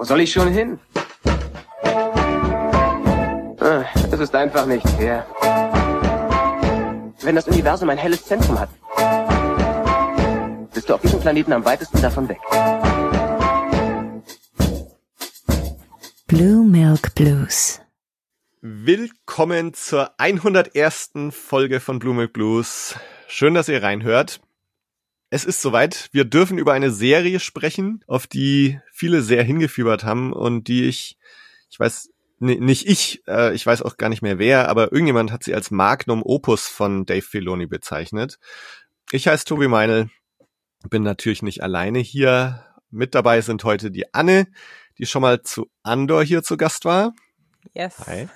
Wo 0.00 0.04
soll 0.04 0.22
ich 0.22 0.32
schon 0.32 0.48
hin? 0.50 0.78
Ah, 3.60 3.84
Es 4.10 4.18
ist 4.18 4.34
einfach 4.34 4.64
nicht 4.64 4.88
fair. 4.96 5.26
Wenn 7.20 7.34
das 7.36 7.46
Universum 7.46 7.90
ein 7.90 7.98
helles 7.98 8.24
Zentrum 8.24 8.58
hat, 8.58 8.70
bist 10.72 10.88
du 10.88 10.94
auf 10.94 11.02
diesem 11.02 11.20
Planeten 11.20 11.52
am 11.52 11.66
weitesten 11.66 12.00
davon 12.00 12.30
weg. 12.30 12.38
Blue 16.28 16.64
Milk 16.64 17.14
Blues. 17.14 17.82
Willkommen 18.62 19.74
zur 19.74 20.12
101. 20.16 21.10
Folge 21.28 21.78
von 21.78 21.98
Blue 21.98 22.14
Milk 22.14 22.32
Blues. 22.32 22.94
Schön, 23.28 23.52
dass 23.52 23.68
ihr 23.68 23.82
reinhört. 23.82 24.40
Es 25.30 25.44
ist 25.44 25.62
soweit. 25.62 26.08
Wir 26.12 26.24
dürfen 26.24 26.58
über 26.58 26.72
eine 26.72 26.90
Serie 26.90 27.38
sprechen, 27.38 28.04
auf 28.08 28.26
die 28.26 28.80
viele 28.92 29.22
sehr 29.22 29.44
hingefiebert 29.44 30.02
haben 30.02 30.32
und 30.32 30.66
die 30.66 30.88
ich, 30.88 31.16
ich 31.70 31.78
weiß, 31.78 32.10
nee, 32.40 32.56
nicht 32.56 32.88
ich, 32.88 33.22
äh, 33.28 33.54
ich 33.54 33.64
weiß 33.64 33.82
auch 33.82 33.96
gar 33.96 34.08
nicht 34.08 34.22
mehr 34.22 34.40
wer, 34.40 34.68
aber 34.68 34.92
irgendjemand 34.92 35.30
hat 35.30 35.44
sie 35.44 35.54
als 35.54 35.70
Magnum 35.70 36.22
Opus 36.24 36.66
von 36.66 37.06
Dave 37.06 37.22
Filoni 37.22 37.66
bezeichnet. 37.66 38.40
Ich 39.12 39.28
heiße 39.28 39.44
Tobi 39.44 39.68
Meinl, 39.68 40.10
bin 40.88 41.04
natürlich 41.04 41.42
nicht 41.42 41.62
alleine 41.62 42.00
hier. 42.00 42.66
Mit 42.90 43.14
dabei 43.14 43.40
sind 43.40 43.62
heute 43.62 43.92
die 43.92 44.12
Anne, 44.12 44.48
die 44.98 45.06
schon 45.06 45.22
mal 45.22 45.42
zu 45.42 45.70
Andor 45.84 46.24
hier 46.24 46.42
zu 46.42 46.56
Gast 46.56 46.84
war. 46.84 47.14
Yes. 47.72 47.94
Hi. 48.06 48.28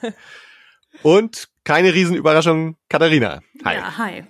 Und 1.02 1.48
keine 1.64 1.92
Riesenüberraschung, 1.92 2.76
Katharina. 2.88 3.40
Hi. 3.64 3.74
Ja, 3.74 3.98
hi. 3.98 4.24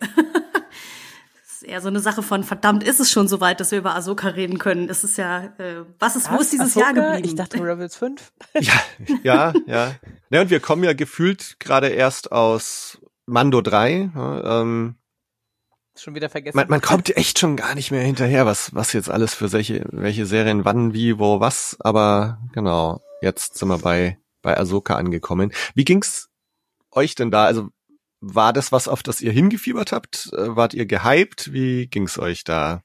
Ist 1.64 1.70
eher 1.70 1.80
so 1.80 1.88
eine 1.88 2.00
Sache 2.00 2.23
von, 2.23 2.45
verdammt, 2.45 2.84
ist 2.84 3.00
es 3.00 3.10
schon 3.10 3.27
so 3.27 3.41
weit, 3.41 3.59
dass 3.59 3.70
wir 3.70 3.78
über 3.78 3.95
Ahsoka 3.95 4.28
reden 4.28 4.59
können. 4.59 4.86
Das 4.86 5.02
ist 5.02 5.16
ja, 5.16 5.45
äh, 5.59 5.84
was 5.98 6.14
ist, 6.14 6.30
wo 6.30 6.37
ist 6.37 6.52
dieses 6.52 6.77
Ahsoka? 6.77 6.92
Jahr 6.92 6.95
geblieben? 6.95 7.24
Ich 7.28 7.34
dachte 7.34 7.59
Rebels 7.59 7.96
5. 7.96 8.32
Ja, 8.60 8.73
ja, 9.23 9.52
ja. 9.66 9.95
Ja, 10.30 10.40
und 10.43 10.51
wir 10.51 10.60
kommen 10.60 10.84
ja 10.84 10.93
gefühlt 10.93 11.56
gerade 11.60 11.88
erst 11.88 12.32
aus 12.32 12.98
Mando 13.24 13.62
3. 13.62 14.10
Ja, 14.15 14.60
ähm, 14.60 14.96
Schon 15.96 16.15
wieder 16.15 16.29
vergessen. 16.29 16.56
man, 16.56 16.68
man 16.68 16.80
kommt 16.82 17.16
echt 17.16 17.38
schon 17.38 17.56
gar 17.56 17.74
nicht 17.74 17.90
mehr 17.90 18.02
hinterher, 18.02 18.45
was, 18.45 18.74
was 18.74 18.93
jetzt 18.93 19.09
alles 19.09 19.32
für 19.32 19.52
welche, 19.52 19.87
welche 19.90 20.26
Serien, 20.26 20.65
wann, 20.66 20.93
wie, 20.93 21.18
wo, 21.18 21.40
was. 21.40 21.76
Aber 21.80 22.40
genau, 22.52 23.01
jetzt 23.23 23.56
sind 23.56 23.68
wir 23.68 23.78
bei, 23.78 24.18
bei 24.43 24.59
Ahsoka 24.59 24.96
angekommen. 24.96 25.52
Wie 25.74 25.84
ging's 25.84 26.28
euch 26.90 27.15
denn 27.15 27.30
da? 27.30 27.45
Also 27.46 27.71
war 28.27 28.53
das 28.53 28.73
was, 28.73 28.89
auf 28.89 29.03
das 29.03 29.21
ihr 29.21 29.33
hingefiebert 29.33 29.93
habt? 29.93 30.30
Äh, 30.33 30.57
Wart 30.57 30.75
ihr 30.75 30.87
gehypt? 30.87 31.53
Wie 31.53 31.87
ging's 31.87 32.19
euch 32.19 32.45
da? 32.45 32.83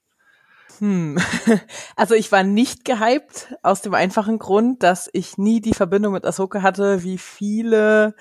Hm. 0.80 1.18
Also 1.96 2.16
ich 2.16 2.32
war 2.32 2.44
nicht 2.44 2.86
gehypt 2.86 3.54
aus 3.64 3.82
dem 3.82 3.94
einfachen 3.94 4.40
Grund, 4.40 4.84
dass 4.84 5.10
ich 5.12 5.38
nie 5.38 5.62
die 5.62 5.74
Verbindung 5.74 6.14
mit 6.14 6.26
Ahsoka 6.26 6.62
hatte, 6.62 7.04
wie 7.04 7.18
viele, 7.18 8.16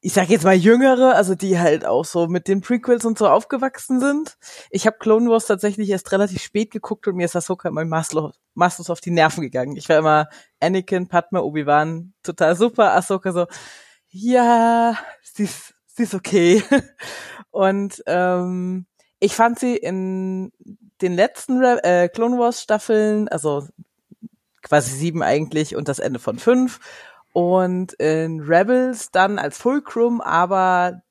ich 0.00 0.14
sag 0.14 0.30
jetzt 0.30 0.44
mal 0.44 0.54
Jüngere, 0.54 1.14
also 1.14 1.34
die 1.34 1.58
halt 1.58 1.84
auch 1.84 2.04
so 2.04 2.26
mit 2.28 2.48
den 2.48 2.62
Prequels 2.62 3.04
und 3.04 3.18
so 3.18 3.28
aufgewachsen 3.28 4.00
sind. 4.00 4.38
Ich 4.70 4.86
habe 4.86 4.96
Clone 4.98 5.28
Wars 5.28 5.46
tatsächlich 5.46 5.90
erst 5.90 6.12
relativ 6.12 6.42
spät 6.42 6.70
geguckt 6.70 7.06
und 7.06 7.16
mir 7.16 7.26
ist 7.26 7.36
Ahsoka 7.36 7.68
immer 7.68 7.84
maßlos, 7.84 8.34
maßlos 8.54 8.90
auf 8.90 9.00
die 9.00 9.10
Nerven 9.10 9.42
gegangen. 9.42 9.76
Ich 9.76 9.88
war 9.88 9.98
immer 9.98 10.28
Anakin, 10.60 11.08
Padme, 11.08 11.42
Obi-Wan, 11.42 12.14
total 12.22 12.56
super. 12.56 12.94
Ahsoka 12.94 13.32
so, 13.32 13.46
ja, 14.08 14.98
sie 15.22 15.44
ist, 15.44 15.74
sie 15.86 16.04
ist 16.04 16.14
okay. 16.14 16.62
Und 17.50 18.02
ähm, 18.06 18.86
ich 19.18 19.34
fand 19.34 19.58
sie 19.58 19.76
in 19.76 20.52
den 21.02 21.14
letzten 21.14 21.58
Re 21.58 21.82
äh, 21.84 22.08
Clone 22.08 22.38
Wars 22.38 22.62
Staffeln, 22.62 23.28
also 23.28 23.66
quasi 24.62 24.90
sieben 24.96 25.22
eigentlich 25.22 25.76
und 25.76 25.88
das 25.88 25.98
Ende 25.98 26.18
von 26.18 26.38
fünf. 26.38 26.80
Und 27.32 27.92
in 27.94 28.40
Rebels 28.40 29.10
dann 29.10 29.38
als 29.38 29.58
Fulcrum, 29.58 30.20
aber 30.20 31.02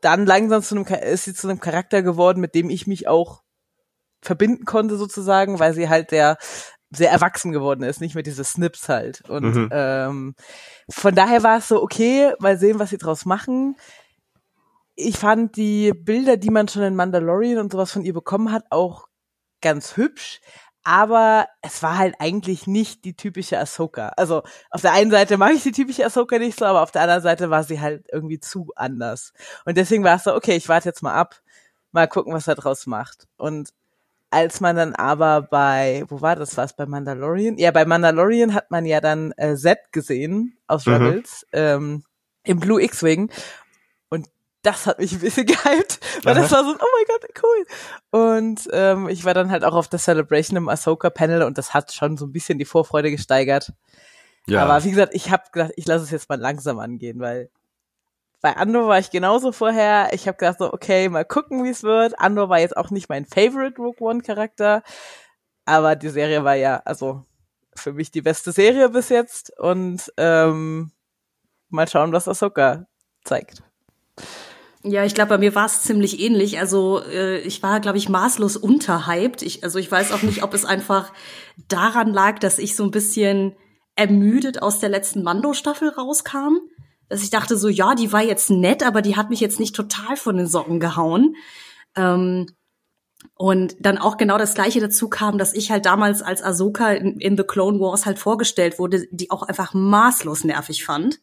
dann 0.00 0.26
langsam 0.26 0.62
zu 0.62 0.74
einem, 0.74 0.86
ist 0.86 1.24
sie 1.24 1.34
zu 1.34 1.48
einem 1.48 1.60
Charakter 1.60 2.02
geworden, 2.02 2.40
mit 2.40 2.54
dem 2.54 2.68
ich 2.68 2.86
mich 2.86 3.08
auch 3.08 3.42
verbinden 4.20 4.64
konnte 4.64 4.96
sozusagen, 4.96 5.58
weil 5.58 5.74
sie 5.74 5.88
halt 5.88 6.10
sehr 6.10 6.36
sehr 6.94 7.10
erwachsen 7.10 7.52
geworden 7.52 7.82
ist, 7.82 8.00
nicht 8.00 8.14
mehr 8.14 8.22
diese 8.22 8.44
Snips 8.44 8.88
halt. 8.88 9.28
Und 9.28 9.44
Mhm. 9.54 9.68
ähm, 9.72 10.34
von 10.88 11.14
daher 11.14 11.42
war 11.42 11.58
es 11.58 11.68
so, 11.68 11.82
okay, 11.82 12.32
mal 12.38 12.58
sehen, 12.58 12.78
was 12.78 12.90
sie 12.90 12.98
draus 12.98 13.24
machen. 13.24 13.76
Ich 14.96 15.18
fand 15.18 15.56
die 15.56 15.92
Bilder, 15.92 16.36
die 16.36 16.50
man 16.50 16.68
schon 16.68 16.82
in 16.82 16.94
Mandalorian 16.96 17.58
und 17.58 17.72
sowas 17.72 17.90
von 17.92 18.02
ihr 18.04 18.12
bekommen 18.12 18.52
hat, 18.52 18.64
auch 18.70 19.08
ganz 19.60 19.96
hübsch. 19.96 20.40
Aber 20.86 21.46
es 21.62 21.82
war 21.82 21.96
halt 21.96 22.14
eigentlich 22.18 22.66
nicht 22.66 23.04
die 23.06 23.16
typische 23.16 23.58
Ahsoka. 23.58 24.08
Also 24.18 24.42
auf 24.70 24.82
der 24.82 24.92
einen 24.92 25.10
Seite 25.10 25.38
mag 25.38 25.52
ich 25.54 25.62
die 25.62 25.72
typische 25.72 26.04
Ahsoka 26.04 26.38
nicht 26.38 26.58
so, 26.58 26.66
aber 26.66 26.82
auf 26.82 26.90
der 26.90 27.02
anderen 27.02 27.22
Seite 27.22 27.48
war 27.48 27.64
sie 27.64 27.80
halt 27.80 28.06
irgendwie 28.12 28.38
zu 28.38 28.68
anders. 28.76 29.32
Und 29.64 29.78
deswegen 29.78 30.04
war 30.04 30.16
es 30.16 30.24
so, 30.24 30.34
okay, 30.34 30.54
ich 30.56 30.68
warte 30.68 30.90
jetzt 30.90 31.02
mal 31.02 31.14
ab, 31.14 31.40
mal 31.90 32.06
gucken, 32.06 32.34
was 32.34 32.48
er 32.48 32.54
draus 32.54 32.86
macht. 32.86 33.26
Und 33.38 33.70
als 34.30 34.60
man 34.60 34.76
dann 34.76 34.94
aber 34.94 35.42
bei, 35.42 36.04
wo 36.08 36.20
war 36.20 36.36
das, 36.36 36.56
was 36.56 36.74
bei 36.74 36.86
Mandalorian? 36.86 37.56
Ja, 37.58 37.70
bei 37.70 37.84
Mandalorian 37.84 38.54
hat 38.54 38.70
man 38.70 38.84
ja 38.84 39.00
dann 39.00 39.32
äh, 39.36 39.54
Z 39.56 39.78
gesehen 39.92 40.56
aus 40.66 40.86
Mhm. 40.86 40.92
Rebels 40.94 41.46
ähm, 41.52 42.04
im 42.42 42.58
Blue 42.60 42.82
X-Wing 42.82 43.30
und 44.08 44.26
das 44.62 44.86
hat 44.86 44.98
mich 44.98 45.12
ein 45.12 45.20
bisschen 45.20 45.46
gehypt, 45.46 46.00
weil 46.24 46.34
das 46.34 46.52
Aha. 46.52 46.56
war 46.56 46.64
so, 46.64 46.70
oh 46.70 46.86
mein 46.96 47.06
Gott, 47.06 47.42
cool. 47.42 47.66
Und 48.20 48.68
ähm, 48.72 49.08
ich 49.08 49.24
war 49.24 49.34
dann 49.34 49.50
halt 49.50 49.64
auch 49.64 49.74
auf 49.74 49.88
der 49.88 49.98
Celebration 50.00 50.56
im 50.56 50.68
Ahsoka-Panel 50.68 51.42
und 51.42 51.58
das 51.58 51.72
hat 51.74 51.92
schon 51.92 52.16
so 52.16 52.26
ein 52.26 52.32
bisschen 52.32 52.58
die 52.58 52.64
Vorfreude 52.64 53.10
gesteigert. 53.10 53.72
Aber 54.58 54.84
wie 54.84 54.90
gesagt, 54.90 55.14
ich 55.14 55.30
habe 55.30 55.44
gedacht, 55.52 55.72
ich 55.76 55.86
lasse 55.86 56.04
es 56.04 56.10
jetzt 56.10 56.28
mal 56.28 56.38
langsam 56.38 56.78
angehen, 56.78 57.18
weil 57.20 57.50
bei 58.44 58.58
Andor 58.58 58.88
war 58.88 58.98
ich 58.98 59.08
genauso 59.08 59.52
vorher. 59.52 60.10
Ich 60.12 60.28
habe 60.28 60.36
gedacht 60.36 60.58
so, 60.58 60.70
okay, 60.70 61.08
mal 61.08 61.24
gucken, 61.24 61.64
wie 61.64 61.70
es 61.70 61.82
wird. 61.82 62.20
Andor 62.20 62.50
war 62.50 62.60
jetzt 62.60 62.76
auch 62.76 62.90
nicht 62.90 63.08
mein 63.08 63.24
Favorite 63.24 63.80
Rogue 63.80 64.06
One 64.06 64.20
Charakter, 64.20 64.82
aber 65.64 65.96
die 65.96 66.10
Serie 66.10 66.44
war 66.44 66.54
ja, 66.54 66.82
also 66.84 67.24
für 67.74 67.94
mich 67.94 68.10
die 68.10 68.20
beste 68.20 68.52
Serie 68.52 68.90
bis 68.90 69.08
jetzt 69.08 69.50
und 69.58 70.12
ähm, 70.18 70.92
mal 71.70 71.88
schauen, 71.88 72.12
was 72.12 72.28
Ahsoka 72.28 72.86
zeigt. 73.24 73.62
Ja, 74.82 75.06
ich 75.06 75.14
glaube, 75.14 75.30
bei 75.30 75.38
mir 75.38 75.54
war 75.54 75.64
es 75.64 75.80
ziemlich 75.80 76.20
ähnlich. 76.20 76.58
Also 76.58 77.02
äh, 77.02 77.38
ich 77.38 77.62
war, 77.62 77.80
glaube 77.80 77.96
ich, 77.96 78.10
maßlos 78.10 78.58
unterhyped. 78.58 79.40
Ich, 79.40 79.64
also 79.64 79.78
ich 79.78 79.90
weiß 79.90 80.12
auch 80.12 80.20
nicht, 80.20 80.42
ob 80.42 80.52
es 80.52 80.66
einfach 80.66 81.14
daran 81.68 82.12
lag, 82.12 82.40
dass 82.40 82.58
ich 82.58 82.76
so 82.76 82.84
ein 82.84 82.90
bisschen 82.90 83.56
ermüdet 83.96 84.60
aus 84.60 84.80
der 84.80 84.90
letzten 84.90 85.22
Mando-Staffel 85.22 85.88
rauskam. 85.88 86.58
Dass 87.14 87.22
ich 87.22 87.30
dachte 87.30 87.56
so, 87.56 87.68
ja, 87.68 87.94
die 87.94 88.12
war 88.12 88.22
jetzt 88.24 88.50
nett, 88.50 88.82
aber 88.82 89.00
die 89.00 89.14
hat 89.14 89.30
mich 89.30 89.38
jetzt 89.38 89.60
nicht 89.60 89.76
total 89.76 90.16
von 90.16 90.36
den 90.36 90.48
Socken 90.48 90.80
gehauen. 90.80 91.36
Ähm, 91.94 92.48
und 93.36 93.76
dann 93.78 93.98
auch 93.98 94.16
genau 94.16 94.36
das 94.36 94.54
Gleiche 94.54 94.80
dazu 94.80 95.08
kam, 95.08 95.38
dass 95.38 95.54
ich 95.54 95.70
halt 95.70 95.86
damals 95.86 96.22
als 96.22 96.42
Ahsoka 96.42 96.90
in, 96.90 97.20
in 97.20 97.36
The 97.36 97.44
Clone 97.44 97.78
Wars 97.78 98.04
halt 98.04 98.18
vorgestellt 98.18 98.80
wurde, 98.80 99.06
die 99.12 99.30
auch 99.30 99.44
einfach 99.44 99.74
maßlos 99.74 100.42
nervig 100.42 100.84
fand. 100.84 101.20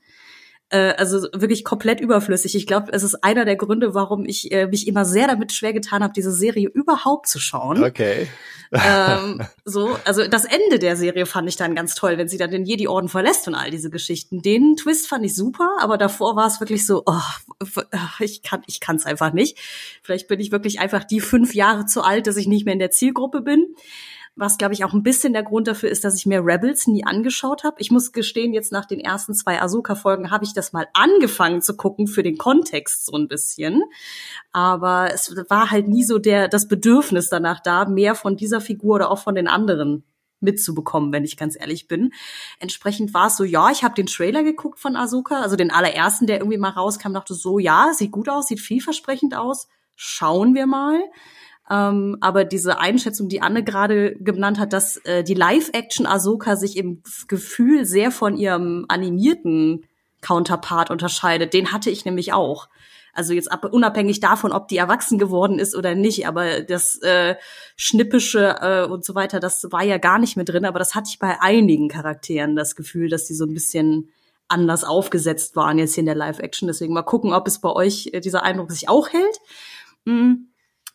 Äh, 0.72 0.94
also 0.98 1.28
wirklich 1.34 1.66
komplett 1.66 2.00
überflüssig. 2.00 2.56
Ich 2.56 2.66
glaube, 2.66 2.94
es 2.94 3.04
ist 3.04 3.24
einer 3.26 3.44
der 3.44 3.58
Gründe, 3.58 3.94
warum 3.94 4.26
ich 4.26 4.54
äh, 4.54 4.68
mich 4.68 4.88
immer 4.88 5.04
sehr 5.04 5.28
damit 5.28 5.52
schwer 5.52 5.74
getan 5.74 6.02
habe, 6.02 6.14
diese 6.16 6.32
Serie 6.32 6.70
überhaupt 6.70 7.28
zu 7.28 7.40
schauen. 7.40 7.84
Okay. 7.84 8.28
ähm, 8.72 9.42
so, 9.66 9.98
also 10.06 10.26
das 10.26 10.46
Ende 10.46 10.80
der 10.80 10.96
Serie 10.96 11.26
fand 11.26 11.50
ich 11.50 11.58
dann 11.58 11.76
ganz 11.76 11.94
toll, 11.94 12.18
wenn 12.18 12.30
sie 12.30 12.38
dann 12.38 12.52
den 12.52 12.64
Jedi-Orden 12.64 13.10
verlässt 13.10 13.50
und 13.50 13.56
all 13.56 13.70
diese 13.70 13.90
Geschichten. 13.90 14.42
Den 14.42 14.78
Twist 14.78 15.10
fand 15.10 15.26
ich 15.26 15.36
super, 15.36 15.76
aber 15.82 15.98
davor 15.98 16.38
war 16.38 16.48
es 16.48 16.62
wirklich 16.62 16.88
so, 16.88 17.04
oh, 17.06 17.20
ich 18.20 18.42
kann, 18.42 18.64
ich 18.66 18.80
kann's 18.80 19.06
einfach 19.06 19.34
nicht. 19.34 19.58
Vielleicht 20.02 20.30
bin 20.30 20.40
ich 20.40 20.54
wirklich 20.54 20.80
einfach 20.80 21.04
die 21.04 21.20
fünf 21.20 21.54
Jahre 21.54 21.86
zu 21.86 22.02
alt, 22.02 22.28
dass 22.28 22.38
ich 22.38 22.48
nicht 22.48 22.64
mehr 22.64 22.74
in 22.74 22.80
der 22.80 22.92
Zielgruppe 22.92 23.42
bin. 23.42 23.76
Was, 24.36 24.58
glaube 24.58 24.74
ich, 24.74 24.86
auch 24.86 24.94
ein 24.94 25.04
bisschen 25.04 25.34
der 25.34 25.44
Grund 25.44 25.68
dafür 25.68 25.90
ist, 25.90 26.06
dass 26.06 26.16
ich 26.16 26.26
mir 26.26 26.40
Rebels 26.44 26.88
nie 26.88 27.04
angeschaut 27.04 27.64
habe. 27.64 27.76
Ich 27.80 27.92
muss 27.92 28.14
gestehen, 28.14 28.54
jetzt 28.54 28.72
nach 28.72 28.86
den 28.86 29.00
ersten 29.00 29.34
zwei 29.34 29.62
Ahsoka-Folgen 29.62 30.32
habe 30.32 30.46
ich 30.46 30.54
das 30.54 30.72
mal 30.72 30.88
angefangen 30.94 31.62
zu 31.62 31.76
gucken 31.76 32.08
für 32.08 32.24
den 32.24 32.38
Kontext 32.38 33.06
so 33.06 33.18
ein 33.18 33.28
bisschen. 33.28 33.84
Aber 34.54 35.14
es 35.14 35.36
war 35.50 35.70
halt 35.70 35.90
nie 35.90 36.04
so 36.04 36.18
der, 36.18 36.48
das 36.48 36.68
Bedürfnis 36.68 37.30
danach 37.30 37.60
da, 37.60 37.86
mehr 37.86 38.16
von 38.16 38.38
dieser 38.38 38.62
Figur 38.62 38.96
oder 38.96 39.12
auch 39.12 39.20
von 39.20 39.36
den 39.36 39.48
anderen 39.50 40.06
mitzubekommen, 40.42 41.14
wenn 41.14 41.24
ich 41.24 41.38
ganz 41.38 41.60
ehrlich 41.60 41.88
bin. 41.88 42.12
Entsprechend 42.60 43.14
war 43.14 43.28
es 43.28 43.38
so, 43.38 43.44
ja, 43.44 43.70
ich 43.72 43.84
habe 43.84 43.96
den 43.96 44.08
Trailer 44.08 44.44
geguckt 44.44 44.80
von 44.80 44.96
Ahsoka, 44.96 45.42
also 45.42 45.56
den 45.56 45.72
allerersten, 45.72 46.28
der 46.28 46.40
irgendwie 46.40 46.58
mal 46.58 46.70
rauskam, 46.70 47.14
dachte 47.14 47.34
so, 47.34 47.60
ja, 47.60 47.92
sieht 47.94 48.12
gut 48.12 48.28
aus, 48.28 48.48
sieht 48.48 48.60
vielversprechend 48.60 49.36
aus, 49.36 49.68
schauen 49.96 50.56
wir 50.56 50.66
mal. 50.66 51.00
Ähm, 51.72 52.18
aber 52.20 52.44
diese 52.44 52.80
Einschätzung, 52.80 53.30
die 53.30 53.42
Anne 53.42 53.64
gerade 53.64 54.16
genannt 54.20 54.60
hat, 54.60 54.74
dass 54.74 54.98
äh, 54.98 55.24
die 55.24 55.36
Live-Action 55.36 56.06
Ahsoka 56.06 56.58
sich 56.58 56.76
im 56.76 57.02
Gefühl 57.30 57.86
sehr 57.86 58.12
von 58.12 58.36
ihrem 58.36 58.86
animierten 58.90 59.86
Counterpart 60.20 60.92
unterscheidet, 60.92 61.54
den 61.54 61.72
hatte 61.72 61.90
ich 61.90 62.04
nämlich 62.04 62.34
auch. 62.34 62.68
Also 63.14 63.34
jetzt 63.34 63.52
ab, 63.52 63.66
unabhängig 63.72 64.20
davon, 64.20 64.52
ob 64.52 64.68
die 64.68 64.78
erwachsen 64.78 65.18
geworden 65.18 65.60
ist 65.60 65.76
oder 65.76 65.96
nicht, 65.96 66.28
aber 66.28 66.62
das 66.62 66.98
äh, 67.02 67.36
Schnippische 67.76 68.58
äh, 68.62 68.86
und 68.86 69.06
so 69.06 69.16
weiter, 69.16 69.40
das 69.40 69.68
war 69.72 69.84
ja 69.84 69.98
gar 69.98 70.20
nicht 70.20 70.36
mehr 70.36 70.46
drin. 70.46 70.66
Aber 70.66 70.80
das 70.80 70.94
hatte 70.94 71.10
ich 71.10 71.20
bei 71.20 71.40
einigen 71.42 71.88
Charakteren 71.88 72.56
das 72.56 72.76
Gefühl, 72.76 73.10
dass 73.10 73.26
die 73.26 73.34
so 73.34 73.46
ein 73.46 73.54
bisschen 73.54 74.12
anders 74.48 74.84
aufgesetzt 74.84 75.56
waren 75.56 75.78
jetzt 75.78 75.96
hier 75.96 76.02
in 76.02 76.06
der 76.06 76.16
Live-Action. 76.16 76.68
Deswegen 76.68 76.94
mal 76.94 77.02
gucken, 77.04 77.34
ob 77.34 77.48
es 77.48 77.60
bei 77.60 77.70
euch 77.70 78.10
äh, 78.12 78.20
dieser 78.20 78.44
Eindruck 78.44 78.72
sich 78.72 78.90
auch 78.90 79.10
hält. 79.10 79.40
Mhm. 80.06 80.51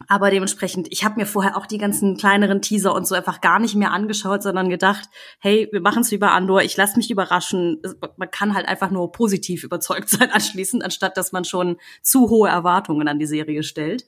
Aber 0.08 0.30
dementsprechend, 0.30 0.88
ich 0.90 1.04
habe 1.04 1.16
mir 1.18 1.26
vorher 1.26 1.56
auch 1.56 1.66
die 1.66 1.78
ganzen 1.78 2.16
kleineren 2.16 2.60
Teaser 2.60 2.94
und 2.94 3.06
so 3.06 3.14
einfach 3.14 3.40
gar 3.40 3.58
nicht 3.58 3.74
mehr 3.74 3.92
angeschaut, 3.92 4.42
sondern 4.42 4.68
gedacht, 4.68 5.08
hey, 5.38 5.68
wir 5.72 5.80
machen 5.80 6.02
es 6.02 6.12
über 6.12 6.32
Andor, 6.32 6.62
ich 6.62 6.76
lasse 6.76 6.96
mich 6.96 7.10
überraschen. 7.10 7.82
Man 8.16 8.30
kann 8.30 8.54
halt 8.54 8.68
einfach 8.68 8.90
nur 8.90 9.10
positiv 9.10 9.64
überzeugt 9.64 10.08
sein 10.10 10.30
anschließend, 10.30 10.84
anstatt 10.84 11.16
dass 11.16 11.32
man 11.32 11.44
schon 11.44 11.78
zu 12.02 12.28
hohe 12.28 12.48
Erwartungen 12.48 13.08
an 13.08 13.18
die 13.18 13.26
Serie 13.26 13.62
stellt. 13.62 14.06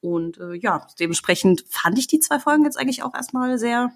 Und 0.00 0.38
äh, 0.38 0.54
ja, 0.54 0.86
dementsprechend 0.98 1.64
fand 1.68 1.98
ich 1.98 2.08
die 2.08 2.18
zwei 2.18 2.40
Folgen 2.40 2.64
jetzt 2.64 2.78
eigentlich 2.78 3.04
auch 3.04 3.14
erstmal 3.14 3.58
sehr 3.58 3.92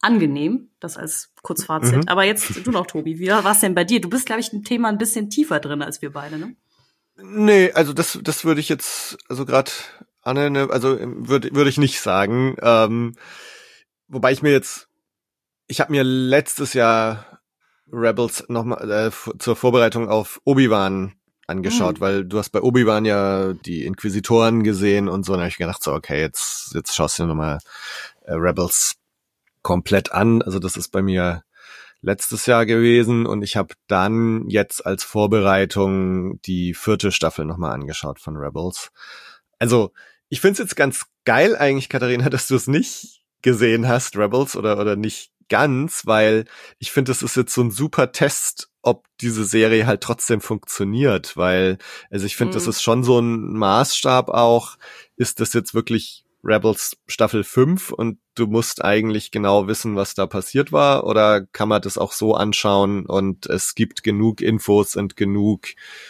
angenehm, 0.00 0.70
das 0.80 0.96
als 0.96 1.32
Kurzfazit. 1.42 1.96
Mhm. 1.96 2.08
Aber 2.08 2.24
jetzt 2.24 2.66
du 2.66 2.70
noch, 2.70 2.86
Tobi, 2.86 3.18
wie 3.18 3.28
war 3.28 3.44
es 3.52 3.60
denn 3.60 3.74
bei 3.74 3.84
dir? 3.84 4.00
Du 4.00 4.08
bist, 4.08 4.24
glaube 4.24 4.40
ich, 4.40 4.52
im 4.52 4.64
Thema 4.64 4.88
ein 4.88 4.96
bisschen 4.96 5.28
tiefer 5.28 5.60
drin 5.60 5.82
als 5.82 6.00
wir 6.00 6.10
beide, 6.10 6.38
ne? 6.38 6.56
Nee, 7.22 7.70
also 7.72 7.92
das, 7.92 8.18
das 8.22 8.46
würde 8.46 8.60
ich 8.60 8.70
jetzt, 8.70 9.18
also 9.28 9.44
gerade 9.44 9.70
Anne, 10.22 10.50
ne, 10.50 10.68
also 10.70 10.98
würde 11.00 11.54
würde 11.54 11.70
ich 11.70 11.78
nicht 11.78 12.00
sagen. 12.00 12.56
Ähm, 12.62 13.14
wobei 14.08 14.32
ich 14.32 14.42
mir 14.42 14.52
jetzt, 14.52 14.88
ich 15.66 15.80
habe 15.80 15.92
mir 15.92 16.04
letztes 16.04 16.74
Jahr 16.74 17.40
Rebels 17.92 18.44
nochmal 18.48 18.90
äh, 18.90 19.38
zur 19.38 19.56
Vorbereitung 19.56 20.08
auf 20.08 20.40
Obi-Wan 20.44 21.14
angeschaut, 21.46 21.96
mhm. 21.96 22.00
weil 22.00 22.24
du 22.24 22.38
hast 22.38 22.50
bei 22.50 22.60
Obi-Wan 22.62 23.04
ja 23.04 23.52
die 23.52 23.84
Inquisitoren 23.84 24.62
gesehen 24.62 25.08
und 25.08 25.24
so, 25.24 25.32
und 25.32 25.38
da 25.38 25.42
habe 25.42 25.50
ich 25.50 25.58
gedacht, 25.58 25.82
so, 25.82 25.92
okay, 25.92 26.20
jetzt, 26.20 26.74
jetzt 26.74 26.94
schaust 26.94 27.18
du 27.18 27.24
dir 27.24 27.28
nochmal 27.28 27.58
äh, 28.24 28.34
Rebels 28.34 28.96
komplett 29.62 30.12
an. 30.12 30.42
Also 30.42 30.58
das 30.58 30.76
ist 30.76 30.90
bei 30.90 31.02
mir 31.02 31.42
letztes 32.02 32.46
Jahr 32.46 32.64
gewesen 32.64 33.26
und 33.26 33.42
ich 33.42 33.56
habe 33.56 33.74
dann 33.86 34.48
jetzt 34.48 34.86
als 34.86 35.04
Vorbereitung 35.04 36.40
die 36.42 36.72
vierte 36.74 37.12
Staffel 37.12 37.44
nochmal 37.44 37.72
angeschaut 37.72 38.20
von 38.20 38.36
Rebels. 38.36 38.90
Also 39.58 39.92
ich 40.30 40.40
finde 40.40 40.52
es 40.54 40.58
jetzt 40.58 40.76
ganz 40.76 41.04
geil 41.26 41.56
eigentlich, 41.56 41.90
Katharina, 41.90 42.28
dass 42.30 42.48
du 42.48 42.56
es 42.56 42.66
nicht 42.66 43.22
gesehen 43.42 43.88
hast, 43.88 44.16
Rebels, 44.16 44.56
oder, 44.56 44.78
oder 44.78 44.96
nicht 44.96 45.32
ganz, 45.48 46.06
weil 46.06 46.46
ich 46.78 46.92
finde, 46.92 47.10
das 47.10 47.22
ist 47.22 47.36
jetzt 47.36 47.52
so 47.52 47.62
ein 47.62 47.70
super 47.70 48.12
Test, 48.12 48.70
ob 48.82 49.06
diese 49.20 49.44
Serie 49.44 49.86
halt 49.86 50.00
trotzdem 50.00 50.40
funktioniert, 50.40 51.36
weil, 51.36 51.76
also 52.10 52.24
ich 52.24 52.36
finde, 52.36 52.52
mhm. 52.52 52.54
das 52.54 52.66
ist 52.66 52.82
schon 52.82 53.02
so 53.02 53.18
ein 53.18 53.52
Maßstab 53.52 54.30
auch, 54.30 54.76
ist 55.16 55.40
das 55.40 55.52
jetzt 55.52 55.74
wirklich 55.74 56.24
Rebels 56.42 56.96
Staffel 57.06 57.44
5 57.44 57.90
und 57.90 58.18
du 58.40 58.46
musst 58.46 58.82
eigentlich 58.82 59.30
genau 59.30 59.66
wissen, 59.68 59.96
was 59.96 60.14
da 60.14 60.26
passiert 60.26 60.72
war? 60.72 61.04
Oder 61.04 61.42
kann 61.42 61.68
man 61.68 61.82
das 61.82 61.98
auch 61.98 62.12
so 62.12 62.34
anschauen 62.34 63.06
und 63.06 63.46
es 63.46 63.74
gibt 63.74 64.02
genug 64.02 64.40
Infos 64.40 64.96
und 64.96 65.16
genug 65.16 65.68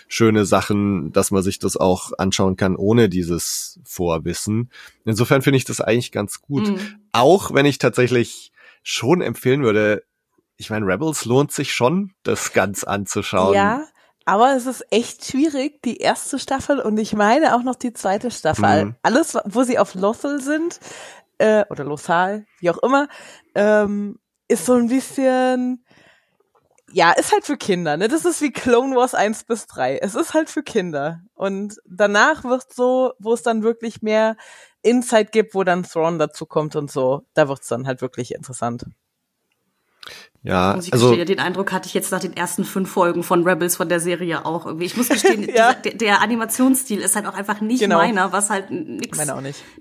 schöne 0.09 0.47
Sachen, 0.47 1.13
dass 1.13 1.31
man 1.31 1.43
sich 1.43 1.59
das 1.59 1.77
auch 1.77 2.13
anschauen 2.19 2.57
kann, 2.57 2.77
ohne 2.77 3.09
dieses 3.09 3.81
Vorwissen? 3.85 4.71
Insofern 5.05 5.43
finde 5.43 5.59
ich 5.59 5.65
das 5.65 5.81
eigentlich 5.81 6.13
ganz 6.13 6.41
gut. 6.41 6.69
Mhm. 6.69 7.01
Auch 7.13 7.53
wenn 7.53 7.67
ich 7.67 7.79
tatsächlich 7.79 8.53
schon 8.83 9.21
empfehlen 9.21 9.63
würde, 9.63 10.05
ich 10.57 10.71
meine, 10.71 10.87
Rebels 10.87 11.25
lohnt 11.25 11.53
sich 11.53 11.75
schon, 11.75 12.13
das 12.23 12.53
ganz 12.53 12.85
anzuschauen. 12.85 13.55
Ja, 13.55 13.87
aber 14.27 14.55
es 14.55 14.67
ist 14.67 14.85
echt 14.91 15.25
schwierig, 15.25 15.83
die 15.83 15.97
erste 15.97 16.39
Staffel 16.39 16.79
und 16.79 16.99
ich 16.99 17.15
meine 17.15 17.57
auch 17.57 17.63
noch 17.63 17.75
die 17.75 17.93
zweite 17.93 18.31
Staffel. 18.31 18.85
Mhm. 18.85 18.95
Alles, 19.03 19.37
wo 19.45 19.65
sie 19.65 19.79
auf 19.79 19.95
Lothal 19.95 20.41
sind, 20.41 20.79
äh, 21.41 21.65
oder 21.71 21.85
Lothal, 21.85 22.45
wie 22.61 22.71
auch 22.71 22.79
immer, 22.79 23.09
ähm, 23.55 24.19
ist 24.49 24.67
so 24.67 24.75
ein 24.75 24.89
bisschen, 24.89 25.85
ja, 26.93 27.13
ist 27.13 27.33
halt 27.33 27.45
für 27.45 27.57
Kinder, 27.57 27.97
ne? 27.97 28.09
Das 28.09 28.25
ist 28.25 28.43
wie 28.43 28.53
Clone 28.53 28.95
Wars 28.97 29.15
1 29.15 29.45
bis 29.45 29.67
3. 29.67 29.99
Es 29.99 30.15
ist 30.15 30.35
halt 30.35 30.51
für 30.51 30.63
Kinder. 30.63 31.21
Und 31.35 31.77
danach 31.87 32.45
wird 32.45 32.73
so, 32.73 33.13
wo 33.19 33.33
es 33.33 33.43
dann 33.43 33.63
wirklich 33.63 34.03
mehr 34.03 34.37
Insight 34.83 35.33
gibt, 35.33 35.55
wo 35.55 35.65
dann 35.65 35.85
Thrawn 35.85 36.19
dazu 36.19 36.47
kommt 36.47 36.77
und 36.77 36.91
so, 36.91 37.23
da 37.35 37.49
wird's 37.49 37.69
dann 37.69 37.87
halt 37.87 38.03
wirklich 38.03 38.35
interessant. 38.35 38.85
Ja, 40.43 40.75
muss 40.75 40.87
ich 40.87 40.93
also 40.95 41.11
gestehen, 41.11 41.27
den 41.27 41.39
Eindruck 41.39 41.71
hatte 41.71 41.87
ich 41.87 41.93
jetzt 41.93 42.11
nach 42.13 42.21
den 42.21 42.35
ersten 42.35 42.65
fünf 42.65 42.91
Folgen 42.91 43.23
von 43.23 43.47
Rebels 43.47 43.77
von 43.77 43.91
der 43.91 44.01
Serie 44.01 44.47
auch 44.47 44.65
irgendwie. 44.65 44.87
Ich 44.87 44.97
muss 44.97 45.11
gestehen, 45.11 45.47
ja. 45.55 45.75
der, 45.75 45.93
der, 45.95 46.23
Animationsstil 46.23 47.01
ist 47.01 47.15
halt 47.15 47.27
auch 47.27 47.35
einfach 47.35 47.61
nicht 47.61 47.81
genau. 47.81 47.99
meiner, 47.99 48.33
was 48.33 48.49
halt 48.49 48.71
nichts 48.71 49.19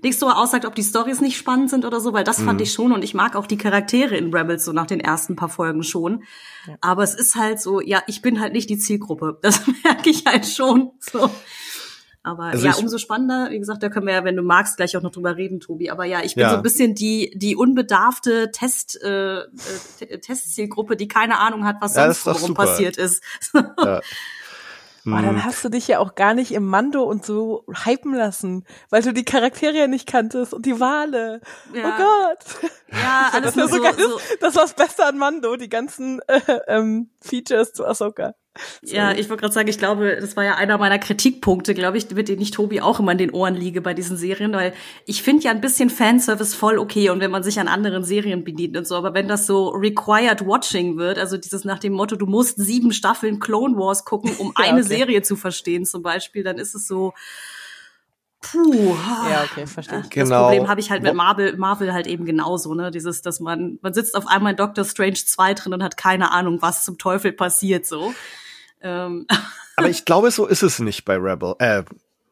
nichts 0.02 0.20
so 0.20 0.28
aussagt, 0.28 0.66
ob 0.66 0.74
die 0.74 0.82
Stories 0.82 1.22
nicht 1.22 1.38
spannend 1.38 1.70
sind 1.70 1.86
oder 1.86 1.98
so, 1.98 2.12
weil 2.12 2.24
das 2.24 2.40
mhm. 2.40 2.44
fand 2.44 2.60
ich 2.60 2.72
schon 2.72 2.92
und 2.92 3.02
ich 3.02 3.14
mag 3.14 3.36
auch 3.36 3.46
die 3.46 3.56
Charaktere 3.56 4.16
in 4.16 4.34
Rebels 4.34 4.66
so 4.66 4.72
nach 4.72 4.86
den 4.86 5.00
ersten 5.00 5.34
paar 5.34 5.48
Folgen 5.48 5.82
schon. 5.82 6.24
Ja. 6.66 6.76
Aber 6.82 7.04
es 7.04 7.14
ist 7.14 7.36
halt 7.36 7.58
so, 7.58 7.80
ja, 7.80 8.02
ich 8.06 8.20
bin 8.20 8.38
halt 8.38 8.52
nicht 8.52 8.68
die 8.68 8.78
Zielgruppe. 8.78 9.38
Das 9.40 9.62
merke 9.84 10.10
ich 10.10 10.26
halt 10.26 10.46
schon. 10.46 10.90
So. 10.98 11.30
Aber 12.22 12.44
also 12.44 12.66
ja, 12.66 12.74
umso 12.74 12.98
spannender, 12.98 13.50
wie 13.50 13.58
gesagt, 13.58 13.82
da 13.82 13.88
können 13.88 14.06
wir 14.06 14.12
ja, 14.12 14.24
wenn 14.24 14.36
du 14.36 14.42
magst, 14.42 14.76
gleich 14.76 14.94
auch 14.96 15.02
noch 15.02 15.10
drüber 15.10 15.36
reden, 15.36 15.60
Tobi. 15.60 15.90
Aber 15.90 16.04
ja, 16.04 16.22
ich 16.22 16.34
bin 16.34 16.42
ja. 16.42 16.50
so 16.50 16.56
ein 16.56 16.62
bisschen 16.62 16.94
die, 16.94 17.32
die 17.34 17.56
unbedarfte 17.56 18.50
Test, 18.50 19.02
äh, 19.02 19.40
äh 19.40 20.18
Testzielgruppe, 20.20 20.96
die 20.96 21.08
keine 21.08 21.38
Ahnung 21.38 21.64
hat, 21.64 21.76
was 21.80 21.94
ja, 21.94 22.12
sonst 22.12 22.26
warum 22.26 22.54
passiert 22.54 22.96
ist. 22.98 23.22
Ja. 23.54 24.00
Oh, 25.06 25.10
dann 25.12 25.30
hm. 25.30 25.44
hast 25.44 25.64
du 25.64 25.70
dich 25.70 25.88
ja 25.88 25.98
auch 25.98 26.14
gar 26.14 26.34
nicht 26.34 26.52
im 26.52 26.66
Mando 26.66 27.04
und 27.04 27.24
so 27.24 27.64
hypen 27.84 28.12
lassen, 28.12 28.66
weil 28.90 29.00
du 29.00 29.14
die 29.14 29.24
Charaktere 29.24 29.72
ja 29.72 29.86
nicht 29.86 30.06
kanntest 30.06 30.52
und 30.52 30.66
die 30.66 30.78
Wale. 30.78 31.40
Ja. 31.72 31.96
Oh 31.96 32.02
Gott. 32.02 32.70
Ja, 32.92 33.30
alles 33.32 33.54
das, 33.54 33.70
so, 33.70 33.78
so, 33.78 33.92
so. 33.96 34.20
das 34.40 34.56
war's 34.56 34.74
Beste 34.74 35.06
an 35.06 35.16
Mando, 35.16 35.56
die 35.56 35.70
ganzen 35.70 36.20
äh, 36.26 36.40
ähm, 36.68 37.08
Features 37.22 37.72
zu 37.72 37.86
Ahsoka. 37.86 38.34
So. 38.82 38.94
Ja, 38.94 39.12
ich 39.12 39.28
wollte 39.28 39.42
gerade 39.42 39.54
sagen, 39.54 39.68
ich 39.68 39.78
glaube, 39.78 40.16
das 40.20 40.36
war 40.36 40.44
ja 40.44 40.54
einer 40.56 40.78
meiner 40.78 40.98
Kritikpunkte, 40.98 41.74
glaube 41.74 41.98
ich, 41.98 42.10
mit 42.10 42.28
denen 42.28 42.42
ich 42.42 42.50
Tobi 42.50 42.80
auch 42.80 43.00
immer 43.00 43.12
in 43.12 43.18
den 43.18 43.30
Ohren 43.30 43.54
liege 43.54 43.80
bei 43.80 43.94
diesen 43.94 44.16
Serien, 44.16 44.52
weil 44.52 44.72
ich 45.06 45.22
finde 45.22 45.44
ja 45.44 45.50
ein 45.50 45.60
bisschen 45.60 45.90
Fanservice 45.90 46.54
voll 46.54 46.78
okay 46.78 47.10
und 47.10 47.20
wenn 47.20 47.30
man 47.30 47.42
sich 47.42 47.60
an 47.60 47.68
anderen 47.68 48.04
Serien 48.04 48.44
bedient 48.44 48.76
und 48.76 48.86
so, 48.86 48.96
aber 48.96 49.14
wenn 49.14 49.28
das 49.28 49.46
so 49.46 49.68
required 49.68 50.46
watching 50.46 50.96
wird, 50.96 51.18
also 51.18 51.36
dieses 51.36 51.64
nach 51.64 51.78
dem 51.78 51.92
Motto, 51.92 52.16
du 52.16 52.26
musst 52.26 52.58
sieben 52.58 52.92
Staffeln 52.92 53.40
Clone 53.40 53.76
Wars 53.76 54.04
gucken, 54.04 54.32
um 54.38 54.52
ja, 54.58 54.64
eine 54.64 54.80
okay. 54.80 54.96
Serie 54.96 55.22
zu 55.22 55.36
verstehen 55.36 55.84
zum 55.84 56.02
Beispiel, 56.02 56.42
dann 56.42 56.58
ist 56.58 56.74
es 56.74 56.86
so, 56.86 57.12
Puh. 58.40 58.96
Ja, 59.30 59.44
okay, 59.44 59.66
verstehe. 59.66 59.98
Das 59.98 60.08
genau. 60.08 60.44
Problem 60.44 60.68
habe 60.68 60.80
ich 60.80 60.90
halt 60.90 61.02
mit 61.02 61.14
Marvel, 61.14 61.56
Marvel 61.56 61.92
halt 61.92 62.06
eben 62.06 62.24
genauso, 62.24 62.74
ne? 62.74 62.90
Dieses, 62.90 63.20
dass 63.20 63.38
man, 63.38 63.78
man 63.82 63.92
sitzt 63.92 64.14
auf 64.14 64.26
einmal 64.26 64.52
in 64.52 64.56
Doctor 64.56 64.84
Strange 64.84 65.14
2 65.14 65.54
drin 65.54 65.74
und 65.74 65.82
hat 65.82 65.96
keine 65.96 66.32
Ahnung, 66.32 66.62
was 66.62 66.84
zum 66.84 66.96
Teufel 66.96 67.32
passiert, 67.32 67.86
so. 67.86 68.14
Ähm. 68.80 69.26
Aber 69.76 69.88
ich 69.88 70.04
glaube, 70.04 70.30
so 70.30 70.46
ist 70.46 70.62
es 70.62 70.78
nicht 70.78 71.04
bei 71.04 71.16
Rebel, 71.16 71.54
äh, 71.58 71.84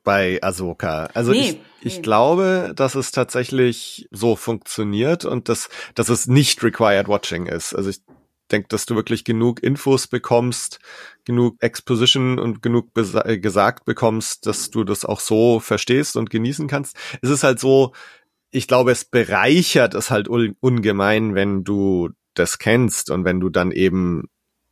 bei 0.05 0.39
Ahsoka. 0.43 1.09
Also 1.15 1.33
nee, 1.33 1.41
ich, 1.41 1.61
ich 1.83 1.97
nee. 1.97 2.03
glaube, 2.03 2.73
dass 2.75 2.95
es 2.95 3.11
tatsächlich 3.11 4.09
so 4.11 4.37
funktioniert 4.37 5.25
und 5.25 5.49
dass, 5.49 5.69
dass 5.95 6.09
es 6.09 6.27
nicht 6.27 6.63
required 6.63 7.09
watching 7.09 7.47
ist. 7.47 7.75
Also 7.75 7.91
ich 7.91 8.01
denke, 8.51 8.69
dass 8.69 8.87
du 8.87 8.97
wirklich 8.97 9.25
genug 9.25 9.63
Infos 9.63 10.07
bekommst, 10.07 10.79
genug 11.25 11.57
Exposition 11.61 12.39
und 12.39 12.63
genug 12.63 12.91
äh, 12.97 13.39
gesagt 13.39 13.85
bekommst, 13.85 14.47
dass 14.47 14.71
du 14.71 14.85
das 14.85 15.05
auch 15.05 15.21
so 15.21 15.61
verstehst 15.61 16.17
und 16.17 16.31
genießen 16.31 16.69
kannst. 16.69 16.97
Es 17.21 17.31
ist 17.31 17.45
halt 17.45 17.61
so, 17.61 17.93
ich 18.51 18.67
glaube, 18.67 18.93
es 18.93 19.05
bereichert 19.05 19.95
es 19.95 20.11
halt 20.11 20.29
ungemein, 20.29 21.35
wenn 21.35 21.65
du 21.65 22.11
das 22.35 22.59
kennst 22.59 23.11
und 23.11 23.25
wenn 23.25 23.41
du 23.41 23.51
dann 23.51 23.73
eben 23.73 24.29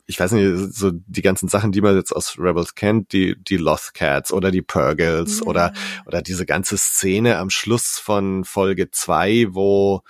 ich 0.07 0.21
weiß 0.21 0.33
nicht, 0.33 0.75
so 0.75 0.93
die 0.93 1.23
ganzen 1.23 1.49
Sachen, 1.49 1.73
die 1.73 1.81
man 1.81 1.97
jetzt 1.97 2.13
aus 2.13 2.37
Rebels 2.39 2.75
kennt, 2.75 3.13
die, 3.13 3.37
die 3.43 3.57
Lost 3.57 3.95
Cats 3.95 4.33
oder 4.33 4.51
die 4.51 4.63
Purgles 4.63 5.41
ja. 5.41 5.47
oder, 5.47 5.73
oder 6.07 6.23
diese 6.23 6.47
ganze 6.47 6.79
Szene 6.79 7.39
am 7.39 7.51
Schluss 7.51 7.99
von 7.99 8.45
Folge 8.45 8.91
zwei, 8.91 9.47
wo 9.51 10.03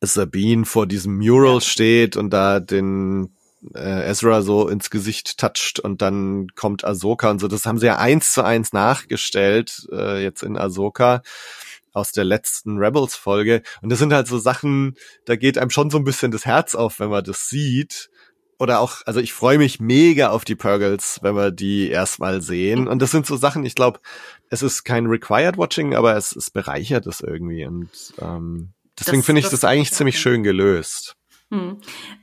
Sabine 0.00 0.64
vor 0.64 0.86
diesem 0.86 1.16
Mural 1.16 1.54
ja. 1.54 1.60
steht 1.60 2.16
und 2.16 2.30
da 2.30 2.60
den 2.60 3.36
äh, 3.74 4.08
Ezra 4.08 4.42
so 4.42 4.68
ins 4.68 4.90
Gesicht 4.90 5.38
toucht 5.38 5.80
und 5.80 6.02
dann 6.02 6.48
kommt 6.54 6.84
Ahsoka 6.84 7.30
und 7.30 7.40
so. 7.40 7.48
Das 7.48 7.66
haben 7.66 7.78
sie 7.78 7.86
ja 7.86 7.98
eins 7.98 8.32
zu 8.32 8.44
eins 8.44 8.72
nachgestellt, 8.72 9.86
äh, 9.92 10.22
jetzt 10.22 10.42
in 10.42 10.56
Ahsoka 10.56 11.22
aus 11.92 12.12
der 12.12 12.24
letzten 12.24 12.78
Rebels-Folge. 12.78 13.62
Und 13.80 13.90
das 13.90 13.98
sind 13.98 14.12
halt 14.12 14.26
so 14.26 14.38
Sachen, 14.38 14.96
da 15.24 15.34
geht 15.36 15.56
einem 15.56 15.70
schon 15.70 15.88
so 15.88 15.96
ein 15.96 16.04
bisschen 16.04 16.30
das 16.30 16.44
Herz 16.44 16.74
auf, 16.74 17.00
wenn 17.00 17.08
man 17.08 17.24
das 17.24 17.48
sieht. 17.48 18.10
Oder 18.58 18.80
auch, 18.80 19.02
also 19.04 19.20
ich 19.20 19.32
freue 19.32 19.58
mich 19.58 19.80
mega 19.80 20.30
auf 20.30 20.44
die 20.44 20.54
Purgles, 20.54 21.18
wenn 21.22 21.36
wir 21.36 21.50
die 21.50 21.90
erstmal 21.90 22.40
sehen. 22.40 22.88
Und 22.88 23.02
das 23.02 23.10
sind 23.10 23.26
so 23.26 23.36
Sachen, 23.36 23.66
ich 23.66 23.74
glaube, 23.74 24.00
es 24.48 24.62
ist 24.62 24.84
kein 24.84 25.06
Required 25.06 25.58
Watching, 25.58 25.94
aber 25.94 26.16
es, 26.16 26.34
es 26.34 26.50
bereichert 26.50 27.06
es 27.06 27.20
irgendwie. 27.20 27.66
Und 27.66 27.90
ähm, 28.20 28.70
deswegen 28.98 29.22
finde 29.22 29.40
ich 29.40 29.46
das, 29.46 29.60
das 29.60 29.64
eigentlich 29.64 29.92
ziemlich 29.92 30.18
schön 30.18 30.42
gelöst. 30.42 31.16
Hm. 31.50 31.78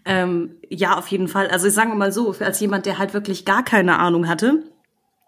Ähm, 0.05 0.55
ja, 0.69 0.97
auf 0.97 1.07
jeden 1.07 1.27
Fall. 1.27 1.47
Also 1.49 1.69
sagen 1.69 1.91
wir 1.91 1.95
mal 1.95 2.11
so, 2.11 2.35
als 2.39 2.59
jemand, 2.59 2.85
der 2.85 2.97
halt 2.97 3.13
wirklich 3.13 3.45
gar 3.45 3.63
keine 3.63 3.99
Ahnung 3.99 4.27
hatte, 4.27 4.63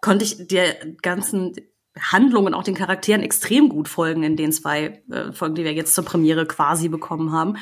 konnte 0.00 0.24
ich 0.24 0.48
der 0.48 0.74
ganzen 1.02 1.54
Handlung 1.98 2.46
und 2.46 2.54
auch 2.54 2.62
den 2.62 2.74
Charakteren 2.74 3.22
extrem 3.22 3.68
gut 3.68 3.88
folgen 3.88 4.22
in 4.22 4.36
den 4.36 4.52
zwei 4.52 5.02
äh, 5.10 5.32
Folgen, 5.32 5.54
die 5.54 5.64
wir 5.64 5.72
jetzt 5.72 5.94
zur 5.94 6.04
Premiere 6.04 6.46
quasi 6.46 6.88
bekommen 6.88 7.32
haben. 7.32 7.56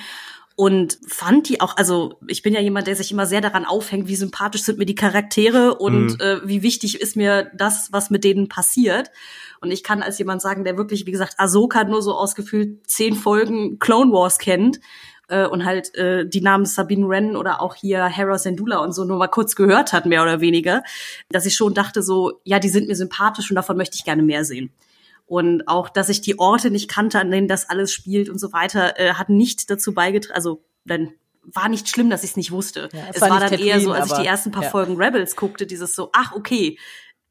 Und 0.57 0.99
fand 1.09 1.49
die 1.49 1.61
auch, 1.61 1.77
also 1.77 2.19
ich 2.29 2.43
bin 2.43 2.55
ja 2.55 2.61
jemand, 2.61 2.87
der 2.87 2.95
sich 2.95 3.11
immer 3.11 3.27
sehr 3.27 3.41
daran 3.41 3.65
aufhängt, 3.65 4.07
wie 4.07 4.15
sympathisch 4.15 4.63
sind 4.63 4.79
mir 4.79 4.87
die 4.87 4.95
Charaktere 4.95 5.75
und 5.75 6.15
mhm. 6.15 6.21
äh, 6.21 6.47
wie 6.47 6.63
wichtig 6.63 7.01
ist 7.01 7.17
mir 7.17 7.51
das, 7.55 7.89
was 7.91 8.11
mit 8.11 8.23
denen 8.23 8.49
passiert. 8.49 9.11
Und 9.61 9.73
ich 9.73 9.83
kann 9.83 10.03
als 10.03 10.19
jemand 10.19 10.43
sagen, 10.43 10.63
der 10.63 10.77
wirklich, 10.77 11.07
wie 11.07 11.11
gesagt, 11.11 11.35
Ahsoka 11.39 11.83
nur 11.85 12.03
so 12.03 12.15
ausgefühlt 12.15 12.89
zehn 12.89 13.15
Folgen 13.15 13.81
Clone 13.81 14.13
Wars 14.13 14.39
kennt, 14.39 14.79
äh, 15.29 15.47
und 15.47 15.65
halt 15.65 15.95
äh, 15.95 16.27
die 16.27 16.41
Namen 16.41 16.67
Sabine 16.67 17.09
Wren 17.09 17.37
oder 17.37 17.61
auch 17.61 17.75
hier 17.75 18.05
Hera 18.05 18.39
Sendula 18.39 18.79
und 18.79 18.93
so 18.93 19.05
nur 19.05 19.17
mal 19.17 19.29
kurz 19.29 19.57
gehört 19.57 19.93
hat, 19.93 20.07
mehr 20.07 20.23
oder 20.23 20.41
weniger, 20.41 20.83
dass 21.31 21.47
ich 21.47 21.57
schon 21.57 21.75
dachte 21.75 22.03
so, 22.03 22.41
ja, 22.45 22.59
die 22.59 22.69
sind 22.69 22.89
mir 22.89 22.97
sympathisch 22.97 23.51
und 23.51 23.57
davon 23.57 23.77
möchte 23.77 23.97
ich 23.97 24.05
gerne 24.05 24.23
mehr 24.23 24.45
sehen. 24.45 24.71
Und 25.27 25.69
auch, 25.69 25.89
dass 25.89 26.09
ich 26.09 26.21
die 26.21 26.39
Orte 26.39 26.71
nicht 26.71 26.89
kannte, 26.91 27.19
an 27.19 27.31
denen 27.31 27.49
das 27.49 27.71
alles 27.71 27.93
spielt 27.93 28.29
und 28.29 28.39
so 28.39 28.53
weiter, 28.53 28.99
äh, 28.99 29.15
hat 29.15 29.31
nicht 29.31 29.71
dazu 29.71 29.95
beigetragen, 29.95 30.37
also 30.37 30.63
dann 30.85 31.15
war 31.43 31.69
nicht 31.69 31.89
schlimm, 31.89 32.11
dass 32.11 32.25
ich 32.25 32.31
es 32.31 32.37
nicht 32.37 32.51
wusste. 32.51 32.89
Ja, 32.93 33.01
es, 33.11 33.17
es 33.17 33.23
war, 33.23 33.31
war 33.31 33.41
dann 33.41 33.51
Tatooine, 33.51 33.71
eher 33.71 33.81
so, 33.81 33.93
als 33.93 34.07
ich 34.11 34.19
die 34.19 34.27
ersten 34.27 34.51
paar 34.51 34.65
ja. 34.65 34.71
Folgen 34.71 34.97
Rebels 34.97 35.37
guckte, 35.37 35.67
dieses 35.67 35.95
so, 35.95 36.11
ach 36.13 36.33
okay, 36.35 36.79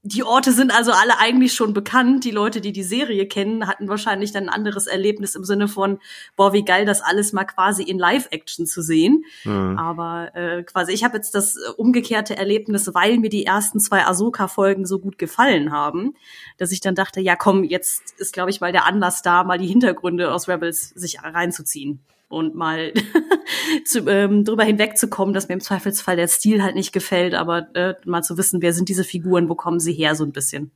die 0.05 0.23
Orte 0.23 0.51
sind 0.51 0.75
also 0.75 0.91
alle 0.91 1.17
eigentlich 1.17 1.53
schon 1.53 1.73
bekannt. 1.73 2.25
Die 2.25 2.31
Leute, 2.31 2.59
die 2.59 2.73
die 2.73 2.83
Serie 2.83 3.25
kennen, 3.25 3.67
hatten 3.67 3.87
wahrscheinlich 3.87 4.33
dann 4.33 4.43
ein 4.43 4.53
anderes 4.53 4.85
Erlebnis 4.85 5.33
im 5.33 5.45
Sinne 5.45 5.69
von, 5.69 5.99
boah, 6.35 6.51
wie 6.51 6.65
geil, 6.65 6.85
das 6.85 7.01
alles 7.01 7.31
mal 7.31 7.45
quasi 7.45 7.83
in 7.83 7.97
Live-Action 7.97 8.65
zu 8.65 8.81
sehen. 8.81 9.23
Mhm. 9.45 9.77
Aber 9.77 10.35
äh, 10.35 10.63
quasi, 10.63 10.91
ich 10.91 11.05
habe 11.05 11.15
jetzt 11.15 11.33
das 11.35 11.55
umgekehrte 11.77 12.35
Erlebnis, 12.35 12.93
weil 12.93 13.17
mir 13.17 13.29
die 13.29 13.45
ersten 13.45 13.79
zwei 13.79 14.05
Ahsoka-Folgen 14.05 14.85
so 14.85 14.99
gut 14.99 15.17
gefallen 15.17 15.71
haben, 15.71 16.15
dass 16.57 16.73
ich 16.73 16.81
dann 16.81 16.95
dachte, 16.95 17.21
ja 17.21 17.37
komm, 17.37 17.63
jetzt 17.63 18.19
ist, 18.19 18.33
glaube 18.33 18.49
ich, 18.49 18.59
mal 18.59 18.73
der 18.73 18.85
Anlass 18.85 19.21
da, 19.21 19.45
mal 19.45 19.57
die 19.57 19.67
Hintergründe 19.67 20.33
aus 20.33 20.49
Rebels 20.49 20.89
sich 20.89 21.23
reinzuziehen 21.23 22.03
und 22.33 22.55
mal 22.55 22.93
zu, 23.85 24.07
ähm, 24.07 24.43
drüber 24.43 24.63
hinwegzukommen, 24.63 25.33
dass 25.33 25.47
mir 25.47 25.53
im 25.53 25.61
Zweifelsfall 25.61 26.15
der 26.15 26.27
Stil 26.27 26.61
halt 26.61 26.75
nicht 26.75 26.91
gefällt, 26.91 27.33
aber 27.33 27.67
äh, 27.75 27.95
mal 28.05 28.23
zu 28.23 28.37
wissen, 28.37 28.61
wer 28.61 28.73
sind 28.73 28.89
diese 28.89 29.03
Figuren, 29.03 29.49
wo 29.49 29.55
kommen 29.55 29.79
sie 29.79 29.93
her, 29.93 30.15
so 30.15 30.23
ein 30.23 30.31
bisschen. 30.31 30.71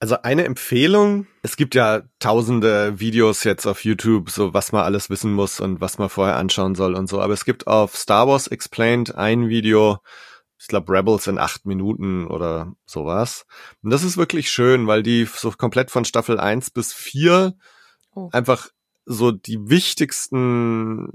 Also 0.00 0.16
eine 0.22 0.44
Empfehlung, 0.44 1.26
es 1.42 1.56
gibt 1.56 1.74
ja 1.74 2.02
tausende 2.18 3.00
Videos 3.00 3.44
jetzt 3.44 3.66
auf 3.66 3.84
YouTube, 3.84 4.28
so 4.28 4.52
was 4.52 4.72
man 4.72 4.82
alles 4.82 5.08
wissen 5.08 5.32
muss 5.32 5.60
und 5.60 5.80
was 5.80 5.98
man 5.98 6.10
vorher 6.10 6.36
anschauen 6.36 6.74
soll 6.74 6.94
und 6.94 7.08
so, 7.08 7.20
aber 7.20 7.32
es 7.32 7.44
gibt 7.44 7.66
auf 7.66 7.96
Star 7.96 8.28
Wars 8.28 8.48
Explained 8.48 9.14
ein 9.14 9.48
Video, 9.48 9.98
ich 10.58 10.68
glaube 10.68 10.92
Rebels 10.92 11.26
in 11.26 11.38
acht 11.38 11.64
Minuten 11.64 12.26
oder 12.26 12.74
sowas. 12.86 13.46
Und 13.82 13.90
das 13.90 14.02
ist 14.02 14.16
wirklich 14.16 14.50
schön, 14.50 14.86
weil 14.86 15.02
die 15.02 15.26
so 15.26 15.50
komplett 15.50 15.90
von 15.90 16.04
Staffel 16.04 16.40
1 16.40 16.70
bis 16.70 16.92
4 16.92 17.54
oh. 18.14 18.28
einfach 18.32 18.68
so 19.06 19.32
die 19.32 19.68
wichtigsten 19.68 21.10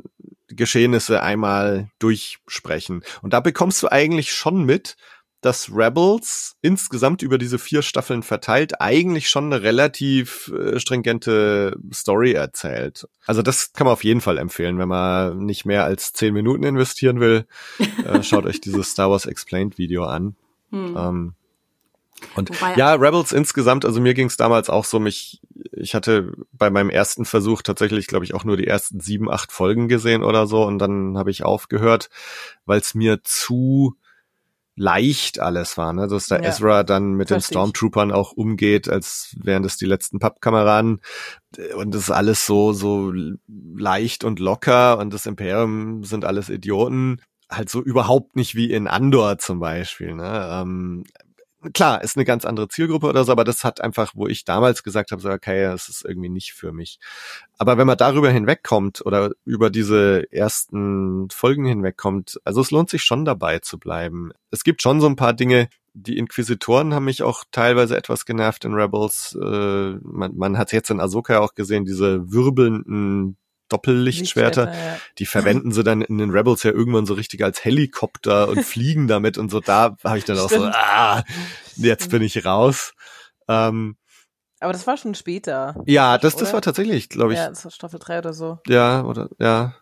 Geschehnisse 0.47 1.21
einmal 1.21 1.89
durchsprechen. 1.99 3.03
Und 3.21 3.33
da 3.33 3.39
bekommst 3.39 3.83
du 3.83 3.91
eigentlich 3.91 4.33
schon 4.33 4.63
mit, 4.63 4.95
dass 5.41 5.71
Rebels 5.73 6.57
insgesamt 6.61 7.21
über 7.21 7.37
diese 7.37 7.59
vier 7.59 7.81
Staffeln 7.81 8.23
verteilt 8.23 8.81
eigentlich 8.81 9.29
schon 9.29 9.45
eine 9.45 9.61
relativ 9.61 10.51
äh, 10.53 10.79
stringente 10.79 11.77
Story 11.93 12.33
erzählt. 12.33 13.07
Also 13.25 13.41
das 13.41 13.71
kann 13.71 13.85
man 13.85 13.93
auf 13.93 14.03
jeden 14.03 14.19
Fall 14.21 14.37
empfehlen, 14.37 14.77
wenn 14.79 14.89
man 14.89 15.37
nicht 15.37 15.65
mehr 15.65 15.85
als 15.85 16.11
zehn 16.11 16.33
Minuten 16.33 16.63
investieren 16.63 17.19
will. 17.19 17.45
Äh, 18.05 18.23
schaut 18.23 18.45
euch 18.45 18.59
dieses 18.59 18.91
Star 18.91 19.11
Wars 19.11 19.25
Explained 19.25 19.77
Video 19.77 20.03
an. 20.03 20.35
Hm. 20.71 20.95
Ähm, 20.97 21.33
und 22.35 22.49
Wobei, 22.49 22.75
ja, 22.75 22.93
Rebels 22.93 23.31
insgesamt, 23.31 23.85
also 23.85 24.01
mir 24.01 24.13
ging 24.13 24.27
es 24.27 24.37
damals 24.37 24.69
auch 24.69 24.85
so, 24.85 24.99
mich, 24.99 25.41
ich 25.71 25.95
hatte 25.95 26.33
bei 26.51 26.69
meinem 26.69 26.89
ersten 26.89 27.25
Versuch 27.25 27.61
tatsächlich, 27.61 28.07
glaube 28.07 28.25
ich, 28.25 28.33
auch 28.33 28.43
nur 28.43 28.57
die 28.57 28.67
ersten 28.67 28.99
sieben, 28.99 29.29
acht 29.29 29.51
Folgen 29.51 29.87
gesehen 29.87 30.23
oder 30.23 30.47
so 30.47 30.63
und 30.65 30.79
dann 30.79 31.17
habe 31.17 31.31
ich 31.31 31.43
aufgehört, 31.43 32.09
weil 32.65 32.79
es 32.79 32.93
mir 32.95 33.23
zu 33.23 33.95
leicht 34.75 35.39
alles 35.39 35.77
war, 35.77 35.91
ne? 35.91 36.07
dass 36.07 36.27
der 36.27 36.41
ja, 36.41 36.49
Ezra 36.49 36.83
dann 36.83 37.13
mit 37.13 37.29
den 37.29 37.41
Stormtroopern 37.41 38.13
auch 38.13 38.31
umgeht, 38.31 38.87
als 38.87 39.35
wären 39.37 39.61
das 39.61 39.75
die 39.75 39.85
letzten 39.85 40.19
Pappkameraden 40.19 41.01
und 41.75 41.93
das 41.93 42.03
ist 42.03 42.11
alles 42.11 42.45
so 42.45 42.71
so 42.71 43.11
leicht 43.47 44.23
und 44.23 44.39
locker 44.39 44.97
und 44.97 45.13
das 45.13 45.25
Imperium 45.25 46.05
sind 46.05 46.23
alles 46.23 46.49
Idioten 46.49 47.19
halt 47.49 47.69
so 47.69 47.81
überhaupt 47.81 48.35
nicht 48.35 48.55
wie 48.55 48.71
in 48.71 48.87
Andor 48.87 49.37
zum 49.39 49.59
Beispiel. 49.59 50.13
Ne? 50.13 50.49
Ähm, 50.51 51.03
klar, 51.73 52.03
ist 52.03 52.15
eine 52.15 52.25
ganz 52.25 52.45
andere 52.45 52.67
Zielgruppe 52.67 53.07
oder 53.07 53.23
so, 53.23 53.31
aber 53.31 53.43
das 53.43 53.63
hat 53.63 53.81
einfach, 53.81 54.13
wo 54.15 54.27
ich 54.27 54.45
damals 54.45 54.83
gesagt 54.83 55.11
habe, 55.11 55.21
so, 55.21 55.29
okay, 55.29 55.63
das 55.63 55.89
ist 55.89 56.05
irgendwie 56.05 56.29
nicht 56.29 56.53
für 56.53 56.71
mich. 56.71 56.99
Aber 57.57 57.77
wenn 57.77 57.87
man 57.87 57.97
darüber 57.97 58.29
hinwegkommt 58.29 59.05
oder 59.05 59.31
über 59.45 59.69
diese 59.69 60.31
ersten 60.31 61.29
Folgen 61.29 61.65
hinwegkommt, 61.65 62.39
also 62.43 62.61
es 62.61 62.71
lohnt 62.71 62.89
sich 62.89 63.03
schon 63.03 63.25
dabei 63.25 63.59
zu 63.59 63.77
bleiben. 63.77 64.31
Es 64.51 64.63
gibt 64.63 64.81
schon 64.81 65.01
so 65.01 65.07
ein 65.07 65.15
paar 65.15 65.33
Dinge, 65.33 65.69
die 65.93 66.17
Inquisitoren 66.17 66.93
haben 66.93 67.05
mich 67.05 67.23
auch 67.23 67.43
teilweise 67.51 67.97
etwas 67.97 68.25
genervt 68.25 68.63
in 68.63 68.73
Rebels. 68.73 69.37
Äh, 69.41 69.95
man, 70.01 70.35
man 70.35 70.57
hat 70.57 70.71
jetzt 70.71 70.89
in 70.89 70.99
Ahsoka 70.99 71.39
auch 71.39 71.55
gesehen, 71.55 71.85
diese 71.85 72.31
wirbelnden 72.31 73.37
Doppellichtschwerter, 73.69 74.73
ja. 74.73 74.97
die 75.17 75.25
verwenden 75.25 75.71
sie 75.71 75.83
dann 75.83 76.01
in 76.01 76.17
den 76.17 76.31
Rebels 76.31 76.63
ja 76.63 76.71
irgendwann 76.71 77.05
so 77.05 77.13
richtig 77.13 77.43
als 77.43 77.63
Helikopter 77.63 78.49
und 78.49 78.63
fliegen 78.65 79.07
damit 79.07 79.37
und 79.37 79.49
so. 79.49 79.59
Da 79.59 79.95
habe 80.03 80.17
ich 80.17 80.25
dann 80.25 80.37
auch 80.39 80.49
so, 80.49 80.65
ah, 80.65 81.23
jetzt 81.75 82.09
bin 82.09 82.21
ich 82.21 82.45
raus. 82.45 82.93
Ähm, 83.47 83.95
aber 84.61 84.73
das 84.73 84.87
war 84.87 84.97
schon 84.97 85.15
später. 85.15 85.81
Ja, 85.85 86.17
das, 86.17 86.35
das 86.35 86.51
war 86.51 86.61
tatsächlich, 86.61 87.07
glaube 87.07 87.31
ich. 87.31 87.39
Ja, 87.39 87.47
das 87.47 87.63
war 87.63 87.71
Staffel 87.71 87.97
3 87.97 88.19
oder 88.19 88.33
so. 88.33 88.59
Ja, 88.67 89.05
oder, 89.05 89.29
ja. 89.39 89.75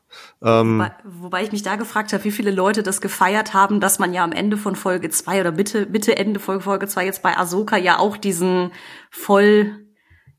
Ähm, 0.44 0.78
wobei, 0.78 0.92
wobei 1.04 1.44
ich 1.44 1.52
mich 1.52 1.64
da 1.64 1.78
gefragt 1.78 2.14
habe, 2.14 2.24
wie 2.24 2.32
viele 2.32 2.52
Leute 2.52 2.84
das 2.84 3.02
gefeiert 3.02 3.56
haben, 3.56 3.80
dass 3.80 3.98
man 3.98 4.14
ja 4.14 4.24
am 4.24 4.32
Ende 4.32 4.56
von 4.56 4.76
Folge 4.76 5.10
2 5.10 5.42
oder 5.42 5.52
Mitte, 5.52 5.88
Mitte, 5.88 6.16
Ende 6.16 6.40
Folge, 6.40 6.64
Folge 6.64 6.88
2 6.88 7.06
jetzt 7.06 7.24
bei 7.24 7.36
Ahsoka 7.36 7.76
ja 7.76 7.98
auch 7.98 8.18
diesen 8.18 8.72
voll, 9.10 9.88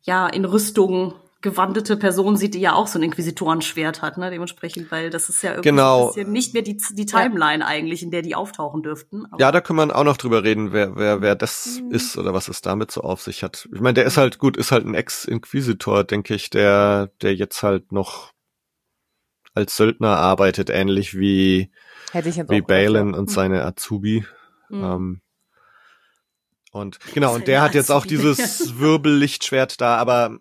ja, 0.02 0.28
in 0.28 0.44
Rüstung 0.44 1.14
gewandete 1.50 1.96
Person 1.96 2.36
sieht, 2.36 2.54
die 2.54 2.60
ja 2.60 2.74
auch 2.74 2.86
so 2.86 2.98
ein 2.98 3.02
Inquisitorenschwert 3.02 4.02
hat, 4.02 4.18
ne? 4.18 4.30
Dementsprechend, 4.30 4.90
weil 4.90 5.10
das 5.10 5.28
ist 5.28 5.42
ja 5.42 5.50
irgendwie 5.50 5.70
genau. 5.70 6.12
ein 6.16 6.30
nicht 6.30 6.54
mehr 6.54 6.62
die, 6.62 6.76
die 6.76 7.06
Timeline 7.06 7.60
ja. 7.62 7.66
eigentlich, 7.66 8.02
in 8.02 8.10
der 8.10 8.22
die 8.22 8.34
auftauchen 8.34 8.82
dürften. 8.82 9.26
Aber 9.26 9.40
ja, 9.40 9.50
da 9.52 9.60
kann 9.60 9.76
man 9.76 9.90
auch 9.90 10.04
noch 10.04 10.16
drüber 10.16 10.44
reden, 10.44 10.72
wer, 10.72 10.96
wer, 10.96 11.22
wer 11.22 11.34
das 11.34 11.80
mhm. 11.80 11.92
ist 11.92 12.16
oder 12.18 12.34
was 12.34 12.48
es 12.48 12.60
damit 12.60 12.90
so 12.90 13.00
auf 13.00 13.22
sich 13.22 13.42
hat. 13.42 13.68
Ich 13.72 13.80
meine, 13.80 13.94
der 13.94 14.04
ist 14.04 14.16
halt 14.16 14.38
gut, 14.38 14.56
ist 14.56 14.72
halt 14.72 14.84
ein 14.86 14.94
Ex-Inquisitor, 14.94 16.04
denke 16.04 16.34
ich, 16.34 16.50
der, 16.50 17.10
der 17.22 17.34
jetzt 17.34 17.62
halt 17.62 17.92
noch 17.92 18.32
als 19.54 19.76
Söldner 19.76 20.16
arbeitet, 20.16 20.70
ähnlich 20.70 21.18
wie, 21.18 21.70
wie 22.12 22.60
Balin 22.60 23.14
und 23.14 23.30
seine 23.30 23.64
Azubi. 23.64 24.24
Mhm. 24.68 24.84
Ähm, 24.84 25.20
und 26.70 27.00
genau, 27.14 27.34
und 27.34 27.48
der 27.48 27.62
hat 27.62 27.74
jetzt 27.74 27.90
auch 27.90 28.06
dieses 28.06 28.78
Wirbellichtschwert 28.78 29.80
da, 29.80 29.96
aber 29.96 30.38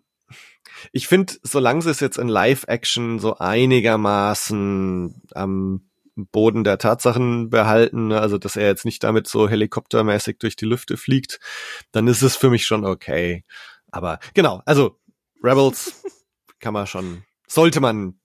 ich 0.92 1.08
finde, 1.08 1.34
solange 1.44 1.82
sie 1.82 1.90
es 1.90 2.00
jetzt 2.00 2.18
in 2.18 2.28
Live-Action 2.28 3.20
so 3.20 3.38
einigermaßen 3.38 5.22
am 5.34 5.88
Boden 6.16 6.64
der 6.64 6.80
Tatsachen 6.80 7.50
behalten, 7.50 8.08
ne, 8.08 8.20
also 8.20 8.38
dass 8.38 8.56
er 8.56 8.66
jetzt 8.66 8.86
nicht 8.86 9.04
damit 9.04 9.28
so 9.28 9.48
helikoptermäßig 9.48 10.40
durch 10.40 10.56
die 10.56 10.66
Lüfte 10.66 10.98
fliegt, 10.98 11.40
dann 11.92 12.08
ist 12.08 12.24
es 12.24 12.36
für 12.36 12.50
mich 12.50 12.66
schon 12.66 12.86
okay. 12.86 13.46
Aber 13.92 14.20
genau, 14.34 14.62
also 14.66 15.00
Rebels 15.44 16.04
kann 16.60 16.74
man 16.74 16.88
schon, 16.88 17.24
sollte 17.48 17.80
man 17.80 18.20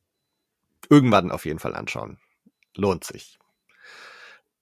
irgendwann 0.89 1.31
auf 1.31 1.45
jeden 1.45 1.59
Fall 1.59 1.75
anschauen. 1.75 2.19
Lohnt 2.77 3.05
sich. 3.05 3.39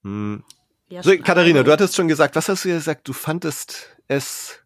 Hm. 0.03 0.45
Ja, 0.89 1.05
so, 1.05 1.17
Katharina, 1.19 1.63
du 1.63 1.71
hattest 1.71 1.95
schon 1.95 2.09
gesagt, 2.09 2.35
was 2.35 2.49
hast 2.49 2.65
du 2.65 2.69
gesagt? 2.69 3.07
Du 3.07 3.13
fandest 3.13 3.97
es 4.09 4.59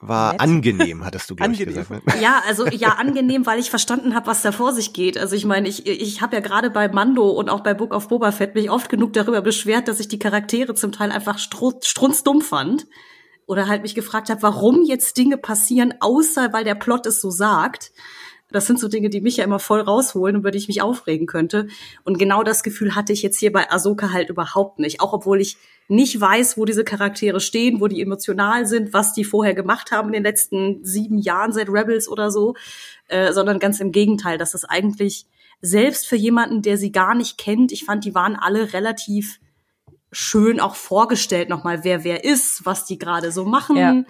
war 0.00 0.32
Nett. 0.32 0.40
angenehm, 0.40 1.04
hattest 1.04 1.30
du 1.30 1.36
gleich 1.36 1.58
gesagt. 1.58 1.90
Ne? 1.90 2.00
Ja, 2.20 2.42
also 2.46 2.66
ja, 2.66 2.90
angenehm, 2.90 3.46
weil 3.46 3.58
ich 3.58 3.70
verstanden 3.70 4.14
habe, 4.14 4.26
was 4.26 4.42
da 4.42 4.52
vor 4.52 4.72
sich 4.72 4.92
geht. 4.92 5.16
Also 5.16 5.36
ich 5.36 5.44
meine, 5.44 5.68
ich, 5.68 5.86
ich 5.86 6.20
habe 6.20 6.36
ja 6.36 6.40
gerade 6.40 6.70
bei 6.70 6.88
Mando 6.88 7.30
und 7.30 7.48
auch 7.48 7.60
bei 7.60 7.74
Book 7.74 7.94
of 7.94 8.08
Boba 8.08 8.32
Fett 8.32 8.54
mich 8.54 8.70
oft 8.70 8.88
genug 8.88 9.14
darüber 9.14 9.40
beschwert, 9.40 9.88
dass 9.88 10.00
ich 10.00 10.08
die 10.08 10.18
Charaktere 10.18 10.74
zum 10.74 10.92
Teil 10.92 11.10
einfach 11.10 11.38
strunzdumm 11.38 12.42
fand. 12.42 12.86
Oder 13.46 13.68
halt 13.68 13.82
mich 13.82 13.94
gefragt 13.94 14.28
habe, 14.28 14.42
warum 14.42 14.82
jetzt 14.82 15.16
Dinge 15.16 15.38
passieren, 15.38 15.94
außer 16.00 16.52
weil 16.52 16.64
der 16.64 16.74
Plot 16.74 17.06
es 17.06 17.20
so 17.20 17.30
sagt. 17.30 17.92
Das 18.50 18.66
sind 18.66 18.78
so 18.78 18.88
Dinge, 18.88 19.10
die 19.10 19.20
mich 19.20 19.38
ja 19.38 19.44
immer 19.44 19.58
voll 19.58 19.80
rausholen 19.80 20.36
über 20.36 20.50
die 20.50 20.58
ich 20.58 20.68
mich 20.68 20.80
aufregen 20.80 21.26
könnte. 21.26 21.66
Und 22.04 22.18
genau 22.18 22.42
das 22.42 22.62
Gefühl 22.62 22.94
hatte 22.94 23.12
ich 23.12 23.22
jetzt 23.22 23.38
hier 23.38 23.52
bei 23.52 23.70
Ahsoka 23.70 24.12
halt 24.12 24.30
überhaupt 24.30 24.78
nicht. 24.78 25.00
Auch 25.00 25.12
obwohl 25.12 25.40
ich 25.40 25.56
nicht 25.88 26.20
weiß, 26.20 26.56
wo 26.56 26.64
diese 26.64 26.84
Charaktere 26.84 27.40
stehen, 27.40 27.80
wo 27.80 27.88
die 27.88 28.00
emotional 28.00 28.66
sind, 28.66 28.92
was 28.92 29.14
die 29.14 29.24
vorher 29.24 29.54
gemacht 29.54 29.90
haben 29.90 30.08
in 30.08 30.14
den 30.14 30.22
letzten 30.22 30.84
sieben 30.84 31.18
Jahren 31.18 31.52
seit 31.52 31.68
Rebels 31.68 32.08
oder 32.08 32.30
so, 32.30 32.54
äh, 33.08 33.32
sondern 33.32 33.58
ganz 33.58 33.80
im 33.80 33.92
Gegenteil, 33.92 34.38
dass 34.38 34.52
das 34.52 34.64
eigentlich 34.64 35.26
selbst 35.60 36.06
für 36.06 36.16
jemanden, 36.16 36.62
der 36.62 36.76
sie 36.76 36.92
gar 36.92 37.14
nicht 37.14 37.38
kennt, 37.38 37.72
ich 37.72 37.84
fand, 37.84 38.04
die 38.04 38.14
waren 38.14 38.36
alle 38.36 38.72
relativ 38.72 39.40
schön 40.12 40.60
auch 40.60 40.74
vorgestellt 40.76 41.48
nochmal, 41.48 41.84
wer 41.84 42.04
wer 42.04 42.24
ist, 42.24 42.64
was 42.64 42.84
die 42.84 42.98
gerade 42.98 43.32
so 43.32 43.44
machen. 43.44 43.76
Ja. 43.76 44.02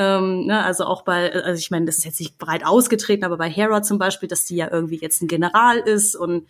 Ähm, 0.00 0.46
ne, 0.46 0.64
also 0.64 0.84
auch 0.84 1.02
bei, 1.02 1.32
also 1.32 1.58
ich 1.58 1.72
meine, 1.72 1.86
das 1.86 1.98
ist 1.98 2.04
jetzt 2.04 2.20
nicht 2.20 2.38
breit 2.38 2.64
ausgetreten, 2.64 3.24
aber 3.24 3.36
bei 3.36 3.50
Hera 3.50 3.82
zum 3.82 3.98
Beispiel, 3.98 4.28
dass 4.28 4.44
die 4.44 4.54
ja 4.54 4.70
irgendwie 4.70 5.00
jetzt 5.00 5.20
ein 5.20 5.26
General 5.26 5.76
ist 5.78 6.14
und 6.14 6.46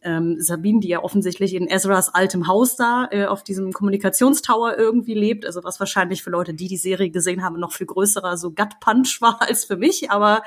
ähm, 0.00 0.40
Sabine, 0.40 0.80
die 0.80 0.88
ja 0.88 1.04
offensichtlich 1.04 1.54
in 1.54 1.68
Ezras 1.68 2.14
altem 2.14 2.46
Haus 2.46 2.74
da 2.76 3.06
äh, 3.10 3.26
auf 3.26 3.44
diesem 3.44 3.74
Kommunikationstower 3.74 4.78
irgendwie 4.78 5.12
lebt, 5.12 5.44
also 5.44 5.62
was 5.62 5.78
wahrscheinlich 5.78 6.22
für 6.22 6.30
Leute, 6.30 6.54
die 6.54 6.68
die 6.68 6.78
Serie 6.78 7.10
gesehen 7.10 7.44
haben, 7.44 7.60
noch 7.60 7.72
viel 7.72 7.86
größerer 7.86 8.38
so 8.38 8.50
Gut 8.50 8.80
Punch 8.80 9.18
war 9.20 9.42
als 9.42 9.66
für 9.66 9.76
mich, 9.76 10.10
aber 10.10 10.42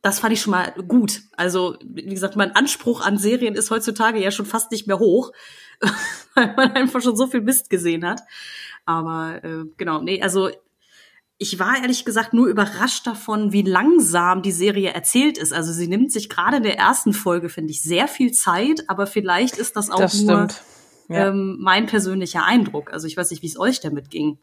das 0.00 0.20
fand 0.20 0.32
ich 0.32 0.40
schon 0.40 0.52
mal 0.52 0.72
gut. 0.88 1.24
Also, 1.36 1.76
wie 1.84 2.04
gesagt, 2.04 2.36
mein 2.36 2.56
Anspruch 2.56 3.04
an 3.04 3.18
Serien 3.18 3.54
ist 3.54 3.70
heutzutage 3.70 4.18
ja 4.18 4.30
schon 4.30 4.46
fast 4.46 4.70
nicht 4.70 4.86
mehr 4.86 4.98
hoch, 4.98 5.32
weil 6.34 6.54
man 6.54 6.72
einfach 6.72 7.02
schon 7.02 7.16
so 7.16 7.26
viel 7.26 7.42
Mist 7.42 7.68
gesehen 7.68 8.06
hat. 8.06 8.22
Aber 8.86 9.44
äh, 9.44 9.64
genau, 9.76 10.00
nee, 10.00 10.22
also 10.22 10.48
ich 11.38 11.58
war 11.58 11.76
ehrlich 11.80 12.04
gesagt 12.04 12.32
nur 12.32 12.46
überrascht 12.46 13.06
davon, 13.06 13.52
wie 13.52 13.62
langsam 13.62 14.42
die 14.42 14.52
Serie 14.52 14.90
erzählt 14.90 15.36
ist. 15.36 15.52
Also 15.52 15.72
sie 15.72 15.86
nimmt 15.86 16.10
sich 16.10 16.28
gerade 16.28 16.58
in 16.58 16.62
der 16.62 16.78
ersten 16.78 17.12
Folge, 17.12 17.48
finde 17.48 17.72
ich, 17.72 17.82
sehr 17.82 18.08
viel 18.08 18.32
Zeit, 18.32 18.84
aber 18.88 19.06
vielleicht 19.06 19.58
ist 19.58 19.76
das 19.76 19.90
auch 19.90 20.00
Das 20.00 20.22
nur. 20.22 20.48
Ja. 21.08 21.28
ähm, 21.28 21.58
mein 21.60 21.86
persönlicher 21.86 22.44
Eindruck. 22.44 22.92
Also 22.92 23.06
ich 23.06 23.16
weiß 23.16 23.30
nicht, 23.30 23.42
wie 23.42 23.46
es 23.48 23.58
euch 23.58 23.80
damit 23.80 24.10
ging. 24.10 24.38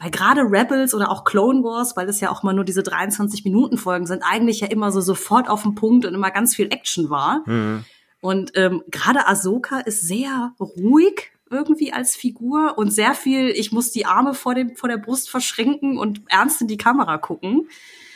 Weil 0.00 0.10
gerade 0.10 0.42
Rebels 0.42 0.94
oder 0.94 1.10
auch 1.10 1.24
Clone 1.24 1.62
Wars, 1.62 1.96
weil 1.96 2.08
es 2.08 2.20
ja 2.20 2.30
auch 2.30 2.42
mal 2.42 2.54
nur 2.54 2.64
diese 2.64 2.82
23 2.82 3.44
Minuten 3.44 3.78
Folgen 3.78 4.06
sind, 4.06 4.22
eigentlich 4.22 4.60
ja 4.60 4.68
immer 4.68 4.92
so 4.92 5.00
sofort 5.00 5.48
auf 5.48 5.62
den 5.62 5.74
Punkt 5.74 6.04
und 6.04 6.14
immer 6.14 6.30
ganz 6.30 6.54
viel 6.54 6.66
Action 6.66 7.10
war. 7.10 7.42
Mhm. 7.46 7.84
Und 8.20 8.52
ähm, 8.54 8.82
gerade 8.90 9.26
Ahsoka 9.26 9.80
ist 9.80 10.02
sehr 10.06 10.52
ruhig 10.60 11.32
irgendwie 11.50 11.92
als 11.92 12.16
Figur 12.16 12.76
und 12.76 12.90
sehr 12.90 13.14
viel, 13.14 13.50
ich 13.50 13.72
muss 13.72 13.92
die 13.92 14.06
Arme 14.06 14.34
vor, 14.34 14.54
dem, 14.54 14.76
vor 14.76 14.88
der 14.88 14.98
Brust 14.98 15.30
verschränken 15.30 15.98
und 15.98 16.22
ernst 16.28 16.60
in 16.60 16.68
die 16.68 16.76
Kamera 16.76 17.18
gucken. 17.18 17.68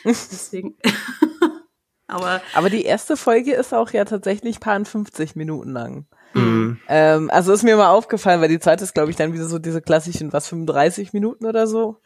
Deswegen. 0.03 0.75
Aber 2.07 2.41
Aber 2.53 2.69
die 2.69 2.83
erste 2.83 3.15
Folge 3.15 3.53
ist 3.53 3.73
auch 3.73 3.91
ja 3.91 4.03
tatsächlich 4.03 4.59
paar 4.59 4.83
50 4.83 5.35
Minuten 5.35 5.71
lang. 5.71 6.07
Mhm. 6.33 6.79
Ähm, 6.89 7.29
also 7.31 7.53
ist 7.53 7.63
mir 7.63 7.77
mal 7.77 7.89
aufgefallen, 7.89 8.41
weil 8.41 8.49
die 8.49 8.59
zweite 8.59 8.83
ist, 8.83 8.93
glaube 8.93 9.11
ich, 9.11 9.15
dann 9.15 9.33
wieder 9.33 9.47
so 9.47 9.59
diese 9.59 9.81
klassischen, 9.81 10.33
was, 10.33 10.47
35 10.47 11.13
Minuten 11.13 11.45
oder 11.45 11.67
so. 11.67 12.01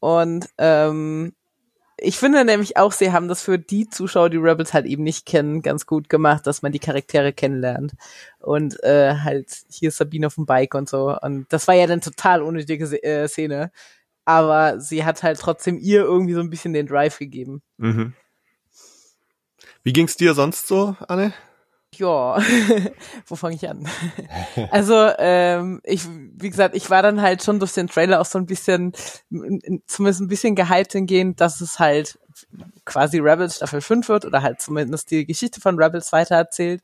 Und 0.00 0.48
ähm, 0.58 1.34
ich 2.02 2.18
finde 2.18 2.44
nämlich 2.44 2.76
auch, 2.76 2.92
sie 2.92 3.12
haben 3.12 3.28
das 3.28 3.42
für 3.42 3.58
die 3.58 3.88
Zuschauer, 3.88 4.30
die 4.30 4.36
Rebels 4.36 4.74
halt 4.74 4.86
eben 4.86 5.02
nicht 5.02 5.26
kennen, 5.26 5.62
ganz 5.62 5.86
gut 5.86 6.08
gemacht, 6.08 6.46
dass 6.46 6.62
man 6.62 6.72
die 6.72 6.78
Charaktere 6.78 7.32
kennenlernt. 7.32 7.92
Und 8.38 8.82
äh, 8.82 9.14
halt 9.16 9.48
hier 9.70 9.88
ist 9.88 9.98
Sabine 9.98 10.26
auf 10.26 10.34
dem 10.34 10.46
Bike 10.46 10.74
und 10.74 10.88
so. 10.88 11.16
Und 11.20 11.46
das 11.50 11.68
war 11.68 11.74
ja 11.74 11.86
dann 11.86 12.00
total 12.00 12.42
unnötige 12.42 13.02
äh, 13.02 13.28
Szene. 13.28 13.70
Aber 14.24 14.80
sie 14.80 15.04
hat 15.04 15.22
halt 15.22 15.40
trotzdem 15.40 15.78
ihr 15.78 16.02
irgendwie 16.02 16.34
so 16.34 16.40
ein 16.40 16.50
bisschen 16.50 16.72
den 16.72 16.86
Drive 16.86 17.18
gegeben. 17.18 17.62
Mhm. 17.78 18.14
Wie 19.82 19.92
ging's 19.92 20.16
dir 20.16 20.34
sonst 20.34 20.68
so, 20.68 20.96
Anne? 21.08 21.32
Ja, 21.94 22.38
wo 23.26 23.36
fange 23.36 23.56
ich 23.56 23.68
an? 23.68 23.86
also, 24.70 25.10
ähm, 25.18 25.80
ich, 25.84 26.06
wie 26.08 26.48
gesagt, 26.48 26.74
ich 26.74 26.88
war 26.88 27.02
dann 27.02 27.20
halt 27.20 27.42
schon 27.42 27.58
durch 27.58 27.72
den 27.72 27.86
Trailer 27.86 28.20
auch 28.20 28.26
so 28.26 28.38
ein 28.38 28.46
bisschen, 28.46 28.92
zumindest 29.86 30.20
ein 30.20 30.28
bisschen 30.28 30.54
gehypt 30.54 30.92
hingehend, 30.92 31.40
dass 31.40 31.60
es 31.60 31.78
halt 31.78 32.18
quasi 32.86 33.18
Rebels 33.18 33.56
Staffel 33.56 33.82
5 33.82 34.08
wird 34.08 34.24
oder 34.24 34.42
halt 34.42 34.60
zumindest 34.62 35.10
die 35.10 35.26
Geschichte 35.26 35.60
von 35.60 35.78
Rebels 35.78 36.12
weitererzählt. 36.12 36.82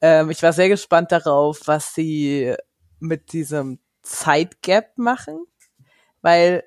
Ähm, 0.00 0.30
ich 0.30 0.42
war 0.42 0.52
sehr 0.52 0.68
gespannt 0.68 1.12
darauf, 1.12 1.60
was 1.66 1.94
sie 1.94 2.54
mit 2.98 3.32
diesem 3.32 3.78
Zeitgap 4.02 4.98
machen, 4.98 5.46
weil 6.20 6.64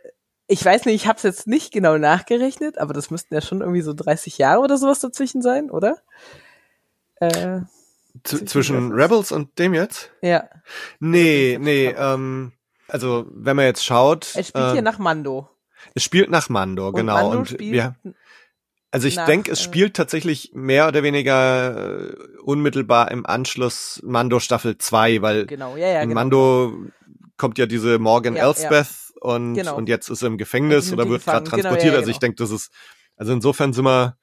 ich 0.47 0.63
weiß 0.63 0.85
nicht, 0.85 0.95
ich 0.95 1.07
habe 1.07 1.17
es 1.17 1.23
jetzt 1.23 1.47
nicht 1.47 1.73
genau 1.73 1.97
nachgerechnet, 1.97 2.77
aber 2.77 2.93
das 2.93 3.09
müssten 3.09 3.33
ja 3.33 3.41
schon 3.41 3.61
irgendwie 3.61 3.81
so 3.81 3.93
30 3.93 4.37
Jahre 4.37 4.61
oder 4.61 4.77
sowas 4.77 4.99
dazwischen 4.99 5.41
sein, 5.41 5.71
oder? 5.71 5.97
Äh, 7.27 7.61
Z 8.23 8.47
zwischen 8.49 8.91
Rebels 8.93 9.31
und 9.31 9.57
dem 9.59 9.73
jetzt? 9.73 10.11
ja. 10.21 10.45
Nee, 10.99 11.57
nee, 11.59 11.87
ähm, 11.87 12.53
also 12.87 13.25
wenn 13.31 13.55
man 13.55 13.65
jetzt 13.65 13.83
schaut, 13.85 14.33
Es 14.35 14.47
spielt 14.49 14.69
hier 14.71 14.77
ähm, 14.79 14.83
nach 14.83 14.99
Mando. 14.99 15.49
es 15.93 16.03
spielt 16.03 16.29
nach 16.29 16.49
Mando, 16.49 16.87
Und 16.87 16.95
genau. 16.95 17.13
Mando 17.15 17.37
und 17.39 17.59
wir, 17.59 17.95
also 18.91 19.07
ich 19.07 19.17
denke, 19.17 19.51
es 19.51 19.59
äh, 19.59 19.63
spielt 19.63 19.95
tatsächlich 19.95 20.51
mehr 20.53 20.87
oder 20.87 21.03
weniger 21.03 22.09
äh, 22.09 22.15
unmittelbar 22.43 23.11
im 23.11 23.25
Anschluss 23.25 23.99
Mando 24.03 24.39
Staffel 24.39 24.77
2, 24.77 25.21
weil 25.21 25.45
genau, 25.45 25.75
ja, 25.75 25.87
ja, 25.89 26.01
in 26.01 26.09
genau. 26.09 26.21
Mando 26.21 26.73
kommt 27.37 27.57
ja 27.57 27.65
diese 27.65 27.99
Morgan 27.99 28.35
Ja, 28.37 28.47
Elsbeth 28.47 28.87
und, 29.19 29.55
Genau. 29.55 29.75
und 29.75 29.89
jetzt 29.89 30.09
ist 30.09 30.21
er 30.21 30.27
im 30.27 30.37
Gefängnis 30.37 30.93
oder 30.93 31.09
wird 31.09 31.25
gerade. 31.25 31.43
Genau, 31.43 31.49
transportiert. 31.55 31.83
ja, 31.87 31.91
ja, 31.93 31.97
also 31.99 32.09
ich 32.09 32.19
genau. 32.19 32.27
denke, 32.27 32.35
das 32.43 32.51
ist, 32.51 32.71
also 33.17 33.33
insofern 33.33 33.73
sind 33.73 33.83
wir 33.85 34.17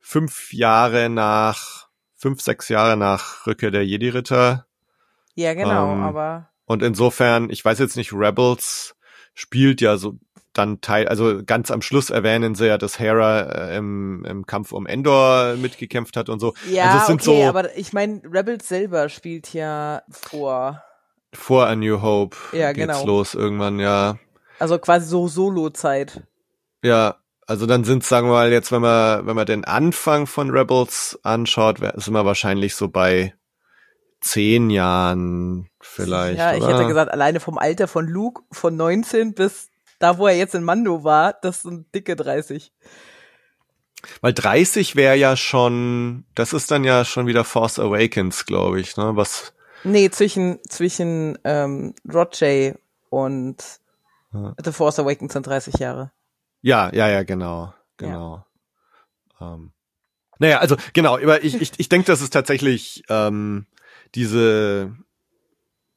fünf 0.00 0.52
Jahre 0.52 1.08
nach, 1.08 1.81
fünf, 2.22 2.40
sechs 2.40 2.68
Jahre 2.68 2.96
nach 2.96 3.46
Rückkehr 3.48 3.72
der 3.72 3.84
Jedi-Ritter. 3.84 4.64
Ja, 5.34 5.54
genau, 5.54 5.92
ähm, 5.92 6.04
aber 6.04 6.48
Und 6.66 6.82
insofern, 6.82 7.50
ich 7.50 7.64
weiß 7.64 7.80
jetzt 7.80 7.96
nicht, 7.96 8.12
Rebels 8.12 8.94
spielt 9.34 9.80
ja 9.80 9.96
so 9.96 10.14
dann 10.52 10.80
Teil, 10.82 11.08
also 11.08 11.42
ganz 11.44 11.70
am 11.70 11.82
Schluss 11.82 12.10
erwähnen 12.10 12.54
sie 12.54 12.66
ja, 12.66 12.78
dass 12.78 12.98
Hera 12.98 13.40
äh, 13.70 13.76
im, 13.76 14.24
im 14.24 14.46
Kampf 14.46 14.72
um 14.72 14.86
Endor 14.86 15.56
mitgekämpft 15.56 16.16
hat 16.16 16.28
und 16.28 16.38
so. 16.40 16.54
ja, 16.70 16.84
also 16.84 16.98
es 16.98 17.06
sind 17.06 17.28
okay, 17.28 17.42
so 17.42 17.48
aber 17.48 17.76
ich 17.76 17.92
meine, 17.92 18.20
Rebels 18.30 18.68
selber 18.68 19.08
spielt 19.08 19.52
ja 19.52 20.02
vor, 20.10 20.82
vor 21.32 21.66
A 21.66 21.74
New 21.74 22.02
Hope 22.02 22.36
Ja, 22.52 22.72
geht's 22.72 22.98
genau. 22.98 23.06
los 23.06 23.34
irgendwann, 23.34 23.80
ja. 23.80 24.18
also 24.58 24.78
quasi 24.78 25.06
so 25.06 25.26
Solo-Zeit. 25.26 26.22
Ja, 26.84 27.16
also 27.52 27.66
dann 27.66 27.84
sind 27.84 28.02
sagen 28.02 28.28
wir 28.28 28.32
mal 28.32 28.50
jetzt, 28.50 28.72
wenn 28.72 28.80
man 28.80 29.26
wenn 29.26 29.36
man 29.36 29.44
den 29.44 29.66
Anfang 29.66 30.26
von 30.26 30.48
Rebels 30.48 31.20
anschaut, 31.22 31.80
sind 31.96 32.14
wir 32.14 32.24
wahrscheinlich 32.24 32.74
so 32.74 32.88
bei 32.88 33.34
zehn 34.22 34.70
Jahren 34.70 35.68
vielleicht. 35.78 36.38
Ja, 36.38 36.54
ich 36.54 36.62
oder? 36.62 36.78
hätte 36.78 36.88
gesagt, 36.88 37.12
alleine 37.12 37.40
vom 37.40 37.58
Alter 37.58 37.88
von 37.88 38.06
Luke 38.08 38.42
von 38.50 38.74
19 38.74 39.34
bis 39.34 39.68
da, 39.98 40.16
wo 40.16 40.26
er 40.26 40.34
jetzt 40.34 40.54
in 40.54 40.64
Mando 40.64 41.04
war, 41.04 41.34
das 41.34 41.60
sind 41.60 41.94
dicke 41.94 42.16
30. 42.16 42.72
Weil 44.22 44.32
30 44.32 44.96
wäre 44.96 45.16
ja 45.16 45.36
schon, 45.36 46.24
das 46.34 46.54
ist 46.54 46.70
dann 46.70 46.84
ja 46.84 47.04
schon 47.04 47.26
wieder 47.26 47.44
Force 47.44 47.78
Awakens, 47.78 48.46
glaube 48.46 48.80
ich, 48.80 48.96
ne? 48.96 49.12
Was 49.14 49.52
Nee, 49.84 50.08
zwischen, 50.08 50.58
zwischen 50.68 51.38
ähm, 51.44 51.94
Roger 52.10 52.76
und 53.10 53.56
Ja. 54.32 54.54
The 54.64 54.72
Force 54.72 54.98
Awakens 54.98 55.34
sind 55.34 55.46
30 55.46 55.74
Jahre. 55.74 56.12
Ja, 56.62 56.90
ja, 56.94 57.08
ja, 57.08 57.22
genau, 57.24 57.74
genau. 57.96 58.44
Ähm, 59.40 59.72
naja, 60.38 60.58
also 60.58 60.76
genau, 60.92 61.16
aber 61.18 61.44
ich, 61.44 61.60
ich, 61.60 61.72
ich 61.76 61.88
denke, 61.88 62.06
das 62.06 62.20
ist 62.22 62.32
tatsächlich 62.32 63.02
ähm, 63.08 63.66
diese, 64.14 64.96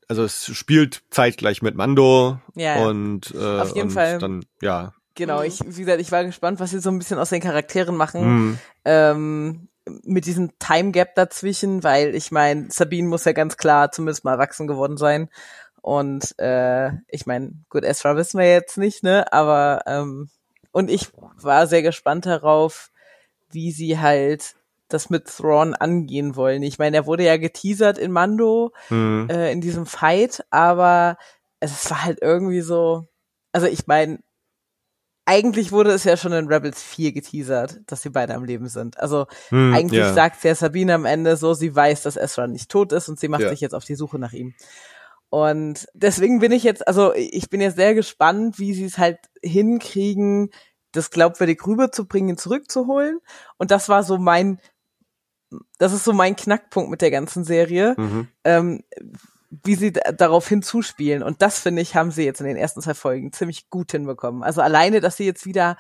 also 0.08 0.23
es 0.23 0.45
spielt 0.56 1.04
zeitgleich 1.12 1.62
mit 1.62 1.75
Mando 1.75 2.39
Ja, 2.56 2.78
ja. 2.78 2.88
und 2.88 3.34
äh, 3.34 3.60
Auf 3.62 3.75
jeden 3.75 3.88
und 3.89 3.93
Fall. 3.93 4.19
dann 4.19 4.45
ja. 4.62 4.93
Genau, 5.15 5.39
Mhm. 5.39 5.45
ich, 5.45 5.60
wie 5.63 5.82
gesagt, 5.82 6.01
ich 6.01 6.12
war 6.12 6.25
gespannt, 6.25 6.60
was 6.60 6.71
sie 6.71 6.80
so 6.80 6.89
ein 6.89 6.97
bisschen 6.97 7.19
aus 7.19 7.30
den 7.30 7.41
Charakteren 7.41 7.95
machen. 7.95 8.21
Hm, 8.21 8.60
ähm, 8.84 9.69
mit 10.04 10.25
diesem 10.25 10.58
Time 10.60 10.91
Gap 10.91 11.15
dazwischen, 11.15 11.84
weil 11.84 12.15
ich 12.15 12.32
meine, 12.32 12.69
Sabine 12.71 13.08
muss 13.08 13.23
ja 13.25 13.32
ganz 13.32 13.56
klar 13.56 13.91
zumindest 13.91 14.25
mal 14.25 14.34
erwachsen 14.34 14.67
geworden 14.67 14.97
sein. 14.97 15.30
Und 15.82 16.38
äh, 16.39 16.89
ich 17.08 17.28
meine, 17.28 17.51
gut, 17.69 17.84
Ezra 17.84 18.17
wissen 18.17 18.39
wir 18.39 18.49
jetzt 18.51 18.78
nicht, 18.78 19.04
ne? 19.04 19.32
Aber 19.32 19.84
ähm, 19.86 20.30
und 20.75 20.89
ich 20.89 21.07
war 21.41 21.67
sehr 21.67 21.81
gespannt 21.83 22.25
darauf, 22.25 22.91
wie 23.49 23.71
sie 23.71 23.97
halt 23.97 24.55
das 24.89 25.09
mit 25.09 25.25
Thrawn 25.25 25.73
angehen 25.73 26.35
wollen. 26.35 26.63
Ich 26.63 26.79
meine, 26.79 26.97
er 26.97 27.05
wurde 27.05 27.23
ja 27.23 27.38
geteasert 27.38 27.97
in 27.97 28.11
Mando, 28.11 28.73
hm, 28.89 29.29
äh, 29.29 29.53
in 29.53 29.61
diesem 29.61 29.85
Fight, 29.85 30.43
aber 30.49 31.17
es 31.61 31.89
war 31.89 32.03
halt 32.03 32.19
irgendwie 32.21 32.59
so, 32.59 33.07
also 33.53 33.67
ich 33.67 33.88
meine, 33.88 34.19
eigentlich 35.23 35.71
wurde 35.71 35.91
es 35.91 36.03
ja 36.03 36.17
schon 36.17 36.33
in 36.33 36.47
Rebels 36.47 36.83
4 36.83 37.13
geteasert, 37.13 37.79
dass 37.88 38.01
sie 38.01 38.09
beide 38.09 38.35
am 38.35 38.43
Leben 38.43 38.67
sind. 38.67 38.99
Also 38.99 39.27
hm, 39.47 39.73
eigentlich 39.73 40.01
ja. 40.01 40.13
sagt 40.13 40.43
ja 40.43 40.55
Sabine 40.55 40.93
am 40.93 41.05
Ende 41.05 41.38
so, 41.38 41.53
sie 41.53 41.73
weiß, 41.73 42.03
dass 42.03 42.17
Ezra 42.17 42.47
nicht 42.47 42.69
tot 42.69 42.91
ist 42.91 43.07
und 43.07 43.17
sie 43.17 43.29
macht 43.29 43.43
Ja. 43.43 43.49
sich 43.49 43.61
jetzt 43.61 43.73
auf 43.75 43.85
die 43.85 43.95
Suche 43.95 44.19
nach 44.19 44.33
ihm. 44.33 44.53
Und 45.35 45.85
deswegen 45.93 46.39
bin 46.39 46.53
ich 46.53 46.63
jetzt, 46.63 46.87
also 46.87 47.13
ich 47.13 47.49
bin 47.49 47.59
jetzt 47.59 47.75
sehr 47.75 47.93
gespannt, 47.93 48.57
wie 48.57 48.73
sie 48.73 48.85
es 48.85 48.97
halt 48.97 49.19
hinkriegen, 49.43 50.49
das 50.93 51.11
glaubwürdig 51.11 51.59
rüberzubringen, 51.67 52.37
zurückzuholen. 52.37 53.19
Und 53.57 53.69
das 53.69 53.89
war 53.89 54.03
so 54.03 54.17
mein, 54.17 54.61
das 55.77 55.91
ist 55.91 56.05
so 56.05 56.13
mein 56.13 56.37
Knackpunkt 56.37 56.89
mit 56.89 57.01
der 57.01 57.11
ganzen 57.11 57.43
Serie 57.43 57.95
Mhm. 57.97 58.29
ähm, 58.45 58.83
wie 59.49 59.75
sie 59.75 59.91
da- 59.91 60.13
darauf 60.13 60.47
hinzuspielen. 60.47 61.21
Und 61.21 61.41
das, 61.41 61.59
finde 61.59 61.81
ich, 61.81 61.95
haben 61.95 62.11
sie 62.11 62.23
jetzt 62.23 62.39
in 62.39 62.47
den 62.47 62.55
ersten 62.55 62.81
zwei 62.81 62.93
Folgen 62.93 63.33
ziemlich 63.33 63.69
gut 63.69 63.91
hinbekommen. 63.91 64.41
Also 64.41 64.61
alleine, 64.61 65.01
dass 65.01 65.17
sie 65.17 65.25
jetzt 65.25 65.45
wieder 65.45 65.75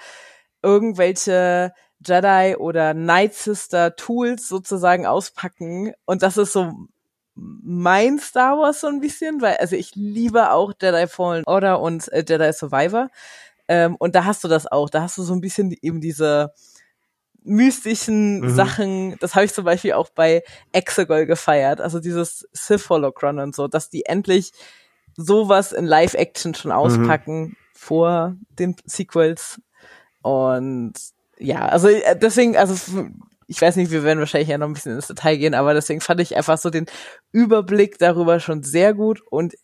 irgendwelche 0.63 1.73
Jedi 2.05 2.57
oder 2.57 2.93
Night 2.93 3.35
Sister 3.35 3.95
Tools 3.95 4.49
sozusagen 4.49 5.05
auspacken. 5.05 5.93
Und 6.03 6.23
das 6.23 6.35
ist 6.35 6.51
so 6.51 6.73
mein 7.35 8.17
Star 8.19 8.57
Wars 8.57 8.81
so 8.81 8.87
ein 8.87 9.01
bisschen, 9.01 9.41
weil, 9.41 9.57
also 9.57 9.75
ich 9.75 9.95
liebe 9.95 10.51
auch 10.51 10.73
Jedi 10.81 11.07
Fallen 11.07 11.43
Order 11.45 11.81
und 11.81 12.11
äh, 12.11 12.23
Jedi 12.27 12.51
Survivor. 12.53 13.09
Ähm, 13.67 13.95
und 13.97 14.15
da 14.15 14.25
hast 14.25 14.43
du 14.43 14.47
das 14.47 14.67
auch. 14.71 14.89
Da 14.89 15.01
hast 15.01 15.17
du 15.17 15.23
so 15.23 15.33
ein 15.33 15.41
bisschen 15.41 15.75
eben 15.81 15.99
diese 16.01 16.53
mystischen 17.43 18.41
Mhm. 18.41 18.49
Sachen. 18.55 19.17
Das 19.19 19.35
habe 19.35 19.45
ich 19.45 19.53
zum 19.53 19.65
Beispiel 19.65 19.93
auch 19.93 20.09
bei 20.09 20.43
Exegol 20.71 21.25
gefeiert. 21.25 21.81
Also 21.81 21.99
dieses 21.99 22.47
Sith 22.53 22.89
Holocron 22.89 23.39
und 23.39 23.55
so, 23.55 23.67
dass 23.67 23.89
die 23.89 24.05
endlich 24.05 24.51
sowas 25.15 25.71
in 25.71 25.85
Live-Action 25.85 26.55
schon 26.55 26.71
auspacken 26.71 27.55
vor 27.73 28.35
den 28.59 28.75
Sequels. 28.85 29.61
Und 30.21 30.93
ja, 31.37 31.67
also 31.67 31.87
äh, 31.87 32.17
deswegen, 32.17 32.57
also 32.57 33.07
ich 33.47 33.61
weiß 33.61 33.75
nicht, 33.75 33.91
wir 33.91 34.03
werden 34.03 34.19
wahrscheinlich 34.19 34.49
ja 34.49 34.57
noch 34.57 34.67
ein 34.67 34.73
bisschen 34.73 34.95
ins 34.95 35.07
Detail 35.07 35.37
gehen, 35.37 35.53
aber 35.53 35.73
deswegen 35.73 36.01
fand 36.01 36.19
ich 36.21 36.35
einfach 36.35 36.57
so 36.57 36.69
den 36.69 36.85
Überblick 37.31 37.97
darüber 37.99 38.39
schon 38.39 38.63
sehr 38.63 38.93
gut 38.93 39.21
und 39.29 39.55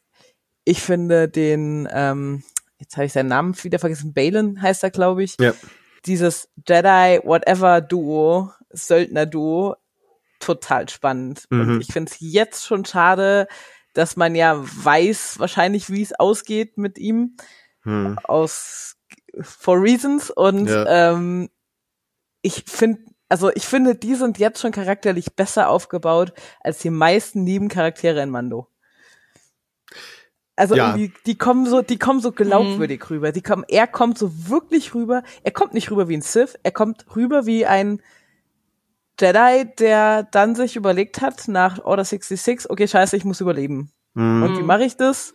ich 0.63 0.81
finde 0.81 1.27
den, 1.27 1.87
ähm, 1.91 2.43
jetzt 2.77 2.95
habe 2.97 3.05
ich 3.05 3.13
seinen 3.13 3.29
Namen 3.29 3.55
wieder 3.63 3.79
vergessen, 3.79 4.13
Balin 4.13 4.61
heißt 4.61 4.83
er, 4.83 4.91
glaube 4.91 5.23
ich, 5.23 5.35
Ja. 5.39 5.53
dieses 6.05 6.49
Jedi 6.67 7.19
Whatever 7.23 7.81
Duo, 7.81 8.51
Söldner 8.69 9.25
Duo, 9.25 9.75
total 10.39 10.87
spannend. 10.89 11.45
Mhm. 11.49 11.59
Und 11.61 11.81
ich 11.81 11.87
finde 11.91 12.11
es 12.11 12.17
jetzt 12.19 12.65
schon 12.65 12.85
schade, 12.85 13.47
dass 13.93 14.15
man 14.15 14.35
ja 14.35 14.57
weiß 14.61 15.39
wahrscheinlich, 15.39 15.89
wie 15.89 16.01
es 16.01 16.13
ausgeht 16.13 16.77
mit 16.77 16.97
ihm 16.97 17.35
Hm. 17.83 18.19
aus 18.23 18.95
for 19.41 19.81
reasons 19.81 20.29
und 20.29 20.67
Ja. 20.67 21.11
ähm, 21.11 21.49
ich 22.43 22.63
finde 22.67 23.01
also 23.31 23.49
ich 23.55 23.65
finde 23.65 23.95
die 23.95 24.15
sind 24.15 24.37
jetzt 24.39 24.59
schon 24.59 24.71
charakterlich 24.73 25.33
besser 25.35 25.69
aufgebaut 25.69 26.33
als 26.59 26.79
die 26.79 26.89
meisten 26.89 27.43
Nebencharaktere 27.43 28.21
in 28.21 28.29
Mando. 28.29 28.67
Also 30.55 30.75
Ja. 30.75 30.89
irgendwie, 30.95 31.13
die 31.25 31.37
kommen 31.37 31.65
so, 31.65 31.81
die 31.81 31.97
kommen 31.97 32.19
so 32.19 32.31
glaubwürdig 32.31 33.09
rüber. 33.09 33.31
Die 33.31 33.41
kommen, 33.41 33.63
er 33.67 33.87
kommt 33.87 34.17
so 34.17 34.49
wirklich 34.49 34.93
rüber. 34.93 35.23
Er 35.43 35.51
kommt 35.51 35.73
nicht 35.73 35.89
rüber 35.89 36.07
wie 36.09 36.17
ein 36.17 36.21
Sith. 36.21 36.59
Er 36.61 36.71
kommt 36.71 37.05
rüber 37.15 37.45
wie 37.45 37.65
ein 37.65 38.01
Jedi, 39.19 39.65
der 39.79 40.23
dann 40.23 40.55
sich 40.55 40.75
überlegt 40.75 41.21
hat 41.21 41.47
nach 41.47 41.79
Order 41.83 42.03
66, 42.03 42.69
okay, 42.69 42.87
scheiße, 42.87 43.15
ich 43.15 43.23
muss 43.25 43.39
überleben. 43.39 43.91
Hm. 44.15 44.43
Und 44.43 44.57
wie 44.57 44.63
mache 44.63 44.83
ich 44.83 44.97
das? 44.97 45.33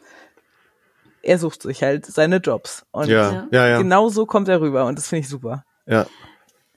Er 1.23 1.39
sucht 1.39 1.63
sich 1.63 1.83
halt 1.83 2.05
seine 2.07 2.37
Jobs. 2.37 2.85
Und 2.91 3.09
Ja, 3.09 3.47
ja, 3.51 3.67
ja. 3.69 3.79
genau 3.79 4.09
so 4.11 4.27
kommt 4.27 4.49
er 4.49 4.61
rüber 4.61 4.85
und 4.87 4.99
das 4.99 5.09
finde 5.09 5.21
ich 5.21 5.29
super. 5.29 5.65
ja. 5.87 6.07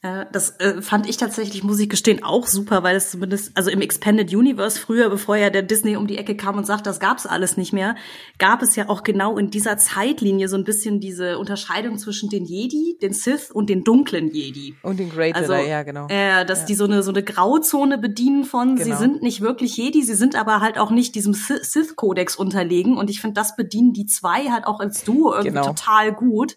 Äh, 0.01 0.25
Das 0.31 0.51
äh, 0.59 0.81
fand 0.81 1.09
ich 1.09 1.17
tatsächlich, 1.17 1.63
muss 1.63 1.79
ich 1.79 1.89
gestehen, 1.89 2.23
auch 2.23 2.47
super, 2.47 2.83
weil 2.83 2.95
es 2.95 3.11
zumindest, 3.11 3.51
also 3.55 3.69
im 3.69 3.81
Expanded 3.81 4.33
Universe 4.33 4.79
früher, 4.79 5.09
bevor 5.09 5.35
ja 5.35 5.49
der 5.49 5.61
Disney 5.61 5.97
um 5.97 6.07
die 6.07 6.17
Ecke 6.17 6.37
kam 6.37 6.57
und 6.57 6.65
sagt, 6.65 6.87
das 6.87 6.99
gab's 7.01 7.25
alles 7.25 7.57
nicht 7.57 7.73
mehr, 7.73 7.95
gab 8.37 8.61
es 8.61 8.75
ja 8.77 8.87
auch 8.87 9.03
genau 9.03 9.37
in 9.37 9.49
dieser 9.51 9.77
Zeitlinie 9.77 10.47
so 10.47 10.55
ein 10.55 10.63
bisschen 10.63 10.99
diese 11.01 11.37
Unterscheidung 11.37 11.97
zwischen 11.97 12.29
den 12.29 12.45
Jedi, 12.45 12.97
den 13.01 13.11
Sith 13.13 13.51
und 13.51 13.69
den 13.69 13.83
dunklen 13.83 14.29
Jedi. 14.33 14.75
Und 14.83 14.99
den 14.99 15.09
Great 15.09 15.35
Also, 15.35 15.53
ja, 15.53 15.83
genau. 15.83 16.07
Äh, 16.07 16.45
dass 16.45 16.65
die 16.65 16.75
so 16.75 16.85
eine, 16.85 17.03
so 17.03 17.11
eine 17.11 17.23
Grauzone 17.23 17.97
bedienen 17.97 18.45
von, 18.45 18.77
sie 18.77 18.85
Genau. 18.85 18.97
sind 18.97 19.21
nicht 19.21 19.41
wirklich 19.41 19.75
Jedi, 19.75 20.01
sie 20.03 20.15
sind 20.15 20.35
aber 20.35 20.61
halt 20.61 20.77
auch 20.77 20.91
nicht 20.91 21.13
diesem 21.15 21.33
Sith- 21.33 21.63
Sith-Kodex 21.63 22.37
unterlegen. 22.37 22.97
Und 22.97 23.09
ich 23.09 23.19
finde, 23.19 23.33
das 23.33 23.55
bedienen 23.57 23.91
die 23.93 24.05
zwei 24.05 24.49
halt 24.49 24.65
auch 24.65 24.79
als 24.79 25.03
Duo 25.03 25.31
irgendwie 25.33 25.49
Genau. 25.49 25.67
total 25.67 26.13
gut. 26.13 26.55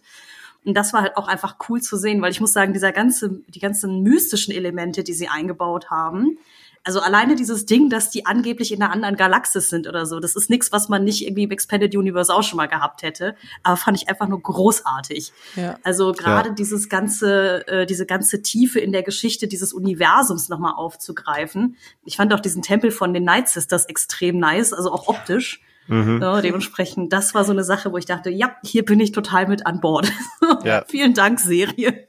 Und 0.64 0.74
das 0.74 0.92
war 0.92 1.02
halt 1.02 1.16
auch 1.16 1.28
einfach 1.28 1.56
cool 1.68 1.80
zu 1.80 1.96
sehen, 1.96 2.22
weil 2.22 2.30
ich 2.30 2.40
muss 2.40 2.52
sagen, 2.52 2.72
dieser 2.72 2.92
ganze, 2.92 3.40
die 3.48 3.60
ganzen 3.60 4.02
mystischen 4.02 4.54
Elemente, 4.54 5.02
die 5.02 5.14
sie 5.14 5.28
eingebaut 5.28 5.90
haben, 5.90 6.38
also 6.84 7.00
alleine 7.00 7.36
dieses 7.36 7.64
Ding, 7.64 7.90
dass 7.90 8.10
die 8.10 8.26
angeblich 8.26 8.72
in 8.72 8.82
einer 8.82 8.92
anderen 8.92 9.16
Galaxis 9.16 9.70
sind 9.70 9.86
oder 9.86 10.04
so, 10.04 10.18
das 10.18 10.34
ist 10.34 10.50
nichts, 10.50 10.72
was 10.72 10.88
man 10.88 11.04
nicht 11.04 11.24
irgendwie 11.24 11.44
im 11.44 11.50
Expanded 11.52 11.94
Universe 11.94 12.34
auch 12.34 12.42
schon 12.42 12.56
mal 12.56 12.66
gehabt 12.66 13.02
hätte. 13.02 13.36
Aber 13.62 13.76
fand 13.76 14.02
ich 14.02 14.08
einfach 14.08 14.26
nur 14.26 14.42
großartig. 14.42 15.32
Ja. 15.54 15.78
Also 15.84 16.12
gerade 16.12 16.52
dieses 16.52 16.88
ganze, 16.88 17.66
äh, 17.68 17.86
diese 17.86 18.04
ganze 18.04 18.42
Tiefe 18.42 18.80
in 18.80 18.90
der 18.90 19.04
Geschichte 19.04 19.46
dieses 19.46 19.72
Universums 19.72 20.48
nochmal 20.48 20.74
aufzugreifen. 20.74 21.76
Ich 22.04 22.16
fand 22.16 22.34
auch 22.34 22.40
diesen 22.40 22.62
Tempel 22.62 22.90
von 22.90 23.14
den 23.14 23.24
Night 23.24 23.48
Sisters 23.48 23.86
extrem 23.86 24.38
nice, 24.38 24.72
also 24.72 24.90
auch 24.92 25.06
optisch. 25.06 25.60
Mhm. 25.88 26.20
Ja, 26.22 26.40
dementsprechend, 26.40 27.12
das 27.12 27.34
war 27.34 27.44
so 27.44 27.52
eine 27.52 27.64
Sache, 27.64 27.92
wo 27.92 27.98
ich 27.98 28.06
dachte, 28.06 28.30
ja, 28.30 28.56
hier 28.62 28.84
bin 28.84 29.00
ich 29.00 29.12
total 29.12 29.48
mit 29.48 29.66
an 29.66 29.80
Bord. 29.80 30.10
Ja. 30.64 30.84
Vielen 30.88 31.14
Dank, 31.14 31.40
Serie. 31.40 32.08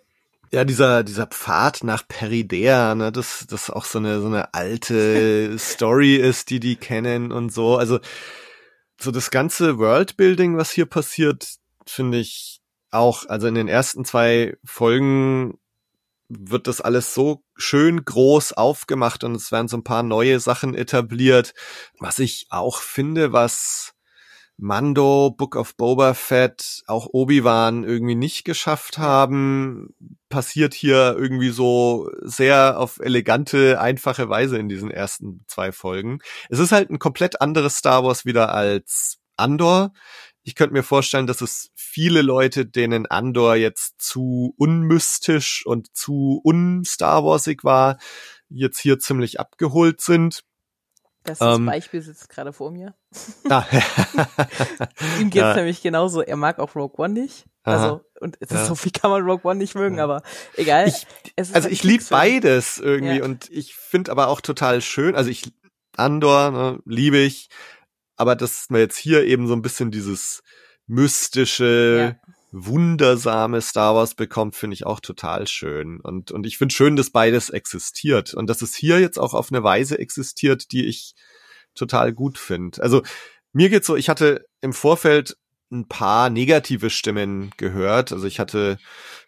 Ja, 0.51 0.63
dieser, 0.63 1.03
dieser 1.03 1.25
Pfad 1.25 1.83
nach 1.83 2.07
Peridea, 2.07 2.93
ne, 2.93 3.11
das, 3.11 3.47
das 3.49 3.71
auch 3.71 3.85
so 3.85 3.97
eine, 3.97 4.21
so 4.21 4.27
eine 4.27 4.53
alte 4.53 5.55
Story 5.57 6.15
ist, 6.15 6.51
die 6.51 6.59
die 6.59 6.75
kennen 6.75 7.31
und 7.31 7.51
so. 7.51 7.77
Also, 7.77 7.99
so 8.99 9.09
das 9.09 9.31
ganze 9.31 9.79
Worldbuilding, 9.79 10.57
was 10.57 10.71
hier 10.71 10.85
passiert, 10.85 11.55
finde 11.87 12.19
ich 12.19 12.61
auch, 12.91 13.27
also 13.27 13.47
in 13.47 13.55
den 13.55 13.67
ersten 13.67 14.05
zwei 14.05 14.55
Folgen 14.63 15.57
wird 16.39 16.67
das 16.67 16.81
alles 16.81 17.13
so 17.13 17.43
schön 17.55 18.03
groß 18.03 18.53
aufgemacht 18.53 19.23
und 19.23 19.35
es 19.35 19.51
werden 19.51 19.67
so 19.67 19.77
ein 19.77 19.83
paar 19.83 20.03
neue 20.03 20.39
Sachen 20.39 20.75
etabliert. 20.75 21.53
Was 21.99 22.19
ich 22.19 22.47
auch 22.49 22.79
finde, 22.79 23.33
was 23.33 23.93
Mando, 24.57 25.31
Book 25.31 25.55
of 25.55 25.75
Boba 25.75 26.13
Fett, 26.13 26.83
auch 26.87 27.07
Obi-Wan 27.11 27.83
irgendwie 27.83 28.15
nicht 28.15 28.45
geschafft 28.45 28.97
haben, 28.97 29.89
passiert 30.29 30.73
hier 30.73 31.15
irgendwie 31.17 31.49
so 31.49 32.09
sehr 32.21 32.79
auf 32.79 32.99
elegante, 32.99 33.79
einfache 33.81 34.29
Weise 34.29 34.57
in 34.57 34.69
diesen 34.69 34.91
ersten 34.91 35.43
zwei 35.47 35.71
Folgen. 35.71 36.19
Es 36.49 36.59
ist 36.59 36.71
halt 36.71 36.89
ein 36.89 36.99
komplett 36.99 37.41
anderes 37.41 37.77
Star 37.77 38.03
Wars 38.03 38.25
wieder 38.25 38.53
als 38.53 39.17
Andor. 39.37 39.91
Ich 40.43 40.55
könnte 40.55 40.73
mir 40.73 40.83
vorstellen, 40.83 41.27
dass 41.27 41.41
es 41.41 41.71
viele 41.93 42.23
Leute, 42.23 42.65
denen 42.65 43.05
Andor 43.05 43.55
jetzt 43.55 44.01
zu 44.01 44.55
unmystisch 44.57 45.63
und 45.65 45.95
zu 45.95 46.41
un-Star 46.43 47.23
Warsig 47.23 47.63
war, 47.63 47.99
jetzt 48.49 48.79
hier 48.79 48.97
ziemlich 48.97 49.39
abgeholt 49.39 50.01
sind. 50.01 50.41
Bestes 51.23 51.55
Ähm, 51.55 51.67
Beispiel 51.67 52.01
sitzt 52.01 52.29
gerade 52.29 52.51
vor 52.51 52.71
mir. 52.71 52.95
Ah. 53.49 53.63
Ihm 55.19 55.29
geht's 55.29 55.35
Ja. 55.35 55.55
nämlich 55.55 55.81
genauso. 55.81 56.21
Er 56.21 56.35
mag 56.35 56.59
auch 56.59 56.75
Rogue 56.75 56.95
One 56.97 57.13
nicht. 57.13 57.45
Aha. 57.63 57.75
Also, 57.75 58.01
und 58.19 58.37
es 58.39 58.49
ist 58.49 58.57
Ja. 58.57 58.65
so 58.65 58.75
viel 58.75 58.91
kann 58.91 59.11
man 59.11 59.21
Rogue 59.21 59.43
One 59.49 59.59
nicht 59.59 59.75
mögen, 59.75 59.99
aber 59.99 60.23
egal. 60.55 60.87
Ich- 60.87 61.05
Also 61.37 61.53
ein 61.67 61.71
ich 61.71 61.83
liebe 61.83 62.03
beides 62.09 62.77
irgendwie 62.79 63.17
Ja. 63.19 63.23
und 63.23 63.49
ich 63.51 63.75
finde 63.75 64.11
aber 64.11 64.27
auch 64.29 64.41
total 64.41 64.81
schön, 64.81 65.15
also 65.15 65.29
ich 65.29 65.53
Andor 65.95 66.49
ne, 66.51 66.79
liebe 66.85 67.19
ich, 67.19 67.49
aber 68.15 68.35
dass 68.35 68.69
man 68.69 68.81
jetzt 68.81 68.97
hier 68.97 69.23
eben 69.25 69.47
so 69.47 69.53
ein 69.53 69.61
bisschen 69.61 69.91
dieses 69.91 70.41
mystische, 70.93 72.17
wundersame 72.51 73.61
Star 73.61 73.95
Wars 73.95 74.13
bekommt, 74.13 74.55
finde 74.55 74.75
ich 74.75 74.85
auch 74.85 74.99
total 74.99 75.47
schön 75.47 75.99
und 75.99 76.31
und 76.31 76.45
ich 76.45 76.57
finde 76.57 76.73
schön, 76.73 76.95
dass 76.95 77.09
beides 77.09 77.49
existiert 77.49 78.33
und 78.33 78.47
dass 78.47 78.61
es 78.61 78.75
hier 78.75 78.99
jetzt 78.99 79.17
auch 79.17 79.33
auf 79.33 79.51
eine 79.51 79.63
Weise 79.63 79.97
existiert, 79.97 80.71
die 80.71 80.85
ich 80.85 81.15
total 81.73 82.13
gut 82.13 82.37
finde. 82.37 82.81
Also 82.81 83.01
mir 83.53 83.69
geht's 83.69 83.87
so, 83.87 83.95
ich 83.95 84.07
hatte 84.07 84.45
im 84.61 84.73
Vorfeld 84.73 85.35
ein 85.71 85.87
paar 85.87 86.29
negative 86.29 86.89
Stimmen 86.91 87.51
gehört. 87.57 88.11
Also 88.11 88.27
ich 88.27 88.39
hatte 88.39 88.77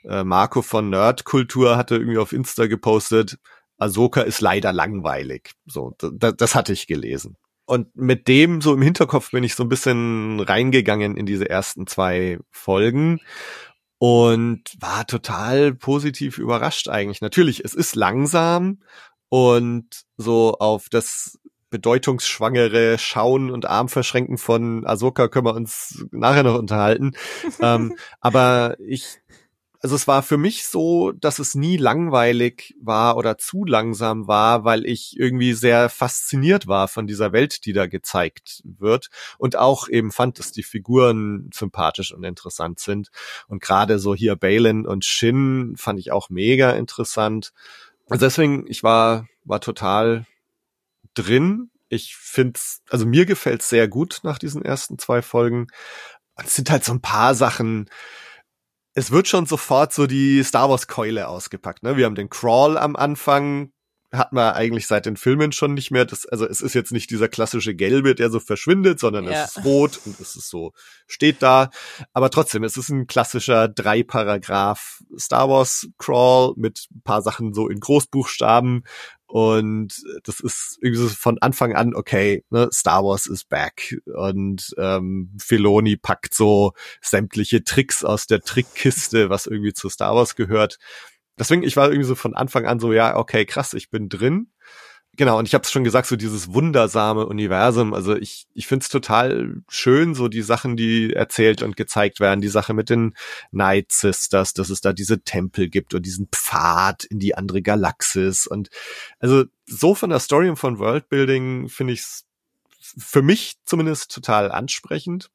äh, 0.04 0.24
Marco 0.24 0.62
von 0.62 0.90
Nerdkultur 0.90 1.78
hatte 1.78 1.96
irgendwie 1.96 2.20
auf 2.20 2.32
Insta 2.32 2.68
gepostet, 2.68 3.38
Ahsoka 3.78 4.22
ist 4.22 4.42
leider 4.42 4.72
langweilig. 4.72 5.52
So, 5.66 5.96
da, 5.98 6.32
das 6.32 6.56
hatte 6.56 6.74
ich 6.74 6.88
gelesen. 6.88 7.38
Und 7.66 7.96
mit 7.96 8.28
dem 8.28 8.62
so 8.62 8.74
im 8.74 8.82
Hinterkopf 8.82 9.32
bin 9.32 9.44
ich 9.44 9.56
so 9.56 9.64
ein 9.64 9.70
bisschen 9.70 10.40
reingegangen 10.40 11.18
in 11.18 11.26
diese 11.26 11.50
ersten 11.50 11.88
zwei 11.88 12.40
Folgen 12.52 13.20
und 13.98 14.62
war 14.80 15.08
total 15.08 15.74
positiv 15.74 16.38
überrascht 16.38 16.90
eigentlich. 16.90 17.22
Natürlich, 17.22 17.64
es 17.64 17.74
ist 17.74 17.96
langsam 17.96 18.82
und 19.30 20.04
so 20.18 20.54
auf 20.60 20.90
das 20.90 21.40
bedeutungsschwangere 21.70 22.98
Schauen 22.98 23.50
und 23.50 23.66
Armverschränken 23.66 24.38
von 24.38 24.86
Ahsoka 24.86 25.28
können 25.28 25.48
wir 25.48 25.56
uns 25.56 26.06
nachher 26.12 26.44
noch 26.44 26.58
unterhalten. 26.58 27.14
ähm, 27.62 27.96
aber 28.22 28.78
ich, 28.80 29.20
also 29.86 29.96
es 29.96 30.08
war 30.08 30.24
für 30.24 30.38
mich 30.38 30.66
so, 30.66 31.12
dass 31.12 31.38
es 31.38 31.54
nie 31.54 31.78
langweilig 31.78 32.74
war 32.82 33.18
oder 33.18 33.38
zu 33.38 33.66
langsam 33.66 34.28
war, 34.28 34.64
weil 34.64 34.84
ich 34.84 35.16
irgendwie 35.16 35.54
sehr 35.54 35.90
fasziniert 35.90 36.66
war 36.66 36.88
von 36.88 37.06
dieser 37.06 37.34
Welt, 37.34 37.68
die 37.68 37.72
da 37.72 37.86
gezeigt 37.86 38.64
wird 38.64 39.12
und 39.38 39.58
auch 39.58 39.88
eben 39.88 40.12
fand, 40.12 40.40
dass 40.40 40.52
die 40.52 40.64
Figuren 40.64 41.52
sympathisch 41.54 42.16
und 42.16 42.24
interessant 42.24 42.80
sind. 42.80 43.12
Und 43.48 43.62
gerade 43.62 44.00
so 44.00 44.16
hier 44.16 44.36
Balin 44.36 44.88
und 44.88 45.06
Shin 45.06 45.76
fand 45.78 46.00
ich 46.00 46.12
auch 46.12 46.32
mega 46.32 46.72
interessant. 46.72 47.54
Also 48.10 48.26
deswegen, 48.26 48.66
ich 48.68 48.82
war, 48.82 49.28
war 49.44 49.62
total 49.62 50.26
drin. 51.14 51.70
Ich 51.90 52.16
find's, 52.16 52.82
also 52.90 53.06
mir 53.06 53.28
gefällt's 53.28 53.70
sehr 53.70 53.88
gut 53.88 54.22
nach 54.24 54.40
diesen 54.40 54.66
ersten 54.66 54.98
zwei 54.98 55.22
Folgen. 55.22 55.68
Es 56.44 56.56
sind 56.56 56.72
halt 56.72 56.84
so 56.84 56.92
ein 56.92 57.02
paar 57.02 57.36
Sachen. 57.36 57.88
Es 58.98 59.12
wird 59.12 59.28
schon 59.28 59.46
sofort 59.46 59.92
so 59.92 60.08
die 60.08 60.42
Star 60.42 60.70
Wars 60.70 60.88
Keule 60.88 61.28
ausgepackt. 61.28 61.84
Ne? 61.84 61.98
Wir 61.98 62.06
haben 62.06 62.16
den 62.16 62.30
Crawl 62.30 62.78
am 62.78 62.96
Anfang, 62.96 63.74
hat 64.12 64.34
man 64.34 64.54
eigentlich 64.54 64.88
seit 64.88 65.06
den 65.06 65.18
Filmen 65.18 65.52
schon 65.52 65.74
nicht 65.74 65.92
mehr. 65.92 66.06
Das, 66.06 66.26
also 66.26 66.48
es 66.48 66.62
ist 66.62 66.74
jetzt 66.74 66.92
nicht 66.92 67.10
dieser 67.10 67.28
klassische 67.28 67.76
Gelbe, 67.76 68.16
der 68.16 68.30
so 68.30 68.40
verschwindet, 68.40 69.00
sondern 69.00 69.26
Ja. 69.26 69.44
es 69.44 69.58
ist 69.58 69.66
rot 69.66 70.00
und 70.06 70.20
es 70.20 70.36
ist 70.36 70.50
so, 70.50 70.74
steht 71.08 71.42
da. 71.42 71.70
Aber 72.14 72.30
trotzdem, 72.30 72.64
es 72.64 72.78
ist 72.78 72.90
ein 72.90 73.08
klassischer 73.08 73.68
drei-Paragraph 73.68 75.04
Star 75.18 75.50
Wars 75.50 75.88
Crawl 75.98 76.54
mit 76.56 76.88
ein 76.96 77.02
paar 77.04 77.22
Sachen 77.22 77.54
so 77.54 77.68
in 77.68 77.80
Großbuchstaben. 77.80 78.84
Und 79.28 80.04
das 80.24 80.40
ist 80.40 80.78
irgendwie 80.82 81.02
so 81.02 81.10
von 81.10 81.40
Anfang 81.40 81.74
an, 81.76 81.96
okay, 81.96 82.46
ne, 82.52 82.70
Star 82.72 83.04
Wars 83.04 83.26
is 83.26 83.44
back. 83.44 83.98
Und 84.16 84.74
ähm, 84.78 85.36
Filoni 85.42 85.98
packt 85.98 86.36
so 86.36 86.74
sämtliche 87.02 87.64
Tricks 87.64 88.04
aus 88.04 88.28
der 88.28 88.42
Trickkiste, 88.42 89.30
was 89.30 89.48
irgendwie 89.48 89.74
zu 89.74 89.90
Star 89.90 90.16
Wars 90.16 90.36
gehört. 90.36 90.78
Deswegen, 91.38 91.64
ich 91.64 91.76
war 91.76 91.88
irgendwie 91.88 92.08
so 92.08 92.16
von 92.16 92.36
Anfang 92.36 92.66
an 92.66 92.80
so, 92.80 92.94
ja, 92.94 93.16
okay, 93.18 93.46
krass, 93.46 93.74
ich 93.74 93.90
bin 93.90 94.10
drin. 94.10 94.52
Genau, 95.18 95.40
und 95.40 95.48
ich 95.48 95.54
habe 95.54 95.64
es 95.64 95.72
schon 95.72 95.86
gesagt, 95.86 96.08
so 96.08 96.18
dieses 96.18 96.54
wundersame 96.54 97.26
Universum. 97.26 97.94
Also 97.94 98.16
ich, 98.16 98.48
ich 98.54 98.68
finde 98.68 98.84
es 98.84 98.90
total 98.90 99.62
schön, 99.70 100.14
so 100.14 100.28
die 100.28 100.42
Sachen, 100.42 100.76
die 100.76 101.14
erzählt 101.14 101.62
und 101.62 101.78
gezeigt 101.78 102.20
werden. 102.20 102.42
Die 102.42 102.50
Sache 102.50 102.74
mit 102.74 102.90
den 102.90 103.14
Night 103.52 103.94
Sisters, 103.94 104.54
dass 104.54 104.70
es 104.70 104.82
da 104.82 104.92
diese 104.92 105.22
Tempel 105.22 105.70
gibt 105.70 105.94
und 105.94 106.06
diesen 106.06 106.28
Pfad 106.34 107.06
in 107.06 107.20
die 107.20 107.36
andere 107.36 107.62
Galaxis. 107.62 108.46
Und 108.46 108.70
also 109.20 109.46
so 109.66 109.96
von 109.96 110.10
der 110.10 110.20
Story 110.20 110.50
und 110.50 110.58
von 110.58 110.80
Worldbuilding 110.80 111.70
finde 111.70 111.94
ich 111.94 112.02
es 112.02 112.26
für 112.98 113.22
mich 113.22 113.56
zumindest 113.64 114.14
total 114.14 114.52
ansprechend. 114.52 115.30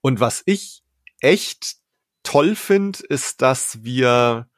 Und 0.00 0.20
was 0.20 0.42
ich 0.46 0.84
echt 1.20 1.78
toll 2.22 2.54
finde, 2.54 3.00
ist, 3.08 3.42
dass 3.42 3.82
wir 3.82 4.48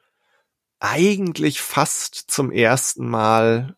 eigentlich 0.81 1.61
fast 1.61 2.15
zum 2.27 2.51
ersten 2.51 3.07
Mal 3.07 3.75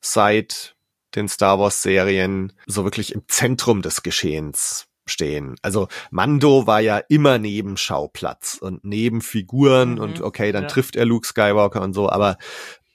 seit 0.00 0.76
den 1.14 1.28
Star 1.28 1.58
Wars 1.58 1.82
Serien 1.82 2.52
so 2.66 2.84
wirklich 2.84 3.14
im 3.14 3.22
Zentrum 3.28 3.82
des 3.82 4.02
Geschehens 4.02 4.88
stehen. 5.06 5.54
Also 5.62 5.86
Mando 6.10 6.66
war 6.66 6.80
ja 6.80 6.98
immer 6.98 7.38
Nebenschauplatz 7.38 8.58
und 8.60 8.84
Nebenfiguren 8.84 9.94
Mhm, 9.94 9.98
und 10.00 10.20
okay, 10.22 10.50
dann 10.50 10.64
ja. 10.64 10.68
trifft 10.68 10.96
er 10.96 11.04
Luke 11.04 11.26
Skywalker 11.26 11.82
und 11.82 11.92
so, 11.92 12.08
aber 12.10 12.38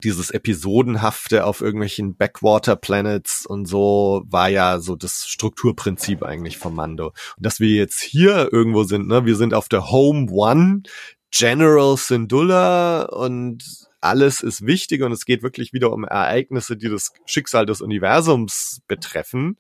dieses 0.04 0.32
Episodenhafte 0.32 1.46
auf 1.46 1.62
irgendwelchen 1.62 2.16
Backwater 2.18 2.76
Planets 2.76 3.46
und 3.46 3.68
so 3.68 4.24
war 4.26 4.50
ja 4.50 4.80
so 4.80 4.96
das 4.96 5.28
Strukturprinzip 5.28 6.24
eigentlich 6.24 6.58
vom 6.58 6.76
Mando. 6.76 7.08
Und 7.38 7.46
dass 7.46 7.60
wir 7.60 7.70
jetzt 7.70 8.02
hier 8.02 8.52
irgendwo 8.52 8.84
sind, 8.84 9.08
ne, 9.08 9.26
wir 9.26 9.36
sind 9.36 9.54
auf 9.54 9.70
der 9.70 9.92
Home 9.92 10.32
One, 10.32 10.82
General 11.32 11.98
Syndulla 11.98 13.04
und 13.04 13.64
alles 14.02 14.42
ist 14.42 14.66
wichtig 14.66 15.04
und 15.04 15.12
es 15.12 15.26
geht 15.26 15.44
wirklich 15.44 15.74
wieder 15.74 15.94
um 15.94 16.04
Ereignisse, 16.04 16.76
die 16.76 16.90
das 16.90 17.14
Schicksal 17.26 17.66
des 17.66 17.82
Universums 17.82 18.82
betreffen. 18.88 19.58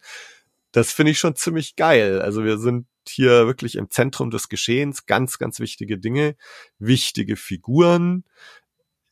Das 0.71 0.91
finde 0.91 1.11
ich 1.11 1.19
schon 1.19 1.35
ziemlich 1.35 1.75
geil. 1.75 2.21
Also 2.21 2.43
wir 2.43 2.57
sind 2.57 2.87
hier 3.07 3.45
wirklich 3.45 3.75
im 3.75 3.89
Zentrum 3.89 4.31
des 4.31 4.49
Geschehens, 4.49 5.05
ganz, 5.05 5.37
ganz 5.37 5.59
wichtige 5.59 5.97
Dinge, 5.97 6.35
wichtige 6.79 7.35
Figuren. 7.35 8.25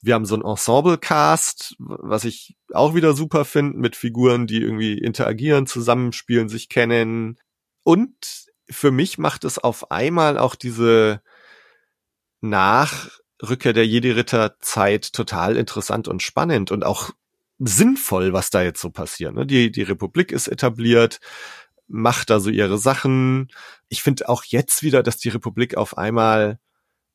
Wir 0.01 0.13
haben 0.13 0.25
so 0.25 0.35
ein 0.35 0.43
Ensemble-Cast, 0.43 1.75
was 1.79 2.23
ich 2.23 2.55
auch 2.73 2.95
wieder 2.95 3.13
super 3.13 3.45
finde, 3.45 3.77
mit 3.77 3.95
Figuren, 3.95 4.47
die 4.47 4.61
irgendwie 4.61 4.97
interagieren, 4.97 5.67
zusammenspielen, 5.67 6.49
sich 6.49 6.69
kennen. 6.69 7.37
Und 7.83 8.47
für 8.69 8.91
mich 8.91 9.17
macht 9.17 9.43
es 9.43 9.57
auf 9.59 9.91
einmal 9.91 10.37
auch 10.37 10.55
diese 10.55 11.21
Nachrücke 12.41 13.73
der 13.73 13.85
Jedi-Ritter-Zeit 13.85 15.13
total 15.13 15.57
interessant 15.57 16.07
und 16.07 16.23
spannend 16.23 16.71
und 16.71 16.85
auch 16.85 17.11
sinnvoll, 17.59 18.33
was 18.33 18.49
da 18.49 18.61
jetzt 18.61 18.81
so 18.81 18.89
passiert. 18.89 19.33
Ne? 19.33 19.45
Die, 19.45 19.71
die 19.71 19.83
Republik 19.83 20.31
ist 20.31 20.47
etabliert, 20.47 21.19
macht 21.87 22.29
da 22.29 22.39
so 22.39 22.49
ihre 22.49 22.77
Sachen. 22.77 23.49
Ich 23.89 24.01
finde 24.01 24.29
auch 24.29 24.43
jetzt 24.45 24.83
wieder, 24.83 25.03
dass 25.03 25.17
die 25.17 25.29
Republik 25.29 25.75
auf 25.75 25.97
einmal 25.97 26.59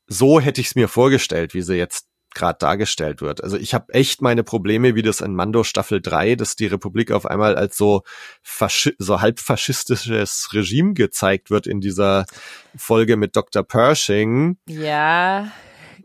so 0.06 0.40
hätte 0.40 0.60
ich 0.60 0.68
es 0.68 0.74
mir 0.74 0.88
vorgestellt, 0.88 1.54
wie 1.54 1.62
sie 1.62 1.76
jetzt 1.76 2.08
gerade 2.34 2.58
dargestellt 2.58 3.20
wird. 3.20 3.42
Also 3.42 3.56
ich 3.56 3.74
habe 3.74 3.92
echt 3.94 4.22
meine 4.22 4.42
Probleme, 4.44 4.94
wie 4.94 5.02
das 5.02 5.20
in 5.20 5.34
Mando 5.34 5.64
Staffel 5.64 6.00
3, 6.00 6.34
dass 6.36 6.56
die 6.56 6.66
Republik 6.66 7.10
auf 7.12 7.26
einmal 7.26 7.56
als 7.56 7.76
so, 7.76 8.02
Faschi 8.42 8.94
so 8.98 9.20
halb 9.20 9.40
faschistisches 9.40 10.50
Regime 10.52 10.94
gezeigt 10.94 11.50
wird 11.50 11.66
in 11.66 11.80
dieser 11.80 12.26
Folge 12.76 13.16
mit 13.16 13.36
Dr. 13.36 13.62
Pershing. 13.62 14.58
Ja, 14.68 15.50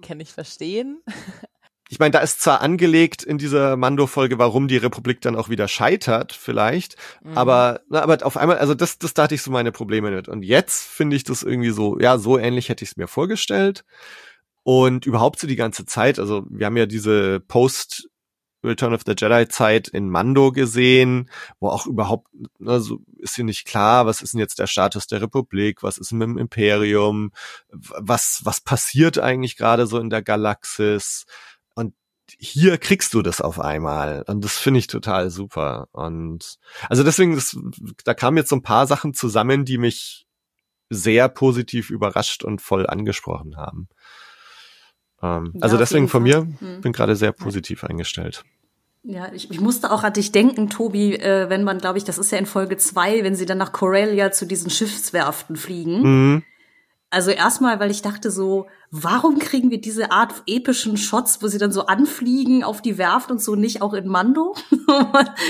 kann 0.05 0.19
ich 0.19 0.31
verstehen. 0.31 1.01
Ich 1.91 1.97
meine, 1.97 2.11
da 2.11 2.19
ist 2.19 2.39
zwar 2.41 2.61
angelegt 2.61 3.23
in 3.23 3.39
dieser 3.39 3.75
Mando-Folge, 3.75 4.37
warum 4.37 4.67
die 4.67 4.77
Republik 4.77 5.21
dann 5.21 5.35
auch 5.35 5.49
wieder 5.49 5.67
scheitert, 5.67 6.33
vielleicht, 6.33 6.95
Mhm. 7.23 7.35
aber, 7.35 7.81
na, 7.89 8.03
aber 8.03 8.23
auf 8.23 8.37
einmal, 8.37 8.59
also 8.59 8.75
das, 8.75 8.99
das 8.99 9.15
da 9.15 9.23
hatte 9.23 9.33
ich 9.33 9.41
so 9.41 9.49
meine 9.49 9.71
Probleme 9.71 10.11
mit. 10.11 10.27
Und 10.27 10.43
jetzt 10.43 10.83
finde 10.87 11.15
ich 11.15 11.23
das 11.23 11.41
irgendwie 11.41 11.71
so, 11.71 11.99
ja, 11.99 12.19
so 12.19 12.37
ähnlich 12.37 12.69
hätte 12.69 12.83
ich 12.83 12.91
es 12.91 12.97
mir 12.97 13.07
vorgestellt. 13.07 13.85
Und 14.63 15.05
überhaupt 15.05 15.39
so 15.39 15.47
die 15.47 15.55
ganze 15.55 15.85
Zeit, 15.85 16.19
also 16.19 16.45
wir 16.49 16.65
haben 16.65 16.77
ja 16.77 16.85
diese 16.85 17.39
Post 17.39 18.09
Return 18.63 18.93
of 18.93 19.01
the 19.05 19.13
Jedi 19.17 19.47
Zeit 19.47 19.87
in 19.87 20.09
Mando 20.09 20.51
gesehen, 20.51 21.29
wo 21.59 21.69
auch 21.69 21.85
überhaupt, 21.85 22.27
also 22.65 22.99
ist 23.17 23.35
hier 23.35 23.45
nicht 23.45 23.65
klar, 23.65 24.05
was 24.05 24.21
ist 24.21 24.33
denn 24.33 24.39
jetzt 24.39 24.59
der 24.59 24.67
Status 24.67 25.07
der 25.07 25.21
Republik, 25.21 25.81
was 25.81 25.97
ist 25.97 26.11
mit 26.11 26.27
dem 26.27 26.37
Imperium, 26.37 27.31
was, 27.69 28.41
was 28.43 28.61
passiert 28.61 29.17
eigentlich 29.17 29.55
gerade 29.55 29.87
so 29.87 29.97
in 29.97 30.09
der 30.09 30.21
Galaxis. 30.21 31.25
Und 31.73 31.93
hier 32.37 32.77
kriegst 32.77 33.13
du 33.13 33.21
das 33.21 33.39
auf 33.39 33.59
einmal. 33.59 34.23
Und 34.27 34.43
das 34.43 34.57
finde 34.57 34.79
ich 34.79 34.87
total 34.87 35.29
super. 35.29 35.87
Und 35.91 36.57
also 36.89 37.03
deswegen, 37.03 37.35
das, 37.35 37.57
da 38.03 38.13
kamen 38.13 38.37
jetzt 38.37 38.49
so 38.49 38.57
ein 38.57 38.63
paar 38.63 38.87
Sachen 38.87 39.13
zusammen, 39.13 39.63
die 39.63 39.77
mich 39.77 40.25
sehr 40.89 41.29
positiv 41.29 41.91
überrascht 41.91 42.43
und 42.43 42.61
voll 42.61 42.87
angesprochen 42.87 43.55
haben. 43.55 43.87
Ähm, 45.21 45.51
Ja, 45.53 45.61
also 45.61 45.77
deswegen 45.77 46.07
von 46.07 46.23
mir 46.23 46.47
Hm. 46.59 46.81
bin 46.81 46.91
gerade 46.91 47.15
sehr 47.15 47.31
positiv 47.31 47.83
eingestellt. 47.83 48.43
Ja, 49.03 49.31
ich, 49.33 49.49
ich 49.49 49.61
musste 49.61 49.91
auch 49.91 50.03
an 50.03 50.13
dich 50.13 50.31
denken, 50.31 50.69
Tobi, 50.69 51.15
äh, 51.15 51.49
wenn 51.49 51.63
man, 51.63 51.77
glaube 51.77 51.97
ich, 51.97 52.03
das 52.03 52.17
ist 52.17 52.31
ja 52.31 52.37
in 52.37 52.45
Folge 52.45 52.77
zwei, 52.77 53.23
wenn 53.23 53.33
sie 53.35 53.45
dann 53.45 53.57
nach 53.57 53.71
Corellia 53.71 54.31
zu 54.31 54.45
diesen 54.45 54.69
Schiffswerften 54.69 55.55
fliegen. 55.55 56.01
Mhm. 56.01 56.43
Also 57.11 57.31
erstmal, 57.31 57.79
weil 57.79 57.89
ich 57.89 58.03
dachte 58.03 58.29
so, 58.29 58.67
warum 58.91 59.39
kriegen 59.39 59.71
wir 59.71 59.81
diese 59.81 60.11
Art 60.11 60.43
epischen 60.45 60.95
Shots, 60.95 61.41
wo 61.41 61.47
sie 61.47 61.57
dann 61.57 61.71
so 61.71 61.87
anfliegen 61.87 62.63
auf 62.63 62.83
die 62.83 62.99
Werft 62.99 63.31
und 63.31 63.41
so 63.41 63.55
nicht 63.55 63.81
auch 63.81 63.93
in 63.93 64.07
Mando? 64.07 64.55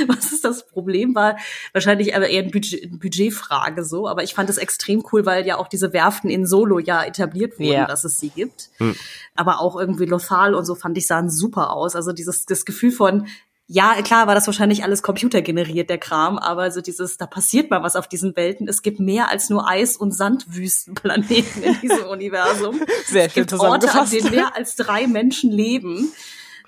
Was 0.07 0.31
ist 0.31 0.45
das 0.45 0.67
Problem? 0.67 1.15
War 1.15 1.37
wahrscheinlich 1.73 2.15
aber 2.15 2.29
eher 2.29 2.43
eine 2.43 2.51
Budget, 2.51 2.83
eine 2.83 2.97
Budgetfrage 2.97 3.83
so, 3.83 4.07
aber 4.07 4.23
ich 4.23 4.33
fand 4.33 4.49
es 4.49 4.57
extrem 4.57 5.03
cool, 5.11 5.25
weil 5.25 5.45
ja 5.45 5.57
auch 5.57 5.67
diese 5.67 5.91
Werften 5.91 6.29
in 6.29 6.45
Solo 6.45 6.79
ja 6.79 7.03
etabliert 7.03 7.59
wurden, 7.59 7.71
Ja. 7.73 7.85
dass 7.85 8.05
es 8.05 8.17
sie 8.19 8.29
gibt. 8.29 8.69
Hm. 8.77 8.95
Aber 9.35 9.59
auch 9.59 9.77
irgendwie 9.77 10.05
Lothal 10.05 10.55
und 10.55 10.63
so 10.65 10.75
fand 10.75 10.97
ich 10.97 11.07
sahen 11.07 11.29
super 11.29 11.73
aus. 11.73 11.95
Also 11.95 12.13
dieses 12.13 12.45
das 12.45 12.63
Gefühl 12.63 12.91
von 12.91 13.27
ja, 13.71 14.01
klar 14.01 14.25
war 14.25 14.33
das 14.33 14.47
wahrscheinlich 14.47 14.83
alles 14.83 15.03
computergeneriert, 15.03 15.91
der 15.91 15.99
Kram, 15.99 16.39
aber 16.39 16.71
so 16.71 16.81
dieses, 16.81 17.17
da 17.17 17.27
passiert 17.27 17.69
mal 17.69 17.83
was 17.83 17.95
auf 17.95 18.07
diesen 18.07 18.35
Welten. 18.35 18.67
Es 18.67 18.81
gibt 18.81 18.99
mehr 18.99 19.29
als 19.29 19.51
nur 19.51 19.69
Eis- 19.69 19.95
und 19.95 20.11
Sandwüstenplaneten 20.11 21.61
in 21.61 21.79
diesem 21.79 22.05
Universum. 22.09 22.81
Sehr 23.05 23.27
Es 23.27 23.33
gibt 23.35 23.53
Orte, 23.53 23.91
an 23.91 24.09
denen 24.09 24.31
mehr 24.31 24.55
als 24.55 24.75
drei 24.75 25.05
Menschen 25.05 25.51
leben. 25.51 26.11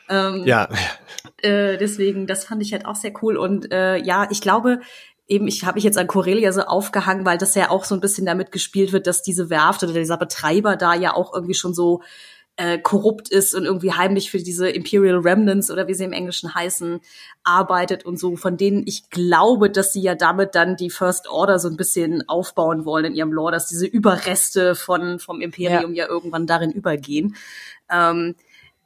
Ähm, 0.10 0.44
Ja, 0.46 0.70
äh, 1.42 1.80
deswegen, 1.80 2.28
das 2.28 2.46
fand 2.46 2.62
ich 2.62 2.72
halt 2.72 2.86
auch 2.86 2.96
sehr 2.96 3.14
cool. 3.24 3.36
Und 3.36 3.72
äh, 3.72 3.98
ja, 3.98 4.28
ich 4.30 4.40
glaube, 4.40 4.82
eben, 5.28 5.48
ich 5.48 5.66
habe 5.66 5.78
mich 5.78 5.84
jetzt 5.84 5.98
an 5.98 6.06
Corellia 6.06 6.52
so 6.52 6.62
aufgehangen, 6.62 7.26
weil 7.26 7.40
das 7.40 7.56
ja 7.56 7.72
auch 7.72 7.84
so 7.84 7.96
ein 7.96 8.02
bisschen 8.02 8.28
damit 8.28 8.52
gespielt 8.52 8.92
wird, 8.92 9.08
dass 9.08 9.24
diese 9.24 9.50
Werft 9.50 9.82
oder 9.82 9.94
dieser 9.94 10.18
Betreiber 10.18 10.76
da 10.76 10.94
ja 10.94 11.16
auch 11.16 11.34
irgendwie 11.34 11.56
schon 11.56 11.74
so 11.74 12.04
äh, 12.62 12.78
korrupt 12.78 13.30
ist 13.30 13.56
und 13.56 13.66
irgendwie 13.66 13.92
heimlich 13.92 14.30
für 14.30 14.38
diese 14.38 14.70
Imperial 14.70 15.18
Remnants 15.18 15.72
oder 15.72 15.88
wie 15.88 15.96
sie 15.96 16.04
im 16.04 16.14
Englischen 16.14 16.54
heißen, 16.54 17.00
arbeitet 17.44 18.06
und 18.06 18.20
so, 18.20 18.36
von 18.36 18.56
denen 18.56 18.84
ich 18.86 19.10
glaube, 19.10 19.72
dass 19.72 19.94
sie 19.94 20.02
ja 20.02 20.14
damit 20.14 20.54
dann 20.54 20.76
die 20.76 20.92
First 20.92 21.28
Order 21.28 21.58
so 21.58 21.70
ein 21.70 21.76
bisschen 21.76 22.30
aufbauen 22.30 22.86
wollen 22.86 23.06
in 23.06 23.16
ihrem 23.16 23.34
Lore, 23.34 23.52
dass 23.52 23.68
diese 23.68 23.88
Überreste 23.88 24.76
von, 24.76 25.18
vom 25.18 25.42
Imperium 25.42 25.96
ja, 25.96 26.08
irgendwann 26.08 26.46
darin 26.46 26.72
übergehen. 26.72 27.36
Ähm, 27.90 28.36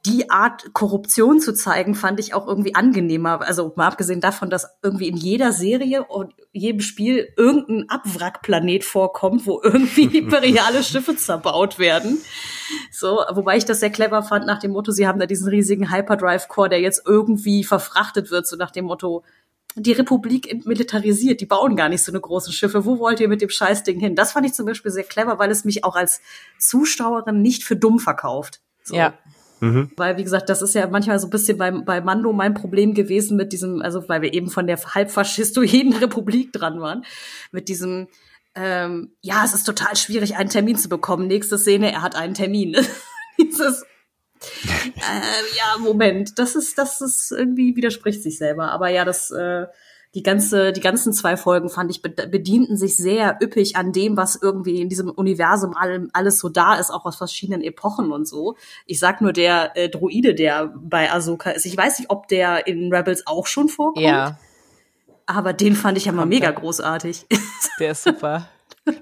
die 0.06 0.30
Art 0.30 0.72
Korruption 0.72 1.40
zu 1.40 1.52
zeigen, 1.52 1.94
fand 1.94 2.20
ich 2.20 2.32
auch 2.32 2.46
irgendwie 2.46 2.74
angenehmer. 2.74 3.40
Also 3.42 3.72
mal 3.74 3.88
abgesehen 3.88 4.20
davon, 4.20 4.50
dass 4.50 4.68
irgendwie 4.82 5.08
in 5.08 5.16
jeder 5.16 5.52
Serie 5.52 6.04
und 6.04 6.32
jedem 6.52 6.80
Spiel 6.80 7.28
irgendein 7.36 7.88
Abwrackplanet 7.88 8.84
vorkommt, 8.84 9.46
wo 9.46 9.60
irgendwie 9.62 10.04
imperiale 10.18 10.84
Schiffe 10.84 11.16
zerbaut 11.16 11.78
werden. 11.78 12.18
So, 12.92 13.20
wobei 13.32 13.56
ich 13.56 13.64
das 13.64 13.80
sehr 13.80 13.90
clever 13.90 14.22
fand 14.22 14.46
nach 14.46 14.60
dem 14.60 14.72
Motto, 14.72 14.92
sie 14.92 15.08
haben 15.08 15.18
da 15.18 15.26
diesen 15.26 15.48
riesigen 15.48 15.90
Hyperdrive-Core, 15.90 16.68
der 16.68 16.80
jetzt 16.80 17.02
irgendwie 17.04 17.64
verfrachtet 17.64 18.30
wird, 18.30 18.46
so 18.46 18.56
nach 18.56 18.70
dem 18.70 18.86
Motto, 18.86 19.24
die 19.74 19.92
Republik 19.92 20.64
militarisiert, 20.64 21.40
die 21.40 21.46
bauen 21.46 21.76
gar 21.76 21.88
nicht 21.88 22.02
so 22.02 22.10
eine 22.10 22.20
großen 22.20 22.52
Schiffe. 22.52 22.86
Wo 22.86 22.98
wollt 22.98 23.20
ihr 23.20 23.28
mit 23.28 23.42
dem 23.42 23.50
Scheißding 23.50 24.00
hin? 24.00 24.14
Das 24.14 24.32
fand 24.32 24.46
ich 24.46 24.54
zum 24.54 24.64
Beispiel 24.64 24.90
sehr 24.90 25.04
clever, 25.04 25.38
weil 25.38 25.50
es 25.50 25.64
mich 25.64 25.84
auch 25.84 25.96
als 25.96 26.22
Zuschauerin 26.58 27.42
nicht 27.42 27.62
für 27.62 27.76
dumm 27.76 27.98
verkauft. 27.98 28.60
So. 28.82 28.94
Ja. 28.94 29.12
Mhm. 29.60 29.90
Weil, 29.96 30.18
wie 30.18 30.24
gesagt, 30.24 30.48
das 30.48 30.62
ist 30.62 30.74
ja 30.74 30.86
manchmal 30.86 31.18
so 31.18 31.26
ein 31.26 31.30
bisschen 31.30 31.56
bei, 31.56 31.70
bei 31.70 32.00
Mando 32.00 32.32
mein 32.32 32.54
Problem 32.54 32.94
gewesen 32.94 33.36
mit 33.36 33.52
diesem, 33.52 33.80
also 33.80 34.06
weil 34.08 34.22
wir 34.22 34.34
eben 34.34 34.50
von 34.50 34.66
der 34.66 34.78
halbfaschistoiden 34.78 35.92
Republik 36.00 36.52
dran 36.52 36.80
waren, 36.80 37.04
mit 37.52 37.68
diesem, 37.68 38.08
ähm, 38.54 39.12
ja, 39.22 39.44
es 39.44 39.54
ist 39.54 39.64
total 39.64 39.96
schwierig, 39.96 40.36
einen 40.36 40.50
Termin 40.50 40.76
zu 40.76 40.88
bekommen. 40.88 41.26
Nächste 41.26 41.58
Szene, 41.58 41.92
er 41.92 42.02
hat 42.02 42.16
einen 42.16 42.34
Termin. 42.34 42.76
Dieses, 43.38 43.82
äh, 44.64 45.56
ja, 45.56 45.78
Moment, 45.78 46.38
das 46.38 46.54
ist, 46.54 46.76
das 46.78 47.00
ist 47.00 47.32
irgendwie 47.32 47.76
widerspricht 47.76 48.22
sich 48.22 48.38
selber. 48.38 48.70
Aber 48.70 48.88
ja, 48.88 49.04
das, 49.04 49.30
äh, 49.30 49.66
die 50.16 50.22
ganze, 50.22 50.72
die 50.72 50.80
ganzen 50.80 51.12
zwei 51.12 51.36
Folgen 51.36 51.68
fand 51.68 51.90
ich 51.90 52.00
bedienten 52.00 52.78
sich 52.78 52.96
sehr 52.96 53.36
üppig 53.42 53.76
an 53.76 53.92
dem, 53.92 54.16
was 54.16 54.34
irgendwie 54.40 54.80
in 54.80 54.88
diesem 54.88 55.10
Universum 55.10 55.76
allem, 55.76 56.08
alles 56.14 56.38
so 56.38 56.48
da 56.48 56.76
ist, 56.76 56.90
auch 56.90 57.04
aus 57.04 57.16
verschiedenen 57.16 57.60
Epochen 57.60 58.10
und 58.12 58.26
so. 58.26 58.56
Ich 58.86 58.98
sag 58.98 59.20
nur 59.20 59.34
der 59.34 59.76
äh, 59.76 59.90
Droide, 59.90 60.34
der 60.34 60.72
bei 60.74 61.12
Ahsoka 61.12 61.50
ist. 61.50 61.66
Ich 61.66 61.76
weiß 61.76 61.98
nicht, 61.98 62.08
ob 62.10 62.28
der 62.28 62.66
in 62.66 62.90
Rebels 62.90 63.26
auch 63.26 63.46
schon 63.46 63.68
vorkommt. 63.68 64.06
Ja, 64.06 64.38
Aber 65.26 65.52
den 65.52 65.74
fand 65.76 65.98
ich 65.98 66.06
ja 66.06 66.12
mal 66.12 66.24
mega 66.24 66.50
großartig. 66.50 67.26
der 67.78 67.90
ist 67.90 68.04
super. 68.04 68.48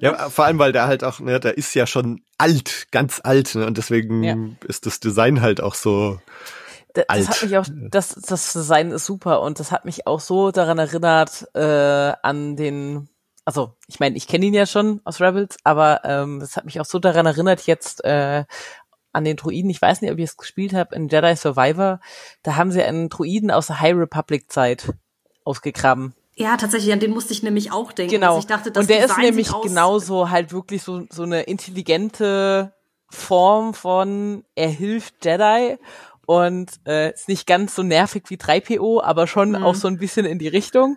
Ja, 0.00 0.30
vor 0.30 0.46
allem, 0.46 0.58
weil 0.58 0.72
der 0.72 0.88
halt 0.88 1.04
auch, 1.04 1.20
ne, 1.20 1.38
der 1.38 1.56
ist 1.56 1.74
ja 1.74 1.86
schon 1.86 2.22
alt, 2.38 2.88
ganz 2.90 3.20
alt, 3.22 3.54
ne, 3.54 3.66
und 3.66 3.78
deswegen 3.78 4.24
Ja. 4.24 4.36
ist 4.66 4.84
das 4.86 4.98
Design 4.98 5.42
halt 5.42 5.60
auch 5.60 5.76
so. 5.76 6.18
Das 6.94 7.08
Alt. 7.08 7.28
hat 7.28 7.42
mich 7.42 7.56
auch, 7.58 7.66
das, 7.90 8.08
das 8.14 8.52
Design 8.52 8.90
ist 8.92 9.04
super 9.06 9.42
und 9.42 9.60
das 9.60 9.70
hat 9.72 9.84
mich 9.84 10.06
auch 10.06 10.20
so 10.20 10.50
daran 10.52 10.78
erinnert 10.78 11.46
äh, 11.54 12.12
an 12.22 12.56
den, 12.56 13.08
also 13.44 13.74
ich 13.88 14.00
meine, 14.00 14.16
ich 14.16 14.26
kenne 14.28 14.46
ihn 14.46 14.54
ja 14.54 14.64
schon 14.64 15.00
aus 15.04 15.20
Rebels, 15.20 15.56
aber 15.64 16.00
ähm, 16.04 16.40
das 16.40 16.56
hat 16.56 16.64
mich 16.64 16.80
auch 16.80 16.84
so 16.86 16.98
daran 16.98 17.26
erinnert 17.26 17.66
jetzt 17.66 18.04
äh, 18.04 18.44
an 19.12 19.24
den 19.24 19.36
Druiden. 19.36 19.70
Ich 19.70 19.82
weiß 19.82 20.00
nicht, 20.02 20.10
ob 20.12 20.18
ich 20.18 20.24
es 20.24 20.36
gespielt 20.36 20.72
habe 20.72 20.94
in 20.94 21.08
Jedi 21.08 21.36
Survivor. 21.36 22.00
Da 22.42 22.56
haben 22.56 22.70
sie 22.72 22.82
einen 22.82 23.08
Druiden 23.10 23.50
aus 23.50 23.66
der 23.68 23.80
High 23.80 23.94
Republic 23.96 24.50
Zeit 24.50 24.92
ausgegraben. 25.44 26.14
ja, 26.36 26.56
tatsächlich, 26.56 26.92
an 26.92 27.00
den 27.00 27.10
musste 27.12 27.32
ich 27.32 27.42
nämlich 27.42 27.70
auch 27.72 27.92
denken. 27.92 28.12
Genau. 28.14 28.38
Ich 28.38 28.46
dachte, 28.46 28.70
das 28.72 28.82
und 28.82 28.90
der 28.90 29.00
ist 29.00 29.10
Design 29.10 29.24
nämlich 29.24 29.48
sieht 29.48 29.56
aus- 29.56 29.66
genauso 29.66 30.30
halt 30.30 30.52
wirklich 30.52 30.82
so, 30.82 31.04
so 31.10 31.22
eine 31.24 31.42
intelligente 31.42 32.72
Form 33.08 33.74
von 33.74 34.44
er 34.56 34.68
hilft 34.68 35.24
Jedi 35.24 35.76
und 36.26 36.70
äh, 36.86 37.12
ist 37.12 37.28
nicht 37.28 37.46
ganz 37.46 37.74
so 37.74 37.82
nervig 37.82 38.24
wie 38.28 38.36
3PO, 38.36 39.02
aber 39.02 39.26
schon 39.26 39.50
Mhm. 39.50 39.62
auch 39.62 39.74
so 39.74 39.88
ein 39.88 39.98
bisschen 39.98 40.26
in 40.26 40.38
die 40.38 40.48
Richtung. 40.48 40.96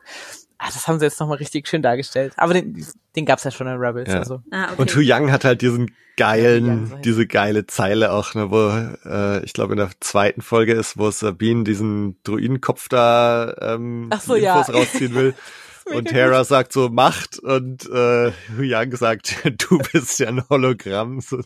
Ah, 0.60 0.68
das 0.74 0.88
haben 0.88 0.98
sie 0.98 1.06
jetzt 1.06 1.20
nochmal 1.20 1.38
richtig 1.38 1.68
schön 1.68 1.82
dargestellt. 1.84 2.34
Aber 2.38 2.54
den, 2.56 2.84
den 3.16 3.26
gab's 3.26 3.44
ja 3.44 3.52
schon 3.52 3.68
in 3.68 3.76
Rebels. 3.78 4.10
Ja. 4.12 4.20
Also. 4.20 4.42
Ah, 4.52 4.66
okay. 4.72 4.82
Und 4.82 4.96
Hu 4.96 5.00
Yang 5.02 5.32
hat 5.32 5.46
halt 5.46 5.62
diesen 5.62 5.88
Ja, 5.88 5.94
geilen, 6.32 6.66
Yang. 6.90 7.02
diese 7.04 7.28
geile 7.28 7.68
Zeile 7.68 8.12
auch, 8.12 8.34
ne, 8.34 8.50
wo 8.50 8.70
äh, 9.08 9.44
ich 9.46 9.54
glaube 9.54 9.74
in 9.74 9.78
der 9.78 9.92
zweiten 10.00 10.42
Folge 10.42 10.74
ist, 10.74 10.98
wo 10.98 11.12
Sabine 11.12 11.64
diesen 11.64 12.18
Druidenkopf 12.24 12.90
da 12.90 13.54
ähm, 13.62 14.08
Ach 14.12 14.20
so, 14.22 14.34
die 14.34 14.42
ja. 14.42 14.58
Infos 14.60 14.74
rausziehen 14.74 15.14
will. 15.14 15.36
Und 15.94 16.12
Hera 16.12 16.44
sagt 16.44 16.74
so, 16.74 16.90
macht 16.90 17.40
und 17.40 17.86
äh, 17.90 18.34
Hu 18.58 18.62
Yang 18.62 18.98
sagt, 18.98 19.36
du 19.70 19.78
bist 19.94 20.20
ja 20.20 20.28
ein 20.28 20.44
Hologramm. 20.50 21.22
So, 21.22 21.38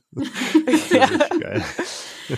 Ja. 0.91 1.05
richtig 1.05 1.39
geil. 1.41 1.63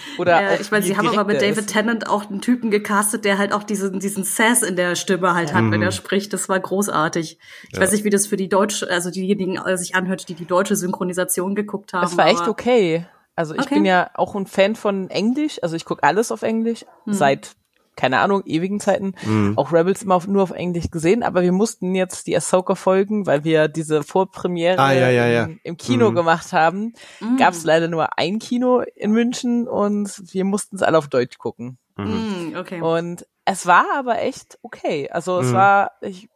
Oder 0.17 0.41
Äh, 0.41 0.55
auch 0.55 0.59
ich 0.59 0.71
meine, 0.71 0.83
sie 0.83 0.97
haben 0.97 1.07
aber 1.07 1.25
mit 1.25 1.41
David. 1.41 1.67
Tennant 1.67 2.07
auch 2.09 2.29
einen 2.29 2.41
Typen 2.41 2.71
gecastet, 2.71 3.25
der 3.25 3.37
halt 3.37 3.53
auch 3.53 3.63
diesen, 3.63 3.99
diesen 3.99 4.23
Sass 4.23 4.61
in 4.63 4.75
der 4.75 4.95
Stimme 4.95 5.33
halt 5.33 5.53
hat, 5.53 5.71
wenn 5.71 5.81
er 5.81 5.91
spricht. 5.91 6.33
Das 6.33 6.49
war 6.49 6.59
großartig. 6.59 7.37
Ich 7.69 7.73
Ja. 7.73 7.81
weiß 7.81 7.91
nicht, 7.91 8.03
wie 8.03 8.09
das 8.09 8.27
für 8.27 8.37
die 8.37 8.49
deutsche, 8.49 8.89
also 8.89 9.09
diejenigen 9.11 9.57
äh, 9.57 9.77
sich 9.77 9.95
anhört, 9.95 10.27
die 10.29 10.35
die 10.35 10.45
deutsche 10.47 10.75
Synchronisation 10.75 11.55
geguckt 11.55 11.93
haben. 11.93 12.01
Das 12.01 12.17
war 12.17 12.27
echt 12.27 12.47
okay. 12.47 13.05
Also 13.35 13.55
ich 13.55 13.61
Okay. 13.61 13.75
bin 13.75 13.85
ja 13.85 14.09
auch 14.13 14.35
ein 14.35 14.45
Fan 14.45 14.75
von 14.75 15.09
Englisch. 15.09 15.59
Also 15.63 15.75
ich 15.75 15.85
gucke 15.85 16.03
alles 16.03 16.31
auf 16.31 16.41
Englisch 16.43 16.85
Hm. 17.05 17.13
seit 17.13 17.51
keine 17.95 18.19
Ahnung 18.19 18.43
ewigen 18.45 18.79
Zeiten. 18.79 19.13
Mhm. 19.23 19.53
Auch 19.57 19.71
Rebels 19.71 20.03
immer 20.03 20.15
auf, 20.15 20.27
nur 20.27 20.43
auf 20.43 20.51
Englisch 20.51 20.89
gesehen. 20.91 21.23
Aber 21.23 21.41
wir 21.41 21.51
mussten 21.51 21.95
jetzt 21.95 22.27
die 22.27 22.35
Ahsoka 22.35 22.75
folgen, 22.75 23.25
weil 23.25 23.43
wir 23.43 23.67
diese 23.67 24.03
Vorpremiere 24.03 24.79
Ah, 24.79 24.91
ja, 24.93 25.09
ja, 25.09 25.27
ja. 25.27 25.43
Im, 25.45 25.59
im 25.63 25.77
Kino 25.77 26.11
Mhm. 26.11 26.15
gemacht 26.15 26.53
haben. 26.53 26.93
Mm. 27.19 27.37
Gab 27.37 27.53
es 27.53 27.63
leider 27.63 27.87
nur 27.87 28.17
ein 28.17 28.39
Kino 28.39 28.81
in 28.95 29.11
München 29.11 29.67
und 29.67 30.11
wir 30.33 30.45
mussten 30.45 30.75
es 30.77 30.81
alle 30.81 30.97
auf 30.97 31.07
Deutsch 31.07 31.37
gucken. 31.37 31.77
Mhm. 31.97 32.51
Mm, 32.51 32.55
okay. 32.57 32.81
Und 32.81 33.27
es 33.45 33.65
war 33.67 33.85
aber 33.95 34.19
echt 34.21 34.57
okay. 34.63 35.09
Also 35.11 35.39
es 35.39 35.49
Mhm. 35.51 35.53
war, 35.53 35.91
ich, 36.01 36.29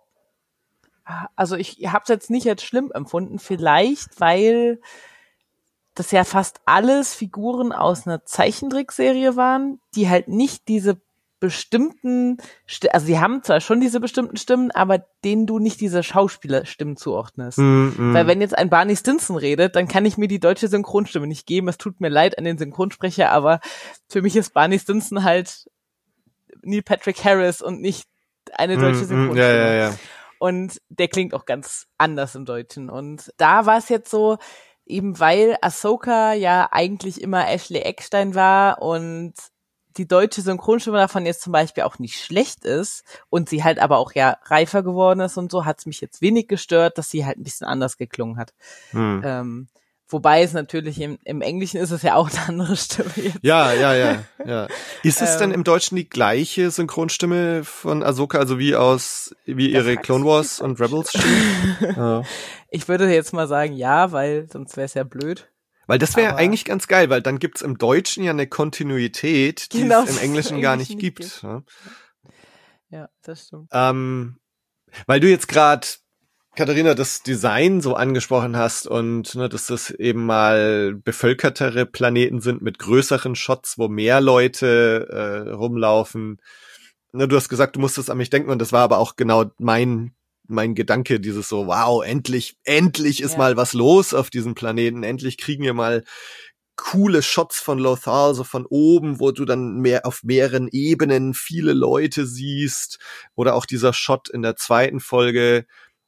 also 1.36 1.56
ich 1.56 1.80
habe 1.88 2.04
es 2.04 2.10
jetzt 2.10 2.30
nicht 2.30 2.48
als 2.50 2.64
schlimm 2.64 2.92
empfunden, 2.94 3.40
vielleicht 3.40 4.20
weil 4.20 4.80
das 5.96 6.12
ja 6.12 6.24
fast 6.26 6.60
alles 6.66 7.16
Figuren 7.16 7.72
aus 7.72 8.06
einer 8.06 8.24
Zeichentrickserie 8.24 9.36
waren, 9.36 9.80
die 9.96 10.10
halt 10.10 10.28
nicht 10.28 10.68
diese 10.68 11.02
bestimmten, 11.40 12.38
Sti- 12.68 12.90
also 12.90 13.06
die 13.06 13.20
haben 13.20 13.44
zwar 13.44 13.62
schon 13.62 13.80
diese 13.80 14.00
bestimmten 14.00 14.38
Stimmen, 14.38 14.72
aber 14.72 15.06
denen 15.24 15.46
du 15.46 15.60
nicht 15.60 15.80
diese 15.80 16.02
Schauspielerstimmen 16.02 16.98
zuordnest. 16.98 17.60
Mhm, 17.60 17.94
mhm. 17.98 18.14
Weil 18.14 18.28
wenn 18.28 18.42
jetzt 18.42 18.58
ein 18.58 18.70
Barney 18.70 18.96
Stinson 18.96 19.36
redet, 19.38 19.76
dann 19.76 19.88
kann 19.88 20.06
ich 20.06 20.18
mir 20.18 20.28
die 20.28 20.40
deutsche 20.40 20.68
Synchronstimme 20.68 21.28
nicht 21.28 21.46
geben. 21.46 21.68
Es 21.68 21.78
tut 21.78 22.02
mir 22.02 22.10
leid 22.10 22.38
an 22.38 22.44
den 22.44 22.58
Synchronsprecher, 22.58 23.32
aber 23.32 23.60
für 24.10 24.22
mich 24.22 24.36
ist 24.36 24.54
Barney 24.54 24.80
Stinson 24.80 25.24
halt 25.24 25.70
Neil 26.64 26.82
Patrick 26.82 27.24
Harris 27.24 27.62
und 27.62 27.82
nicht 27.82 28.08
eine 28.54 28.76
deutsche 28.78 28.96
Mhm, 28.96 29.02
mhm, 29.02 29.08
Synchronstimme. 29.08 29.40
Ja, 29.42 29.74
ja, 29.74 29.90
ja. 29.90 29.96
Und 30.40 30.82
der 30.90 31.08
klingt 31.08 31.34
auch 31.34 31.46
ganz 31.46 31.88
anders 31.98 32.36
im 32.36 32.46
Deutschen. 32.46 32.90
Und 32.90 33.32
da 33.38 33.66
war 33.66 33.78
es 33.78 33.90
jetzt 33.90 34.10
so, 34.10 34.38
eben 34.86 35.20
weil 35.20 35.58
Ahsoka 35.62 36.34
ja 36.34 36.70
eigentlich 36.72 37.22
immer 37.22 37.48
Ashley 37.50 37.82
Eckstein 37.82 38.36
war 38.36 38.82
und 38.82 39.34
die 39.98 40.08
deutsche 40.08 40.42
Synchronstimme 40.42 40.98
davon 40.98 41.26
jetzt 41.26 41.42
zum 41.42 41.54
Beispiel 41.54 41.84
auch 41.84 42.00
nicht 42.00 42.20
schlecht 42.24 42.66
ist 42.66 43.04
und 43.30 43.50
sie 43.50 43.64
halt 43.64 43.80
aber 43.80 43.98
auch 43.98 44.14
ja 44.14 44.38
reifer 44.44 44.84
geworden 44.84 45.20
ist 45.20 45.38
und 45.38 45.52
so, 45.52 45.66
hat 45.66 45.80
es 45.80 45.86
mich 45.86 46.02
jetzt 46.02 46.22
wenig 46.22 46.48
gestört, 46.48 46.98
dass 46.98 47.10
sie 47.10 47.26
halt 47.26 47.38
ein 47.38 47.44
bisschen 47.44 47.68
anders 47.68 47.98
geklungen 47.98 48.38
hat. 48.38 48.54
Mhm. 48.92 49.22
Ähm, 49.26 49.68
wobei 50.08 50.42
es 50.42 50.54
natürlich 50.54 51.02
im, 51.02 51.18
im 51.24 51.42
Englischen 51.42 51.78
ist 51.78 51.92
es 51.92 52.02
ja 52.02 52.16
auch 52.16 52.30
eine 52.30 52.48
andere 52.48 52.78
Stimme 52.78 53.12
jetzt. 53.16 53.40
Ja, 53.42 53.74
ja, 53.74 53.94
ja, 53.94 54.24
ja. 54.46 54.68
Ist 55.04 55.22
es 55.22 55.38
denn 55.38 55.52
Ähm. 55.52 55.56
im 55.56 55.64
Deutschen 55.64 55.96
die 55.96 56.10
gleiche 56.10 56.72
Synchronstimme 56.72 57.64
von 57.64 58.04
Ahsoka, 58.04 58.38
also 58.38 58.60
wie 58.60 58.76
aus, 58.76 59.36
wie 59.46 59.72
ihre 59.72 59.98
Clone 59.98 60.26
Wars 60.26 60.62
und 60.62 60.80
Rebels 60.80 61.10
Stimme? 61.10 61.94
ja. 61.98 62.22
Ich 62.70 62.88
würde 62.88 63.12
jetzt 63.12 63.34
mal 63.34 63.48
sagen 63.48 63.74
ja, 63.74 64.12
weil 64.12 64.48
sonst 64.52 64.78
wäre 64.78 64.86
es 64.86 64.94
ja 64.94 65.04
blöd. 65.04 65.50
Weil 65.88 66.00
das 66.00 66.16
wäre 66.18 66.36
eigentlich 66.36 66.66
ganz 66.66 66.88
geil, 66.88 67.10
weil 67.10 67.22
dann 67.22 67.40
gibt's 67.40 67.62
im 67.62 67.78
Deutschen 67.78 68.24
ja 68.24 68.32
eine 68.32 68.48
Kontinuität, 68.48 69.72
die 69.74 69.82
Genau, 69.82 70.04
es 70.04 70.18
im 70.18 70.18
Englischen 70.24 70.62
gar 70.62 70.76
nicht 70.76 70.90
nicht 70.90 71.00
gibt. 71.00 71.20
gibt. 71.20 71.42
Ja. 71.44 71.64
Ja, 72.90 73.10
das 73.24 73.48
stimmt. 73.48 73.70
Ähm, 73.72 74.38
weil 75.06 75.20
du 75.20 75.30
jetzt 75.30 75.48
gerade, 75.48 75.88
Katharina, 76.56 76.94
das 76.94 77.22
Design 77.24 77.82
so 77.82 77.96
angesprochen 77.96 78.56
hast 78.56 78.88
und 78.88 79.36
ne, 79.36 79.50
dass 79.50 79.68
das 79.68 79.90
eben 79.92 80.26
mal 80.26 80.96
bevölkertere 80.96 81.86
Planeten 81.86 82.42
sind 82.42 82.62
mit 82.62 82.80
größeren 82.80 83.36
Shots, 83.36 83.78
wo 83.78 83.88
mehr 83.88 84.22
Leute 84.22 85.08
äh, 85.10 85.50
rumlaufen. 85.52 86.42
Ne, 87.12 87.28
du 87.28 87.36
hast 87.36 87.50
gesagt, 87.50 87.76
du 87.76 87.80
musstest 87.80 88.10
an 88.10 88.18
mich 88.18 88.30
denken 88.30 88.50
und 88.50 88.60
das 88.60 88.72
war 88.72 88.82
aber 88.84 88.98
auch 88.98 89.16
genau 89.16 89.46
mein 89.58 90.14
mein 90.50 90.76
Gedanke, 90.76 91.20
dieses 91.20 91.50
so, 91.50 91.68
wow, 91.68 92.04
endlich, 92.04 92.58
endlich 92.64 93.22
ist 93.22 93.34
Ja. 93.34 93.38
mal 93.40 93.58
was 93.58 93.74
los 93.74 94.14
auf 94.14 94.30
diesem 94.30 94.56
Planeten, 94.56 95.04
endlich 95.04 95.38
kriegen 95.38 95.64
wir 95.64 95.74
mal 95.74 96.04
coole 96.78 97.24
Shots 97.24 97.60
von 97.60 97.80
Lothal, 97.80 98.36
so 98.36 98.44
von 98.44 98.66
oben, 98.68 99.20
wo 99.20 99.32
du 99.32 99.46
dann 99.46 99.78
mehr 99.80 100.06
auf 100.06 100.24
mehreren 100.24 100.68
Ebenen 100.72 101.34
viele 101.34 101.74
Leute 101.74 102.26
siehst. 102.28 103.00
Oder 103.36 103.56
auch 103.56 103.66
dieser 103.66 103.94
Shot 103.94 104.30
in 104.30 104.44
der 104.44 104.56
zweiten 104.56 105.00
Folge 105.00 105.66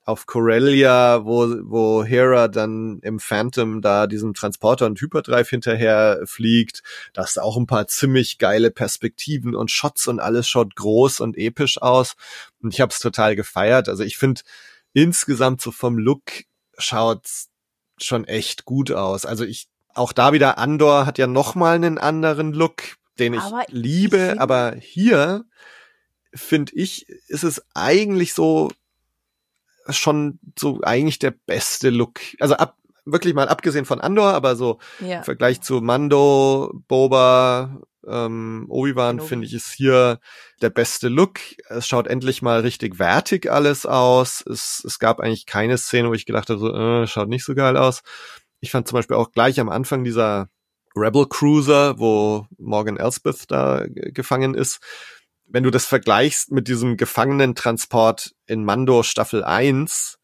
auf 0.09 0.25
Corellia, 0.25 1.23
wo, 1.25 1.47
wo 1.63 2.03
Hera 2.03 2.47
dann 2.47 2.99
im 3.01 3.19
Phantom 3.19 3.81
da 3.81 4.07
diesem 4.07 4.33
Transporter 4.33 4.85
und 4.85 4.99
Hyperdrive 4.99 5.49
hinterher 5.49 6.21
fliegt. 6.25 6.83
Da 7.13 7.23
hast 7.23 7.37
du 7.37 7.41
auch 7.41 7.55
ein 7.57 7.67
paar 7.67 7.87
ziemlich 7.87 8.37
geile 8.37 8.71
Perspektiven 8.71 9.55
und 9.55 9.71
Shots 9.71 10.07
und 10.07 10.19
alles 10.19 10.49
schaut 10.49 10.75
groß 10.75 11.19
und 11.21 11.37
episch 11.37 11.81
aus. 11.81 12.15
Und 12.61 12.73
ich 12.73 12.81
habe 12.81 12.91
es 12.91 12.99
total 12.99 13.35
gefeiert. 13.35 13.87
Also 13.87 14.03
ich 14.03 14.17
finde 14.17 14.41
insgesamt 14.93 15.61
so 15.61 15.71
vom 15.71 15.97
Look 15.97 16.23
schaut's 16.77 17.49
schon 17.97 18.25
echt 18.25 18.65
gut 18.65 18.91
aus. 18.91 19.25
Also 19.25 19.45
ich 19.45 19.67
auch 19.93 20.13
da 20.13 20.33
wieder 20.33 20.57
Andor 20.57 21.05
hat 21.05 21.17
ja 21.17 21.27
noch 21.27 21.55
mal 21.55 21.75
einen 21.75 21.97
anderen 21.97 22.53
Look, 22.53 22.97
den 23.19 23.33
ich 23.33 23.41
Aber 23.41 23.63
ich 23.67 23.73
liebe, 23.73 24.17
find- 24.29 24.39
aber 24.39 24.75
hier 24.79 25.45
finde 26.33 26.73
ich, 26.75 27.07
ist 27.27 27.43
es 27.43 27.61
eigentlich 27.73 28.33
so 28.33 28.71
schon 29.91 30.39
so 30.57 30.79
eigentlich 30.83 31.19
der 31.19 31.31
beste 31.31 31.89
Look. 31.89 32.19
Also 32.39 32.55
ab, 32.55 32.75
wirklich 33.05 33.33
mal 33.33 33.47
abgesehen 33.49 33.85
von 33.85 34.01
Andor, 34.01 34.33
aber 34.33 34.55
so 34.55 34.79
Ja. 34.99 35.17
im 35.19 35.23
Vergleich 35.23 35.61
zu 35.61 35.81
Mando, 35.81 36.71
Boba, 36.87 37.81
ähm, 38.07 38.65
Obi-Wan 38.69 39.19
finde 39.19 39.45
ich 39.45 39.53
ist 39.53 39.71
hier 39.73 40.19
der 40.61 40.69
beste 40.69 41.09
Look. 41.09 41.39
Es 41.67 41.87
schaut 41.87 42.07
endlich 42.07 42.41
mal 42.41 42.61
richtig 42.61 42.97
wertig 42.99 43.51
alles 43.51 43.85
aus. 43.85 44.43
Es, 44.49 44.83
es 44.85 44.99
gab 44.99 45.19
eigentlich 45.19 45.45
keine 45.45 45.77
Szene, 45.77 46.09
wo 46.09 46.13
ich 46.13 46.25
gedacht 46.25 46.49
habe, 46.49 46.59
so, 46.59 46.73
äh, 46.73 47.07
schaut 47.07 47.29
nicht 47.29 47.45
so 47.45 47.55
geil 47.55 47.77
aus. 47.77 48.01
Ich 48.61 48.71
fand 48.71 48.87
zum 48.87 48.95
Beispiel 48.97 49.17
auch 49.17 49.31
gleich 49.31 49.59
am 49.59 49.69
Anfang 49.69 50.03
dieser 50.03 50.49
Rebel 50.95 51.27
Cruiser, 51.27 51.99
wo 51.99 52.47
Morgan 52.57 52.97
Elsbeth 52.97 53.45
da 53.49 53.85
gefangen 53.87 54.53
ist. 54.55 54.79
Wenn 55.51 55.63
du 55.63 55.71
das 55.71 55.85
vergleichst 55.85 56.51
mit 56.51 56.67
diesem 56.67 56.95
Gefangenentransport 56.95 58.35
in 58.45 58.63
Mando 58.63 59.03
Staffel 59.03 59.43
1, 59.43 60.19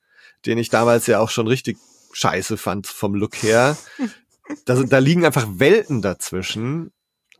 den 0.45 0.57
ich 0.57 0.69
damals 0.69 1.07
ja 1.07 1.19
auch 1.19 1.29
schon 1.29 1.47
richtig 1.47 1.77
scheiße 2.13 2.57
fand 2.57 2.87
vom 2.87 3.15
Look 3.15 3.41
her, 3.41 3.75
da, 4.65 4.75
da 4.83 4.99
liegen 4.99 5.25
einfach 5.25 5.47
Welten 5.49 6.01
dazwischen. 6.01 6.91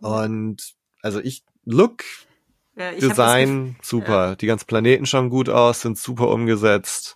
Und 0.01 0.73
also 1.01 1.19
ich, 1.19 1.43
Look, 1.63 2.03
ja, 2.75 2.91
ich 2.91 2.99
Design, 2.99 3.75
super. 3.81 4.29
Ja. 4.29 4.36
Die 4.36 4.47
ganzen 4.47 4.67
Planeten 4.67 5.05
schauen 5.05 5.29
gut 5.29 5.49
aus, 5.49 5.81
sind 5.81 5.97
super 5.97 6.29
umgesetzt. 6.29 7.15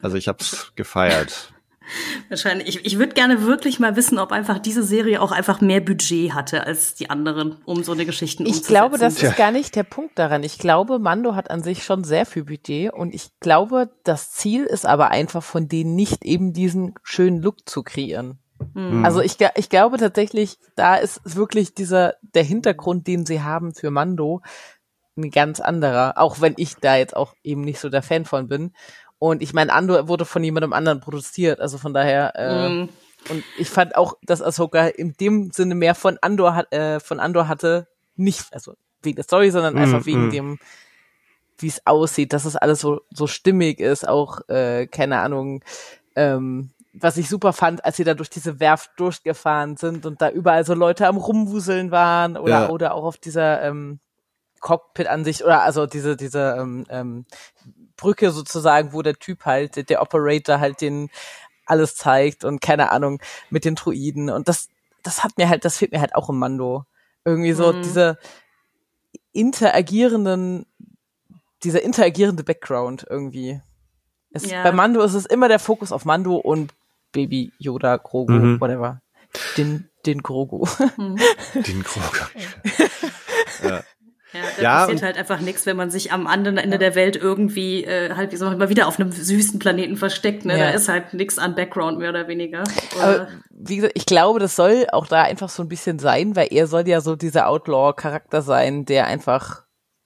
Also 0.00 0.16
ich 0.16 0.26
hab's 0.26 0.72
gefeiert. 0.74 1.51
Wahrscheinlich. 2.28 2.68
Ich, 2.68 2.86
ich 2.86 2.98
würde 2.98 3.14
gerne 3.14 3.42
wirklich 3.42 3.80
mal 3.80 3.96
wissen, 3.96 4.18
ob 4.18 4.32
einfach 4.32 4.58
diese 4.58 4.82
Serie 4.82 5.20
auch 5.20 5.32
einfach 5.32 5.60
mehr 5.60 5.80
Budget 5.80 6.34
hatte 6.34 6.66
als 6.66 6.94
die 6.94 7.10
anderen, 7.10 7.56
um 7.64 7.82
so 7.82 7.92
eine 7.92 8.06
Geschichte 8.06 8.44
Ich 8.44 8.62
glaube, 8.64 8.98
das 8.98 9.22
ist 9.22 9.36
gar 9.36 9.50
nicht 9.50 9.76
der 9.76 9.82
Punkt 9.82 10.18
daran. 10.18 10.42
Ich 10.42 10.58
glaube, 10.58 10.98
Mando 10.98 11.34
hat 11.34 11.50
an 11.50 11.62
sich 11.62 11.84
schon 11.84 12.04
sehr 12.04 12.26
viel 12.26 12.44
Budget 12.44 12.92
und 12.92 13.14
ich 13.14 13.30
glaube, 13.40 13.90
das 14.04 14.32
Ziel 14.32 14.64
ist 14.64 14.86
aber 14.86 15.10
einfach 15.10 15.42
von 15.42 15.68
denen 15.68 15.94
nicht 15.94 16.24
eben 16.24 16.52
diesen 16.52 16.94
schönen 17.02 17.40
Look 17.42 17.68
zu 17.68 17.82
kreieren. 17.82 18.38
Mhm. 18.74 19.04
Also 19.04 19.20
ich, 19.20 19.36
ich 19.56 19.68
glaube 19.68 19.98
tatsächlich, 19.98 20.58
da 20.76 20.96
ist 20.96 21.20
wirklich 21.24 21.74
dieser, 21.74 22.14
der 22.22 22.44
Hintergrund, 22.44 23.06
den 23.06 23.26
sie 23.26 23.42
haben 23.42 23.74
für 23.74 23.90
Mando, 23.90 24.42
ein 25.16 25.30
ganz 25.30 25.60
anderer. 25.60 26.14
Auch 26.16 26.40
wenn 26.40 26.54
ich 26.56 26.76
da 26.76 26.96
jetzt 26.96 27.14
auch 27.16 27.34
eben 27.42 27.62
nicht 27.62 27.80
so 27.80 27.88
der 27.88 28.02
Fan 28.02 28.24
von 28.24 28.48
bin. 28.48 28.72
Und 29.22 29.40
ich 29.40 29.52
meine, 29.52 29.72
Andor 29.72 30.08
wurde 30.08 30.24
von 30.24 30.42
jemandem 30.42 30.72
anderen 30.72 30.98
produziert, 30.98 31.60
also 31.60 31.78
von 31.78 31.94
daher. 31.94 32.32
Äh, 32.34 32.68
mm. 32.68 32.88
Und 33.30 33.44
ich 33.56 33.70
fand 33.70 33.94
auch, 33.94 34.14
dass 34.22 34.42
Ahsoka 34.42 34.88
in 34.88 35.12
dem 35.12 35.52
Sinne 35.52 35.76
mehr 35.76 35.94
von 35.94 36.18
Andor 36.20 36.56
hat, 36.56 36.72
äh, 36.72 36.98
von 36.98 37.20
Andor 37.20 37.46
hatte, 37.46 37.86
nicht, 38.16 38.52
also 38.52 38.74
wegen 39.00 39.14
der 39.14 39.22
Story, 39.22 39.52
sondern 39.52 39.74
mm, 39.74 39.78
einfach 39.78 40.06
wegen 40.06 40.26
mm. 40.26 40.30
dem, 40.30 40.58
wie 41.56 41.68
es 41.68 41.86
aussieht, 41.86 42.32
dass 42.32 42.46
es 42.46 42.56
alles 42.56 42.80
so 42.80 43.02
so 43.14 43.28
stimmig 43.28 43.78
ist, 43.78 44.08
auch 44.08 44.40
äh, 44.48 44.88
keine 44.88 45.20
Ahnung. 45.20 45.62
Ähm, 46.16 46.70
was 46.92 47.16
ich 47.16 47.28
super 47.28 47.52
fand, 47.52 47.84
als 47.84 47.98
sie 47.98 48.04
da 48.04 48.14
durch 48.14 48.28
diese 48.28 48.58
Werft 48.58 48.90
durchgefahren 48.96 49.76
sind 49.76 50.04
und 50.04 50.20
da 50.20 50.30
überall 50.30 50.66
so 50.66 50.74
Leute 50.74 51.06
am 51.06 51.16
rumwuseln 51.16 51.92
waren 51.92 52.36
oder 52.36 52.62
ja. 52.62 52.68
oder 52.70 52.94
auch 52.94 53.04
auf 53.04 53.18
dieser 53.18 53.62
ähm, 53.62 54.00
Cockpit 54.58 55.06
an 55.06 55.22
sich 55.22 55.44
oder 55.44 55.62
also 55.62 55.86
diese 55.86 56.16
diese 56.16 56.56
ähm, 56.58 56.86
ähm, 56.88 57.24
Brücke 58.02 58.32
sozusagen, 58.32 58.92
wo 58.92 59.02
der 59.02 59.14
Typ 59.14 59.44
halt, 59.44 59.88
der 59.88 60.02
Operator 60.02 60.58
halt 60.58 60.80
den 60.80 61.08
alles 61.66 61.94
zeigt 61.94 62.44
und 62.44 62.60
keine 62.60 62.90
Ahnung, 62.90 63.20
mit 63.48 63.64
den 63.64 63.76
Druiden. 63.76 64.28
Und 64.28 64.48
das, 64.48 64.68
das 65.04 65.22
hat 65.22 65.38
mir 65.38 65.48
halt, 65.48 65.64
das 65.64 65.78
fehlt 65.78 65.92
mir 65.92 66.00
halt 66.00 66.16
auch 66.16 66.28
im 66.28 66.38
Mando. 66.38 66.84
Irgendwie 67.24 67.52
so 67.52 67.72
mhm. 67.72 67.82
diese 67.82 68.18
interagierenden, 69.32 70.66
dieser 71.62 71.82
interagierende 71.82 72.42
Background 72.42 73.06
irgendwie. 73.08 73.60
Es, 74.32 74.50
ja. 74.50 74.64
Bei 74.64 74.72
Mando 74.72 75.00
ist 75.02 75.14
es 75.14 75.26
immer 75.26 75.46
der 75.46 75.60
Fokus 75.60 75.92
auf 75.92 76.04
Mando 76.04 76.36
und 76.36 76.74
Baby 77.12 77.52
Yoda, 77.58 77.98
Grogu, 77.98 78.32
mhm. 78.32 78.60
whatever. 78.60 79.00
Den, 79.56 79.88
den 80.04 80.22
Grogu. 80.22 80.66
Mhm. 80.96 81.16
Den 81.54 81.82
Grogu. 81.84 82.26
ja. 83.62 83.84
Ja, 84.32 84.40
da 84.56 84.62
ja, 84.62 84.80
passiert 84.80 85.02
halt 85.02 85.18
einfach 85.18 85.40
nichts, 85.40 85.66
wenn 85.66 85.76
man 85.76 85.90
sich 85.90 86.12
am 86.12 86.26
anderen 86.26 86.56
Ende 86.56 86.76
ja. 86.76 86.78
der 86.78 86.94
Welt 86.94 87.16
irgendwie 87.16 87.84
äh, 87.84 88.14
halt 88.14 88.32
wie 88.32 88.36
so 88.36 88.50
mal 88.50 88.68
wieder 88.68 88.86
auf 88.86 88.98
einem 88.98 89.12
süßen 89.12 89.58
Planeten 89.58 89.96
versteckt. 89.96 90.44
Ne? 90.44 90.58
Ja. 90.58 90.66
Da 90.66 90.70
ist 90.70 90.88
halt 90.88 91.14
nichts 91.14 91.38
an 91.38 91.54
Background 91.54 91.98
mehr 91.98 92.10
oder 92.10 92.28
weniger. 92.28 92.64
Oder? 92.96 93.04
Aber 93.04 93.28
wie 93.50 93.76
gesagt, 93.76 93.92
ich 93.96 94.06
glaube, 94.06 94.38
das 94.40 94.56
soll 94.56 94.86
auch 94.92 95.06
da 95.06 95.22
einfach 95.22 95.48
so 95.48 95.62
ein 95.62 95.68
bisschen 95.68 95.98
sein, 95.98 96.34
weil 96.34 96.48
er 96.50 96.66
soll 96.66 96.88
ja 96.88 97.00
so 97.00 97.16
dieser 97.16 97.48
Outlaw-Charakter 97.48 98.42
sein, 98.42 98.84
der 98.84 99.06
einfach 99.06 99.62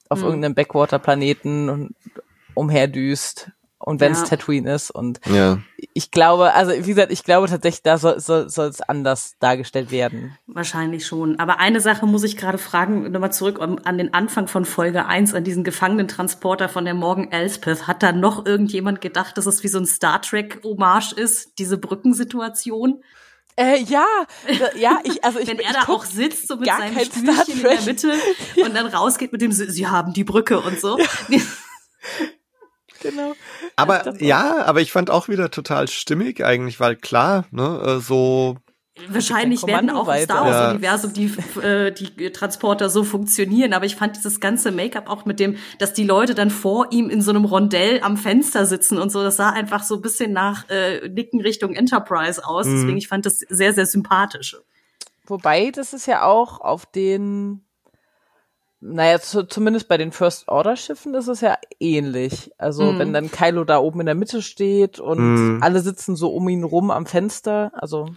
auf 0.08 0.20
hm. 0.20 0.26
irgendeinem 0.26 0.54
Backwater-Planeten 0.54 1.94
umherdüst 2.54 3.50
und 3.86 4.00
wenn 4.00 4.10
es 4.10 4.22
ja. 4.22 4.26
Tatooine 4.26 4.74
ist 4.74 4.90
und 4.90 5.20
ja. 5.26 5.60
ich 5.94 6.10
glaube, 6.10 6.52
also 6.54 6.72
wie 6.72 6.88
gesagt, 6.88 7.12
ich 7.12 7.22
glaube 7.22 7.46
tatsächlich, 7.46 7.84
da 7.84 7.98
soll, 7.98 8.18
soll, 8.18 8.50
soll 8.50 8.66
es 8.66 8.80
anders 8.80 9.36
dargestellt 9.38 9.92
werden. 9.92 10.36
Wahrscheinlich 10.48 11.06
schon. 11.06 11.38
Aber 11.38 11.60
eine 11.60 11.80
Sache 11.80 12.04
muss 12.04 12.24
ich 12.24 12.36
gerade 12.36 12.58
fragen, 12.58 13.12
nochmal 13.12 13.32
zurück 13.32 13.60
an 13.60 13.98
den 13.98 14.12
Anfang 14.12 14.48
von 14.48 14.64
Folge 14.64 15.06
1, 15.06 15.34
an 15.34 15.44
diesen 15.44 15.62
Gefangenentransporter 15.62 16.68
von 16.68 16.84
der 16.84 16.94
Morgan 16.94 17.30
Elspeth. 17.30 17.86
Hat 17.86 18.02
da 18.02 18.10
noch 18.10 18.44
irgendjemand 18.44 19.00
gedacht, 19.00 19.38
dass 19.38 19.46
es 19.46 19.62
wie 19.62 19.68
so 19.68 19.78
ein 19.78 19.86
Star 19.86 20.20
Trek-Hommage 20.20 21.12
ist, 21.12 21.60
diese 21.60 21.78
Brückensituation? 21.78 23.04
Äh, 23.54 23.84
ja, 23.84 24.04
ja, 24.76 24.98
ich, 25.04 25.24
also 25.24 25.38
ich, 25.38 25.46
wenn 25.46 25.60
er 25.60 25.70
ich 25.70 25.76
da 25.76 25.92
auch 25.92 26.04
sitzt, 26.04 26.48
so 26.48 26.56
mit 26.56 26.66
seinem 26.66 26.98
Stühlchen 26.98 27.54
in 27.54 27.62
der 27.62 27.82
Mitte 27.82 28.12
ja. 28.56 28.66
und 28.66 28.74
dann 28.74 28.86
rausgeht 28.86 29.30
mit 29.30 29.40
dem, 29.42 29.52
sie 29.52 29.86
haben 29.86 30.12
die 30.12 30.24
Brücke 30.24 30.60
und 30.60 30.80
so. 30.80 30.98
Ja. 30.98 31.06
genau. 33.00 33.34
Aber 33.76 34.20
ja, 34.20 34.64
aber 34.64 34.80
ich 34.80 34.92
fand 34.92 35.10
auch 35.10 35.28
wieder 35.28 35.50
total 35.50 35.88
stimmig 35.88 36.44
eigentlich, 36.44 36.80
weil 36.80 36.96
klar, 36.96 37.44
ne, 37.50 37.96
äh, 37.96 38.00
so 38.00 38.56
Wahrscheinlich 39.08 39.66
werden 39.66 39.90
auch 39.90 40.08
im 40.08 40.22
Star 40.22 40.46
Wars 40.46 40.70
Universum 40.70 41.12
die, 41.12 41.26
äh, 41.60 41.92
die 41.92 42.32
Transporter 42.32 42.88
so 42.88 43.04
funktionieren, 43.04 43.74
aber 43.74 43.84
ich 43.84 43.94
fand 43.94 44.16
dieses 44.16 44.40
ganze 44.40 44.72
Make-up 44.72 45.10
auch 45.10 45.26
mit 45.26 45.38
dem, 45.38 45.56
dass 45.78 45.92
die 45.92 46.04
Leute 46.04 46.34
dann 46.34 46.50
vor 46.50 46.88
ihm 46.92 47.10
in 47.10 47.20
so 47.20 47.30
einem 47.30 47.44
Rondell 47.44 48.00
am 48.00 48.16
Fenster 48.16 48.64
sitzen 48.64 48.96
und 48.96 49.12
so, 49.12 49.22
das 49.22 49.36
sah 49.36 49.50
einfach 49.50 49.82
so 49.82 49.96
ein 49.96 50.00
bisschen 50.00 50.32
nach 50.32 50.68
äh, 50.70 51.10
Nicken 51.10 51.42
Richtung 51.42 51.74
Enterprise 51.74 52.46
aus. 52.46 52.66
Mhm. 52.66 52.76
Deswegen 52.76 52.96
ich 52.96 53.08
fand 53.08 53.26
das 53.26 53.40
sehr 53.40 53.74
sehr 53.74 53.84
sympathisch. 53.84 54.56
Wobei 55.26 55.70
das 55.72 55.92
ist 55.92 56.06
ja 56.06 56.22
auch 56.22 56.60
auf 56.60 56.86
den 56.86 57.65
naja, 58.92 59.20
zu, 59.20 59.44
zumindest 59.44 59.88
bei 59.88 59.96
den 59.96 60.12
First 60.12 60.48
Order 60.48 60.76
Schiffen 60.76 61.14
ist 61.14 61.28
es 61.28 61.40
ja 61.40 61.58
ähnlich. 61.80 62.52
Also 62.58 62.92
mm. 62.92 62.98
wenn 62.98 63.12
dann 63.12 63.30
Kylo 63.30 63.64
da 63.64 63.78
oben 63.78 64.00
in 64.00 64.06
der 64.06 64.14
Mitte 64.14 64.42
steht 64.42 65.00
und 65.00 65.58
mm. 65.58 65.62
alle 65.62 65.80
sitzen 65.80 66.16
so 66.16 66.32
um 66.32 66.48
ihn 66.48 66.64
rum 66.64 66.90
am 66.90 67.06
Fenster, 67.06 67.72
also 67.74 68.08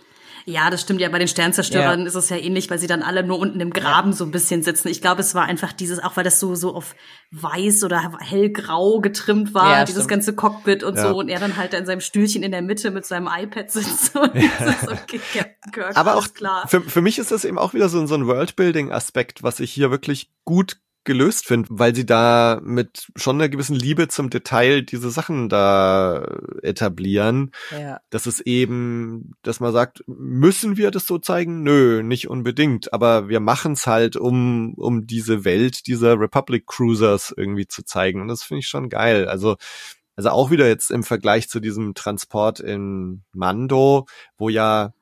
ja, 0.49 0.69
das 0.69 0.81
stimmt 0.81 0.99
ja. 0.99 1.09
Bei 1.09 1.19
den 1.19 1.27
Sternzerstörern 1.27 2.01
ja. 2.01 2.05
ist 2.05 2.15
es 2.15 2.29
ja 2.29 2.37
ähnlich, 2.37 2.69
weil 2.69 2.79
sie 2.79 2.87
dann 2.87 3.03
alle 3.03 3.23
nur 3.23 3.37
unten 3.39 3.59
im 3.59 3.71
Graben 3.71 4.13
so 4.13 4.25
ein 4.25 4.31
bisschen 4.31 4.63
sitzen. 4.63 4.87
Ich 4.87 5.01
glaube, 5.01 5.21
es 5.21 5.35
war 5.35 5.45
einfach 5.45 5.71
dieses, 5.71 5.99
auch 5.99 6.17
weil 6.17 6.23
das 6.23 6.39
so, 6.39 6.55
so 6.55 6.73
auf 6.73 6.95
weiß 7.31 7.83
oder 7.83 8.17
hellgrau 8.19 8.99
getrimmt 8.99 9.53
war, 9.53 9.79
ja, 9.79 9.85
dieses 9.85 10.03
stimmt. 10.03 10.09
ganze 10.09 10.35
Cockpit 10.35 10.83
und 10.83 10.97
so. 10.97 11.15
Und 11.15 11.29
er 11.29 11.39
dann 11.39 11.57
halt 11.57 11.73
in 11.73 11.85
seinem 11.85 12.01
Stühlchen 12.01 12.41
in 12.41 12.51
der 12.51 12.63
Mitte 12.63 12.89
mit 12.91 13.05
seinem 13.05 13.29
iPad 13.31 13.71
sitzt. 13.71 14.15
Und 14.15 14.35
okay, 14.35 15.21
Captain 15.33 15.71
Kirk, 15.71 15.95
Aber 15.95 16.15
auch 16.15 16.33
klar. 16.33 16.67
Für, 16.67 16.81
für 16.81 17.01
mich 17.01 17.19
ist 17.19 17.31
das 17.31 17.45
eben 17.45 17.59
auch 17.59 17.73
wieder 17.73 17.89
so, 17.89 18.05
so 18.07 18.15
ein 18.15 18.25
Worldbuilding-Aspekt, 18.25 19.43
was 19.43 19.59
ich 19.59 19.71
hier 19.71 19.91
wirklich 19.91 20.31
gut 20.45 20.77
gelöst 21.09 21.47
finde, 21.47 21.69
weil 21.71 21.95
sie 21.95 22.05
da 22.05 22.61
mit 22.63 23.07
schon 23.15 23.37
einer 23.37 23.49
gewissen 23.49 23.75
Liebe 23.75 24.09
zum 24.09 24.29
Detail 24.29 24.83
diese 24.83 25.09
Sachen 25.09 25.49
da 25.49 26.23
etablieren. 26.61 27.49
Ja. 27.71 27.99
Das 28.11 28.27
ist 28.27 28.41
eben, 28.41 29.31
dass 29.41 29.59
man 29.59 29.73
sagt, 29.73 30.03
müssen 30.05 30.77
wir 30.77 30.91
das 30.91 31.07
so 31.07 31.17
zeigen? 31.17 31.63
Nö, 31.63 32.03
nicht 32.03 32.29
unbedingt, 32.29 32.93
aber 32.93 33.27
wir 33.27 33.39
machen 33.39 33.71
es 33.71 33.87
halt, 33.87 34.17
um, 34.17 34.75
um 34.75 35.07
diese 35.07 35.45
Welt 35.45 35.87
dieser 35.87 36.19
Republic 36.19 36.67
Cruisers 36.67 37.33
irgendwie 37.35 37.65
zu 37.65 37.83
zeigen. 37.83 38.21
Und 38.21 38.27
das 38.27 38.43
finde 38.43 38.59
ich 38.59 38.67
schon 38.67 38.87
geil. 38.87 39.27
Also, 39.27 39.57
also 40.15 40.29
auch 40.29 40.51
wieder 40.51 40.67
jetzt 40.67 40.91
im 40.91 41.03
Vergleich 41.03 41.49
zu 41.49 41.59
diesem 41.59 41.95
Transport 41.95 42.59
in 42.59 43.23
Mando, 43.33 44.05
wo 44.37 44.49
ja 44.49 44.93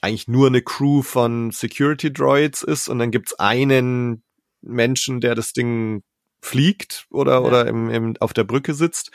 eigentlich 0.00 0.28
nur 0.28 0.46
eine 0.46 0.62
Crew 0.62 1.02
von 1.02 1.50
Security 1.50 2.10
Droids 2.10 2.62
ist 2.62 2.88
und 2.88 2.98
dann 2.98 3.10
gibt's 3.10 3.34
einen 3.34 4.22
Menschen, 4.62 5.20
der 5.20 5.34
das 5.34 5.52
Ding 5.52 6.02
fliegt 6.40 7.06
oder, 7.10 7.32
ja. 7.32 7.40
oder 7.40 7.66
im, 7.66 7.90
im, 7.90 8.14
auf 8.20 8.32
der 8.32 8.44
Brücke 8.44 8.74
sitzt. 8.74 9.10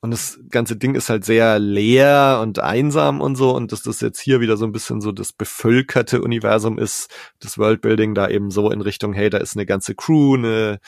Und 0.00 0.10
das 0.10 0.38
ganze 0.50 0.76
Ding 0.76 0.94
ist 0.94 1.08
halt 1.08 1.24
sehr 1.24 1.58
leer 1.58 2.40
und 2.42 2.60
einsam 2.60 3.20
und 3.20 3.34
so. 3.34 3.54
Und 3.54 3.72
dass 3.72 3.82
das 3.82 4.00
jetzt 4.00 4.20
hier 4.20 4.40
wieder 4.40 4.56
so 4.56 4.64
ein 4.64 4.72
bisschen 4.72 5.00
so 5.00 5.10
das 5.10 5.32
bevölkerte 5.32 6.22
Universum 6.22 6.78
ist, 6.78 7.12
das 7.40 7.58
Worldbuilding 7.58 8.14
da 8.14 8.28
eben 8.28 8.50
so 8.50 8.70
in 8.70 8.82
Richtung, 8.82 9.14
hey, 9.14 9.30
da 9.30 9.38
ist 9.38 9.56
eine 9.56 9.66
ganze 9.66 9.94
Crew, 9.94 10.36
eine, 10.36 10.78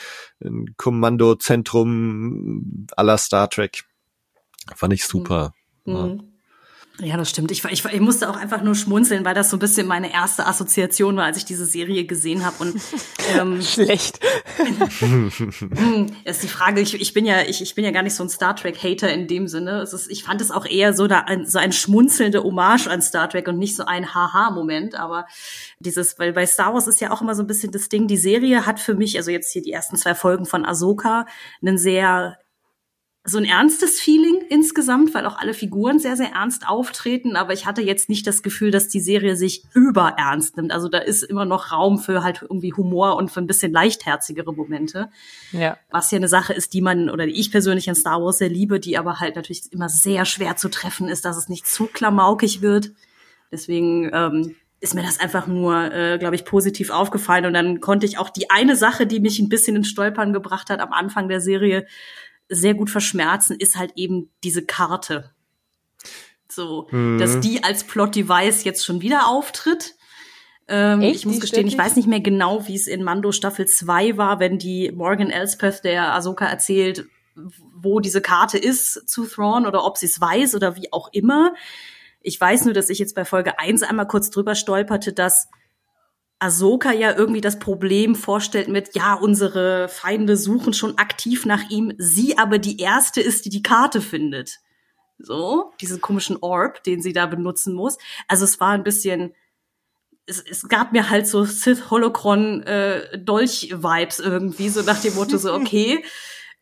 ein 0.43 0.75
Kommandozentrum 0.77 2.87
aller 2.95 3.17
Star 3.17 3.49
Trek. 3.49 3.83
Fand 4.75 4.93
ich 4.93 5.05
super. 5.05 5.53
Mhm. 5.85 5.93
Ja. 5.93 6.17
Ja, 7.01 7.15
das 7.15 7.29
stimmt. 7.29 7.49
Ich, 7.51 7.63
ich, 7.63 7.85
ich 7.85 7.99
musste 8.01 8.29
auch 8.29 8.35
einfach 8.35 8.61
nur 8.61 8.75
schmunzeln, 8.75 9.23
weil 9.23 9.33
das 9.33 9.49
so 9.49 9.55
ein 9.55 9.59
bisschen 9.59 9.87
meine 9.87 10.11
erste 10.11 10.45
Assoziation 10.45 11.15
war, 11.15 11.25
als 11.25 11.37
ich 11.37 11.45
diese 11.45 11.65
Serie 11.65 12.05
gesehen 12.05 12.45
habe. 12.45 12.55
Und 12.59 12.81
ähm, 13.37 13.61
schlecht. 13.61 14.19
Hm, 14.99 16.07
ist 16.25 16.43
die 16.43 16.47
Frage. 16.47 16.81
Ich, 16.81 16.99
ich 16.99 17.13
bin 17.13 17.25
ja 17.25 17.41
ich, 17.43 17.61
ich 17.61 17.75
bin 17.75 17.85
ja 17.85 17.91
gar 17.91 18.03
nicht 18.03 18.15
so 18.15 18.23
ein 18.23 18.29
Star 18.29 18.55
Trek 18.55 18.83
Hater 18.83 19.11
in 19.11 19.27
dem 19.27 19.47
Sinne. 19.47 19.81
Es 19.81 19.93
ist, 19.93 20.09
ich 20.11 20.23
fand 20.23 20.41
es 20.41 20.51
auch 20.51 20.65
eher 20.65 20.93
so 20.93 21.07
da 21.07 21.21
ein, 21.21 21.45
so 21.45 21.59
ein 21.59 21.71
schmunzelnde 21.71 22.43
Hommage 22.43 22.87
an 22.87 23.01
Star 23.01 23.29
Trek 23.29 23.47
und 23.47 23.57
nicht 23.57 23.75
so 23.75 23.85
ein 23.85 24.13
Haha 24.13 24.51
Moment. 24.51 24.95
Aber 24.95 25.25
dieses, 25.79 26.19
weil 26.19 26.33
bei 26.33 26.45
Star 26.45 26.73
Wars 26.73 26.87
ist 26.87 26.99
ja 27.01 27.11
auch 27.11 27.21
immer 27.21 27.35
so 27.35 27.43
ein 27.43 27.47
bisschen 27.47 27.71
das 27.71 27.89
Ding. 27.89 28.07
Die 28.07 28.17
Serie 28.17 28.65
hat 28.65 28.79
für 28.79 28.95
mich, 28.95 29.17
also 29.17 29.31
jetzt 29.31 29.51
hier 29.51 29.61
die 29.61 29.71
ersten 29.71 29.95
zwei 29.95 30.15
Folgen 30.15 30.45
von 30.45 30.65
Ahsoka, 30.65 31.25
einen 31.61 31.77
sehr 31.77 32.37
so 33.29 33.37
ein 33.37 33.45
ernstes 33.45 33.99
Feeling 33.99 34.41
insgesamt, 34.49 35.13
weil 35.13 35.25
auch 35.25 35.37
alle 35.37 35.53
Figuren 35.53 35.99
sehr, 35.99 36.15
sehr 36.15 36.31
ernst 36.31 36.67
auftreten. 36.67 37.35
Aber 37.35 37.53
ich 37.53 37.65
hatte 37.65 37.81
jetzt 37.81 38.09
nicht 38.09 38.25
das 38.27 38.43
Gefühl, 38.43 38.71
dass 38.71 38.87
die 38.87 38.99
Serie 38.99 39.35
sich 39.35 39.63
überernst 39.73 40.57
nimmt. 40.57 40.71
Also 40.71 40.89
da 40.89 40.99
ist 40.99 41.23
immer 41.23 41.45
noch 41.45 41.71
Raum 41.71 41.99
für 41.99 42.23
halt 42.23 42.41
irgendwie 42.41 42.73
Humor 42.73 43.15
und 43.17 43.31
für 43.31 43.39
ein 43.39 43.47
bisschen 43.47 43.71
leichtherzigere 43.71 44.53
Momente. 44.53 45.09
Ja. 45.51 45.77
Was 45.89 46.11
ja 46.11 46.17
eine 46.17 46.27
Sache 46.27 46.53
ist, 46.53 46.73
die 46.73 46.81
man 46.81 47.09
oder 47.09 47.25
die 47.25 47.39
ich 47.39 47.51
persönlich 47.51 47.87
in 47.87 47.95
Star 47.95 48.21
Wars 48.21 48.39
sehr 48.39 48.49
liebe, 48.49 48.79
die 48.79 48.97
aber 48.97 49.19
halt 49.19 49.35
natürlich 49.35 49.71
immer 49.71 49.89
sehr 49.89 50.25
schwer 50.25 50.55
zu 50.55 50.69
treffen 50.69 51.07
ist, 51.07 51.25
dass 51.25 51.37
es 51.37 51.49
nicht 51.49 51.67
zu 51.67 51.85
klamaukig 51.85 52.61
wird. 52.61 52.91
Deswegen 53.51 54.09
ähm, 54.13 54.55
ist 54.81 54.95
mir 54.95 55.03
das 55.03 55.19
einfach 55.19 55.47
nur, 55.47 55.91
äh, 55.93 56.17
glaube 56.17 56.35
ich, 56.35 56.45
positiv 56.45 56.89
aufgefallen. 56.89 57.45
Und 57.45 57.53
dann 57.53 57.81
konnte 57.81 58.05
ich 58.05 58.17
auch 58.17 58.29
die 58.29 58.49
eine 58.49 58.75
Sache, 58.75 59.05
die 59.05 59.19
mich 59.19 59.39
ein 59.39 59.49
bisschen 59.49 59.75
ins 59.75 59.89
Stolpern 59.89 60.31
gebracht 60.31 60.69
hat 60.69 60.79
am 60.79 60.93
Anfang 60.93 61.27
der 61.27 61.41
Serie, 61.41 61.85
sehr 62.49 62.73
gut 62.73 62.89
verschmerzen, 62.89 63.55
ist 63.57 63.77
halt 63.77 63.93
eben 63.95 64.31
diese 64.43 64.65
Karte. 64.65 65.31
So, 66.51 66.87
Mhm. 66.91 67.19
dass 67.19 67.39
die 67.39 67.63
als 67.63 67.83
Plot-Device 67.83 68.63
jetzt 68.63 68.83
schon 68.85 69.01
wieder 69.01 69.27
auftritt. 69.27 69.95
Ähm, 70.67 71.01
Echt? 71.01 71.17
ich 71.17 71.25
muss 71.25 71.39
gestehen, 71.39 71.67
ich 71.67 71.77
weiß 71.77 71.95
nicht 71.95 72.07
mehr 72.07 72.19
genau, 72.19 72.67
wie 72.67 72.75
es 72.75 72.87
in 72.87 73.03
Mando 73.03 73.31
Staffel 73.31 73.67
2 73.67 74.17
war, 74.17 74.39
wenn 74.39 74.57
die 74.59 74.91
Morgan 74.91 75.29
Elspeth 75.31 75.83
der 75.83 76.13
Ahsoka 76.13 76.45
erzählt, 76.45 77.05
wo 77.73 77.99
diese 77.99 78.21
Karte 78.21 78.57
ist 78.57 79.07
zu 79.07 79.25
Thrawn 79.25 79.65
oder 79.65 79.83
ob 79.85 79.97
sie 79.97 80.05
es 80.07 80.19
weiß 80.19 80.55
oder 80.55 80.75
wie 80.75 80.91
auch 80.91 81.09
immer. 81.13 81.53
Ich 82.21 82.39
weiß 82.39 82.65
nur, 82.65 82.73
dass 82.73 82.89
ich 82.89 82.99
jetzt 82.99 83.15
bei 83.15 83.25
Folge 83.25 83.57
1 83.59 83.81
einmal 83.83 84.07
kurz 84.07 84.29
drüber 84.29 84.55
stolperte, 84.55 85.13
dass 85.13 85.47
Ahsoka 86.39 86.93
ja 86.93 87.15
irgendwie 87.15 87.41
das 87.41 87.59
Problem 87.59 88.15
vorstellt 88.15 88.69
mit, 88.69 88.95
ja, 88.95 89.13
unsere 89.13 89.89
Feinde 89.89 90.37
suchen 90.37 90.73
schon 90.73 90.97
aktiv 90.97 91.45
nach 91.45 91.69
ihm, 91.69 91.93
sie 91.97 92.37
aber 92.37 92.59
die 92.59 92.79
erste 92.79 93.21
ist, 93.21 93.45
die 93.45 93.49
die 93.49 93.61
Karte 93.61 94.01
findet. 94.01 94.59
So, 95.17 95.73
diesen 95.81 95.99
komischen 95.99 96.37
Orb, 96.39 96.81
den 96.83 97.01
sie 97.01 97.11
da 97.11 97.25
benutzen 97.25 97.73
muss. 97.73 97.97
Also 98.29 98.45
es 98.45 98.61
war 98.61 98.69
ein 98.69 98.85
bisschen, 98.85 99.33
es, 100.25 100.41
es 100.41 100.69
gab 100.69 100.93
mir 100.93 101.09
halt 101.09 101.27
so 101.27 101.43
Sith 101.43 101.91
Holocron 101.91 102.63
äh, 102.63 103.19
Dolch 103.19 103.73
Vibes 103.75 104.19
irgendwie, 104.19 104.69
so 104.69 104.81
nach 104.81 105.01
dem 105.01 105.15
Motto 105.15 105.37
so, 105.37 105.53
okay, 105.55 106.01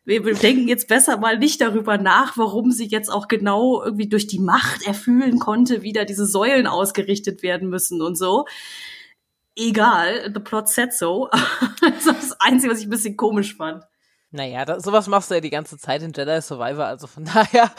wir 0.04 0.22
denken 0.34 0.66
jetzt 0.68 0.88
besser 0.88 1.18
mal 1.18 1.38
nicht 1.38 1.60
darüber 1.60 1.98
nach, 1.98 2.36
warum 2.38 2.72
sie 2.72 2.86
jetzt 2.86 3.10
auch 3.10 3.28
genau 3.28 3.84
irgendwie 3.84 4.08
durch 4.08 4.26
die 4.26 4.38
Macht 4.38 4.86
erfühlen 4.86 5.38
konnte, 5.38 5.82
wie 5.82 5.92
da 5.92 6.04
diese 6.04 6.26
Säulen 6.26 6.66
ausgerichtet 6.66 7.42
werden 7.42 7.68
müssen 7.68 8.00
und 8.00 8.16
so. 8.16 8.46
Egal, 9.58 10.30
the 10.32 10.40
plot 10.40 10.68
said 10.68 10.92
so. 10.94 11.28
das 11.80 12.06
ist 12.06 12.06
das 12.06 12.40
Einzige, 12.40 12.72
was 12.72 12.78
ich 12.80 12.86
ein 12.86 12.90
bisschen 12.90 13.16
komisch 13.16 13.56
fand. 13.56 13.82
Naja, 14.30 14.64
das, 14.64 14.84
sowas 14.84 15.06
machst 15.08 15.30
du 15.30 15.34
ja 15.34 15.40
die 15.40 15.50
ganze 15.50 15.78
Zeit 15.78 16.02
in 16.02 16.12
Jedi 16.12 16.40
Survivor, 16.42 16.84
also 16.84 17.06
von 17.06 17.24
daher 17.34 17.70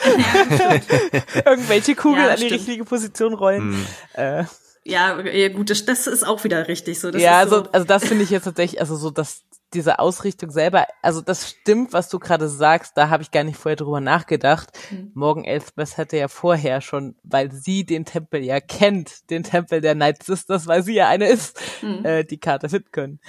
irgendwelche 1.46 1.96
Kugeln 1.96 2.26
Ja, 2.26 2.34
an 2.34 2.40
die 2.40 2.48
richtige 2.48 2.86
Position 2.86 3.34
rollen. 3.34 3.70
Mhm. 3.70 3.88
Äh, 4.14 4.44
Ja, 4.84 5.20
ja 5.22 5.50
gut, 5.50 5.70
das, 5.70 5.86
das 5.86 6.08
ist 6.08 6.26
auch 6.26 6.44
wieder 6.44 6.68
richtig 6.68 7.00
so. 7.00 7.12
Das 7.12 7.22
ja, 7.22 7.44
ist 7.44 7.50
so, 7.50 7.58
also, 7.58 7.72
also 7.72 7.86
das 7.86 8.06
finde 8.06 8.24
ich 8.24 8.30
jetzt 8.32 8.46
tatsächlich, 8.46 8.82
also 8.82 8.96
so, 8.96 9.12
dass 9.12 9.44
diese 9.74 10.00
Ausrichtung 10.00 10.50
selber, 10.52 10.88
also 11.02 11.22
das 11.22 11.50
stimmt, 11.50 11.94
was 11.94 12.10
du 12.10 12.18
gerade 12.20 12.50
sagst, 12.50 12.98
da 12.98 13.10
habe 13.10 13.22
ich 13.24 13.32
gar 13.32 13.44
nicht 13.44 13.58
vorher 13.58 13.76
drüber 13.76 14.02
nachgedacht. 14.02 14.72
Mhm. 14.90 15.12
Morgan 15.14 15.46
Elsbeth 15.46 15.98
hätte 15.98 16.18
ja 16.18 16.28
vorher 16.28 16.82
schon, 16.82 17.16
weil 17.24 17.52
sie 17.52 17.86
den 17.86 18.06
Tempel 18.06 18.44
ja 18.44 18.60
kennt, 18.60 19.30
den 19.30 19.44
Tempel 19.44 19.82
der 19.82 19.96
Night 19.96 20.24
Sisters, 20.24 20.66
weil 20.68 20.82
sie 20.84 20.94
ja 20.96 21.08
eine 21.08 21.28
ist, 21.28 21.60
Mhm. 21.82 22.04
äh, 22.06 22.24
die 22.24 22.40
Karte 22.40 22.68
finden 22.70 22.92
können. 22.92 23.20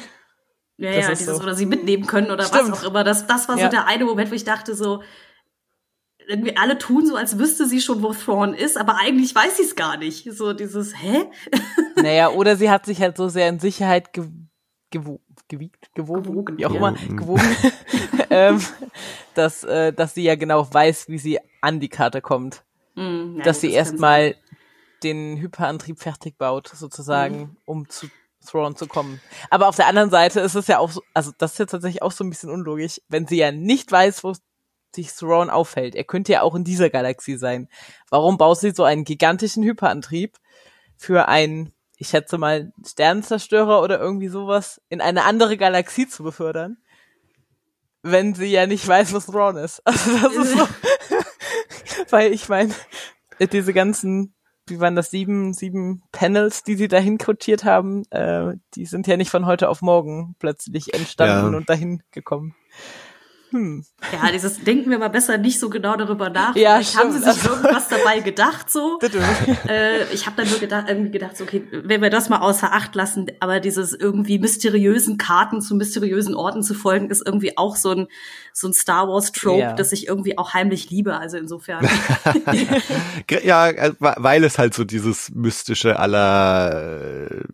Ja, 0.78 0.95
Das 0.95 1.05
ja, 1.05 1.11
dieses, 1.14 1.36
so. 1.36 1.43
oder 1.43 1.55
sie 1.55 1.66
mitnehmen 1.66 2.07
können 2.07 2.30
oder 2.30 2.45
Stimmt. 2.45 2.72
was 2.72 2.84
auch 2.84 2.88
immer. 2.88 3.05
Das, 3.05 3.26
das 3.26 3.49
war 3.49 3.59
Ja. 3.59 3.66
so 3.66 3.70
der 3.70 3.86
eine 3.86 4.07
Moment, 4.07 4.30
wo 4.30 4.34
ich 4.34 4.45
dachte 4.45 4.74
so, 4.74 5.03
irgendwie 6.26 6.57
alle 6.57 6.78
tun 6.78 7.05
so, 7.07 7.16
als 7.16 7.38
wüsste 7.38 7.66
sie 7.66 7.80
schon, 7.80 8.03
wo 8.03 8.12
Thrawn 8.14 8.55
ist, 8.55 8.78
aber 8.78 8.97
eigentlich 9.01 9.34
weiß 9.34 9.57
sie 9.57 9.64
es 9.64 9.74
gar 9.74 9.97
nicht. 9.97 10.32
So 10.32 10.53
dieses, 10.53 10.95
hä? 11.03 11.24
Naja, 11.97 12.30
oder 12.30 12.57
sie 12.57 12.70
hat 12.70 12.86
sich 12.86 13.03
halt 13.03 13.16
so 13.18 13.28
sehr 13.28 13.49
in 13.49 13.59
Sicherheit 13.59 14.12
ge 14.14 14.24
gewo 14.93 15.20
gewiegt, 15.51 15.94
gewogen, 15.94 16.22
Gewogen. 16.22 16.59
wie 16.59 16.64
auch 16.64 16.74
immer, 16.74 16.92
gewogen, 16.92 17.57
ähm, 18.30 18.61
dass, 19.34 19.62
äh, 19.64 19.92
dass 19.92 20.14
sie 20.14 20.22
ja 20.22 20.36
genau 20.36 20.72
weiß, 20.72 21.09
wie 21.09 21.18
sie 21.18 21.38
an 21.61 21.80
die 21.80 21.90
Karte 21.90 22.22
kommt. 22.22 22.64
Hm, 22.94 23.36
ja, 23.36 23.44
dass 23.44 23.61
sie 23.61 23.68
das 23.68 23.76
erstmal 23.76 24.36
den 25.03 25.36
Hyperantrieb 25.36 26.01
fertig 26.01 26.38
baut, 26.38 26.68
sozusagen, 26.68 27.57
um 27.66 27.88
zu 27.88 28.09
Thrawn 28.46 28.74
zu 28.74 28.86
kommen. 28.86 29.20
Aber 29.51 29.68
auf 29.68 29.76
der 29.76 29.86
anderen 29.86 30.11
Seite 30.11 30.40
ist 30.40 30.55
es 30.55 30.66
ja 30.66 30.78
auch 30.78 30.90
so, 30.90 31.03
also 31.12 31.32
das 31.36 31.53
ist 31.53 31.59
ja 31.59 31.66
tatsächlich 31.66 32.03
auch 32.03 32.12
so 32.12 32.24
ein 32.24 32.30
bisschen 32.30 32.51
unlogisch, 32.51 33.01
wenn 33.09 33.26
sie 33.26 33.36
ja 33.36 33.53
nicht 33.53 33.92
weiß, 33.92 34.24
wo 34.24 34.32
sich 34.94 35.12
Thrawn 35.12 35.51
aufhält. 35.51 35.94
Er 35.94 36.05
könnte 36.05 36.32
ja 36.32 36.42
auch 36.42 36.55
in 36.55 36.64
dieser 36.64 36.90
Galaxie 36.90 37.36
sein. 37.36 37.68
Warum 38.09 38.38
baut 38.38 38.59
sie 38.59 38.72
so 38.72 38.84
einen 38.84 39.05
gigantischen 39.05 39.62
Hyperantrieb 39.62 40.36
für 40.96 41.28
einen, 41.28 41.72
ich 42.01 42.09
schätze 42.09 42.38
mal, 42.38 42.72
Sternenzerstörer 42.84 43.82
oder 43.82 44.01
irgendwie 44.01 44.28
sowas 44.28 44.80
in 44.88 45.03
eine 45.03 45.24
andere 45.24 45.59
Galaxie 45.59 46.09
zu 46.09 46.22
befördern? 46.22 46.78
Wenn 48.03 48.34
sie 48.34 48.46
ja 48.46 48.66
nicht 48.66 48.88
weiß, 48.88 49.12
was 49.12 49.26
Thrawn 49.26 49.57
ist. 49.59 49.82
Also 49.84 50.11
das 50.18 50.34
ist 50.34 50.59
so. 50.59 50.66
Weil 52.11 52.32
ich 52.32 52.48
meine, 52.48 52.74
diese 53.53 53.74
ganzen, 53.74 54.34
wie 54.66 54.80
waren 54.80 54.96
das, 54.96 55.11
sieben, 55.11 55.53
sieben 55.53 56.03
Panels, 56.11 56.62
die 56.62 56.76
sie 56.76 56.88
dahin 56.88 57.18
quotiert 57.18 57.64
haben, 57.64 58.05
äh, 58.11 58.55
die 58.74 58.86
sind 58.86 59.07
ja 59.07 59.18
nicht 59.18 59.30
von 59.30 59.44
heute 59.44 59.68
auf 59.68 59.82
morgen 59.82 60.34
plötzlich 60.38 60.94
entstanden 60.94 61.53
Ja. 61.53 61.59
und 61.59 61.68
dahin 61.68 62.03
gekommen. 62.12 62.55
Hm. 63.51 63.84
Ja, 64.12 64.30
dieses 64.32 64.62
denken 64.62 64.90
wir 64.90 64.98
mal 64.98 65.09
besser 65.09 65.36
nicht 65.38 65.59
so 65.59 65.70
genau 65.70 65.96
darüber 65.96 66.30
nach. 66.30 66.55
Ja, 66.57 66.76
Vielleicht 66.76 66.96
haben 66.96 67.12
sie 67.12 67.18
stimmt. 67.20 67.34
sich 67.34 67.44
irgendwas 67.51 67.88
dabei 67.88 68.20
gedacht 68.20 68.70
so. 68.70 68.98
Bitte. 69.01 69.18
äh, 69.68 70.05
ich 70.12 70.26
habe 70.26 70.36
dann 70.36 70.48
nur 70.48 70.59
gedacht, 70.61 70.84
irgendwie 70.88 71.11
gedacht, 71.11 71.36
so, 71.36 71.44
okay, 71.44 71.64
wenn 71.70 72.01
wir 72.03 72.11
das 72.11 72.28
mal 72.28 72.38
außer 72.38 72.72
Acht 72.72 72.94
lassen, 72.94 73.26
aber 73.40 73.61
dieses 73.61 73.92
irgendwie 73.92 74.38
mysteriösen 74.38 75.18
Karten 75.18 75.61
zu 75.61 75.74
mysteriösen 75.74 76.34
Orten 76.34 76.62
zu 76.62 76.74
folgen, 76.74 77.11
ist 77.11 77.22
irgendwie 77.26 77.59
auch 77.59 77.76
so 77.76 77.90
ein 77.90 78.07
so 78.53 78.66
ein 78.68 78.72
Star 78.72 79.09
Wars 79.09 79.32
Trope, 79.32 79.61
Ja. 79.61 79.72
das 79.74 79.92
ich 79.92 80.07
irgendwie 80.09 80.36
auch 80.38 80.55
heimlich 80.55 80.90
liebe. 80.90 81.16
Also 81.16 81.36
insofern. 81.36 81.88
Ja, 83.44 83.68
äh, 83.68 83.92
weil 83.98 84.44
es 84.44 84.59
halt 84.59 84.74
so 84.74 84.84
dieses 84.84 85.30
mystische 85.34 85.98
aller 85.98 87.28
äh, 87.30 87.44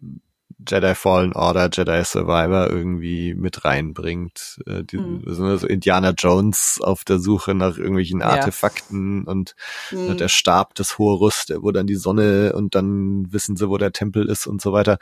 Jedi 0.68 0.94
Fallen 0.94 1.32
Order, 1.32 1.68
Jedi 1.72 2.04
Survivor 2.04 2.68
irgendwie 2.70 3.34
mit 3.34 3.64
reinbringt. 3.64 4.60
Äh, 4.66 4.84
die, 4.84 4.98
Mhm. 4.98 5.22
so 5.26 5.56
so 5.56 5.66
Indiana 5.66 6.10
Jones 6.10 6.80
auf 6.82 7.04
der 7.04 7.18
Suche 7.18 7.54
nach 7.54 7.76
irgendwelchen 7.78 8.20
Ja. 8.20 8.26
Artefakten 8.28 9.24
und 9.24 9.54
Hm. 9.90 10.10
äh, 10.10 10.14
der 10.16 10.28
Stab 10.28 10.74
des 10.74 10.98
Horus, 10.98 11.46
der 11.46 11.62
wo 11.62 11.70
dann 11.72 11.86
die 11.86 11.94
Sonne 11.96 12.52
und 12.54 12.74
dann 12.74 13.32
wissen 13.32 13.56
sie, 13.56 13.68
wo 13.68 13.78
der 13.78 13.92
Tempel 13.92 14.28
ist 14.28 14.46
und 14.46 14.60
so 14.60 14.72
weiter. 14.72 14.98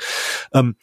Ähm, 0.53 0.77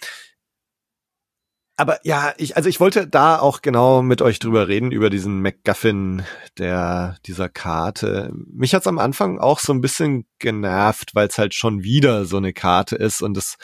aber 1.81 1.99
ja, 2.03 2.35
ich, 2.37 2.55
also 2.55 2.69
ich 2.69 2.79
wollte 2.79 3.07
da 3.07 3.39
auch 3.39 3.63
genau 3.63 4.03
mit 4.03 4.21
euch 4.21 4.37
drüber 4.37 4.67
reden, 4.67 4.91
über 4.91 5.09
diesen 5.09 5.41
MacGuffin 5.41 6.21
der, 6.59 7.17
dieser 7.25 7.49
Karte. 7.49 8.31
Mich 8.53 8.75
hat's 8.75 8.85
am 8.85 8.99
Anfang 8.99 9.39
auch 9.39 9.57
so 9.57 9.73
ein 9.73 9.81
bisschen 9.81 10.27
genervt, 10.37 11.15
weil 11.15 11.27
es 11.27 11.39
halt 11.39 11.55
schon 11.55 11.81
wieder 11.81 12.25
so 12.25 12.37
eine 12.37 12.53
Karte 12.53 12.95
ist 12.97 13.23
und 13.23 13.35
es 13.35 13.57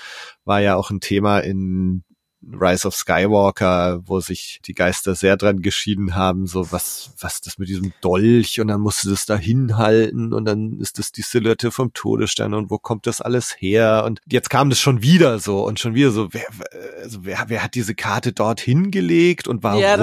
war 0.45 0.61
ja 0.61 0.76
auch 0.76 0.89
ein 0.89 0.99
Thema 0.99 1.41
in 1.41 2.05
Rise 2.44 2.88
of 2.88 2.96
Skywalker, 2.96 4.02
wo 4.06 4.20
sich 4.20 4.60
die 4.66 4.74
Geister 4.74 5.16
sehr 5.16 5.38
dran 5.38 5.62
geschieden 5.62 6.16
haben, 6.16 6.46
so 6.46 6.72
was, 6.72 7.12
was 7.20 7.42
das 7.42 7.58
mit 7.58 7.68
diesem 7.68 7.94
Dolch 8.02 8.62
und 8.62 8.68
dann 8.68 8.80
musst 8.82 9.04
du 9.04 9.10
das 9.10 9.26
da 9.26 9.36
hinhalten 9.36 10.34
und 10.34 10.46
dann 10.46 10.80
ist 10.80 11.00
das 11.00 11.12
die 11.12 11.24
Silhouette 11.24 11.72
vom 11.72 11.94
Todesstern 11.94 12.54
und 12.54 12.70
wo 12.70 12.78
kommt 12.78 13.08
das 13.08 13.22
alles 13.22 13.56
her 13.60 14.04
und 14.06 14.22
jetzt 14.30 14.50
kam 14.50 14.70
das 14.70 14.80
schon 14.80 15.02
wieder 15.02 15.40
so 15.40 15.66
und 15.66 15.80
schon 15.80 15.96
wieder 15.96 16.12
so, 16.12 16.30
wer, 16.32 16.46
also 17.02 17.26
wer, 17.26 17.46
wer 17.48 17.64
hat 17.64 17.74
diese 17.76 17.96
Karte 17.96 18.34
dort 18.34 18.60
hingelegt 18.60 19.48
und 19.48 19.64
warum 19.64 19.82
Ja, 19.82 19.96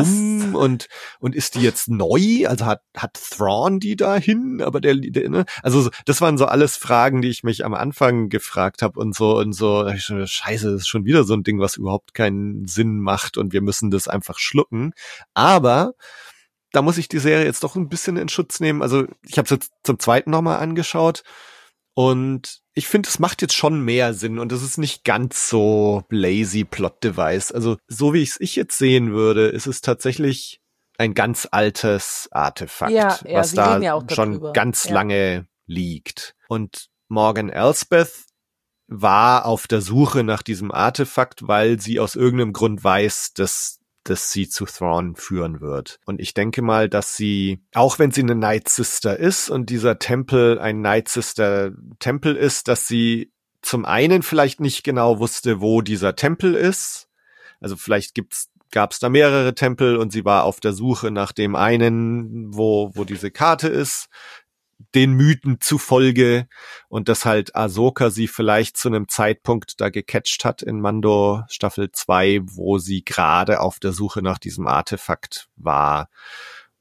und, 0.54 0.88
und 1.20 1.34
ist 1.34 1.54
die 1.54 1.60
jetzt 1.60 1.88
neu? 1.88 2.46
Also 2.48 2.66
hat, 2.66 2.80
hat 2.96 3.14
Thrawn 3.14 3.78
die 3.80 3.96
dahin, 3.96 4.60
aber 4.60 4.80
der, 4.80 4.96
der 4.96 5.28
ne? 5.30 5.44
also 5.62 5.82
so- 5.82 5.90
das 6.04 6.20
waren 6.20 6.36
so 6.36 6.46
alles 6.46 6.76
Fragen, 6.76 7.22
die 7.22 7.28
ich 7.28 7.44
mich 7.44 7.64
am 7.64 7.74
Anfang 7.74 8.28
gefragt 8.28 8.82
habe 8.82 8.98
und 8.98 9.14
so 9.14 9.38
und 9.38 9.52
so, 9.52 9.86
ich 9.86 10.02
schon, 10.02 10.26
scheiße, 10.26 10.72
das 10.72 10.82
ist 10.82 10.88
schon 10.88 11.04
wieder 11.04 11.24
so 11.24 11.34
ein 11.34 11.42
Ding, 11.44 11.60
was 11.60 11.76
überhaupt 11.76 12.12
keinen 12.24 12.66
Sinn 12.66 13.00
macht 13.00 13.36
und 13.38 13.52
wir 13.52 13.60
müssen 13.62 13.90
das 13.90 14.08
einfach 14.08 14.38
schlucken. 14.38 14.92
Aber 15.34 15.92
da 16.72 16.82
muss 16.82 16.98
ich 16.98 17.08
die 17.08 17.18
Serie 17.18 17.44
jetzt 17.44 17.62
doch 17.62 17.76
ein 17.76 17.88
bisschen 17.88 18.16
in 18.16 18.28
Schutz 18.28 18.60
nehmen. 18.60 18.82
Also 18.82 19.06
ich 19.22 19.38
habe 19.38 19.44
es 19.44 19.50
jetzt 19.50 19.70
zum 19.84 19.98
zweiten 19.98 20.30
nochmal 20.30 20.58
angeschaut 20.58 21.22
und 21.94 22.60
ich 22.74 22.88
finde, 22.88 23.08
es 23.08 23.20
macht 23.20 23.40
jetzt 23.42 23.54
schon 23.54 23.80
mehr 23.84 24.14
Sinn 24.14 24.40
und 24.40 24.50
es 24.50 24.62
ist 24.62 24.78
nicht 24.78 25.04
ganz 25.04 25.48
so 25.48 26.02
lazy 26.10 26.64
Plot-Device. 26.64 27.52
Also 27.52 27.76
so 27.86 28.12
wie 28.12 28.22
ich 28.22 28.30
es 28.30 28.40
ich 28.40 28.56
jetzt 28.56 28.76
sehen 28.78 29.12
würde, 29.12 29.46
ist 29.46 29.66
es 29.66 29.80
tatsächlich 29.80 30.60
ein 30.98 31.14
ganz 31.14 31.46
altes 31.50 32.28
Artefakt, 32.32 32.90
Ja, 32.92 33.18
ja, 33.24 33.38
was 33.38 33.52
da 33.52 33.78
ja 33.78 34.00
schon 34.10 34.32
darüber. 34.32 34.52
ganz 34.52 34.88
lange 34.90 35.46
liegt. 35.66 36.34
Und 36.48 36.88
Morgan 37.08 37.48
Elsbeth 37.50 38.24
war 38.86 39.46
auf 39.46 39.66
der 39.66 39.80
Suche 39.80 40.24
nach 40.24 40.42
diesem 40.42 40.70
Artefakt, 40.70 41.46
weil 41.48 41.80
sie 41.80 42.00
aus 42.00 42.16
irgendeinem 42.16 42.52
Grund 42.52 42.84
weiß, 42.84 43.32
dass 43.34 43.80
das 44.04 44.30
sie 44.30 44.48
zu 44.48 44.66
Thrawn 44.66 45.16
führen 45.16 45.60
wird. 45.62 45.98
Und 46.04 46.20
ich 46.20 46.34
denke 46.34 46.60
mal, 46.60 46.90
dass 46.90 47.16
sie, 47.16 47.62
auch 47.72 47.98
wenn 47.98 48.10
sie 48.10 48.20
eine 48.20 48.34
Night 48.34 48.68
Sister 48.68 49.18
ist 49.18 49.48
und 49.48 49.70
dieser 49.70 49.98
Tempel 49.98 50.58
ein 50.58 50.82
Night 50.82 51.08
Sister 51.08 51.72
Tempel 51.98 52.36
ist, 52.36 52.68
dass 52.68 52.86
sie 52.86 53.32
zum 53.62 53.86
einen 53.86 54.22
vielleicht 54.22 54.60
nicht 54.60 54.84
genau 54.84 55.18
wusste, 55.20 55.62
wo 55.62 55.80
dieser 55.80 56.16
Tempel 56.16 56.54
ist. 56.54 57.08
Also 57.60 57.76
vielleicht 57.76 58.14
gibt's 58.14 58.50
gab 58.70 58.90
es 58.90 58.98
da 58.98 59.08
mehrere 59.08 59.54
Tempel 59.54 59.96
und 59.96 60.12
sie 60.12 60.24
war 60.24 60.42
auf 60.42 60.58
der 60.58 60.72
Suche 60.72 61.12
nach 61.12 61.30
dem 61.30 61.54
einen, 61.54 62.52
wo, 62.52 62.90
wo 62.94 63.04
diese 63.04 63.30
Karte 63.30 63.68
ist 63.68 64.08
den 64.94 65.12
Mythen 65.12 65.60
zufolge 65.60 66.48
und 66.88 67.08
dass 67.08 67.24
halt 67.24 67.54
Ahsoka 67.54 68.10
sie 68.10 68.28
vielleicht 68.28 68.76
zu 68.76 68.88
einem 68.88 69.08
Zeitpunkt 69.08 69.80
da 69.80 69.88
gecatcht 69.88 70.44
hat 70.44 70.62
in 70.62 70.80
Mando 70.80 71.42
Staffel 71.48 71.90
2, 71.92 72.40
wo 72.44 72.78
sie 72.78 73.04
gerade 73.04 73.60
auf 73.60 73.78
der 73.78 73.92
Suche 73.92 74.22
nach 74.22 74.38
diesem 74.38 74.66
Artefakt 74.66 75.48
war. 75.56 76.08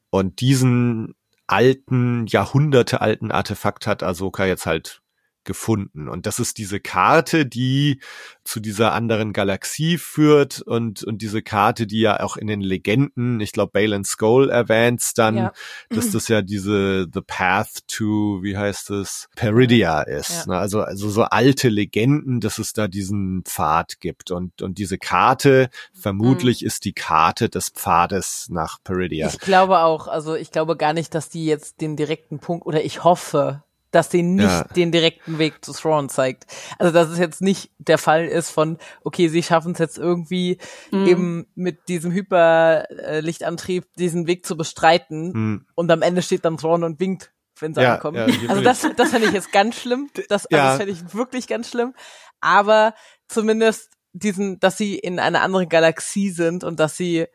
Und 0.10 0.42
diesen 0.42 1.16
alten, 1.48 2.26
jahrhundertealten 2.28 3.32
Artefakt 3.32 3.86
hat 3.88 4.02
Ahsoka 4.04 4.46
jetzt 4.46 4.66
halt 4.66 5.03
gefunden. 5.44 6.10
Und 6.10 6.26
das 6.26 6.40
ist 6.40 6.58
diese 6.58 6.80
Karte, 6.80 7.46
die 7.46 8.00
zu 8.44 8.60
dieser 8.60 8.94
anderen 8.94 9.34
Galaxie 9.34 9.98
führt 9.98 10.62
und, 10.62 11.04
und 11.04 11.22
diese 11.22 11.42
Karte, 11.42 11.88
die 11.88 12.02
ja 12.02 12.20
auch 12.20 12.38
in 12.38 12.48
den 12.48 12.62
Legenden, 12.62 13.40
ich 13.40 13.52
glaube, 13.52 13.72
Balin 13.74 14.04
Skull 14.04 14.50
erwähnt 14.50 15.02
dann, 15.16 15.38
ja. 15.38 15.54
dass 15.90 16.12
das 16.12 16.28
ja 16.28 16.42
diese 16.42 17.08
The 17.14 17.22
Path 17.26 17.88
to, 17.88 18.40
wie 18.42 18.58
heißt 18.58 18.92
es, 18.92 19.28
Peridia 19.36 20.02
ist. 20.02 20.46
Ja. 20.46 20.54
Ne? 20.54 20.58
Also, 20.58 20.82
also 20.82 21.10
so 21.10 21.24
alte 21.24 21.70
Legenden, 21.70 22.40
dass 22.40 22.58
es 22.60 22.74
da 22.74 22.88
diesen 22.88 23.44
Pfad 23.44 24.00
gibt. 24.00 24.32
Und, 24.32 24.62
und 24.62 24.78
diese 24.78 24.98
Karte, 24.98 25.70
vermutlich 25.94 26.62
mhm. 26.62 26.68
ist 26.68 26.86
die 26.86 26.94
Karte 26.94 27.50
des 27.50 27.70
Pfades 27.70 28.48
nach 28.50 28.78
Peridia. 28.84 29.28
Ich 29.28 29.40
glaube 29.40 29.80
auch, 29.80 30.08
also 30.08 30.36
ich 30.36 30.52
glaube 30.52 30.78
gar 30.78 30.94
nicht, 30.94 31.16
dass 31.16 31.30
die 31.30 31.46
jetzt 31.46 31.82
den 31.82 31.96
direkten 31.96 32.40
Punkt, 32.40 32.66
oder 32.66 32.84
ich 32.84 33.04
hoffe, 33.04 33.64
dass 33.94 34.10
sie 34.10 34.24
nicht 34.24 34.50
ja. 34.50 34.64
den 34.76 34.92
direkten 34.92 35.38
Weg 35.38 35.64
zu 35.64 35.72
Thrawn 35.72 36.10
zeigt. 36.10 36.48
Also 36.80 36.92
dass 36.92 37.10
es 37.10 37.20
jetzt 37.20 37.42
nicht 37.42 37.72
der 37.78 38.00
Fall 38.00 38.26
ist 38.26 38.50
von, 38.50 38.80
okay, 39.04 39.28
sie 39.28 39.44
schaffen 39.44 39.74
es 39.74 39.80
jetzt 39.80 40.00
irgendwie 40.00 40.58
mhm. 40.92 41.08
eben 41.08 41.48
mit 41.54 41.88
diesem 41.88 42.12
Hyperlichtantrieb 42.12 43.86
diesen 43.96 44.26
Weg 44.26 44.46
zu 44.48 44.58
bestreiten 44.58 45.32
mhm. 45.32 45.66
und 45.76 45.92
am 45.92 46.02
Ende 46.02 46.24
steht 46.24 46.44
dann 46.44 46.58
Thrawn 46.58 46.84
und 46.84 47.00
winkt, 47.00 47.32
wenn 47.60 47.76
sie 47.76 47.82
ja, 47.82 47.94
ankommen. 47.94 48.18
Ja, 48.18 48.50
also 48.50 48.64
das, 48.64 48.88
das 48.98 49.12
fände 49.12 49.28
ich 49.28 49.34
jetzt 49.34 49.52
ganz 49.52 49.80
schlimm. 49.80 50.10
Das, 50.28 50.48
also 50.48 50.48
das 50.50 50.78
fände 50.78 50.92
ich 50.92 51.14
wirklich 51.14 51.48
ganz 51.48 51.70
schlimm. 51.70 51.94
Aber 52.42 52.96
zumindest 53.28 53.92
diesen, 54.12 54.60
dass 54.60 54.76
sie 54.76 54.98
in 54.98 55.20
einer 55.20 55.42
anderen 55.42 55.70
Galaxie 55.70 56.32
sind 56.32 56.64
und 56.64 56.80
dass 56.80 56.98
sie 56.98 57.28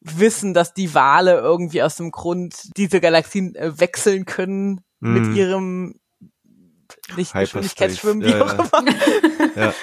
wissen, 0.00 0.54
dass 0.54 0.72
die 0.72 0.94
Wale 0.94 1.38
irgendwie 1.38 1.82
aus 1.82 1.96
dem 1.96 2.12
Grund 2.12 2.54
diese 2.76 3.00
Galaxien 3.00 3.56
äh, 3.56 3.80
wechseln 3.80 4.24
können 4.24 4.82
mm. 5.00 5.12
mit 5.12 5.22
mhm. 5.24 5.36
ihrem 5.36 5.94
Lichtgeschwindigkeitsschwimmen, 7.16 8.24
wie 8.24 8.34
auch 8.34 8.52
immer. 8.52 8.70
Ja. 9.56 9.74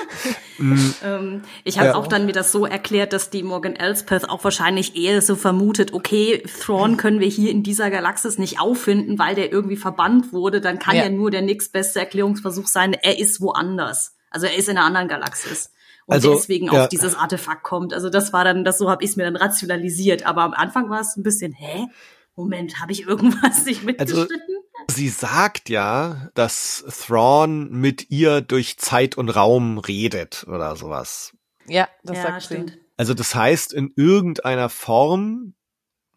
Mhm. 0.57 0.93
ähm, 1.03 1.41
ich 1.63 1.79
habe 1.79 1.89
ja. 1.89 1.95
auch 1.95 2.07
dann 2.07 2.25
mir 2.25 2.31
das 2.31 2.51
so 2.51 2.65
erklärt, 2.65 3.13
dass 3.13 3.29
die 3.29 3.43
Morgan 3.43 3.75
Elspeth 3.75 4.29
auch 4.29 4.43
wahrscheinlich 4.43 4.95
eher 4.95 5.21
so 5.21 5.35
vermutet, 5.35 5.93
okay, 5.93 6.43
Thrawn 6.61 6.97
können 6.97 7.19
wir 7.19 7.27
hier 7.27 7.51
in 7.51 7.63
dieser 7.63 7.89
Galaxis 7.89 8.37
nicht 8.37 8.59
auffinden, 8.59 9.19
weil 9.19 9.35
der 9.35 9.51
irgendwie 9.51 9.77
verbannt 9.77 10.33
wurde. 10.33 10.61
Dann 10.61 10.79
kann 10.79 10.95
ja, 10.95 11.03
ja 11.03 11.09
nur 11.09 11.31
der 11.31 11.41
nächstbeste 11.41 11.99
Erklärungsversuch 11.99 12.67
sein, 12.67 12.93
er 12.93 13.19
ist 13.19 13.41
woanders. 13.41 14.15
Also 14.29 14.47
er 14.47 14.55
ist 14.55 14.69
in 14.69 14.77
einer 14.77 14.85
anderen 14.85 15.07
Galaxis 15.07 15.71
und 16.05 16.15
also, 16.15 16.33
deswegen 16.33 16.67
ja. 16.67 16.83
auf 16.83 16.89
dieses 16.89 17.15
Artefakt 17.15 17.63
kommt. 17.63 17.93
Also 17.93 18.09
das 18.09 18.33
war 18.33 18.43
dann, 18.43 18.63
das 18.65 18.77
so 18.77 18.89
habe 18.89 19.03
ich 19.03 19.11
es 19.11 19.15
mir 19.15 19.23
dann 19.23 19.35
rationalisiert. 19.35 20.25
Aber 20.25 20.43
am 20.43 20.53
Anfang 20.53 20.89
war 20.89 21.01
es 21.01 21.15
ein 21.15 21.23
bisschen, 21.23 21.53
hä? 21.53 21.87
Moment, 22.35 22.81
habe 22.81 22.91
ich 22.91 23.07
irgendwas 23.07 23.65
nicht 23.65 23.81
also, 23.81 23.85
mitgeschnitten? 23.85 24.55
Also, 24.55 24.62
sie 24.89 25.09
sagt 25.09 25.69
ja, 25.69 26.29
dass 26.33 26.83
Thrawn 26.87 27.71
mit 27.71 28.09
ihr 28.09 28.41
durch 28.41 28.77
Zeit 28.77 29.17
und 29.17 29.29
Raum 29.29 29.77
redet 29.77 30.45
oder 30.47 30.75
sowas. 30.75 31.33
Ja, 31.67 31.87
das 32.03 32.17
ja, 32.17 32.23
sagt 32.23 32.43
stimmt. 32.43 32.69
sie. 32.71 32.79
Also 32.97 33.13
das 33.13 33.33
heißt, 33.33 33.73
in 33.73 33.91
irgendeiner 33.95 34.69
Form, 34.69 35.55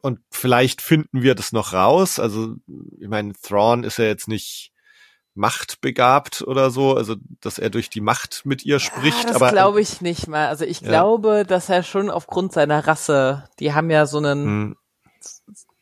und 0.02 0.20
vielleicht 0.30 0.82
finden 0.82 1.22
wir 1.22 1.34
das 1.34 1.52
noch 1.52 1.72
raus, 1.72 2.18
also 2.18 2.54
ich 3.00 3.08
meine, 3.08 3.32
Thrawn 3.32 3.84
ist 3.84 3.98
ja 3.98 4.04
jetzt 4.04 4.28
nicht 4.28 4.72
machtbegabt 5.34 6.42
oder 6.42 6.70
so, 6.70 6.96
also 6.96 7.16
dass 7.40 7.58
er 7.58 7.70
durch 7.70 7.90
die 7.90 8.00
Macht 8.00 8.42
mit 8.44 8.64
ihr 8.64 8.80
spricht. 8.80 9.24
Ja, 9.24 9.28
das 9.28 9.36
aber 9.36 9.52
glaube 9.52 9.80
ich 9.80 10.00
nicht 10.00 10.28
mal. 10.28 10.48
Also 10.48 10.64
ich 10.64 10.80
ja. 10.80 10.88
glaube, 10.88 11.44
dass 11.46 11.68
er 11.68 11.82
schon 11.82 12.10
aufgrund 12.10 12.52
seiner 12.52 12.86
Rasse, 12.86 13.44
die 13.60 13.74
haben 13.74 13.90
ja 13.90 14.06
so 14.06 14.18
einen 14.18 14.44
hm. 14.44 14.76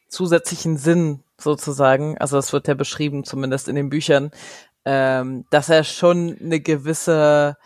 zusätzlichen 0.08 0.76
Sinn 0.76 1.23
sozusagen, 1.44 2.18
also 2.18 2.36
das 2.36 2.52
wird 2.52 2.66
ja 2.66 2.74
beschrieben, 2.74 3.24
zumindest 3.24 3.68
in 3.68 3.76
den 3.76 3.90
Büchern, 3.90 4.32
ähm, 4.84 5.44
dass 5.50 5.68
er 5.68 5.84
schon 5.84 6.36
eine 6.40 6.60
gewisse 6.60 7.56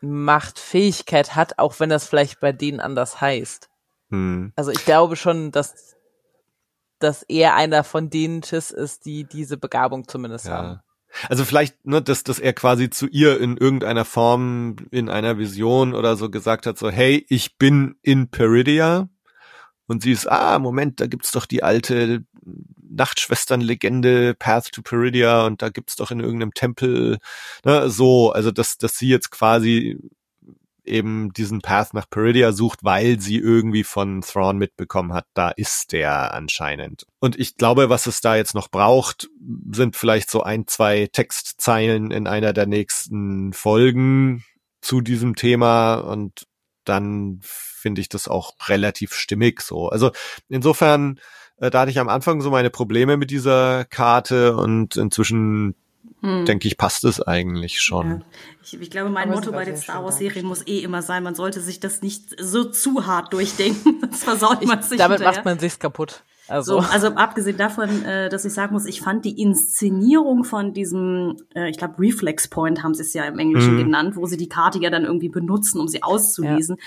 Machtfähigkeit 0.00 1.34
hat, 1.34 1.58
auch 1.58 1.80
wenn 1.80 1.90
das 1.90 2.06
vielleicht 2.06 2.38
bei 2.40 2.52
denen 2.52 2.80
anders 2.80 3.20
heißt. 3.20 3.68
Hm. 4.10 4.52
Also 4.54 4.70
ich 4.70 4.84
glaube 4.84 5.16
schon, 5.16 5.50
dass 5.50 5.92
dass 7.02 7.22
er 7.24 7.54
einer 7.54 7.84
von 7.84 8.10
denen 8.10 8.42
Chiss 8.42 8.70
ist, 8.70 9.04
die 9.06 9.24
diese 9.24 9.56
Begabung 9.56 10.06
zumindest 10.06 10.46
ja. 10.46 10.52
haben. 10.52 10.80
Also 11.28 11.44
vielleicht, 11.44 11.84
ne, 11.84 12.00
dass, 12.00 12.24
dass 12.24 12.38
er 12.38 12.54
quasi 12.54 12.88
zu 12.88 13.06
ihr 13.06 13.38
in 13.38 13.56
irgendeiner 13.56 14.04
Form, 14.04 14.76
in 14.90 15.10
einer 15.10 15.36
Vision 15.36 15.94
oder 15.94 16.16
so 16.16 16.30
gesagt 16.30 16.66
hat, 16.66 16.78
so, 16.78 16.90
hey, 16.90 17.26
ich 17.28 17.58
bin 17.58 17.96
in 18.02 18.28
Peridia. 18.28 19.08
Und 19.92 20.02
sie 20.02 20.12
ist, 20.12 20.26
ah, 20.26 20.58
Moment, 20.58 21.00
da 21.00 21.06
gibt's 21.06 21.30
doch 21.30 21.46
die 21.46 21.62
alte 21.62 22.24
Nachtschwestern-Legende 22.90 24.34
Path 24.34 24.72
to 24.72 24.82
Peridia 24.82 25.46
und 25.46 25.62
da 25.62 25.68
gibt's 25.68 25.96
doch 25.96 26.10
in 26.10 26.20
irgendeinem 26.20 26.54
Tempel, 26.54 27.18
ne, 27.64 27.90
so, 27.90 28.32
also 28.32 28.50
dass, 28.50 28.78
dass 28.78 28.98
sie 28.98 29.08
jetzt 29.08 29.30
quasi 29.30 29.98
eben 30.84 31.32
diesen 31.32 31.60
Path 31.60 31.94
nach 31.94 32.08
Peridia 32.08 32.52
sucht, 32.52 32.80
weil 32.82 33.20
sie 33.20 33.36
irgendwie 33.36 33.84
von 33.84 34.22
Thrawn 34.22 34.58
mitbekommen 34.58 35.12
hat, 35.12 35.26
da 35.34 35.50
ist 35.50 35.92
der 35.92 36.34
anscheinend. 36.34 37.06
Und 37.20 37.38
ich 37.38 37.56
glaube, 37.56 37.88
was 37.88 38.06
es 38.06 38.20
da 38.20 38.34
jetzt 38.34 38.54
noch 38.54 38.68
braucht, 38.68 39.28
sind 39.70 39.94
vielleicht 39.94 40.30
so 40.30 40.42
ein, 40.42 40.66
zwei 40.66 41.08
Textzeilen 41.12 42.10
in 42.10 42.26
einer 42.26 42.52
der 42.52 42.66
nächsten 42.66 43.52
Folgen 43.52 44.42
zu 44.80 45.02
diesem 45.02 45.36
Thema 45.36 45.96
und 45.96 46.46
dann 46.84 47.40
finde 47.42 48.00
ich 48.00 48.08
das 48.08 48.28
auch 48.28 48.54
relativ 48.68 49.14
stimmig 49.14 49.60
so. 49.60 49.88
Also 49.88 50.12
insofern, 50.48 51.20
äh, 51.58 51.70
da 51.70 51.80
hatte 51.80 51.90
ich 51.90 51.98
am 51.98 52.08
Anfang 52.08 52.40
so 52.40 52.50
meine 52.50 52.70
Probleme 52.70 53.16
mit 53.16 53.30
dieser 53.30 53.84
Karte 53.84 54.56
und 54.56 54.96
inzwischen 54.96 55.74
hm. 56.20 56.44
denke 56.46 56.68
ich, 56.68 56.76
passt 56.76 57.04
es 57.04 57.20
eigentlich 57.20 57.80
schon. 57.80 58.10
Ja. 58.10 58.20
Ich, 58.62 58.80
ich, 58.80 58.90
glaube, 58.90 59.10
mein 59.10 59.28
Aber 59.28 59.40
Motto 59.40 59.52
bei 59.52 59.64
den 59.64 59.76
Star 59.76 60.04
Wars 60.04 60.18
Serien 60.18 60.46
muss 60.46 60.66
eh 60.66 60.78
immer 60.78 61.02
sein, 61.02 61.22
man 61.22 61.34
sollte 61.34 61.60
sich 61.60 61.80
das 61.80 62.00
nicht 62.02 62.40
so 62.40 62.64
zu 62.64 63.06
hart 63.06 63.32
durchdenken. 63.32 64.00
Das 64.12 64.24
versaut 64.24 64.64
man 64.66 64.82
sich 64.82 64.98
Damit 64.98 65.18
hinterher. 65.18 65.38
macht 65.38 65.44
man 65.46 65.58
sich's 65.58 65.78
kaputt. 65.78 66.22
Also. 66.48 66.80
So, 66.80 66.88
also 66.88 67.08
abgesehen 67.08 67.56
davon, 67.56 68.04
äh, 68.04 68.28
dass 68.28 68.44
ich 68.44 68.52
sagen 68.52 68.72
muss, 68.72 68.86
ich 68.86 69.00
fand 69.00 69.24
die 69.24 69.40
Inszenierung 69.40 70.44
von 70.44 70.72
diesem, 70.72 71.36
äh, 71.54 71.70
ich 71.70 71.78
glaube 71.78 71.98
Reflex 71.98 72.48
Point 72.48 72.82
haben 72.82 72.94
sie 72.94 73.02
es 73.02 73.14
ja 73.14 73.24
im 73.24 73.38
Englischen 73.38 73.74
mhm. 73.74 73.84
genannt, 73.84 74.16
wo 74.16 74.26
sie 74.26 74.36
die 74.36 74.48
Karte 74.48 74.78
ja 74.78 74.90
dann 74.90 75.04
irgendwie 75.04 75.28
benutzen, 75.28 75.80
um 75.80 75.88
sie 75.88 76.02
auszulesen. 76.02 76.78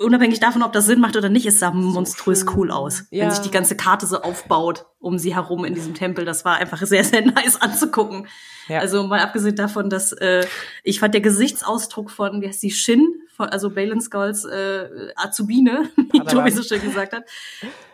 Unabhängig 0.00 0.38
davon, 0.38 0.62
ob 0.62 0.72
das 0.72 0.86
Sinn 0.86 1.00
macht 1.00 1.16
oder 1.16 1.28
nicht, 1.28 1.44
es 1.44 1.58
sah 1.58 1.72
monströs 1.72 2.46
cool 2.54 2.70
aus. 2.70 3.04
Ja. 3.10 3.24
Wenn 3.24 3.32
sich 3.32 3.40
die 3.40 3.50
ganze 3.50 3.76
Karte 3.76 4.06
so 4.06 4.22
aufbaut 4.22 4.86
um 5.00 5.18
sie 5.18 5.34
herum 5.34 5.64
in 5.64 5.74
diesem 5.74 5.94
Tempel, 5.94 6.24
das 6.24 6.44
war 6.44 6.56
einfach 6.56 6.80
sehr, 6.82 7.02
sehr 7.02 7.22
nice 7.26 7.60
anzugucken. 7.60 8.28
Ja. 8.68 8.78
Also 8.78 9.04
mal 9.04 9.20
abgesehen 9.20 9.56
davon, 9.56 9.90
dass 9.90 10.12
äh, 10.12 10.46
ich 10.84 11.00
fand 11.00 11.14
der 11.14 11.20
Gesichtsausdruck 11.20 12.12
von, 12.12 12.40
wie 12.40 12.46
heißt 12.46 12.62
die, 12.62 12.70
Shin, 12.70 13.06
von, 13.34 13.48
also 13.48 13.70
Balin 13.70 14.00
Skulls 14.00 14.44
äh, 14.44 14.88
Azubine, 15.16 15.90
wie 16.12 16.20
Tobi 16.20 16.52
so 16.52 16.62
schön 16.62 16.80
gesagt 16.80 17.12
hat, 17.12 17.24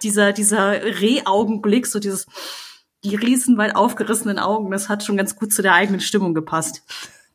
dieser, 0.03 0.33
dieser 0.33 0.73
Reh-Augenblick, 0.83 1.87
so 1.87 2.01
dieses, 2.01 2.27
die 3.03 3.17
riesenweit 3.17 3.77
aufgerissenen 3.77 4.39
Augen, 4.39 4.71
das 4.71 4.91
hat 4.91 5.05
schon 5.05 5.17
ganz 5.17 5.37
gut 5.37 5.55
zu 5.55 5.63
der 5.63 5.73
eigenen 5.73 6.01
Stimmung 6.01 6.35
gepasst. 6.35 6.83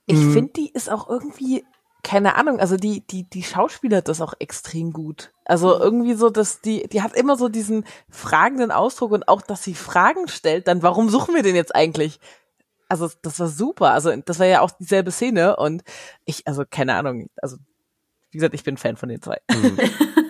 Ich 0.05 0.17
mhm. 0.17 0.33
finde, 0.33 0.53
die 0.53 0.71
ist 0.73 0.91
auch 0.91 1.09
irgendwie 1.09 1.63
keine 2.03 2.35
Ahnung, 2.35 2.59
also 2.59 2.77
die, 2.77 3.01
die, 3.07 3.29
die 3.29 3.43
Schauspieler 3.43 4.01
das 4.01 4.21
auch 4.21 4.33
extrem 4.39 4.93
gut. 4.93 5.31
Also 5.45 5.75
mhm. 5.75 5.81
irgendwie 5.81 6.13
so, 6.13 6.29
dass 6.29 6.61
die, 6.61 6.87
die 6.87 7.01
hat 7.01 7.15
immer 7.15 7.35
so 7.35 7.49
diesen 7.49 7.85
fragenden 8.09 8.71
Ausdruck 8.71 9.11
und 9.11 9.27
auch, 9.27 9.41
dass 9.41 9.63
sie 9.63 9.75
Fragen 9.75 10.27
stellt, 10.27 10.67
dann 10.67 10.81
warum 10.83 11.09
suchen 11.09 11.35
wir 11.35 11.43
den 11.43 11.55
jetzt 11.55 11.75
eigentlich? 11.75 12.19
Also 12.87 13.09
das 13.21 13.39
war 13.39 13.47
super. 13.47 13.91
Also 13.91 14.15
das 14.15 14.39
war 14.39 14.45
ja 14.45 14.61
auch 14.61 14.71
dieselbe 14.71 15.11
Szene 15.11 15.57
und 15.57 15.83
ich, 16.25 16.47
also 16.47 16.63
keine 16.69 16.95
Ahnung, 16.95 17.29
also 17.41 17.57
wie 18.31 18.37
gesagt, 18.37 18.53
ich 18.53 18.63
bin 18.63 18.77
Fan 18.77 18.95
von 18.95 19.09
den 19.09 19.21
zwei. 19.21 19.41
Mhm. 19.51 19.77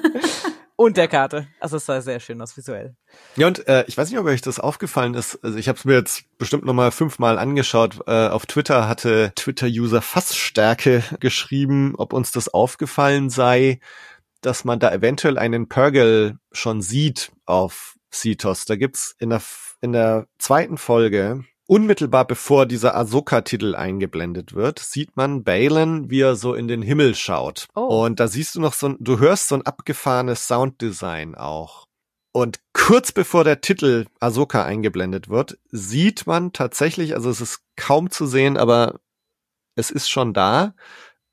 und 0.79 0.95
der 0.95 1.09
Karte. 1.09 1.45
Also 1.59 1.75
es 1.75 1.85
sah 1.85 1.99
sehr 1.99 2.21
schön 2.21 2.41
aus 2.41 2.55
visuell. 2.55 2.95
Ja, 3.35 3.47
und 3.47 3.67
äh, 3.67 3.83
ich 3.87 3.97
weiß 3.97 4.09
nicht, 4.09 4.17
ob 4.17 4.25
euch 4.25 4.39
das 4.41 4.61
aufgefallen 4.61 5.13
ist. 5.13 5.37
Also 5.43 5.57
ich 5.57 5.67
habe 5.67 5.77
es 5.77 5.83
mir 5.83 5.95
jetzt 5.95 6.23
bestimmt 6.37 6.63
nochmal 6.63 6.91
fünfmal 6.91 7.37
angeschaut. 7.37 7.99
Äh, 8.07 8.29
auf 8.29 8.45
Twitter 8.45 8.87
hatte 8.87 9.33
Twitter-User 9.35 10.01
Fassstärke 10.01 11.03
geschrieben, 11.19 11.95
ob 11.97 12.13
uns 12.13 12.31
das 12.31 12.47
aufgefallen 12.47 13.29
sei, 13.29 13.81
dass 14.39 14.63
man 14.63 14.79
da 14.79 14.93
eventuell 14.93 15.37
einen 15.37 15.67
Purgle 15.67 16.39
schon 16.53 16.81
sieht 16.81 17.33
auf 17.45 17.97
Cetos. 18.09 18.63
Da 18.63 18.77
gibt's 18.77 19.17
in 19.19 19.31
der, 19.31 19.41
in 19.81 19.91
der 19.91 20.27
zweiten 20.37 20.77
Folge, 20.77 21.43
unmittelbar 21.69 22.25
bevor 22.25 22.65
dieser 22.65 22.95
Ahsoka-Titel 22.95 23.75
eingeblendet 23.75 24.55
wird, 24.55 24.79
sieht 24.79 25.15
man 25.15 25.43
Balin, 25.43 26.09
wie 26.09 26.21
er 26.21 26.35
so 26.35 26.55
in 26.55 26.67
den 26.67 26.81
Himmel 26.81 27.13
schaut. 27.13 27.67
Oh. 27.75 28.05
Und 28.05 28.19
da 28.19 28.27
siehst 28.27 28.55
du 28.55 28.59
noch 28.59 28.73
so 28.73 28.89
ein, 28.89 28.97
du 28.99 29.19
hörst 29.19 29.49
so 29.49 29.55
ein 29.55 29.65
abgefahrenes 29.65 30.47
Sounddesign 30.47 31.35
auch. 31.35 31.85
Und 32.31 32.59
kurz 32.73 33.11
bevor 33.11 33.43
der 33.43 33.61
Titel 33.61 34.07
Ahsoka 34.19 34.63
eingeblendet 34.63 35.29
wird, 35.29 35.59
sieht 35.69 36.25
man 36.25 36.53
tatsächlich, 36.53 37.15
also 37.15 37.29
es 37.29 37.41
ist 37.41 37.61
kaum 37.75 38.09
zu 38.09 38.25
sehen, 38.25 38.57
aber 38.57 38.99
es 39.75 39.91
ist 39.91 40.09
schon 40.09 40.33
da, 40.33 40.73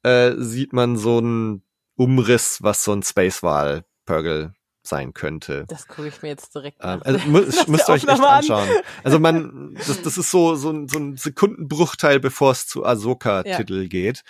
äh, 0.02 0.34
sieht 0.36 0.72
man 0.72 0.96
so 0.96 1.18
einen 1.18 1.62
Umriss, 1.96 2.62
was 2.62 2.84
so 2.84 2.92
ein 2.92 3.02
Space 3.02 3.42
Wall 3.42 3.84
Purgle 4.04 4.55
sein 4.86 5.14
könnte. 5.14 5.64
Das 5.68 5.86
gucke 5.88 6.08
ich 6.08 6.22
mir 6.22 6.28
jetzt 6.28 6.54
direkt 6.54 6.78
Ähm, 6.82 6.98
nach. 6.98 7.04
also 7.04 7.26
müsst 7.28 7.68
der 7.68 7.74
ihr 7.88 7.88
euch 7.88 8.02
echt 8.04 8.08
an. 8.08 8.20
anschauen. 8.24 8.68
Also 9.04 9.18
man, 9.18 9.74
das, 9.86 10.02
das 10.02 10.18
ist 10.18 10.30
so, 10.30 10.54
so, 10.54 10.70
ein, 10.70 10.88
so 10.88 10.98
ein 10.98 11.16
Sekundenbruchteil, 11.16 12.20
bevor 12.20 12.52
es 12.52 12.66
zu 12.66 12.84
Ahsoka-Titel 12.84 13.88
geht. 13.88 14.22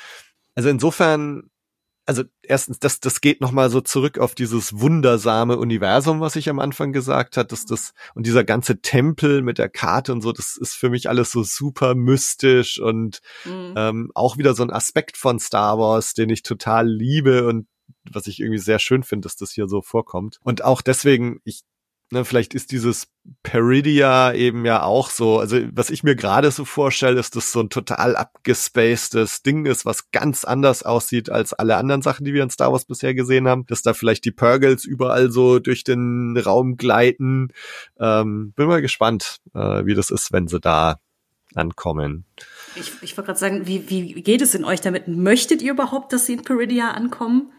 Also 0.55 0.69
insofern, 0.69 1.51
also 2.09 2.23
erstens, 2.43 2.79
das, 2.79 3.01
das 3.01 3.21
geht 3.21 3.41
nochmal 3.41 3.69
so 3.69 3.81
zurück 3.81 4.19
auf 4.19 4.37
dieses 4.37 4.79
wundersame 4.79 5.59
Universum, 5.59 6.21
was 6.21 6.37
ich 6.37 6.49
am 6.49 6.61
Anfang 6.61 6.93
gesagt 6.93 7.37
hat, 7.37 7.51
dass 7.51 7.65
das, 7.67 7.93
und 8.15 8.27
dieser 8.27 8.45
ganze 8.45 8.81
Tempel 8.81 9.43
mit 9.43 9.59
der 9.59 9.69
Karte 9.69 10.13
und 10.13 10.21
so, 10.23 10.31
das 10.31 10.57
ist 10.57 10.75
für 10.75 10.89
mich 10.89 11.09
alles 11.09 11.33
so 11.33 11.43
super 11.43 11.95
mystisch 11.97 12.81
und 12.81 13.21
Mhm. 13.45 13.75
ähm, 13.77 14.11
auch 14.15 14.39
wieder 14.39 14.55
so 14.55 14.63
ein 14.63 14.71
Aspekt 14.73 15.17
von 15.17 15.39
Star 15.41 15.79
Wars, 15.79 16.15
den 16.15 16.31
ich 16.31 16.43
total 16.43 16.89
liebe 16.89 17.47
und 17.49 17.67
was 18.13 18.27
ich 18.27 18.41
irgendwie 18.41 18.59
sehr 18.59 18.79
schön 18.79 19.03
finde, 19.03 19.27
dass 19.27 19.37
das 19.37 19.53
hier 19.53 19.69
so 19.69 19.83
vorkommt. 19.83 20.39
Und 20.43 20.65
auch 20.65 20.83
deswegen, 20.83 21.41
ich, 21.45 21.63
ne, 22.11 22.25
vielleicht 22.25 22.55
ist 22.55 22.73
dieses 22.73 23.09
Peridia 23.43 24.33
eben 24.33 24.65
ja 24.65 24.83
auch 24.83 25.11
so, 25.11 25.39
also 25.41 25.59
was 25.73 25.91
ich 25.91 26.03
mir 26.03 26.17
gerade 26.17 26.51
so 26.51 26.65
vorstelle, 26.65 27.19
ist, 27.19 27.37
dass 27.37 27.53
so 27.53 27.61
ein 27.61 27.71
total 27.71 28.17
abgespacedes 28.17 29.43
Ding 29.43 29.67
ist, 29.67 29.85
was 29.85 30.11
ganz 30.11 30.45
anders 30.45 30.83
aussieht 30.83 31.31
als 31.31 31.53
alle 31.53 31.77
anderen 31.77 32.03
Sachen, 32.03 32.25
die 32.25 32.35
wir 32.35 32.43
in 32.43 32.51
Star 32.51 32.73
Wars 32.73 32.85
bisher 32.85 33.15
gesehen 33.15 33.49
haben, 33.49 33.67
dass 33.67 33.83
da 33.83 33.95
vielleicht 33.95 34.25
die 34.25 34.33
Purgles 34.33 34.85
überall 34.85 35.31
so 35.31 35.59
durch 35.59 35.85
den 35.85 36.37
Raum 36.37 36.77
gleiten. 36.77 37.49
Ähm, 37.99 38.53
bin 38.55 38.69
mal 38.69 38.83
gespannt, 38.83 39.39
äh, 39.55 39.85
wie 39.85 39.95
das 39.95 40.11
ist, 40.11 40.33
wenn 40.33 40.49
sie 40.49 40.61
da 40.61 41.01
ankommen. 41.55 42.25
Ich, 42.75 42.93
ich 43.03 43.17
wollte 43.17 43.27
gerade 43.27 43.39
sagen, 43.39 43.67
wie, 43.67 43.89
wie 43.89 44.23
geht 44.23 44.43
es 44.43 44.55
in 44.55 44.65
euch 44.65 44.81
damit? 44.81 45.09
Möchtet 45.09 45.63
ihr 45.63 45.73
überhaupt, 45.73 46.13
dass 46.13 46.27
sie 46.27 46.35
in 46.35 46.43
Peridia 46.43 46.91
ankommen? 46.91 47.53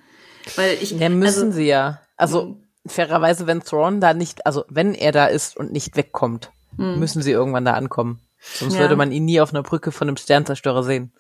Weil 0.55 0.77
ich, 0.81 0.91
Ja, 0.91 1.09
müssen 1.09 1.45
also, 1.47 1.51
sie 1.51 1.67
ja. 1.67 2.01
Also 2.15 2.57
fairerweise, 2.85 3.47
wenn 3.47 3.61
Thrawn 3.61 3.99
da 4.01 4.13
nicht, 4.13 4.45
also 4.45 4.63
wenn 4.69 4.93
er 4.93 5.11
da 5.11 5.25
ist 5.27 5.57
und 5.57 5.71
nicht 5.71 5.95
wegkommt, 5.95 6.51
müssen 6.77 7.21
sie 7.21 7.31
irgendwann 7.31 7.65
da 7.65 7.73
ankommen. 7.73 8.19
Sonst 8.39 8.75
Ja. 8.75 8.81
würde 8.81 8.95
man 8.95 9.11
ihn 9.11 9.25
nie 9.25 9.41
auf 9.41 9.49
einer 9.51 9.63
Brücke 9.63 9.91
von 9.91 10.07
einem 10.07 10.17
Sternzerstörer 10.17 10.83
sehen. 10.83 11.11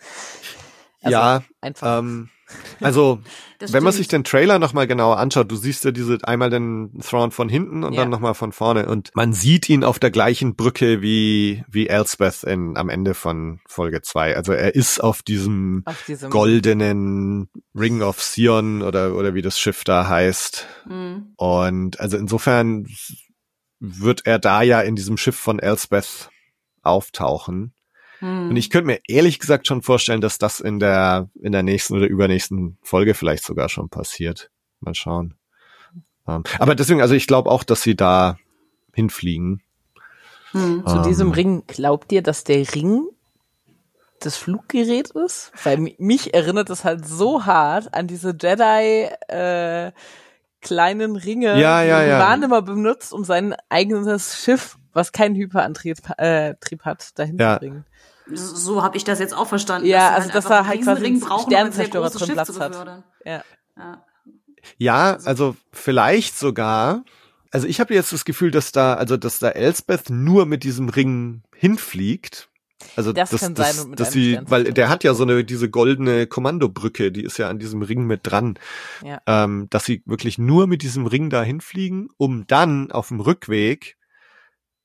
Also, 1.01 1.17
ja, 1.17 1.43
einfach. 1.61 1.99
ähm, 1.99 2.29
also 2.81 3.19
Das 3.59 3.73
wenn 3.73 3.83
man 3.83 3.91
sich 3.93 4.07
den 4.07 4.23
Trailer 4.23 4.59
nochmal 4.59 4.87
genauer 4.87 5.17
anschaut, 5.17 5.51
du 5.51 5.55
siehst 5.55 5.83
ja 5.85 5.91
diese 5.91 6.17
einmal 6.23 6.49
den 6.49 6.99
Thrawn 7.01 7.31
von 7.31 7.49
hinten 7.49 7.83
und 7.83 7.93
Ja. 7.93 8.01
dann 8.01 8.09
nochmal 8.09 8.33
von 8.35 8.51
vorne 8.51 8.87
und 8.87 9.11
man 9.15 9.33
sieht 9.33 9.67
ihn 9.69 9.83
auf 9.83 9.99
der 9.99 10.11
gleichen 10.11 10.55
Brücke 10.55 11.01
wie 11.01 11.63
wie 11.69 11.87
Elspeth 11.87 12.43
in, 12.43 12.77
am 12.77 12.89
Ende 12.89 13.13
von 13.13 13.59
Folge 13.67 14.01
zwei. 14.01 14.35
Also 14.35 14.53
er 14.53 14.75
ist 14.75 15.03
auf 15.03 15.23
diesem 15.23 15.83
auf 15.85 16.03
diesem 16.05 16.29
goldenen 16.29 17.49
Ring 17.75 18.01
of 18.01 18.21
Sion 18.21 18.81
oder 18.81 19.15
oder 19.15 19.33
wie 19.33 19.41
das 19.41 19.59
Schiff 19.59 19.83
da 19.83 20.07
heißt. 20.07 20.65
Mhm. 20.87 21.33
Und 21.35 21.99
also 21.99 22.17
insofern 22.17 22.87
wird 23.79 24.25
er 24.25 24.39
da 24.39 24.61
ja 24.61 24.81
in 24.81 24.95
diesem 24.95 25.17
Schiff 25.17 25.35
von 25.35 25.59
Elspeth 25.59 26.29
auftauchen. 26.81 27.73
Mhm. 28.21 28.49
Und 28.49 28.55
ich 28.57 28.69
könnte 28.69 28.87
mir 28.87 28.99
ehrlich 29.07 29.39
gesagt 29.39 29.67
schon 29.67 29.81
vorstellen, 29.81 30.21
dass 30.21 30.37
das 30.37 30.59
in 30.59 30.79
der, 30.79 31.29
in 31.41 31.51
der 31.51 31.63
nächsten 31.63 31.95
oder 31.95 32.07
übernächsten 32.07 32.77
Folge 32.81 33.13
vielleicht 33.13 33.43
sogar 33.43 33.69
schon 33.69 33.89
passiert. 33.89 34.49
Mal 34.79 34.95
schauen. 34.95 35.35
Ähm, 36.27 36.43
aber 36.59 36.75
deswegen, 36.75 37.01
also 37.01 37.13
ich 37.15 37.27
glaube 37.27 37.49
auch, 37.49 37.63
dass 37.63 37.81
sie 37.81 37.95
da 37.95 38.37
hinfliegen. 38.93 39.61
Mhm. 40.53 40.85
Zu 40.87 41.01
diesem 41.03 41.27
Ähm. 41.27 41.33
Ring, 41.33 41.63
glaubt 41.67 42.11
ihr, 42.11 42.21
dass 42.21 42.43
der 42.43 42.73
Ring 42.73 43.07
das 44.19 44.35
Fluggerät 44.37 45.11
ist? 45.11 45.51
Weil 45.63 45.77
mi- 45.77 45.95
mich 45.99 46.33
erinnert 46.33 46.69
es 46.71 46.83
halt 46.83 47.07
so 47.07 47.45
hart 47.45 47.93
an 47.93 48.07
diese 48.07 48.35
Jedi 48.39 49.09
äh, 49.27 49.91
kleinen 50.61 51.15
Ringe, 51.15 51.59
Ja, 51.59 51.83
ja, 51.83 52.01
die 52.03 52.09
ja. 52.09 52.17
Obi-Wan 52.17 52.43
immer 52.43 52.61
benutzt, 52.63 53.13
um 53.13 53.23
sein 53.23 53.55
eigenes 53.69 54.41
Schiff, 54.43 54.77
was 54.97 55.13
keinen 55.13 55.35
Hyperantrieb 55.35 55.99
äh, 56.17 56.55
Trieb 56.59 56.83
hat, 56.83 57.17
dahin 57.17 57.37
Ja. 57.37 57.53
zu 57.53 57.59
bringen. 57.59 57.85
So, 58.33 58.83
habe 58.83 58.97
ich 58.97 59.05
das 59.05 59.19
jetzt 59.19 59.33
auch 59.33 59.47
verstanden. 59.47 59.87
Ja, 59.87 60.09
also, 60.09 60.29
dass 60.29 60.45
er 60.47 60.67
halt 60.67 60.81
quasi 60.81 61.05
einen 61.05 61.19
brauchen, 61.21 61.53
um 61.53 61.55
ein 61.55 61.71
sehr 61.71 61.85
Sternzerstörer 61.85 62.09
drin 62.09 62.33
Platz 62.33 62.53
zu 62.53 62.59
hat. 62.59 63.03
Ja. 63.23 63.43
Ja. 63.77 64.03
Ja, 64.77 65.17
also 65.23 65.55
vielleicht 65.71 66.37
sogar. 66.37 67.05
Also 67.51 67.67
ich 67.67 67.79
habe 67.79 67.93
jetzt 67.93 68.11
das 68.11 68.25
Gefühl, 68.25 68.51
dass 68.51 68.73
da, 68.73 68.95
also 68.95 69.15
dass 69.15 69.39
da 69.39 69.49
Elspeth 69.49 70.09
nur 70.09 70.45
mit 70.45 70.63
diesem 70.63 70.89
Ring 70.89 71.43
hinfliegt. 71.55 72.49
Also 72.95 73.13
Das 73.13 73.29
dass, 73.29 73.41
kann 73.41 73.55
dass, 73.55 73.77
sein 73.77 73.95
dass 73.95 74.09
einem 74.09 74.13
sie, 74.13 74.39
weil 74.45 74.65
der 74.65 74.89
hat 74.89 75.03
ja 75.03 75.13
so 75.13 75.23
eine 75.23 75.43
diese 75.43 75.69
goldene 75.69 76.27
Kommandobrücke, 76.27 77.11
die 77.11 77.23
ist 77.23 77.37
ja 77.37 77.49
an 77.49 77.59
diesem 77.59 77.81
Ring 77.81 78.05
mit 78.05 78.21
dran. 78.23 78.59
Ja. 79.03 79.21
ähm, 79.25 79.67
dass 79.69 79.85
sie 79.85 80.03
wirklich 80.05 80.37
nur 80.37 80.67
mit 80.67 80.81
diesem 80.81 81.05
Ring 81.07 81.29
da 81.29 81.41
hinfliegen, 81.41 82.09
um 82.17 82.45
dann 82.47 82.91
auf 82.91 83.07
dem 83.07 83.19
Rückweg, 83.19 83.96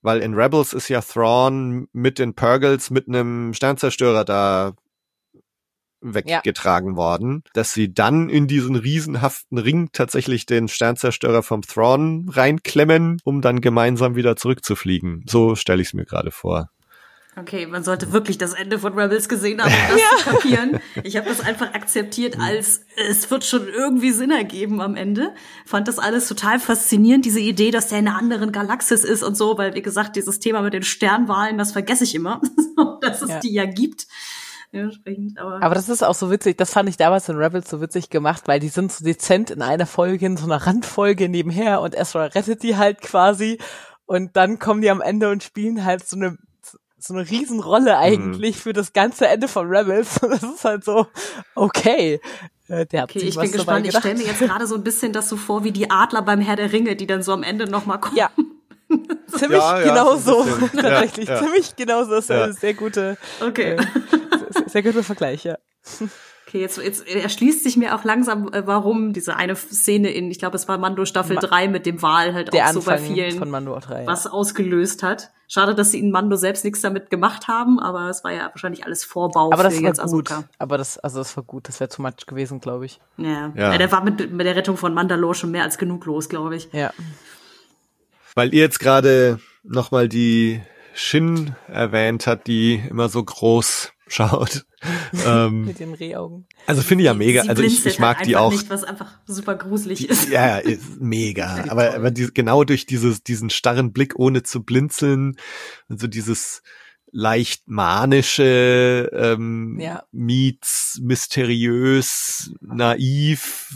weil 0.02 0.20
in 0.20 0.34
Rebels 0.34 0.72
ist 0.72 0.88
ja 0.88 1.00
Thrawn 1.00 1.88
mit 1.92 2.18
den 2.18 2.34
Purgles 2.34 2.90
mit 2.90 3.08
einem 3.08 3.54
Sternzerstörer 3.54 4.24
da 4.24 4.74
weggetragen 6.02 6.96
worden, 6.96 7.44
dass 7.54 7.72
sie 7.72 7.94
dann 7.94 8.28
in 8.28 8.48
diesen 8.48 8.74
riesenhaften 8.74 9.58
Ring 9.58 9.90
tatsächlich 9.92 10.46
den 10.46 10.66
Sternzerstörer 10.66 11.44
vom 11.44 11.62
Thrawn 11.62 12.28
reinklemmen, 12.28 13.20
um 13.24 13.40
dann 13.40 13.60
gemeinsam 13.60 14.16
wieder 14.16 14.34
zurückzufliegen. 14.36 15.24
So 15.28 15.54
stelle 15.54 15.80
ich 15.80 15.88
es 15.88 15.94
mir 15.94 16.04
gerade 16.04 16.32
vor. 16.32 16.71
Okay, 17.34 17.66
man 17.66 17.82
sollte 17.82 18.12
wirklich 18.12 18.36
das 18.36 18.52
Ende 18.52 18.78
von 18.78 18.92
Rebels 18.92 19.26
gesehen 19.26 19.62
haben, 19.62 19.72
um 19.72 19.96
das 19.96 20.22
zu 20.22 20.30
kapieren. 20.30 20.80
Ich 21.02 21.16
habe 21.16 21.28
das 21.28 21.40
einfach 21.40 21.72
akzeptiert 21.72 22.38
als, 22.38 22.84
es 23.08 23.30
wird 23.30 23.44
schon 23.44 23.68
irgendwie 23.68 24.10
Sinn 24.10 24.30
ergeben 24.30 24.82
am 24.82 24.96
Ende. 24.96 25.32
Fand 25.64 25.88
das 25.88 25.98
alles 25.98 26.28
total 26.28 26.58
faszinierend, 26.60 27.24
diese 27.24 27.40
Idee, 27.40 27.70
dass 27.70 27.88
der 27.88 28.00
in 28.00 28.08
einer 28.08 28.18
anderen 28.18 28.52
Galaxis 28.52 29.02
ist 29.02 29.22
und 29.22 29.34
so, 29.34 29.56
weil, 29.56 29.74
wie 29.74 29.80
gesagt, 29.80 30.16
dieses 30.16 30.40
Thema 30.40 30.60
mit 30.60 30.74
den 30.74 30.82
Sternwahlen, 30.82 31.56
das 31.56 31.72
vergesse 31.72 32.04
ich 32.04 32.14
immer, 32.14 32.42
dass 33.00 33.22
es 33.22 33.30
Ja. 33.30 33.40
die 33.40 33.54
ja 33.54 33.64
gibt. 33.64 34.06
Aber, 35.36 35.62
Aber 35.62 35.74
das 35.74 35.88
ist 35.90 36.02
auch 36.02 36.14
so 36.14 36.30
witzig, 36.30 36.56
das 36.56 36.72
fand 36.72 36.88
ich 36.88 36.96
damals 36.96 37.28
in 37.28 37.36
Rebels 37.36 37.68
so 37.68 37.80
witzig 37.82 38.08
gemacht, 38.08 38.44
weil 38.46 38.58
die 38.58 38.68
sind 38.70 38.90
so 38.90 39.04
dezent 39.04 39.50
in 39.50 39.60
einer 39.60 39.84
Folge, 39.86 40.24
in 40.24 40.38
so 40.38 40.44
einer 40.44 40.66
Randfolge 40.66 41.28
nebenher 41.28 41.82
und 41.82 41.94
Ezra 41.94 42.24
rettet 42.26 42.62
die 42.62 42.76
halt 42.76 43.02
quasi 43.02 43.58
und 44.06 44.34
dann 44.36 44.58
kommen 44.58 44.80
die 44.80 44.88
am 44.90 45.02
Ende 45.02 45.28
und 45.30 45.42
spielen 45.42 45.84
halt 45.84 46.08
so 46.08 46.16
eine 46.16 46.38
so 47.02 47.14
eine 47.14 47.28
Riesenrolle 47.28 47.98
eigentlich 47.98 48.56
für 48.58 48.72
das 48.72 48.92
ganze 48.92 49.26
Ende 49.28 49.48
von 49.48 49.66
Rebels. 49.68 50.18
Und 50.22 50.30
das 50.32 50.42
ist 50.42 50.64
halt 50.64 50.84
so, 50.84 51.06
okay. 51.54 52.20
äh, 52.68 52.86
Der 52.86 53.02
hat 53.02 53.10
okay, 53.10 53.20
sich 53.20 53.28
ich 53.30 53.36
was 53.36 53.42
bin 53.44 53.52
gespannt. 53.52 53.86
Ich 53.86 53.96
stelle 53.96 54.14
mir 54.18 54.24
jetzt 54.26 54.38
gerade 54.40 54.66
so 54.66 54.74
ein 54.76 54.84
bisschen 54.84 55.12
das 55.12 55.28
so 55.28 55.36
vor 55.36 55.64
wie 55.64 55.72
die 55.72 55.90
Adler 55.90 56.22
beim 56.22 56.40
Herr 56.40 56.56
der 56.56 56.72
Ringe, 56.72 56.94
die 56.96 57.06
dann 57.06 57.22
so 57.22 57.32
am 57.32 57.42
Ende 57.42 57.66
nochmal 57.68 57.98
kommen. 58.00 58.16
Ja. 58.16 58.30
Ziemlich 59.36 59.58
Ja, 59.60 59.80
ja, 59.80 59.84
genau 59.88 60.16
so 60.16 60.42
so. 60.44 60.48
Ja, 60.74 60.82
Tatsächlich. 60.82 61.28
ja. 61.28 61.38
Ziemlich 61.42 61.76
genau 61.76 62.04
so. 62.04 62.10
Das 62.10 62.24
ist 62.24 62.30
Ja. 62.30 62.44
eine 62.44 62.52
sehr 62.52 62.74
gute, 62.74 63.16
Okay. 63.40 63.76
äh, 63.76 63.82
sehr, 64.50 64.68
sehr 64.68 64.82
guter 64.82 65.02
Vergleich, 65.02 65.44
ja. 65.44 65.56
Okay, 66.46 66.60
jetzt, 66.60 66.76
jetzt 66.76 67.08
erschließt 67.08 67.64
sich 67.64 67.78
mir 67.78 67.94
auch 67.94 68.04
langsam, 68.04 68.52
äh, 68.52 68.66
warum 68.66 69.14
diese 69.14 69.36
eine 69.36 69.56
Szene 69.56 70.10
in, 70.12 70.30
ich 70.30 70.38
glaube, 70.38 70.56
es 70.56 70.68
war 70.68 70.76
Mando 70.76 71.06
Staffel 71.06 71.36
Ma- 71.36 71.40
3 71.40 71.68
mit 71.68 71.86
dem 71.86 72.02
Wal 72.02 72.34
halt 72.34 72.52
Der 72.52 72.66
auch 72.68 72.72
so 72.72 72.82
bei 72.82 72.96
Anfang 72.96 73.14
vielen 73.14 73.38
von 73.38 73.48
Mando 73.48 73.78
3. 73.78 74.06
was 74.06 74.26
ausgelöst 74.26 75.02
hat. 75.02 75.30
Schade, 75.52 75.74
dass 75.74 75.90
sie 75.90 75.98
in 75.98 76.10
Mando 76.10 76.36
selbst 76.36 76.64
nichts 76.64 76.80
damit 76.80 77.10
gemacht 77.10 77.46
haben, 77.46 77.78
aber 77.78 78.08
es 78.08 78.24
war 78.24 78.32
ja 78.32 78.46
wahrscheinlich 78.46 78.86
alles 78.86 79.04
Vorbau 79.04 79.52
Aber 79.52 79.58
für 79.58 79.62
das 79.64 79.80
jetzt 79.80 79.98
war 79.98 80.06
gut. 80.06 80.30
Ahsoka. 80.30 80.48
Aber 80.58 80.78
das, 80.78 80.96
also 80.96 81.18
das 81.18 81.36
war 81.36 81.44
gut. 81.44 81.68
Das 81.68 81.78
wäre 81.78 81.90
too 81.90 82.00
much 82.00 82.24
gewesen, 82.26 82.58
glaube 82.58 82.86
ich. 82.86 83.00
Ja. 83.18 83.52
Ja. 83.54 83.72
ja. 83.72 83.76
Der 83.76 83.92
war 83.92 84.02
mit, 84.02 84.32
mit 84.32 84.46
der 84.46 84.56
Rettung 84.56 84.78
von 84.78 84.94
Mandalore 84.94 85.34
schon 85.34 85.50
mehr 85.50 85.64
als 85.64 85.76
genug 85.76 86.06
los, 86.06 86.30
glaube 86.30 86.56
ich. 86.56 86.70
Ja. 86.72 86.94
Weil 88.34 88.54
ihr 88.54 88.62
jetzt 88.62 88.80
gerade 88.80 89.40
nochmal 89.62 90.08
die 90.08 90.62
Shin 90.94 91.54
erwähnt 91.68 92.26
hat, 92.26 92.46
die 92.46 92.82
immer 92.88 93.10
so 93.10 93.22
groß 93.22 93.92
schaut. 94.12 94.64
ähm, 95.26 95.64
Mit 95.64 95.78
den 95.80 95.94
Rehaugen. 95.94 96.46
also 96.66 96.82
finde 96.82 97.02
ich 97.02 97.06
ja 97.06 97.14
mega. 97.14 97.42
Sie 97.42 97.48
Also 97.48 97.62
ich, 97.62 97.84
ich 97.86 97.98
mag 97.98 98.18
halt 98.18 98.26
die 98.28 98.36
auch. 98.36 98.52
nicht, 98.52 98.68
was 98.70 98.84
einfach 98.84 99.18
super 99.26 99.54
gruselig 99.56 99.98
Die, 100.00 100.06
ist. 100.08 100.28
ja, 100.28 100.58
ist 100.58 100.82
mega. 101.00 101.64
Aber, 101.68 101.94
aber 101.94 102.10
die, 102.10 102.28
genau 102.32 102.64
durch 102.64 102.86
dieses, 102.86 103.22
diesen 103.22 103.50
starren 103.50 103.92
Blick 103.92 104.18
ohne 104.18 104.42
zu 104.42 104.62
blinzeln 104.62 105.36
und 105.88 106.00
so 106.00 106.06
dieses 106.06 106.62
leicht 107.14 107.68
manische 107.68 109.10
ähm, 109.12 109.78
Ja. 109.80 110.02
meets 110.12 110.98
mysteriös, 111.02 112.52
naiv, 112.60 113.68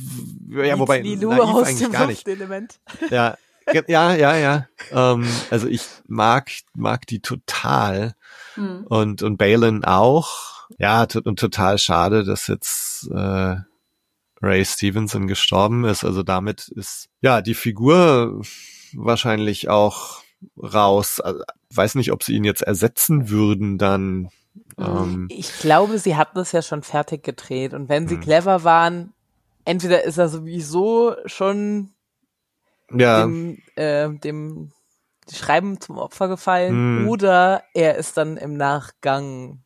ja, 0.51 0.79
wobei 0.79 1.01
Lilou 1.01 1.31
naiv 1.31 1.67
eigentlich 1.67 1.93
gar 1.93 2.07
nicht. 2.07 2.27
Element. 2.29 2.79
Ja, 3.11 3.37
ja, 3.89 4.15
ja, 4.15 4.37
ja. 4.37 4.69
Ähm, 4.93 5.27
also 5.51 5.67
ich 5.67 5.83
mag 6.07 6.51
mag 6.75 7.05
die 7.09 7.21
total 7.21 8.15
Hm. 8.57 8.85
und 8.89 9.23
und 9.23 9.37
Balin 9.37 9.85
auch. 9.85 10.69
Ja, 10.79 11.07
und 11.25 11.39
total 11.39 11.79
schade, 11.79 12.25
dass 12.25 12.49
jetzt 12.49 13.09
äh, 13.13 13.57
Ray 14.43 14.65
Stevenson 14.65 15.27
gestorben 15.29 15.85
ist. 15.85 16.05
Also 16.05 16.23
damit 16.23 16.69
ist 16.69 17.09
ja 17.21 17.41
die 17.41 17.55
Figur 17.55 18.43
wahrscheinlich 18.95 19.69
auch 19.69 20.23
raus. 20.61 21.21
Also, 21.21 21.43
weiß 21.75 21.95
nicht, 21.95 22.13
ob 22.13 22.23
sie 22.23 22.35
ihn 22.35 22.45
jetzt 22.45 22.63
ersetzen 22.63 23.31
würden 23.31 23.79
dann. 23.79 24.31
Ähm, 24.79 25.29
Ich 25.31 25.59
glaube, 25.59 25.99
sie 25.99 26.17
hatten 26.17 26.39
es 26.39 26.53
ja 26.53 26.63
schon 26.63 26.83
fertig 26.83 27.23
gedreht 27.23 27.75
und 27.75 27.89
wenn 27.89 28.09
sie 28.09 28.17
Hm. 28.17 28.23
clever 28.23 28.65
waren, 28.65 29.13
entweder 29.65 30.05
ist 30.05 30.19
er 30.19 30.29
sowieso 30.29 31.15
schon 31.27 31.91
ja, 32.93 33.23
dem, 33.25 33.59
äh, 33.77 34.09
dem 34.11 34.73
Schreiben 35.33 35.81
zum 35.81 35.99
Opfer 35.99 36.29
gefallen 36.29 37.03
Hm. 37.03 37.09
oder 37.09 37.63
er 37.75 37.97
ist 37.97 38.17
dann 38.17 38.37
im 38.37 38.57
Nachgang 38.57 39.63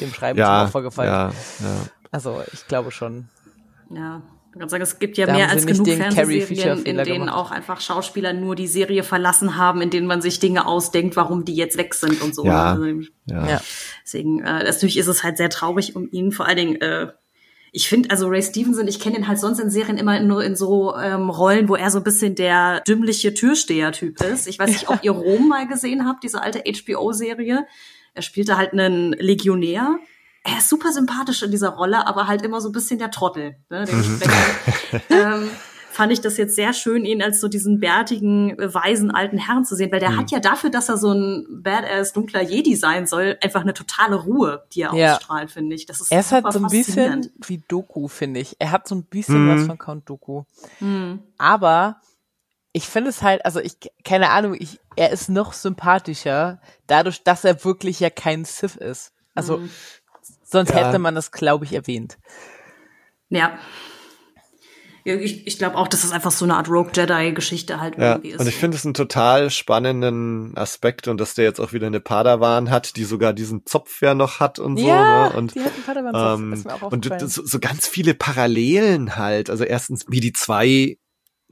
dem 0.00 0.12
Schreiben 0.12 0.38
zum 0.38 0.44
ja, 0.46 0.64
Opfer 0.64 0.82
gefallen. 0.82 1.10
ja, 1.10 1.28
ja. 1.28 1.76
Also 2.10 2.42
ich 2.52 2.66
glaube 2.68 2.90
schon. 2.90 3.28
Ja, 3.90 4.22
ich 4.52 4.58
kann 4.60 4.68
sagen, 4.68 4.82
es 4.84 4.98
gibt 5.00 5.18
ja 5.18 5.26
Da 5.26 5.32
mehr 5.34 5.50
als 5.50 5.66
genug 5.66 5.86
Fernsehserien, 5.88 6.84
in 6.84 6.96
denen 6.96 7.06
gemacht. 7.26 7.34
auch 7.34 7.50
einfach 7.50 7.80
Schauspieler 7.80 8.32
nur 8.32 8.54
die 8.54 8.68
Serie 8.68 9.02
verlassen 9.02 9.56
haben, 9.56 9.82
in 9.82 9.90
denen 9.90 10.06
man 10.06 10.22
sich 10.22 10.38
Dinge 10.38 10.66
ausdenkt, 10.66 11.16
warum 11.16 11.44
die 11.44 11.54
jetzt 11.56 11.76
weg 11.76 11.92
sind 11.92 12.22
und 12.22 12.34
so. 12.34 12.46
Ja. 12.46 12.72
Also. 12.72 12.84
Ja. 13.26 13.60
Deswegen, 14.04 14.40
äh, 14.44 14.62
natürlich 14.64 14.96
ist 14.96 15.08
es 15.08 15.24
halt 15.24 15.36
sehr 15.38 15.50
traurig 15.50 15.96
um 15.96 16.08
ihn. 16.10 16.30
Vor 16.32 16.46
allen 16.46 16.56
Dingen, 16.56 16.80
äh, 16.80 17.08
ich 17.76 17.88
finde, 17.88 18.10
also 18.10 18.28
Ray 18.28 18.40
Stevenson, 18.40 18.86
ich 18.86 19.00
kenne 19.00 19.16
ihn 19.18 19.26
halt 19.26 19.40
sonst 19.40 19.58
in 19.58 19.68
Serien 19.68 19.98
immer 19.98 20.20
nur 20.20 20.44
in 20.44 20.54
so 20.54 20.96
ähm, 20.96 21.28
Rollen, 21.28 21.68
wo 21.68 21.74
er 21.74 21.90
so 21.90 21.98
ein 21.98 22.04
bisschen 22.04 22.36
der 22.36 22.80
dümmliche 22.82 23.34
Türsteher-Typ 23.34 24.22
ist. 24.22 24.46
Ich 24.46 24.60
weiß 24.60 24.70
nicht, 24.70 24.88
ob 24.88 25.02
ihr 25.02 25.10
Rom 25.10 25.48
mal 25.48 25.66
gesehen 25.66 26.06
habt, 26.06 26.22
diese 26.22 26.40
alte 26.40 26.62
HBO-Serie. 26.62 27.66
Er 28.14 28.22
spielte 28.22 28.56
halt 28.56 28.74
einen 28.74 29.12
Legionär. 29.14 29.98
Er 30.44 30.58
ist 30.58 30.68
super 30.68 30.92
sympathisch 30.92 31.42
in 31.42 31.50
dieser 31.50 31.70
Rolle, 31.70 32.06
aber 32.06 32.28
halt 32.28 32.42
immer 32.42 32.60
so 32.60 32.68
ein 32.68 32.72
bisschen 32.72 33.00
der 33.00 33.10
Trottel. 33.10 33.56
Ne? 33.68 33.86
Dementsprechend 33.86 35.10
ähm, 35.10 35.50
fand 35.94 36.12
ich 36.12 36.20
das 36.20 36.36
jetzt 36.36 36.56
sehr 36.56 36.72
schön, 36.72 37.04
ihn 37.04 37.22
als 37.22 37.40
so 37.40 37.46
diesen 37.48 37.78
bärtigen, 37.78 38.58
äh, 38.58 38.74
weisen 38.74 39.10
alten 39.12 39.38
Herrn 39.38 39.64
zu 39.64 39.76
sehen, 39.76 39.92
weil 39.92 40.00
der 40.00 40.10
Mhm. 40.10 40.16
hat 40.18 40.30
ja 40.32 40.40
dafür, 40.40 40.70
dass 40.70 40.88
er 40.88 40.96
so 40.98 41.12
ein 41.12 41.46
badass 41.62 42.12
dunkler 42.12 42.42
Jedi 42.42 42.74
sein 42.74 43.06
soll, 43.06 43.38
einfach 43.42 43.60
eine 43.60 43.74
totale 43.74 44.16
Ruhe, 44.16 44.64
die 44.72 44.82
er 44.82 44.94
Ja. 44.94 45.14
ausstrahlt, 45.14 45.50
finde 45.52 45.76
ich. 45.76 45.86
Das 45.86 46.00
ist 46.00 46.10
Er 46.10 46.20
ist 46.20 46.32
halt 46.32 46.52
so 46.52 46.58
ein 46.58 46.66
bisschen 46.68 47.30
wie 47.46 47.62
Doku, 47.68 48.08
finde 48.08 48.40
ich. 48.40 48.56
Er 48.58 48.72
hat 48.72 48.88
so 48.88 48.94
ein 48.96 49.04
bisschen 49.04 49.44
Mhm. 49.46 49.48
was 49.50 49.66
von 49.66 49.78
Count 49.78 50.08
Doku. 50.10 50.42
Hm. 50.78 51.22
Aber 51.38 52.00
ich 52.72 52.86
finde 52.88 53.10
es 53.10 53.22
halt, 53.22 53.44
also 53.44 53.60
ich, 53.60 53.74
keine 54.04 54.30
Ahnung, 54.30 54.56
ich, 54.58 54.80
er 54.96 55.10
ist 55.10 55.28
noch 55.28 55.52
sympathischer, 55.52 56.60
dadurch, 56.88 57.22
dass 57.22 57.44
er 57.44 57.64
wirklich 57.64 58.00
ja 58.00 58.10
kein 58.10 58.44
Sith 58.44 58.74
ist. 58.74 59.12
Also, 59.36 59.58
Mhm. 59.58 59.70
sonst 60.42 60.70
Ja. 60.70 60.76
hätte 60.88 60.98
man 60.98 61.14
das, 61.14 61.30
glaube 61.30 61.64
ich, 61.64 61.72
erwähnt. 61.72 62.18
Ja. 63.28 63.58
Ja, 65.04 65.14
Ich, 65.16 65.46
ich 65.46 65.58
glaube 65.58 65.76
auch, 65.76 65.86
dass 65.88 66.02
es 66.02 66.12
einfach 66.12 66.30
so 66.30 66.44
eine 66.44 66.56
Art 66.56 66.68
Rogue 66.68 66.90
Jedi-Geschichte 66.94 67.78
halt 67.80 67.98
Ja, 67.98 68.12
irgendwie 68.12 68.30
ist. 68.30 68.40
und 68.40 68.46
ich 68.48 68.54
finde 68.56 68.76
es 68.76 68.84
einen 68.84 68.94
total 68.94 69.50
spannenden 69.50 70.56
Aspekt 70.56 71.08
und 71.08 71.20
dass 71.20 71.34
der 71.34 71.44
jetzt 71.44 71.60
auch 71.60 71.72
wieder 71.72 71.86
eine 71.86 72.00
Padawan 72.00 72.70
hat, 72.70 72.96
die 72.96 73.04
sogar 73.04 73.32
diesen 73.34 73.66
Zopf 73.66 74.00
ja 74.00 74.14
noch 74.14 74.40
hat 74.40 74.58
und 74.58 74.78
so. 74.78 74.86
ja, 74.88 75.28
ne? 75.28 75.36
Und 75.36 75.54
die 75.54 75.60
hatten 75.60 75.82
Padawan 75.82 76.40
Ähm, 76.40 76.52
ist 76.54 76.64
mir 76.64 76.74
auch 76.74 76.90
und 76.90 77.04
so, 77.20 77.44
so 77.44 77.58
ganz 77.60 77.86
viele 77.86 78.14
Parallelen 78.14 79.16
halt. 79.16 79.50
Also 79.50 79.64
erstens, 79.64 80.06
wie 80.08 80.20
die 80.20 80.32
zwei 80.32 80.96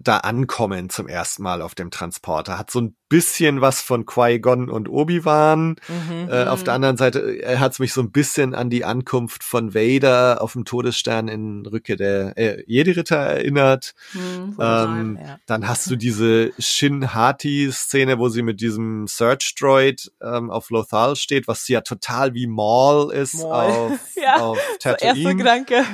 da 0.02 0.18
ankommen 0.18 0.90
zum 0.90 1.08
ersten 1.08 1.42
Mal 1.42 1.62
auf 1.62 1.74
dem 1.74 1.90
Transporter. 1.90 2.58
Hat 2.58 2.70
so 2.70 2.80
ein 2.80 2.96
bisschen 3.08 3.60
was 3.60 3.82
von 3.82 4.06
Qui-Gon 4.06 4.70
und 4.70 4.88
Obi-Wan. 4.88 5.76
Mhm. 5.88 6.28
Äh, 6.30 6.44
auf 6.44 6.64
der 6.64 6.72
anderen 6.74 6.96
Seite 6.96 7.20
äh, 7.42 7.58
hat 7.58 7.72
es 7.72 7.78
mich 7.78 7.92
so 7.92 8.00
ein 8.00 8.10
bisschen 8.10 8.54
an 8.54 8.70
die 8.70 8.84
Ankunft 8.86 9.44
von 9.44 9.74
Vader 9.74 10.38
auf 10.40 10.52
dem 10.52 10.64
Todesstern 10.64 11.28
in 11.28 11.66
Rücke 11.66 11.96
der 11.96 12.36
äh, 12.38 12.64
Jedi-Ritter 12.66 13.16
erinnert. 13.16 13.94
Hm. 14.12 14.56
Ähm, 14.58 15.18
Ja. 15.22 15.38
Dann 15.46 15.68
hast 15.68 15.90
du 15.90 15.96
diese 16.02 16.52
Shin 16.58 17.12
Hati-Szene, 17.14 18.18
wo 18.18 18.28
sie 18.30 18.42
mit 18.42 18.60
diesem 18.62 19.06
Search 19.06 19.54
Droid 19.58 20.10
ähm, 20.22 20.50
auf 20.50 20.70
Lothal 20.70 21.16
steht, 21.16 21.48
was 21.48 21.68
ja 21.68 21.82
total 21.82 22.32
wie 22.34 22.46
Maul 22.46 23.12
ist 23.12 23.34
Maul. 23.34 23.50
auf, 23.52 24.00
Ja, 24.22 24.36
auf 24.36 24.58
So, 24.58 24.88
erster 24.88 24.96
Tatooine. 24.98 25.36
Gedanke. 25.36 25.84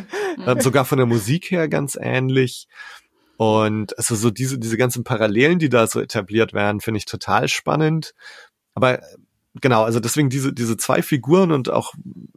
ähm, 0.47 0.61
sogar 0.69 0.85
von 0.85 0.99
der 0.99 1.07
Musik 1.07 1.51
her 1.51 1.69
ganz 1.69 1.99
ähnlich. 2.01 2.69
Und 3.39 3.97
also 3.97 4.17
so 4.17 4.31
diese, 4.31 4.59
diese 4.59 4.77
ganzen 4.77 5.05
Parallelen, 5.05 5.61
die 5.61 5.69
da 5.69 5.87
so 5.87 6.01
etabliert 6.01 6.53
werden, 6.53 6.81
finde 6.81 6.99
ich 6.99 7.07
total 7.07 7.47
spannend. 7.49 8.13
Aber 8.75 9.01
äh, 9.01 9.17
genau, 9.61 9.85
also 9.85 10.01
deswegen 10.01 10.29
diese, 10.29 10.53
diese 10.53 10.77
zwei 10.77 11.03
Figuren 11.03 11.53
und 11.53 11.71
auch 11.71 11.95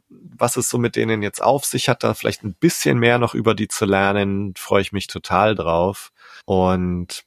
was 0.10 0.58
es 0.58 0.70
so 0.70 0.78
mit 0.78 0.96
denen 0.96 1.22
jetzt 1.24 1.42
auf 1.42 1.66
sich 1.66 1.90
hat, 1.90 2.04
da 2.04 2.14
vielleicht 2.14 2.44
ein 2.44 2.54
bisschen 2.54 3.00
mehr 3.00 3.18
noch 3.18 3.34
über 3.34 3.54
die 3.56 3.68
zu 3.68 3.86
lernen, 3.86 4.54
freue 4.56 4.82
ich 4.82 4.92
mich 4.92 5.08
total 5.08 5.56
drauf. 5.56 6.12
Und 6.46 7.24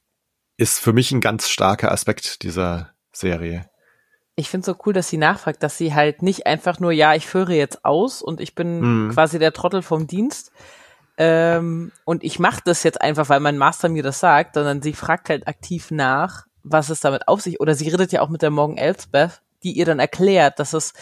ist 0.57 0.79
für 0.79 0.93
mich 0.93 1.11
ein 1.11 1.21
ganz 1.21 1.49
starker 1.49 1.91
Aspekt 1.91 2.43
dieser 2.43 2.91
Serie. 3.11 3.69
Ich 4.37 4.49
finde 4.49 4.65
so 4.65 4.75
cool, 4.85 4.93
dass 4.93 5.09
sie 5.09 5.17
nachfragt, 5.17 5.63
dass 5.63 5.77
sie 5.77 5.93
halt 5.93 6.21
nicht 6.21 6.45
einfach 6.45 6.79
nur, 6.79 6.91
ja, 6.91 7.13
ich 7.13 7.25
führe 7.27 7.55
jetzt 7.55 7.83
aus 7.85 8.21
und 8.21 8.39
ich 8.41 8.55
bin 8.55 9.07
Mhm. 9.07 9.11
quasi 9.11 9.39
der 9.39 9.53
Trottel 9.53 9.81
vom 9.81 10.07
Dienst. 10.07 10.51
Ähm, 11.17 11.91
und 12.03 12.23
ich 12.23 12.39
mache 12.39 12.61
das 12.65 12.83
jetzt 12.83 13.01
einfach, 13.01 13.29
weil 13.29 13.39
mein 13.39 13.57
Master 13.57 13.89
mir 13.89 14.03
das 14.03 14.19
sagt, 14.19 14.55
sondern 14.55 14.81
sie 14.81 14.93
fragt 14.93 15.29
halt 15.29 15.47
aktiv 15.47 15.91
nach, 15.91 16.45
was 16.63 16.89
es 16.89 16.99
damit 16.99 17.27
auf 17.27 17.41
sich, 17.41 17.59
oder 17.59 17.75
sie 17.75 17.89
redet 17.89 18.11
ja 18.11 18.21
auch 18.21 18.29
mit 18.29 18.41
der 18.41 18.49
Morgan 18.49 18.77
Elsbeth, 18.77 19.41
die 19.63 19.73
ihr 19.73 19.85
dann 19.85 19.99
erklärt, 19.99 20.59
dass 20.59 20.73
es 20.73 20.93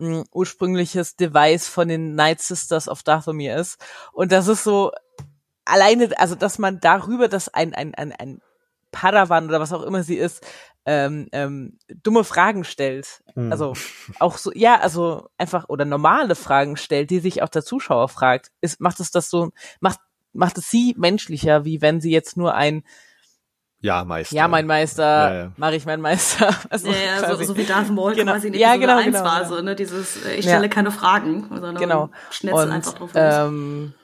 ein 0.00 0.24
ursprüngliches 0.32 1.16
Device 1.16 1.68
von 1.68 1.88
den 1.88 2.14
Night 2.14 2.40
Sisters 2.40 2.88
of 2.88 3.02
Dathomir 3.02 3.56
ist. 3.56 3.78
Und 4.12 4.32
das 4.32 4.48
ist 4.48 4.64
so, 4.64 4.90
alleine, 5.64 6.10
also 6.18 6.34
dass 6.34 6.58
man 6.58 6.80
darüber, 6.80 7.28
dass 7.28 7.48
ein, 7.48 7.74
ein, 7.74 7.94
ein, 7.94 8.12
ein 8.12 8.40
Padawan 8.90 9.48
oder 9.48 9.60
was 9.60 9.72
auch 9.72 9.82
immer 9.82 10.02
sie 10.02 10.16
ist, 10.16 10.44
ähm, 10.86 11.28
ähm, 11.32 11.78
dumme 12.02 12.24
Fragen 12.24 12.64
stellt. 12.64 13.22
Hm. 13.34 13.50
Also 13.50 13.74
auch 14.20 14.36
so, 14.38 14.52
ja, 14.54 14.78
also 14.80 15.28
einfach 15.38 15.68
oder 15.68 15.84
normale 15.84 16.34
Fragen 16.34 16.76
stellt, 16.76 17.10
die 17.10 17.20
sich 17.20 17.42
auch 17.42 17.48
der 17.48 17.64
Zuschauer 17.64 18.08
fragt. 18.08 18.50
Ist, 18.60 18.80
macht 18.80 19.00
es 19.00 19.10
das 19.10 19.30
so, 19.30 19.50
macht, 19.80 20.00
macht 20.32 20.58
es 20.58 20.70
sie 20.70 20.94
menschlicher, 20.98 21.64
wie 21.64 21.80
wenn 21.80 22.00
sie 22.00 22.10
jetzt 22.10 22.36
nur 22.36 22.54
ein 22.54 22.82
Ja, 23.80 24.04
Meister. 24.04 24.34
Ja, 24.36 24.48
mein 24.48 24.66
Meister, 24.66 25.02
Ja, 25.04 25.34
ja. 25.44 25.52
mache 25.56 25.76
ich 25.76 25.86
mein 25.86 26.00
Meister. 26.00 26.54
Also 26.70 26.88
Ja, 26.90 27.20
ja, 27.22 27.36
so, 27.36 27.42
so 27.44 27.56
wie 27.56 27.64
Darth 27.64 27.90
Maul 27.90 28.14
Genau. 28.14 28.32
quasi 28.32 28.48
in 28.48 28.54
Ja, 28.54 28.74
Episode 28.74 28.80
genau, 28.86 28.98
1 28.98 29.06
genau, 29.06 29.24
war, 29.24 29.42
ja. 29.42 29.48
so, 29.48 29.60
ne, 29.62 29.74
dieses, 29.74 30.24
äh, 30.24 30.34
ich 30.36 30.44
Ja. 30.46 30.52
stelle 30.52 30.68
keine 30.68 30.90
Fragen, 30.90 31.46
sondern 31.50 31.76
Genau. 31.76 32.10
schnetzel 32.30 32.66
Und 32.66 32.72
einfach 32.72 32.92
drauf 32.94 33.10
los. 33.14 33.34
ähm, 33.34 33.94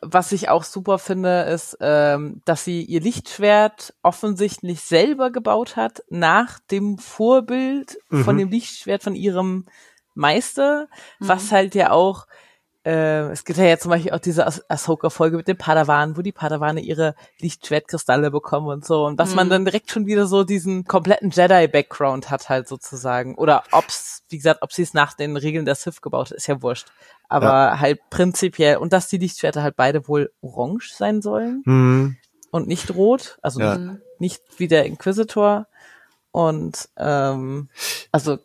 was 0.00 0.32
ich 0.32 0.48
auch 0.48 0.64
super 0.64 0.98
finde, 0.98 1.42
ist, 1.42 1.76
ähm, 1.80 2.40
dass 2.46 2.64
sie 2.64 2.82
ihr 2.82 3.00
Lichtschwert 3.00 3.94
offensichtlich 4.02 4.80
selber 4.80 5.30
gebaut 5.30 5.76
hat, 5.76 6.02
nach 6.08 6.58
dem 6.70 6.96
Vorbild 6.98 7.98
von 8.08 8.36
Mhm. 8.36 8.38
dem 8.38 8.50
Lichtschwert 8.50 9.02
von 9.02 9.14
ihrem 9.14 9.66
Meister, 10.14 10.88
Mhm. 11.20 11.28
was 11.28 11.52
halt 11.52 11.74
ja 11.74 11.90
auch, 11.90 12.26
äh, 12.84 13.30
es 13.30 13.44
gibt 13.44 13.58
ja 13.58 13.64
jetzt 13.64 13.82
zum 13.82 13.90
Beispiel 13.90 14.12
auch 14.12 14.18
diese 14.18 14.46
Ah- 14.46 14.60
Ahsoka-Folge 14.68 15.36
mit 15.36 15.48
den 15.48 15.56
Padawanen, 15.56 16.16
wo 16.16 16.22
die 16.22 16.32
Padawane 16.32 16.80
ihre 16.80 17.14
Lichtschwertkristalle 17.40 18.30
bekommen 18.30 18.68
und 18.68 18.84
so, 18.84 19.04
und 19.06 19.16
dass 19.18 19.34
man 19.34 19.46
Mhm. 19.46 19.50
dann 19.50 19.64
direkt 19.64 19.90
schon 19.90 20.06
wieder 20.06 20.26
so 20.26 20.44
diesen 20.44 20.84
kompletten 20.84 21.30
Jedi-Background 21.30 22.30
hat 22.30 22.48
halt 22.48 22.68
sozusagen, 22.68 23.34
oder 23.36 23.64
ob's, 23.72 24.22
wie 24.28 24.36
gesagt, 24.36 24.62
ob 24.62 24.72
sie 24.72 24.82
es 24.82 24.94
nach 24.94 25.14
den 25.14 25.36
Regeln 25.36 25.64
der 25.64 25.74
Sith 25.74 26.02
gebaut 26.02 26.30
hat, 26.30 26.36
ist 26.36 26.46
ja 26.46 26.60
wurscht. 26.62 26.88
Aber 27.28 27.80
halt 27.80 28.00
prinzipiell, 28.10 28.76
und 28.76 28.92
dass 28.92 29.08
die 29.08 29.18
Lichtschwerter 29.18 29.62
halt 29.62 29.76
beide 29.76 30.06
wohl 30.08 30.30
orange 30.42 30.92
sein 30.94 31.22
sollen 31.22 31.62
Hm. 31.64 32.16
und 32.50 32.68
nicht 32.68 32.94
rot, 32.94 33.38
also 33.42 33.60
Ja. 33.60 33.76
Mhm. 33.78 34.00
nicht 34.18 34.42
wie 34.58 34.68
der 34.68 34.84
Inquisitor. 34.86 35.66
Und 36.32 36.88
ähm, 36.96 37.68
also, 38.12 38.38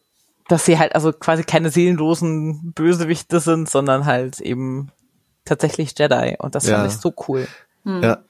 dass 0.49 0.65
sie 0.65 0.77
halt 0.77 0.95
also 0.95 1.13
quasi 1.13 1.43
keine 1.43 1.69
seelenlosen 1.69 2.73
Bösewichte 2.73 3.39
sind, 3.39 3.69
sondern 3.69 4.05
halt 4.05 4.41
eben 4.41 4.91
tatsächlich 5.45 5.93
Jedi. 5.97 6.35
Und 6.39 6.55
das 6.55 6.67
Ja. 6.67 6.77
fand 6.79 6.91
ich 6.91 6.97
so 6.97 7.13
cool. 7.27 7.47
Mhm. 7.83 8.03
Ja. 8.03 8.23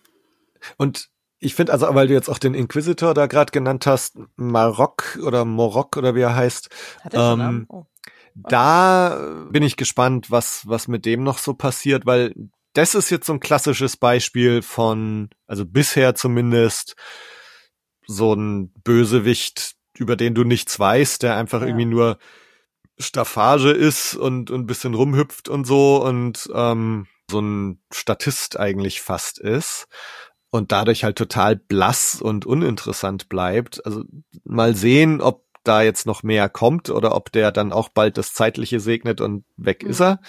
Und 0.78 1.10
ich 1.40 1.56
finde 1.56 1.72
also, 1.72 1.88
weil 1.96 2.08
du 2.08 2.14
jetzt 2.14 2.30
auch 2.30 2.38
den 2.38 2.54
Inquisitor 2.54 3.14
da 3.14 3.26
gerade 3.28 3.52
genannt 3.52 3.88
hast, 3.88 4.18
Marok 4.36 5.18
oder 5.26 5.46
Morok 5.46 5.96
oder 5.98 6.14
wie 6.14 6.22
er 6.22 6.36
heißt, 6.36 6.70
Hat 7.04 7.14
er 7.14 7.34
Ähm? 7.34 7.66
Oh. 7.70 7.86
da 8.36 9.46
bin 9.50 9.64
ich 9.64 9.78
gespannt, 9.78 10.30
was, 10.32 10.68
was 10.68 10.88
mit 10.88 11.06
dem 11.06 11.24
noch 11.24 11.38
so 11.38 11.54
passiert, 11.54 12.06
weil 12.06 12.34
das 12.74 12.94
ist 12.96 13.10
jetzt 13.10 13.26
so 13.26 13.34
ein 13.34 13.40
klassisches 13.40 13.98
Beispiel 13.98 14.62
von, 14.62 15.30
also 15.48 15.66
bisher 15.66 16.14
zumindest, 16.16 16.96
so 18.06 18.34
ein 18.34 18.72
Bösewicht, 18.84 19.76
über 20.00 20.16
den 20.16 20.34
du 20.34 20.44
nichts 20.44 20.80
weißt, 20.80 21.24
der 21.24 21.36
einfach 21.36 21.62
Ja. 21.62 21.68
irgendwie 21.68 21.86
nur 21.86 22.18
Staffage 22.98 23.72
ist 23.72 24.16
und, 24.16 24.52
und 24.52 24.62
ein 24.62 24.68
bisschen 24.68 24.94
rumhüpft 24.94 25.48
und 25.50 25.66
so 25.66 26.04
und 26.04 26.50
ähm, 26.54 27.08
so 27.30 27.40
ein 27.40 27.80
Statist 27.94 28.60
eigentlich 28.60 29.02
fast 29.02 29.40
ist 29.40 29.88
und 30.50 30.72
dadurch 30.72 31.04
halt 31.04 31.18
total 31.18 31.56
blass 31.56 32.22
und 32.22 32.46
uninteressant 32.46 33.30
bleibt. 33.30 33.86
Also 33.86 34.04
mal 34.44 34.76
sehen, 34.76 35.22
ob 35.22 35.46
da 35.64 35.82
jetzt 35.82 36.06
noch 36.06 36.24
mehr 36.24 36.50
kommt 36.50 36.90
oder 36.90 37.16
ob 37.16 37.32
der 37.32 37.52
dann 37.52 37.72
auch 37.72 37.90
bald 37.90 38.18
das 38.18 38.34
Zeitliche 38.34 38.80
segnet 38.80 39.22
und 39.22 39.46
weg 39.58 39.84
mhm. 39.84 39.92
ist 39.92 40.02
er. 40.02 40.20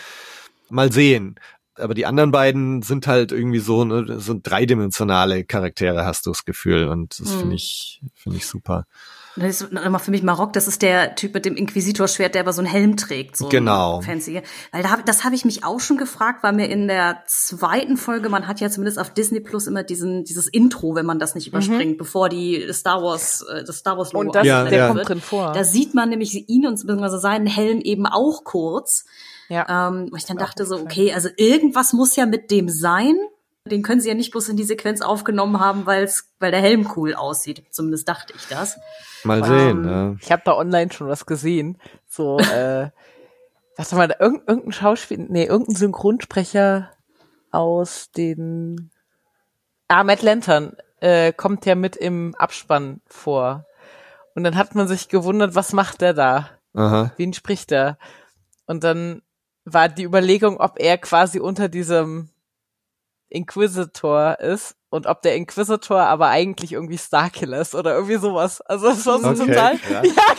Mal 0.68 0.92
sehen. 0.92 1.40
Aber 1.74 1.94
die 1.94 2.04
anderen 2.06 2.30
beiden 2.30 2.82
sind 2.82 3.06
halt 3.06 3.32
irgendwie 3.32 3.58
so, 3.58 3.84
ne, 3.84 4.20
so 4.20 4.38
dreidimensionale 4.40 5.44
Charaktere, 5.44 6.04
hast 6.04 6.26
du 6.26 6.30
das 6.30 6.44
Gefühl. 6.44 6.88
Und 6.88 7.18
das 7.18 7.30
mhm. 7.34 7.38
finde 7.38 7.54
ich, 7.56 8.02
finde 8.14 8.38
ich 8.38 8.46
super. 8.46 8.86
Das 9.40 9.62
ist 9.62 9.72
nochmal 9.72 10.00
für 10.00 10.10
mich 10.10 10.22
Marok, 10.22 10.52
das 10.52 10.68
ist 10.68 10.82
der 10.82 11.14
Typ 11.14 11.32
mit 11.32 11.46
dem 11.46 11.56
Inquisitorschwert, 11.56 12.34
der 12.34 12.42
aber 12.42 12.52
so 12.52 12.60
einen 12.60 12.70
Helm 12.70 12.96
trägt. 12.96 13.38
So 13.38 13.48
genau. 13.48 14.02
Fancy. 14.02 14.42
Weil 14.70 14.82
da, 14.82 14.98
das 15.04 15.24
habe 15.24 15.34
ich 15.34 15.46
mich 15.46 15.64
auch 15.64 15.80
schon 15.80 15.96
gefragt, 15.96 16.42
weil 16.42 16.52
mir 16.52 16.68
in 16.68 16.88
der 16.88 17.22
zweiten 17.26 17.96
Folge, 17.96 18.28
man 18.28 18.46
hat 18.46 18.60
ja 18.60 18.68
zumindest 18.68 18.98
auf 18.98 19.10
Disney 19.10 19.40
Plus 19.40 19.66
immer 19.66 19.82
diesen, 19.82 20.24
dieses 20.24 20.46
Intro, 20.46 20.94
wenn 20.94 21.06
man 21.06 21.18
das 21.18 21.34
nicht 21.34 21.46
überspringt, 21.46 21.92
mhm. 21.92 21.96
bevor 21.96 22.28
die 22.28 22.70
Star 22.72 23.02
Wars, 23.02 23.42
äh, 23.42 23.64
das 23.64 23.78
Star 23.78 23.96
Wars 23.96 24.12
Logo 24.12 24.26
Und 24.26 24.34
das, 24.34 24.46
ja, 24.46 24.64
der 24.64 24.78
ja. 24.78 24.88
kommt 24.88 25.08
drin 25.08 25.20
vor. 25.20 25.52
Da 25.52 25.64
sieht 25.64 25.94
man 25.94 26.10
nämlich 26.10 26.48
ihn 26.48 26.66
und 26.66 26.74
beziehungsweise 26.74 27.18
seinen 27.18 27.46
Helm 27.46 27.80
eben 27.80 28.06
auch 28.06 28.44
kurz. 28.44 29.06
Ja. 29.48 29.88
Ähm, 29.88 30.08
wo 30.10 30.16
ich 30.16 30.26
dann 30.26 30.36
dachte 30.36 30.64
so, 30.66 30.76
okay, 30.76 31.12
also 31.12 31.28
irgendwas 31.36 31.92
muss 31.92 32.14
ja 32.14 32.26
mit 32.26 32.50
dem 32.50 32.68
sein. 32.68 33.16
Den 33.66 33.82
können 33.82 34.00
sie 34.00 34.08
ja 34.08 34.14
nicht 34.14 34.30
bloß 34.30 34.48
in 34.48 34.56
die 34.56 34.64
Sequenz 34.64 35.02
aufgenommen 35.02 35.60
haben, 35.60 35.84
weil's, 35.86 36.32
weil 36.38 36.50
der 36.50 36.60
Helm 36.60 36.90
cool 36.96 37.14
aussieht. 37.14 37.64
Zumindest 37.70 38.08
dachte 38.08 38.32
ich 38.34 38.46
das. 38.48 38.78
Mal 39.24 39.44
sehen. 39.44 39.84
Ähm, 39.84 39.90
ja. 39.90 40.16
Ich 40.20 40.32
habe 40.32 40.42
da 40.44 40.56
online 40.56 40.90
schon 40.92 41.08
was 41.08 41.26
gesehen. 41.26 41.78
So, 42.08 42.38
äh, 42.38 42.90
warte 43.76 43.96
mal, 43.96 44.16
irgendein, 44.18 44.46
irgendein 44.48 44.72
Schauspiel, 44.72 45.26
nee, 45.28 45.44
irgendein 45.44 45.76
Synchronsprecher 45.76 46.90
aus 47.50 48.10
den 48.12 48.90
Ah, 49.90 50.04
Matt 50.04 50.22
Lantern 50.22 50.76
äh, 51.00 51.32
kommt 51.32 51.66
ja 51.66 51.74
mit 51.74 51.96
im 51.96 52.36
Abspann 52.36 53.00
vor. 53.08 53.66
Und 54.36 54.44
dann 54.44 54.54
hat 54.54 54.76
man 54.76 54.86
sich 54.86 55.08
gewundert, 55.08 55.56
was 55.56 55.72
macht 55.72 56.00
der 56.00 56.14
da? 56.14 56.48
Aha. 56.74 57.12
Wen 57.16 57.32
spricht 57.32 57.72
er? 57.72 57.98
Und 58.66 58.84
dann 58.84 59.22
war 59.64 59.88
die 59.88 60.04
Überlegung, 60.04 60.58
ob 60.58 60.78
er 60.78 60.96
quasi 60.96 61.40
unter 61.40 61.68
diesem 61.68 62.30
Inquisitor 63.30 64.38
ist 64.40 64.76
und 64.90 65.06
ob 65.06 65.22
der 65.22 65.36
Inquisitor 65.36 66.00
aber 66.00 66.28
eigentlich 66.28 66.72
irgendwie 66.72 66.98
Starkiller 66.98 67.60
ist 67.60 67.74
oder 67.74 67.94
irgendwie 67.94 68.16
sowas. 68.16 68.60
Also 68.60 68.88
das 68.88 69.06
war 69.06 69.20
so 69.20 69.28
okay, 69.28 69.46
total, 69.46 69.74
ja, 69.88 70.02
ja 70.04 70.34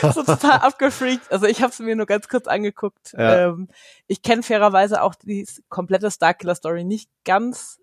genau, 0.00 0.12
so 0.12 0.22
total 0.22 0.60
abgefreakt. 0.60 1.30
Also 1.30 1.46
ich 1.46 1.60
habe 1.60 1.72
es 1.72 1.78
mir 1.80 1.96
nur 1.96 2.06
ganz 2.06 2.28
kurz 2.28 2.46
angeguckt. 2.46 3.12
Ja. 3.12 3.48
Ähm, 3.48 3.68
ich 4.06 4.22
kenne 4.22 4.44
fairerweise 4.44 5.02
auch 5.02 5.16
die 5.16 5.46
komplette 5.68 6.10
Starkiller-Story 6.10 6.84
nicht 6.84 7.10
ganz, 7.24 7.80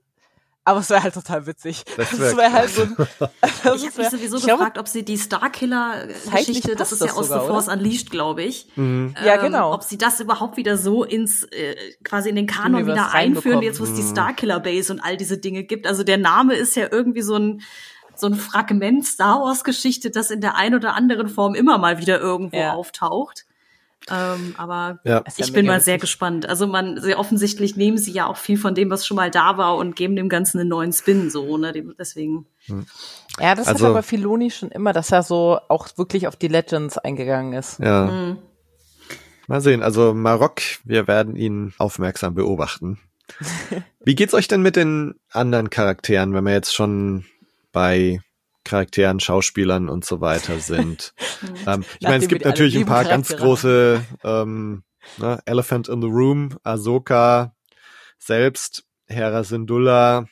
aber 0.65 0.79
es 0.79 0.89
wäre 0.89 1.03
halt 1.03 1.13
total 1.13 1.45
witzig. 1.45 1.83
Das 1.97 2.17
wäre 2.17 2.37
wär 2.37 2.51
halt 2.53 2.69
so 2.69 2.83
ein, 2.83 2.95
Ich 3.45 3.65
habe 3.65 3.97
mich 3.97 4.09
sowieso 4.09 4.39
gefragt, 4.39 4.77
ob 4.77 4.87
sie 4.87 5.03
die 5.03 5.17
Starkiller-Geschichte, 5.17 6.75
das 6.75 6.91
ist 6.91 7.03
ja 7.03 7.13
aus 7.13 7.27
sogar, 7.27 7.41
The 7.41 7.47
Force 7.47 7.67
oder? 7.67 7.77
Unleashed, 7.77 8.11
glaube 8.11 8.43
ich. 8.43 8.67
Mhm. 8.75 9.13
Ähm, 9.17 9.25
ja, 9.25 9.37
genau. 9.37 9.73
Ob 9.73 9.83
sie 9.83 9.97
das 9.97 10.19
überhaupt 10.19 10.55
wieder 10.57 10.77
so 10.77 11.03
ins, 11.03 11.43
äh, 11.43 11.75
quasi 12.03 12.29
in 12.29 12.35
den 12.35 12.47
Kanon 12.47 12.87
wieder 12.87 13.13
einführen, 13.13 13.61
jetzt 13.61 13.79
wo 13.79 13.83
es 13.83 13.93
die 13.93 14.03
mhm. 14.03 14.11
Starkiller-Base 14.11 14.93
und 14.93 14.99
all 15.01 15.17
diese 15.17 15.37
Dinge 15.37 15.63
gibt. 15.63 15.85
Also 15.85 16.03
der 16.03 16.17
Name 16.17 16.55
ist 16.55 16.75
ja 16.75 16.87
irgendwie 16.89 17.21
so 17.21 17.35
ein, 17.35 17.61
so 18.15 18.27
ein 18.27 18.35
Fragment 18.35 19.05
Star 19.05 19.41
Wars 19.41 19.63
Geschichte, 19.63 20.11
das 20.11 20.31
in 20.31 20.39
der 20.39 20.55
ein 20.55 20.75
oder 20.75 20.95
anderen 20.95 21.27
Form 21.27 21.55
immer 21.55 21.77
mal 21.77 21.99
wieder 21.99 22.19
irgendwo 22.19 22.57
ja. 22.57 22.73
auftaucht. 22.73 23.45
Ähm, 24.11 24.55
aber 24.57 24.99
ja. 25.05 25.23
ich 25.37 25.53
bin 25.53 25.65
mal 25.65 25.79
sehr 25.79 25.97
gespannt. 25.97 26.47
Also 26.47 26.67
man, 26.67 26.99
sehr 26.99 27.19
offensichtlich 27.19 27.75
nehmen 27.75 27.97
sie 27.97 28.11
ja 28.11 28.27
auch 28.27 28.37
viel 28.37 28.57
von 28.57 28.75
dem, 28.75 28.89
was 28.89 29.05
schon 29.05 29.15
mal 29.15 29.31
da 29.31 29.57
war 29.57 29.77
und 29.77 29.95
geben 29.95 30.15
dem 30.15 30.29
Ganzen 30.29 30.59
einen 30.59 30.69
neuen 30.69 30.91
Spin, 30.91 31.29
so, 31.29 31.57
ne, 31.57 31.71
deswegen. 31.97 32.45
Hm. 32.65 32.85
Ja, 33.39 33.55
das 33.55 33.67
also, 33.67 33.85
hat 33.85 33.91
aber 33.91 34.03
Filoni 34.03 34.51
schon 34.51 34.69
immer, 34.69 34.93
dass 34.93 35.11
er 35.11 35.23
so 35.23 35.59
auch 35.69 35.87
wirklich 35.97 36.27
auf 36.27 36.35
die 36.35 36.49
Legends 36.49 36.97
eingegangen 36.97 37.53
ist. 37.53 37.79
Ja. 37.79 38.05
Mhm. 38.05 38.37
Mal 39.47 39.61
sehen, 39.61 39.83
also 39.83 40.13
Marok, 40.13 40.61
wir 40.83 41.07
werden 41.07 41.35
ihn 41.35 41.73
aufmerksam 41.77 42.35
beobachten. 42.35 42.99
Wie 44.03 44.15
geht's 44.15 44.33
euch 44.33 44.47
denn 44.47 44.61
mit 44.61 44.75
den 44.75 45.15
anderen 45.31 45.69
Charakteren, 45.69 46.33
wenn 46.33 46.43
wir 46.43 46.53
jetzt 46.53 46.73
schon 46.73 47.25
bei 47.71 48.21
Charakteren, 48.63 49.19
Schauspielern 49.19 49.89
und 49.89 50.05
so 50.05 50.21
weiter 50.21 50.59
sind. 50.59 51.13
ähm, 51.67 51.83
ich 51.99 52.07
meine, 52.07 52.23
es 52.23 52.29
gibt 52.29 52.45
natürlich 52.45 52.77
ein 52.77 52.85
paar 52.85 53.03
ganz 53.03 53.35
große 53.35 54.03
ähm, 54.23 54.83
ne, 55.17 55.39
Elephant 55.45 55.89
in 55.89 56.01
the 56.01 56.07
Room, 56.07 56.57
Ahsoka 56.63 57.55
selbst, 58.17 58.85
Hera 59.07 59.43
Syndulla. 59.43 60.25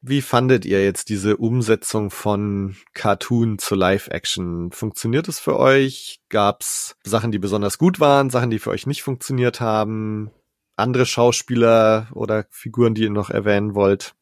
Wie 0.00 0.20
fandet 0.20 0.64
ihr 0.64 0.82
jetzt 0.82 1.10
diese 1.10 1.36
Umsetzung 1.36 2.10
von 2.10 2.76
Cartoon 2.92 3.58
zu 3.58 3.76
Live-Action? 3.76 4.72
Funktioniert 4.72 5.28
es 5.28 5.38
für 5.38 5.56
euch? 5.58 6.20
Gab's 6.28 6.96
Sachen, 7.04 7.30
die 7.30 7.38
besonders 7.38 7.78
gut 7.78 8.00
waren, 8.00 8.28
Sachen, 8.28 8.50
die 8.50 8.58
für 8.58 8.70
euch 8.70 8.86
nicht 8.86 9.02
funktioniert 9.02 9.60
haben? 9.60 10.32
Andere 10.74 11.06
Schauspieler 11.06 12.08
oder 12.14 12.46
Figuren, 12.50 12.94
die 12.94 13.02
ihr 13.02 13.10
noch 13.10 13.30
erwähnen 13.30 13.76
wollt? 13.76 14.16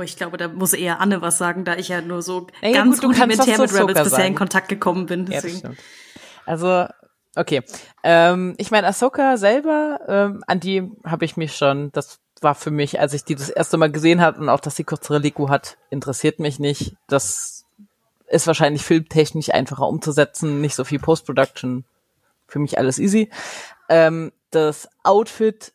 Oh, 0.00 0.02
ich 0.02 0.16
glaube, 0.16 0.38
da 0.38 0.48
muss 0.48 0.72
eher 0.72 0.98
Anne 0.98 1.20
was 1.20 1.36
sagen, 1.36 1.66
da 1.66 1.76
ich 1.76 1.88
ja 1.88 2.00
nur 2.00 2.22
so 2.22 2.46
ja, 2.62 2.72
ganz 2.72 3.02
gut, 3.02 3.10
rudimentär 3.10 3.58
mit 3.58 3.74
Rebels 3.74 4.02
bisher 4.02 4.24
in 4.24 4.34
Kontakt 4.34 4.70
gekommen 4.70 5.04
bin. 5.04 5.26
Deswegen. 5.26 5.58
Ja, 5.58 5.70
also, 6.46 6.86
okay. 7.36 7.62
Ähm, 8.02 8.54
ich 8.56 8.70
meine, 8.70 8.86
Ahsoka 8.86 9.36
selber, 9.36 10.00
ähm, 10.08 10.42
an 10.46 10.58
die 10.58 10.90
habe 11.04 11.26
ich 11.26 11.36
mich 11.36 11.54
schon, 11.54 11.92
das 11.92 12.18
war 12.40 12.54
für 12.54 12.70
mich, 12.70 12.98
als 12.98 13.12
ich 13.12 13.24
die 13.24 13.34
das 13.34 13.50
erste 13.50 13.76
Mal 13.76 13.92
gesehen 13.92 14.22
habe 14.22 14.40
und 14.40 14.48
auch, 14.48 14.60
dass 14.60 14.76
sie 14.76 14.84
kürzere 14.84 15.18
Liku 15.18 15.50
hat, 15.50 15.76
interessiert 15.90 16.38
mich 16.38 16.58
nicht. 16.58 16.94
Das 17.06 17.66
ist 18.26 18.46
wahrscheinlich 18.46 18.82
filmtechnisch 18.82 19.50
einfacher 19.50 19.86
umzusetzen, 19.86 20.62
nicht 20.62 20.76
so 20.76 20.84
viel 20.84 20.98
Post-Production. 20.98 21.84
Für 22.48 22.58
mich 22.58 22.78
alles 22.78 22.98
easy. 22.98 23.28
Ähm, 23.90 24.32
das 24.50 24.88
Outfit 25.02 25.74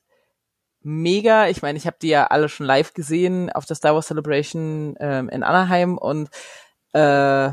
mega. 0.86 1.48
Ich 1.48 1.62
meine, 1.62 1.78
ich 1.78 1.88
habe 1.88 1.98
die 2.02 2.10
ja 2.10 2.28
alle 2.28 2.48
schon 2.48 2.68
live 2.68 2.94
gesehen 2.94 3.52
auf 3.52 3.66
der 3.66 3.76
Star 3.76 3.96
Wars 3.96 4.08
Celebration 4.08 4.96
ähm, 5.00 5.30
in 5.30 5.44
Anaheim 5.44 5.98
und 5.98 6.30
äh, 6.94 7.52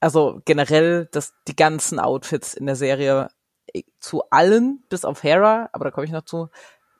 also 0.00 0.40
generell 0.46 1.06
das 1.12 1.34
die 1.46 1.54
ganzen 1.54 2.00
Outfits 2.00 2.54
in 2.54 2.64
der 2.64 2.76
Serie 2.76 3.28
äh, 3.72 3.82
zu 4.00 4.22
allen 4.30 4.82
bis 4.88 5.04
auf 5.04 5.22
Hera, 5.22 5.68
aber 5.72 5.84
da 5.84 5.90
komme 5.90 6.06
ich 6.06 6.12
noch 6.12 6.24
zu. 6.24 6.48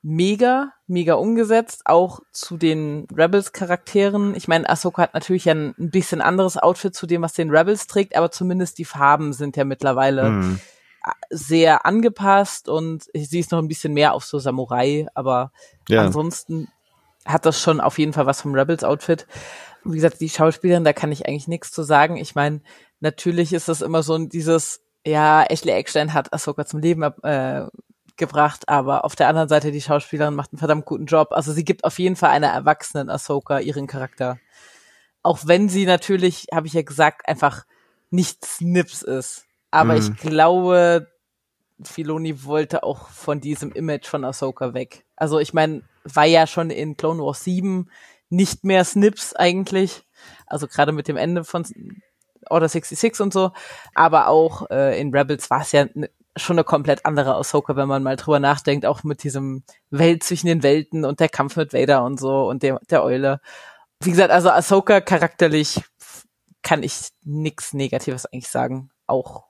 Mega, 0.03 0.73
mega 0.87 1.15
umgesetzt, 1.15 1.83
auch 1.85 2.21
zu 2.33 2.57
den 2.57 3.07
Rebels-Charakteren. 3.15 4.35
Ich 4.35 4.49
meine, 4.49 4.67
Ahsoka 4.67 5.03
hat 5.03 5.13
natürlich 5.13 5.49
ein, 5.51 5.75
ein 5.79 5.91
bisschen 5.91 6.23
anderes 6.23 6.57
Outfit 6.57 6.95
zu 6.95 7.07
dem, 7.07 7.21
was 7.21 7.35
den 7.35 7.51
Rebels 7.51 7.87
trägt, 7.87 8.17
aber 8.17 8.31
zumindest 8.31 8.79
die 8.79 8.87
Farben 8.87 9.35
sind 9.35 9.59
ja 9.59 9.65
mittlerweile 9.67 10.31
mhm 10.31 10.61
sehr 11.31 11.87
angepasst 11.87 12.69
und 12.69 13.05
sie 13.15 13.41
ist 13.41 13.53
noch 13.53 13.59
ein 13.59 13.69
bisschen 13.69 13.93
mehr 13.93 14.15
auf 14.15 14.25
so 14.25 14.39
Samurai, 14.39 15.07
aber 15.15 15.53
ja. 15.89 16.03
ansonsten 16.03 16.69
hat 17.25 17.47
das 17.47 17.61
schon 17.61 17.81
auf 17.81 17.99
jeden 17.99 18.13
Fall 18.13 18.27
was 18.27 18.41
vom 18.41 18.55
Rebels 18.55 18.85
Outfit. 18.85 19.27
Wie 19.85 19.95
gesagt, 19.95 20.21
die 20.21 20.29
Schauspielerin, 20.29 20.85
da 20.85 20.93
kann 20.93 21.13
ich 21.13 21.27
eigentlich 21.27 21.49
nichts 21.49 21.71
zu 21.73 21.83
sagen. 21.83 22.17
Ich 22.17 22.35
meine, 22.35 22.61
natürlich 23.01 23.53
ist 23.53 23.69
das 23.69 23.83
immer 23.83 24.03
so 24.03 24.15
ein 24.15 24.29
dieses, 24.29 24.83
ja, 25.07 25.43
Ashley 25.45 25.73
Eckstein 25.73 26.13
hat 26.13 26.33
Ahsoka 26.33 26.67
zum 26.67 26.81
Leben 26.81 27.03
äh, 27.03 27.67
gebracht, 28.17 28.69
aber 28.69 29.05
auf 29.05 29.17
der 29.17 29.29
anderen 29.29 29.49
Seite 29.49 29.73
die 29.73 29.81
Schauspielerin 29.81 30.35
macht 30.35 30.53
einen 30.53 30.59
verdammt 30.59 30.85
guten 30.85 31.07
Job. 31.07 31.29
Also 31.31 31.53
sie 31.53 31.65
gibt 31.65 31.85
auf 31.85 31.99
jeden 31.99 32.17
Fall 32.17 32.31
einer 32.31 32.49
erwachsenen 32.49 33.09
Ahsoka 33.09 33.59
ihren 33.59 33.87
Charakter. 33.87 34.39
Auch 35.23 35.41
wenn 35.45 35.69
sie 35.69 35.87
natürlich, 35.87 36.47
habe 36.53 36.67
ich 36.67 36.75
ja 36.75 36.83
gesagt, 36.83 37.29
einfach 37.29 37.65
nichts 38.11 38.61
Nips 38.61 39.03
ist. 39.03 39.47
Aber 39.71 39.95
mhm. 39.95 40.01
ich 40.01 40.17
glaube, 40.17 41.09
Filoni 41.83 42.45
wollte 42.45 42.83
auch 42.83 43.09
von 43.09 43.41
diesem 43.41 43.73
Image 43.73 44.07
von 44.07 44.25
Ahsoka 44.25 44.75
weg. 44.75 45.05
Also 45.17 45.39
ich 45.39 45.55
meine, 45.55 45.83
war 46.05 46.25
ja 46.25 46.47
schon 46.47 46.71
in 46.71 46.97
Clone 46.97 47.23
Wars 47.23 47.45
7 47.45 47.91
nicht 48.29 48.65
mehr 48.65 48.85
Snips 48.85 49.35
eigentlich. 49.35 50.03
Also 50.47 50.67
gerade 50.67 50.93
mit 50.93 51.09
dem 51.09 51.17
Ende 51.17 51.45
von 51.45 51.65
Order 52.49 52.69
66 52.69 53.21
und 53.21 53.33
so. 53.33 53.53
Aber 53.95 54.29
auch 54.29 54.71
äh, 54.71 55.01
in 55.01 55.15
Rebels 55.15 55.51
war 55.51 55.63
es 55.63 55.73
ja 55.73 55.87
schon 56.37 56.57
eine 56.57 56.65
komplett 56.65 57.05
andere 57.07 57.35
Ahsoka, 57.35 57.77
wenn 57.77 57.89
man 57.89 58.03
mal 58.03 58.17
drüber 58.17 58.41
nachdenkt, 58.41 58.87
auch 58.87 59.03
mit 59.03 59.23
diesem 59.25 59.65
Welt 59.91 60.23
zwischen 60.23 60.47
den 60.47 60.63
Welten 60.63 61.05
und 61.05 61.21
der 61.21 61.29
Kampf 61.29 61.57
mit 61.57 61.73
Vader 61.73 62.05
und 62.05 62.21
so 62.21 62.49
und 62.49 62.63
der, 62.63 62.81
der 62.89 63.03
Eule. 63.03 63.41
Wie 64.03 64.11
gesagt, 64.11 64.31
also 64.31 64.51
Ahsoka 64.51 65.01
charakterlich 65.01 65.83
kann 66.63 66.83
ich 66.83 67.11
nix 67.25 67.73
Negatives 67.73 68.27
eigentlich 68.27 68.49
sagen. 68.49 68.91
Auch 69.07 69.50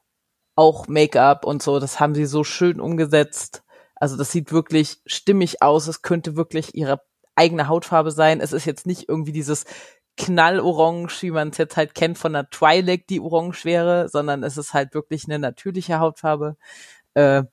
auch 0.61 0.89
Make-up 0.89 1.47
und 1.47 1.63
so, 1.63 1.81
das 1.81 2.01
haben 2.01 2.15
sie 2.15 2.27
so 2.27 2.45
schön 2.45 2.81
umgesetzt. 2.81 3.63
Also 3.95 4.19
das 4.19 4.31
sieht 4.31 4.53
wirklich 4.53 5.01
stimmig 5.07 5.63
aus. 5.63 5.87
Es 5.87 6.03
könnte 6.03 6.37
wirklich 6.37 6.75
ihre 6.75 7.01
eigene 7.35 7.67
Hautfarbe 7.67 8.11
sein. 8.11 8.41
Es 8.41 8.53
ist 8.53 8.67
jetzt 8.67 8.87
nicht 8.87 9.09
irgendwie 9.09 9.33
dieses 9.33 9.65
knallorange, 10.19 11.09
wie 11.21 11.31
man 11.31 11.49
es 11.49 11.57
jetzt 11.57 11.79
halt 11.79 11.95
kennt 11.95 12.19
von 12.19 12.35
der 12.35 12.51
Twilight, 12.51 13.09
die 13.09 13.21
orange 13.21 13.65
wäre, 13.65 14.11
sondern 14.11 14.43
es 14.43 14.59
ist 14.59 14.75
halt 14.75 14.93
wirklich 14.93 15.25
eine 15.25 15.39
natürliche 15.39 15.99
Hautfarbe. 15.99 16.59
Äh, 17.15 17.45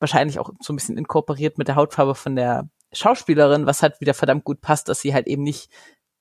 wahrscheinlich 0.00 0.40
auch 0.40 0.50
so 0.60 0.72
ein 0.72 0.76
bisschen 0.76 0.98
inkorporiert 0.98 1.56
mit 1.56 1.68
der 1.68 1.76
Hautfarbe 1.76 2.16
von 2.16 2.34
der 2.34 2.68
Schauspielerin, 2.92 3.64
was 3.64 3.82
halt 3.82 4.00
wieder 4.00 4.14
verdammt 4.14 4.42
gut 4.42 4.60
passt, 4.60 4.88
dass 4.88 5.00
sie 5.00 5.14
halt 5.14 5.28
eben 5.28 5.44
nicht 5.44 5.70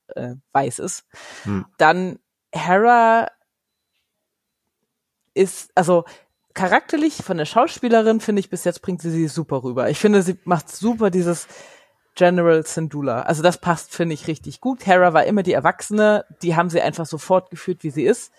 äh, 0.10 0.36
weiß 0.52 0.78
ist. 0.78 1.06
Hm. 1.42 1.66
Dann 1.80 2.20
Hera 2.52 3.30
ist, 5.40 5.72
also 5.76 6.04
charakterlich 6.54 7.16
von 7.16 7.38
der 7.38 7.46
Schauspielerin 7.46 8.20
finde 8.20 8.42
ich 8.42 8.50
bis 8.50 8.66
jetzt 8.66 8.82
bringt 8.82 9.02
sie 9.02 9.12
sie 9.12 9.28
super 9.28 9.64
rüber. 9.64 9.90
Ich 9.90 9.98
finde, 9.98 10.22
sie 10.22 10.38
macht 10.44 10.70
super 10.70 11.10
dieses 11.10 11.48
General 12.16 12.66
Syndulla. 12.66 13.22
Also 13.22 13.42
das 13.42 13.60
passt, 13.60 13.96
finde 13.96 14.14
ich, 14.14 14.28
richtig 14.28 14.60
gut. 14.60 14.86
Hera 14.86 15.14
war 15.14 15.26
immer 15.26 15.42
die 15.42 15.54
Erwachsene, 15.54 16.26
die 16.42 16.56
haben 16.56 16.70
sie 16.70 16.82
einfach 16.82 17.06
so 17.06 17.18
fortgeführt, 17.18 17.84
wie 17.84 17.92
sie 17.92 18.04
ist. 18.04 18.34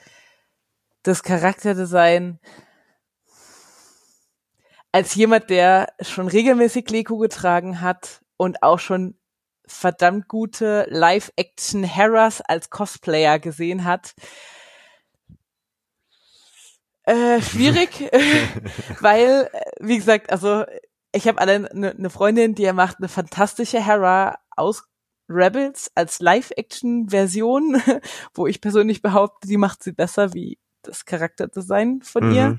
Das 1.03 1.23
Charakterdesign, 1.23 2.39
als 4.93 5.15
jemand, 5.15 5.49
der 5.49 5.87
schon 6.03 6.29
regelmäßig 6.29 6.91
Leko 6.91 7.17
getragen 7.17 7.81
hat 7.81 8.21
und 8.37 8.63
auch 8.63 8.79
schon 8.79 9.15
verdammt 9.67 10.29
gute 10.29 10.87
Live-Action 10.91 11.85
Heras 11.85 12.43
als 12.43 12.69
Cosplayer 12.69 13.39
gesehen 13.39 13.85
hat, 13.85 14.15
äh, 17.05 17.41
schwierig, 17.43 18.11
weil, 19.01 19.51
wie 19.81 19.97
gesagt, 19.97 20.31
also 20.31 20.65
ich 21.13 21.27
habe 21.27 21.39
eine 21.39 21.69
ne 21.73 22.11
Freundin, 22.11 22.55
die 22.55 22.73
macht 22.73 22.99
eine 22.99 23.09
fantastische 23.09 23.85
Hera 23.85 24.39
aus 24.57 24.85
Rebels 25.29 25.91
als 25.95 26.21
Live-Action-Version, 26.21 27.81
wo 28.35 28.47
ich 28.47 28.61
persönlich 28.61 29.01
behaupte, 29.01 29.49
die 29.49 29.57
macht 29.57 29.83
sie 29.83 29.93
besser 29.93 30.35
wie 30.35 30.59
das 30.83 31.05
Charakterdesign 31.05 32.03
von 32.03 32.29
mhm. 32.29 32.35
ihr. 32.35 32.59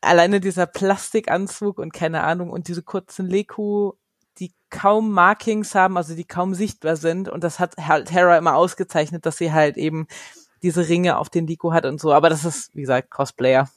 Alleine 0.00 0.40
dieser 0.40 0.66
Plastikanzug 0.66 1.78
und 1.78 1.92
keine 1.92 2.22
Ahnung 2.22 2.50
und 2.50 2.68
diese 2.68 2.82
kurzen 2.82 3.26
Leku, 3.26 3.92
die 4.38 4.52
kaum 4.68 5.10
Markings 5.12 5.74
haben, 5.74 5.96
also 5.96 6.14
die 6.14 6.26
kaum 6.26 6.54
sichtbar 6.54 6.96
sind 6.96 7.28
und 7.28 7.42
das 7.42 7.58
hat 7.58 7.76
halt 7.78 8.12
Hera 8.12 8.36
immer 8.36 8.54
ausgezeichnet, 8.54 9.24
dass 9.24 9.38
sie 9.38 9.52
halt 9.52 9.76
eben 9.76 10.06
diese 10.64 10.88
Ringe 10.88 11.18
auf 11.18 11.28
den 11.28 11.46
Deko 11.46 11.72
hat 11.74 11.84
und 11.84 12.00
so, 12.00 12.12
aber 12.12 12.30
das 12.30 12.44
ist, 12.44 12.74
wie 12.74 12.80
gesagt, 12.80 13.10
Cosplayer. 13.10 13.68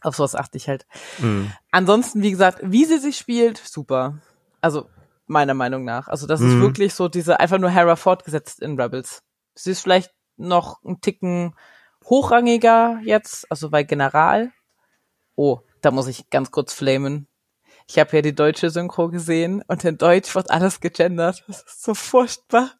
Auf 0.00 0.14
sowas 0.14 0.36
achte 0.36 0.56
ich 0.56 0.68
halt. 0.68 0.86
Mhm. 1.18 1.50
Ansonsten, 1.72 2.22
wie 2.22 2.30
gesagt, 2.30 2.60
wie 2.62 2.84
sie 2.84 2.98
sich 2.98 3.18
spielt, 3.18 3.58
super. 3.58 4.18
Also, 4.60 4.88
meiner 5.26 5.54
Meinung 5.54 5.84
nach. 5.84 6.08
Also, 6.08 6.26
das 6.26 6.40
mhm. 6.40 6.48
ist 6.48 6.60
wirklich 6.60 6.94
so 6.94 7.08
diese, 7.08 7.40
einfach 7.40 7.58
nur 7.58 7.70
Hera 7.70 7.96
fortgesetzt 7.96 8.60
in 8.60 8.80
Rebels. 8.80 9.22
Sie 9.54 9.72
ist 9.72 9.80
vielleicht 9.80 10.12
noch 10.36 10.82
ein 10.84 11.00
Ticken 11.00 11.54
hochrangiger 12.04 13.00
jetzt, 13.02 13.50
also 13.50 13.70
bei 13.70 13.82
General. 13.82 14.52
Oh, 15.34 15.60
da 15.80 15.90
muss 15.90 16.06
ich 16.06 16.30
ganz 16.30 16.50
kurz 16.50 16.72
flamen. 16.72 17.26
Ich 17.88 17.98
habe 17.98 18.16
ja 18.16 18.22
die 18.22 18.34
deutsche 18.34 18.70
Synchro 18.70 19.08
gesehen 19.08 19.62
und 19.66 19.84
in 19.84 19.98
Deutsch 19.98 20.34
wird 20.34 20.50
alles 20.50 20.80
gegendert. 20.80 21.44
Das 21.48 21.62
ist 21.62 21.82
so 21.82 21.94
furchtbar. 21.94 22.70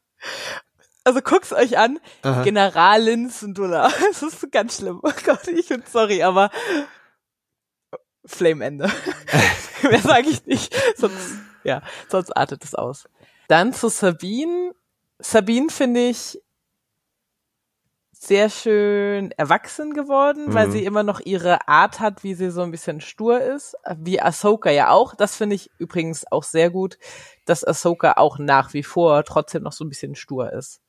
Also 1.04 1.20
guckt's 1.20 1.52
euch 1.52 1.76
an. 1.78 2.00
Aha. 2.22 2.42
Generalin 2.42 3.28
Sundula. 3.28 3.90
Das 4.10 4.22
ist 4.22 4.50
ganz 4.50 4.78
schlimm. 4.78 5.00
Oh 5.02 5.12
Gott, 5.24 5.46
ich 5.48 5.68
bin 5.68 5.82
sorry, 5.86 6.22
aber 6.22 6.50
Flame-Ende. 8.24 8.90
Mehr 9.82 10.00
sage 10.00 10.30
ich 10.30 10.46
nicht. 10.46 10.74
Sonst, 10.96 11.34
ja, 11.62 11.82
sonst 12.08 12.34
artet 12.34 12.64
es 12.64 12.74
aus. 12.74 13.04
Dann 13.48 13.74
zu 13.74 13.88
Sabine. 13.88 14.74
Sabine 15.18 15.68
finde 15.68 16.08
ich 16.08 16.40
sehr 18.12 18.48
schön 18.48 19.30
erwachsen 19.32 19.92
geworden, 19.92 20.46
mhm. 20.46 20.54
weil 20.54 20.70
sie 20.70 20.84
immer 20.84 21.02
noch 21.02 21.20
ihre 21.20 21.68
Art 21.68 22.00
hat, 22.00 22.24
wie 22.24 22.34
sie 22.34 22.50
so 22.50 22.62
ein 22.62 22.70
bisschen 22.70 23.02
stur 23.02 23.42
ist, 23.42 23.76
wie 23.98 24.20
Ahsoka 24.22 24.70
ja 24.70 24.88
auch. 24.88 25.14
Das 25.14 25.36
finde 25.36 25.56
ich 25.56 25.70
übrigens 25.78 26.24
auch 26.32 26.44
sehr 26.44 26.70
gut, 26.70 26.98
dass 27.44 27.64
Ahsoka 27.64 28.12
auch 28.12 28.38
nach 28.38 28.72
wie 28.72 28.82
vor 28.82 29.24
trotzdem 29.24 29.62
noch 29.62 29.72
so 29.72 29.84
ein 29.84 29.90
bisschen 29.90 30.14
stur 30.14 30.50
ist. 30.50 30.80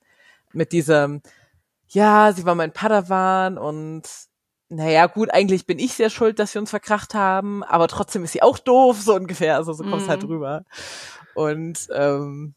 Mit 0.55 0.71
diesem, 0.71 1.21
ja, 1.89 2.31
sie 2.33 2.45
war 2.45 2.55
mein 2.55 2.71
Padawan 2.73 3.57
und 3.57 4.03
naja, 4.69 5.05
gut, 5.05 5.31
eigentlich 5.31 5.67
bin 5.67 5.77
ich 5.77 5.93
sehr 5.93 6.09
schuld, 6.09 6.39
dass 6.39 6.53
wir 6.53 6.61
uns 6.61 6.71
verkracht 6.71 7.13
haben, 7.13 7.63
aber 7.63 7.87
trotzdem 7.87 8.23
ist 8.23 8.31
sie 8.31 8.41
auch 8.41 8.57
doof, 8.57 8.99
so 8.99 9.13
ungefähr. 9.15 9.55
Also 9.57 9.73
so 9.73 9.83
kommt 9.83 10.01
es 10.01 10.09
halt 10.09 10.23
mhm. 10.23 10.29
rüber. 10.29 10.65
Und 11.35 11.87
ähm, 11.93 12.55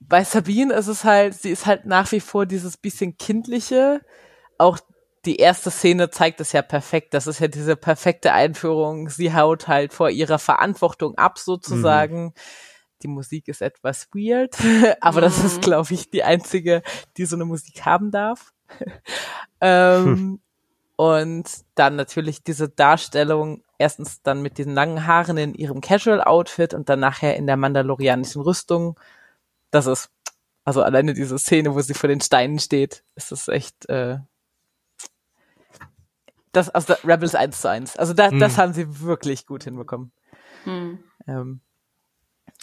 bei 0.00 0.24
Sabine 0.24 0.72
ist 0.74 0.86
es 0.86 1.04
halt, 1.04 1.34
sie 1.34 1.50
ist 1.50 1.66
halt 1.66 1.84
nach 1.84 2.10
wie 2.12 2.20
vor 2.20 2.46
dieses 2.46 2.76
bisschen 2.76 3.18
kindliche. 3.18 4.00
Auch 4.56 4.78
die 5.26 5.36
erste 5.36 5.70
Szene 5.70 6.10
zeigt 6.10 6.40
es 6.40 6.52
ja 6.52 6.62
perfekt. 6.62 7.12
Das 7.12 7.26
ist 7.26 7.40
ja 7.40 7.48
diese 7.48 7.76
perfekte 7.76 8.32
Einführung. 8.32 9.10
Sie 9.10 9.34
haut 9.34 9.68
halt 9.68 9.92
vor 9.92 10.08
ihrer 10.08 10.38
Verantwortung 10.38 11.18
ab, 11.18 11.38
sozusagen. 11.38 12.24
Mhm. 12.24 12.32
Die 13.02 13.08
Musik 13.08 13.48
ist 13.48 13.62
etwas 13.62 14.08
weird, 14.12 14.56
aber 15.00 15.20
mhm. 15.20 15.24
das 15.24 15.44
ist, 15.44 15.56
mhm. 15.58 15.60
glaube 15.62 15.94
ich, 15.94 16.10
die 16.10 16.24
einzige, 16.24 16.82
die 17.16 17.24
so 17.24 17.36
eine 17.36 17.44
Musik 17.44 17.84
haben 17.84 18.10
darf. 18.10 18.52
ähm, 19.60 20.04
hm. 20.04 20.40
Und 21.00 21.64
dann 21.76 21.96
natürlich 21.96 22.44
diese 22.44 22.68
Darstellung, 22.68 23.64
erstens 23.78 24.20
dann 24.20 24.42
mit 24.42 24.58
diesen 24.58 24.74
langen 24.74 25.06
Haaren 25.06 25.38
in 25.38 25.54
ihrem 25.54 25.80
Casual-Outfit 25.80 26.74
und 26.74 26.90
dann 26.90 27.00
nachher 27.00 27.36
in 27.36 27.46
der 27.46 27.56
mandalorianischen 27.56 28.42
Rüstung. 28.42 29.00
Das 29.70 29.86
ist, 29.86 30.10
also 30.62 30.82
alleine 30.82 31.14
diese 31.14 31.38
Szene, 31.38 31.74
wo 31.74 31.80
sie 31.80 31.94
vor 31.94 32.08
den 32.08 32.20
Steinen 32.20 32.58
steht, 32.58 33.02
ist 33.14 33.32
das 33.32 33.48
echt, 33.48 33.88
äh, 33.88 34.18
das, 36.52 36.68
also 36.68 36.92
Rebels 37.02 37.34
1 37.34 37.62
zu 37.62 37.70
1. 37.70 37.96
Also 37.96 38.12
da, 38.12 38.30
mhm. 38.30 38.38
das 38.38 38.58
haben 38.58 38.74
sie 38.74 39.00
wirklich 39.00 39.46
gut 39.46 39.64
hinbekommen. 39.64 40.12
Mhm. 40.66 40.98
Ähm, 41.26 41.60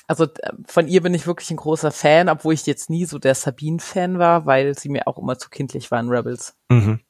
also 0.08 0.24
äh, 0.24 0.53
von 0.66 0.88
ihr 0.88 1.01
bin 1.01 1.14
ich 1.14 1.28
wirklich 1.28 1.51
ein 1.51 1.58
großer 1.58 1.91
Fan, 1.91 2.30
obwohl 2.30 2.53
ich 2.53 2.66
jetzt 2.66 2.89
nie 2.89 3.05
so 3.05 3.20
der 3.20 3.36
Sabine-Fan 3.36 4.18
war, 4.18 4.45
weil 4.45 4.78
sie 4.78 4.89
mir 4.89 5.08
auch 5.08 5.18
immer 5.18 5.38
zu 5.38 5.49
kindlich 5.49 5.91
war 5.91 5.99
in 5.99 6.10
Rebels. 6.10 6.55
Mhm. 6.70 7.01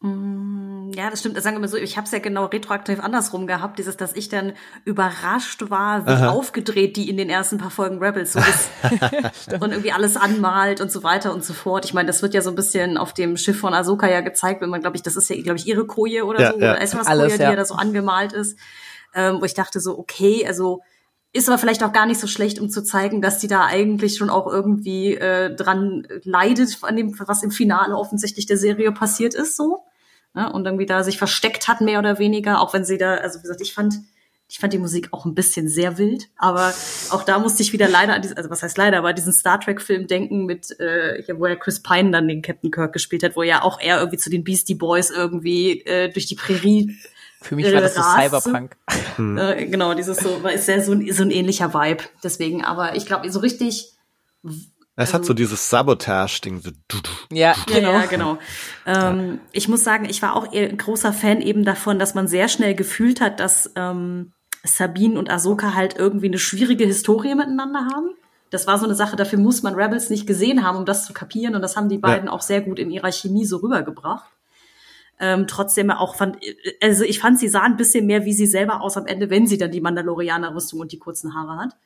Mm, 0.00 0.92
ja, 0.94 1.10
das 1.10 1.18
stimmt. 1.18 1.42
Sagen 1.42 1.56
wir 1.56 1.60
mal 1.60 1.68
so, 1.68 1.76
ich 1.76 1.96
habe 1.96 2.04
es 2.04 2.12
ja 2.12 2.20
genau 2.20 2.44
retroaktiv 2.44 3.00
andersrum 3.00 3.48
gehabt, 3.48 3.80
dieses, 3.80 3.96
dass 3.96 4.14
ich 4.14 4.28
dann 4.28 4.52
überrascht 4.84 5.70
war, 5.70 6.06
wie 6.06 6.10
Aha. 6.10 6.28
aufgedreht 6.28 6.96
die 6.96 7.10
in 7.10 7.16
den 7.16 7.28
ersten 7.28 7.58
paar 7.58 7.72
Folgen 7.72 7.98
Rebels 7.98 8.34
so 8.34 8.38
ist 8.38 8.70
und 9.60 9.72
irgendwie 9.72 9.90
alles 9.90 10.16
anmalt 10.16 10.80
und 10.80 10.92
so 10.92 11.02
weiter 11.02 11.34
und 11.34 11.44
so 11.44 11.52
fort. 11.52 11.84
Ich 11.84 11.94
meine, 11.94 12.06
das 12.06 12.22
wird 12.22 12.32
ja 12.32 12.42
so 12.42 12.50
ein 12.50 12.54
bisschen 12.54 12.96
auf 12.96 13.12
dem 13.12 13.36
Schiff 13.36 13.58
von 13.58 13.74
Ahsoka 13.74 14.08
ja 14.08 14.20
gezeigt, 14.20 14.60
wenn 14.60 14.70
man, 14.70 14.80
glaube 14.80 14.96
ich, 14.96 15.02
das 15.02 15.16
ist 15.16 15.28
ja, 15.30 15.42
glaube 15.42 15.58
ich, 15.58 15.66
ihre 15.66 15.84
Koje 15.84 16.24
oder 16.24 16.40
ja, 16.40 16.52
so, 16.52 16.60
ja. 16.60 16.72
oder 16.72 16.80
Esmas 16.80 17.08
Koje, 17.08 17.36
die 17.36 17.42
ja 17.42 17.56
da 17.56 17.64
so 17.64 17.74
angemalt 17.74 18.32
ist, 18.32 18.56
ähm, 19.14 19.40
wo 19.40 19.44
ich 19.44 19.54
dachte 19.54 19.80
so, 19.80 19.98
okay, 19.98 20.46
also 20.46 20.80
ist 21.32 21.48
aber 21.48 21.58
vielleicht 21.58 21.82
auch 21.82 21.92
gar 21.92 22.06
nicht 22.06 22.20
so 22.20 22.26
schlecht, 22.26 22.58
um 22.58 22.70
zu 22.70 22.82
zeigen, 22.82 23.20
dass 23.20 23.38
die 23.38 23.48
da 23.48 23.66
eigentlich 23.66 24.16
schon 24.16 24.30
auch 24.30 24.46
irgendwie 24.46 25.14
äh, 25.14 25.54
dran 25.54 26.06
leidet, 26.24 26.78
an 26.82 26.96
dem, 26.96 27.18
was 27.18 27.42
im 27.42 27.50
Finale 27.50 27.96
offensichtlich 27.96 28.46
der 28.46 28.56
Serie 28.56 28.92
passiert 28.92 29.34
ist, 29.34 29.56
so. 29.56 29.84
Ja, 30.34 30.48
und 30.48 30.64
irgendwie 30.66 30.86
da 30.86 31.02
sich 31.02 31.18
versteckt 31.18 31.68
hat, 31.68 31.80
mehr 31.80 31.98
oder 31.98 32.18
weniger, 32.18 32.60
auch 32.60 32.72
wenn 32.72 32.84
sie 32.84 32.98
da, 32.98 33.14
also 33.14 33.38
wie 33.38 33.42
gesagt, 33.42 33.60
ich 33.60 33.74
fand, 33.74 33.94
ich 34.48 34.58
fand 34.58 34.72
die 34.72 34.78
Musik 34.78 35.08
auch 35.10 35.26
ein 35.26 35.34
bisschen 35.34 35.68
sehr 35.68 35.98
wild, 35.98 36.28
aber 36.36 36.72
auch 37.10 37.22
da 37.22 37.38
musste 37.38 37.62
ich 37.62 37.72
wieder 37.72 37.88
leider 37.88 38.14
also 38.14 38.48
was 38.48 38.62
heißt 38.62 38.78
leider, 38.78 38.98
aber 38.98 39.12
diesen 39.12 39.32
Star 39.32 39.60
Trek-Film 39.60 40.06
denken 40.06 40.46
mit, 40.46 40.78
äh, 40.80 41.22
wo 41.36 41.46
ja 41.46 41.56
Chris 41.56 41.82
Pine 41.82 42.10
dann 42.10 42.28
den 42.28 42.40
Captain 42.40 42.70
Kirk 42.70 42.92
gespielt 42.94 43.22
hat, 43.22 43.36
wo 43.36 43.42
ja 43.42 43.62
auch 43.62 43.78
er 43.80 43.98
irgendwie 43.98 44.18
zu 44.18 44.30
den 44.30 44.44
Beastie 44.44 44.74
Boys 44.74 45.10
irgendwie 45.10 45.82
äh, 45.82 46.10
durch 46.10 46.26
die 46.26 46.36
Prärie 46.36 46.96
für 47.40 47.54
mich 47.54 47.72
war 47.72 47.80
das 47.80 47.94
so 47.94 48.02
Cyberpunk. 48.02 48.76
Hm. 49.16 49.38
Äh, 49.38 49.66
genau, 49.66 49.94
dieses 49.94 50.18
so, 50.18 50.38
ist 50.48 50.66
sehr 50.66 50.82
so 50.82 50.92
ein, 50.92 51.12
so 51.12 51.22
ein 51.22 51.30
ähnlicher 51.30 51.72
Vibe. 51.72 52.04
Deswegen, 52.22 52.64
aber 52.64 52.96
ich 52.96 53.06
glaube, 53.06 53.30
so 53.30 53.38
richtig. 53.40 53.92
Es 54.96 55.14
hat 55.14 55.24
so 55.24 55.32
dieses 55.34 55.70
Sabotage-Ding. 55.70 56.60
So 56.60 56.70
ja, 57.30 57.54
genau. 57.66 57.92
Ja, 57.92 58.06
genau. 58.06 58.38
Ähm, 58.86 59.40
ich 59.52 59.68
muss 59.68 59.84
sagen, 59.84 60.06
ich 60.06 60.20
war 60.22 60.34
auch 60.34 60.52
ein 60.52 60.76
großer 60.76 61.12
Fan 61.12 61.40
eben 61.40 61.64
davon, 61.64 62.00
dass 62.00 62.14
man 62.14 62.26
sehr 62.26 62.48
schnell 62.48 62.74
gefühlt 62.74 63.20
hat, 63.20 63.38
dass 63.38 63.70
ähm, 63.76 64.32
Sabine 64.64 65.16
und 65.16 65.30
Ahsoka 65.30 65.74
halt 65.74 65.96
irgendwie 65.96 66.26
eine 66.26 66.38
schwierige 66.38 66.84
Historie 66.84 67.36
miteinander 67.36 67.86
haben. 67.94 68.10
Das 68.50 68.66
war 68.66 68.78
so 68.78 68.86
eine 68.86 68.96
Sache, 68.96 69.14
dafür 69.14 69.38
muss 69.38 69.62
man 69.62 69.74
Rebels 69.74 70.10
nicht 70.10 70.26
gesehen 70.26 70.64
haben, 70.64 70.78
um 70.78 70.84
das 70.84 71.06
zu 71.06 71.12
kapieren. 71.12 71.54
Und 71.54 71.62
das 71.62 71.76
haben 71.76 71.88
die 71.88 71.98
beiden 71.98 72.26
ja. 72.26 72.32
auch 72.32 72.42
sehr 72.42 72.62
gut 72.62 72.80
in 72.80 72.90
ihrer 72.90 73.12
Chemie 73.12 73.44
so 73.44 73.58
rübergebracht 73.58 74.28
ähm, 75.20 75.46
trotzdem 75.46 75.90
auch 75.90 76.14
fand, 76.14 76.38
also 76.80 77.04
ich 77.04 77.18
fand, 77.18 77.38
sie 77.38 77.48
sah 77.48 77.62
ein 77.62 77.76
bisschen 77.76 78.06
mehr 78.06 78.24
wie 78.24 78.32
sie 78.32 78.46
selber 78.46 78.80
aus 78.82 78.96
am 78.96 79.06
Ende, 79.06 79.30
wenn 79.30 79.46
sie 79.46 79.58
dann 79.58 79.70
die 79.70 79.80
Mandalorianer-Rüstung 79.80 80.80
und 80.80 80.92
die 80.92 80.98
kurzen 80.98 81.34
Haare 81.34 81.58
hat. 81.58 81.76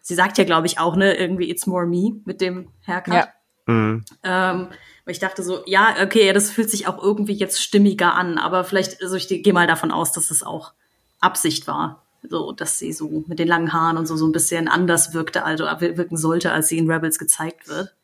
Sie 0.00 0.14
sagt 0.14 0.38
ja, 0.38 0.44
glaube 0.44 0.66
ich, 0.66 0.78
auch, 0.78 0.96
ne, 0.96 1.14
irgendwie 1.14 1.50
It's 1.50 1.66
More 1.66 1.86
Me 1.86 2.20
mit 2.24 2.40
dem 2.40 2.68
Haircut. 2.86 3.14
Ja. 3.14 3.28
Mhm. 3.66 4.04
Ähm, 4.22 4.68
ich 5.06 5.18
dachte 5.18 5.42
so, 5.42 5.62
ja, 5.66 5.94
okay, 6.02 6.32
das 6.32 6.50
fühlt 6.50 6.70
sich 6.70 6.86
auch 6.86 7.02
irgendwie 7.02 7.34
jetzt 7.34 7.62
stimmiger 7.62 8.14
an, 8.14 8.38
aber 8.38 8.64
vielleicht, 8.64 9.02
also 9.02 9.16
ich 9.16 9.28
gehe 9.28 9.52
mal 9.52 9.66
davon 9.66 9.90
aus, 9.90 10.12
dass 10.12 10.30
es 10.30 10.42
auch 10.42 10.72
Absicht 11.20 11.66
war. 11.66 12.02
So, 12.28 12.52
dass 12.52 12.78
sie 12.78 12.92
so 12.92 13.24
mit 13.28 13.38
den 13.38 13.48
langen 13.48 13.72
Haaren 13.72 13.96
und 13.96 14.06
so, 14.06 14.14
so 14.14 14.26
ein 14.26 14.32
bisschen 14.32 14.68
anders 14.68 15.14
wirkte, 15.14 15.44
also 15.44 15.64
wirken 15.64 16.18
sollte, 16.18 16.52
als 16.52 16.68
sie 16.68 16.76
in 16.76 16.90
Rebels 16.90 17.18
gezeigt 17.18 17.66
wird. 17.68 17.94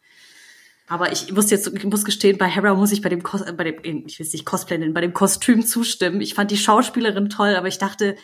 Aber 0.88 1.10
ich 1.10 1.32
muss 1.32 1.50
jetzt, 1.50 1.66
ich 1.66 1.84
muss 1.84 2.04
gestehen, 2.04 2.38
bei 2.38 2.46
Hera 2.46 2.74
muss 2.74 2.92
ich 2.92 3.02
bei 3.02 3.08
dem, 3.08 3.22
Kos 3.22 3.44
bei 3.56 3.64
dem, 3.64 4.06
ich 4.06 4.18
will 4.18 4.28
nicht 4.32 4.46
Cosplay 4.46 4.78
nennen, 4.78 4.94
bei 4.94 5.00
dem 5.00 5.12
Kostüm 5.12 5.66
zustimmen. 5.66 6.20
Ich 6.20 6.34
fand 6.34 6.50
die 6.50 6.56
Schauspielerin 6.56 7.28
toll, 7.28 7.56
aber 7.56 7.66
ich 7.66 7.78
dachte, 7.78 8.16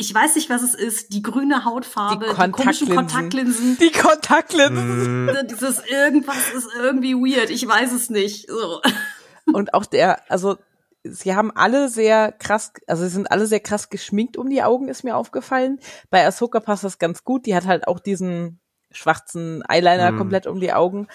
ich 0.00 0.14
weiß 0.14 0.34
nicht, 0.36 0.48
was 0.48 0.62
es 0.62 0.74
ist, 0.74 1.12
die 1.12 1.22
grüne 1.22 1.64
Hautfarbe, 1.64 2.26
die, 2.30 2.42
die 2.42 2.50
komischen 2.50 2.94
Kontaktlinsen. 2.94 3.78
Die 3.78 3.92
Kontaktlinsen. 3.92 5.10
Mm. 5.30 5.46
Dieses 5.48 5.84
irgendwas 5.86 6.52
ist 6.54 6.68
irgendwie 6.74 7.14
weird, 7.14 7.50
ich 7.50 7.66
weiß 7.66 7.92
es 7.92 8.10
nicht. 8.10 8.48
So. 8.48 8.80
Und 9.52 9.74
auch 9.74 9.84
der, 9.84 10.30
also 10.30 10.56
sie 11.02 11.34
haben 11.34 11.50
alle 11.54 11.88
sehr 11.88 12.32
krass, 12.32 12.72
also 12.86 13.04
sie 13.04 13.10
sind 13.10 13.30
alle 13.30 13.46
sehr 13.46 13.60
krass 13.60 13.90
geschminkt 13.90 14.36
um 14.36 14.48
die 14.48 14.62
Augen, 14.62 14.88
ist 14.88 15.04
mir 15.04 15.16
aufgefallen. 15.16 15.80
Bei 16.10 16.26
Ahsoka 16.26 16.60
passt 16.60 16.84
das 16.84 16.98
ganz 16.98 17.24
gut, 17.24 17.46
die 17.46 17.54
hat 17.54 17.66
halt 17.66 17.86
auch 17.88 18.00
diesen 18.00 18.60
schwarzen 18.90 19.62
Eyeliner 19.68 20.12
mm. 20.12 20.18
komplett 20.18 20.46
um 20.46 20.60
die 20.60 20.72
Augen. 20.72 21.08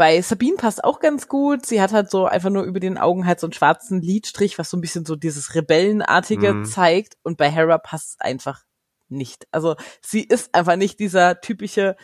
Bei 0.00 0.22
Sabine 0.22 0.56
passt 0.56 0.82
auch 0.82 0.98
ganz 0.98 1.28
gut. 1.28 1.66
Sie 1.66 1.82
hat 1.82 1.92
halt 1.92 2.10
so 2.10 2.24
einfach 2.24 2.48
nur 2.48 2.62
über 2.62 2.80
den 2.80 2.96
Augen 2.96 3.26
halt 3.26 3.38
so 3.38 3.46
einen 3.46 3.52
schwarzen 3.52 4.00
Lidstrich, 4.00 4.58
was 4.58 4.70
so 4.70 4.78
ein 4.78 4.80
bisschen 4.80 5.04
so 5.04 5.14
dieses 5.14 5.54
Rebellenartige 5.54 6.54
mm. 6.54 6.64
zeigt. 6.64 7.18
Und 7.22 7.36
bei 7.36 7.50
Hera 7.50 7.76
passt 7.76 8.12
es 8.12 8.20
einfach 8.22 8.62
nicht. 9.10 9.46
Also 9.50 9.76
sie 10.00 10.22
ist 10.22 10.54
einfach 10.54 10.76
nicht 10.76 11.00
dieser 11.00 11.42
typische 11.42 11.98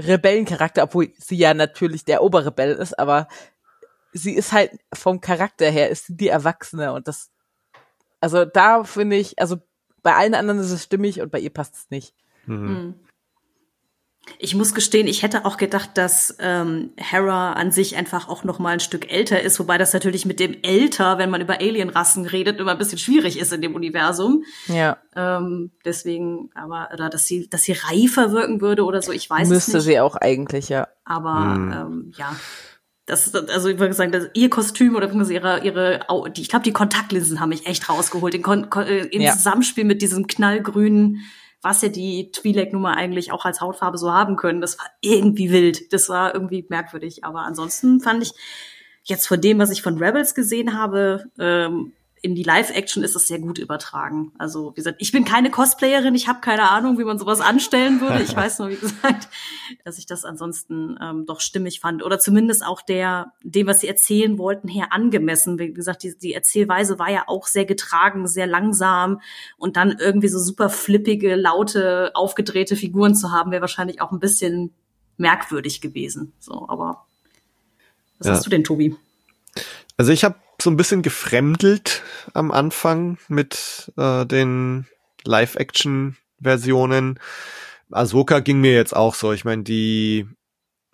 Rebellencharakter, 0.00 0.84
obwohl 0.84 1.12
sie 1.18 1.36
ja 1.36 1.52
natürlich 1.52 2.06
der 2.06 2.22
Oberrebell 2.22 2.72
ist, 2.72 2.98
aber 2.98 3.28
sie 4.14 4.32
ist 4.32 4.52
halt 4.52 4.70
vom 4.94 5.20
Charakter 5.20 5.68
her 5.70 5.90
ist 5.90 6.06
sie 6.06 6.16
die 6.16 6.28
Erwachsene 6.28 6.94
und 6.94 7.08
das, 7.08 7.30
also 8.22 8.46
da 8.46 8.84
finde 8.84 9.16
ich, 9.16 9.38
also 9.38 9.58
bei 10.02 10.14
allen 10.14 10.34
anderen 10.34 10.60
ist 10.60 10.70
es 10.70 10.84
stimmig 10.84 11.20
und 11.20 11.30
bei 11.30 11.40
ihr 11.40 11.52
passt 11.52 11.74
es 11.74 11.90
nicht. 11.90 12.14
Mhm. 12.46 12.94
Ich 14.38 14.54
muss 14.54 14.72
gestehen, 14.72 15.08
ich 15.08 15.22
hätte 15.22 15.44
auch 15.44 15.56
gedacht, 15.56 15.90
dass 15.94 16.36
ähm, 16.38 16.92
Hera 16.96 17.54
an 17.54 17.72
sich 17.72 17.96
einfach 17.96 18.28
auch 18.28 18.44
noch 18.44 18.60
mal 18.60 18.70
ein 18.70 18.80
Stück 18.80 19.12
älter 19.12 19.42
ist, 19.42 19.58
wobei 19.58 19.78
das 19.78 19.92
natürlich 19.92 20.26
mit 20.26 20.38
dem 20.38 20.56
älter, 20.62 21.18
wenn 21.18 21.28
man 21.28 21.40
über 21.40 21.54
Alienrassen 21.54 22.24
redet, 22.26 22.60
immer 22.60 22.72
ein 22.72 22.78
bisschen 22.78 22.98
schwierig 22.98 23.38
ist 23.38 23.52
in 23.52 23.62
dem 23.62 23.74
Universum. 23.74 24.44
Ja. 24.68 24.98
Ähm, 25.16 25.72
deswegen, 25.84 26.50
aber 26.54 26.90
oder 26.92 27.08
dass 27.08 27.26
sie, 27.26 27.48
dass 27.50 27.64
sie 27.64 27.72
reifer 27.72 28.30
wirken 28.30 28.60
würde 28.60 28.84
oder 28.84 29.02
so, 29.02 29.10
ich 29.10 29.28
weiß 29.28 29.48
Müsste 29.48 29.54
es 29.54 29.66
nicht. 29.66 29.74
Müsste 29.74 29.90
sie 29.90 30.00
auch 30.00 30.14
eigentlich, 30.14 30.68
ja. 30.68 30.86
Aber 31.04 31.40
mhm. 31.40 31.72
ähm, 31.72 32.12
ja, 32.16 32.36
das, 33.06 33.34
also 33.34 33.68
ich 33.68 33.78
würde 33.78 33.94
sagen, 33.94 34.12
dass 34.12 34.28
ihr 34.34 34.48
Kostüm 34.48 34.94
oder 34.94 35.12
ihre, 35.12 35.64
ihre, 35.64 36.00
die, 36.36 36.42
ich 36.42 36.48
glaube, 36.48 36.62
die 36.62 36.72
Kontaktlinsen 36.72 37.40
haben 37.40 37.48
mich 37.48 37.66
echt 37.66 37.88
rausgeholt. 37.88 38.34
In, 38.34 38.44
in 38.44 39.20
äh, 39.20 39.24
ja. 39.24 39.32
Zusammenspiel 39.32 39.84
mit 39.84 40.02
diesem 40.02 40.28
knallgrünen, 40.28 41.20
was 41.62 41.80
ja 41.82 41.88
die 41.88 42.30
Twi'lek-Nummer 42.32 42.96
eigentlich 42.96 43.32
auch 43.32 43.44
als 43.44 43.60
Hautfarbe 43.60 43.96
so 43.96 44.12
haben 44.12 44.36
können. 44.36 44.60
Das 44.60 44.78
war 44.78 44.86
irgendwie 45.00 45.50
wild. 45.50 45.92
Das 45.92 46.08
war 46.08 46.34
irgendwie 46.34 46.66
merkwürdig. 46.68 47.24
Aber 47.24 47.42
ansonsten 47.42 48.00
fand 48.00 48.24
ich 48.24 48.32
jetzt 49.04 49.28
von 49.28 49.40
dem, 49.40 49.58
was 49.58 49.70
ich 49.70 49.82
von 49.82 49.98
Rebels 49.98 50.34
gesehen 50.34 50.76
habe, 50.76 51.24
ähm, 51.38 51.92
in 52.22 52.36
die 52.36 52.44
Live-Action 52.44 53.02
ist 53.02 53.16
es 53.16 53.26
sehr 53.26 53.40
gut 53.40 53.58
übertragen. 53.58 54.30
Also 54.38 54.70
wie 54.70 54.76
gesagt, 54.76 54.98
ich 55.00 55.10
bin 55.10 55.24
keine 55.24 55.50
Cosplayerin, 55.50 56.14
ich 56.14 56.28
habe 56.28 56.40
keine 56.40 56.70
Ahnung, 56.70 56.96
wie 56.96 57.04
man 57.04 57.18
sowas 57.18 57.40
anstellen 57.40 58.00
würde. 58.00 58.22
Ich 58.22 58.34
weiß 58.34 58.60
nur, 58.60 58.70
wie 58.70 58.76
gesagt, 58.80 59.28
dass 59.84 59.98
ich 59.98 60.06
das 60.06 60.24
ansonsten 60.24 60.96
ähm, 61.02 61.26
doch 61.26 61.40
stimmig 61.40 61.80
fand. 61.80 62.04
Oder 62.04 62.20
zumindest 62.20 62.64
auch 62.64 62.80
der, 62.80 63.32
dem, 63.42 63.66
was 63.66 63.80
sie 63.80 63.88
erzählen 63.88 64.38
wollten, 64.38 64.68
her 64.68 64.92
angemessen. 64.92 65.58
Wie 65.58 65.72
gesagt, 65.72 66.04
die, 66.04 66.16
die 66.16 66.32
Erzählweise 66.32 67.00
war 67.00 67.10
ja 67.10 67.24
auch 67.26 67.48
sehr 67.48 67.64
getragen, 67.64 68.28
sehr 68.28 68.46
langsam 68.46 69.20
und 69.58 69.76
dann 69.76 69.96
irgendwie 69.98 70.28
so 70.28 70.38
super 70.38 70.70
flippige, 70.70 71.34
laute, 71.34 72.12
aufgedrehte 72.14 72.76
Figuren 72.76 73.16
zu 73.16 73.32
haben, 73.32 73.50
wäre 73.50 73.62
wahrscheinlich 73.62 74.00
auch 74.00 74.12
ein 74.12 74.20
bisschen 74.20 74.72
merkwürdig 75.16 75.80
gewesen. 75.80 76.32
So, 76.38 76.68
aber 76.68 77.04
was 78.18 78.28
ja. 78.28 78.32
hast 78.34 78.46
du 78.46 78.50
denn, 78.50 78.62
Tobi? 78.62 78.94
Also 79.96 80.12
ich 80.12 80.22
habe 80.22 80.36
so 80.62 80.70
ein 80.70 80.76
bisschen 80.76 81.02
gefremdelt 81.02 82.02
am 82.34 82.50
Anfang 82.50 83.18
mit 83.28 83.92
äh, 83.96 84.24
den 84.26 84.86
Live-Action-Versionen. 85.24 87.18
Ahsoka 87.90 88.40
ging 88.40 88.60
mir 88.60 88.74
jetzt 88.74 88.96
auch 88.96 89.14
so. 89.14 89.32
Ich 89.32 89.44
meine, 89.44 89.62
die 89.62 90.26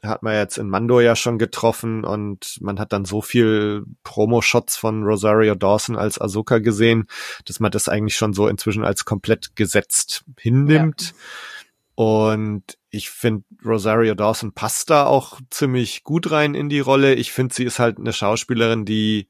hat 0.03 0.23
man 0.23 0.35
jetzt 0.35 0.59
in 0.59 0.69
Mando 0.69 1.01
ja 1.01 1.17
schon 1.17 1.39
getroffen 1.39 2.05
und 2.05 2.59
man 2.61 2.79
hat 2.79 2.93
dann 2.93 3.05
so 3.05 3.21
viel 3.21 3.85
Promo-Shots 4.05 4.77
von 4.77 5.03
Rosario 5.03 5.55
Dawson 5.55 5.97
als 5.97 6.21
Ahsoka 6.21 6.59
gesehen, 6.59 7.07
dass 7.47 7.59
man 7.59 7.73
das 7.73 7.89
eigentlich 7.89 8.17
schon 8.17 8.33
so 8.33 8.47
inzwischen 8.49 8.85
als 8.85 9.05
komplett 9.05 9.57
gesetzt 9.57 10.25
hinnimmt. 10.39 11.03
Ja. 11.03 12.05
Und 12.05 12.79
ich 12.91 13.11
finde, 13.11 13.45
Rosario 13.65 14.15
Dawson 14.15 14.53
passt 14.53 14.91
da 14.91 15.05
auch 15.05 15.41
ziemlich 15.51 16.05
gut 16.05 16.31
rein 16.31 16.55
in 16.55 16.69
die 16.69 16.79
Rolle. 16.79 17.15
Ich 17.15 17.33
finde, 17.33 17.55
sie 17.55 17.65
ist 17.65 17.81
halt 17.81 17.99
eine 17.99 18.13
Schauspielerin, 18.13 18.85
die 18.85 19.29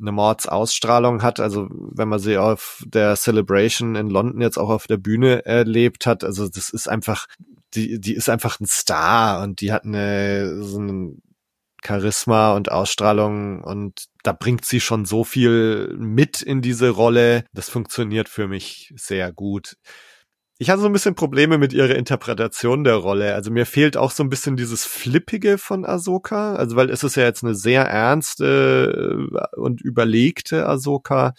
eine 0.00 0.12
Mordsausstrahlung 0.12 1.22
hat. 1.22 1.40
Also 1.40 1.68
wenn 1.70 2.08
man 2.08 2.18
sie 2.18 2.38
auf 2.38 2.82
der 2.86 3.16
Celebration 3.16 3.94
in 3.94 4.10
London 4.10 4.40
jetzt 4.40 4.58
auch 4.58 4.70
auf 4.70 4.86
der 4.86 4.96
Bühne 4.96 5.44
erlebt 5.44 6.06
hat, 6.06 6.24
also 6.24 6.48
das 6.48 6.70
ist 6.70 6.88
einfach, 6.88 7.26
die, 7.74 8.00
die 8.00 8.14
ist 8.14 8.28
einfach 8.28 8.60
ein 8.60 8.66
Star 8.66 9.42
und 9.42 9.60
die 9.60 9.72
hat 9.72 9.84
eine 9.84 10.62
so 10.62 10.80
ein 10.80 11.22
Charisma 11.84 12.54
und 12.54 12.72
Ausstrahlung 12.72 13.62
und 13.62 14.06
da 14.22 14.32
bringt 14.32 14.64
sie 14.64 14.80
schon 14.80 15.04
so 15.04 15.24
viel 15.24 15.94
mit 15.96 16.42
in 16.42 16.60
diese 16.60 16.90
Rolle. 16.90 17.44
Das 17.52 17.68
funktioniert 17.68 18.28
für 18.28 18.48
mich 18.48 18.92
sehr 18.96 19.32
gut. 19.32 19.76
Ich 20.60 20.70
hatte 20.70 20.80
so 20.80 20.86
ein 20.86 20.92
bisschen 20.92 21.14
Probleme 21.14 21.56
mit 21.56 21.72
ihrer 21.72 21.94
Interpretation 21.94 22.82
der 22.82 22.96
Rolle. 22.96 23.36
Also 23.36 23.52
mir 23.52 23.64
fehlt 23.64 23.96
auch 23.96 24.10
so 24.10 24.24
ein 24.24 24.28
bisschen 24.28 24.56
dieses 24.56 24.84
Flippige 24.84 25.56
von 25.56 25.84
Ahsoka. 25.84 26.56
Also 26.56 26.74
weil 26.74 26.90
es 26.90 27.04
ist 27.04 27.14
ja 27.14 27.22
jetzt 27.22 27.44
eine 27.44 27.54
sehr 27.54 27.84
ernste 27.84 29.28
äh, 29.30 29.56
und 29.60 29.80
überlegte 29.80 30.66
Ahsoka. 30.66 31.34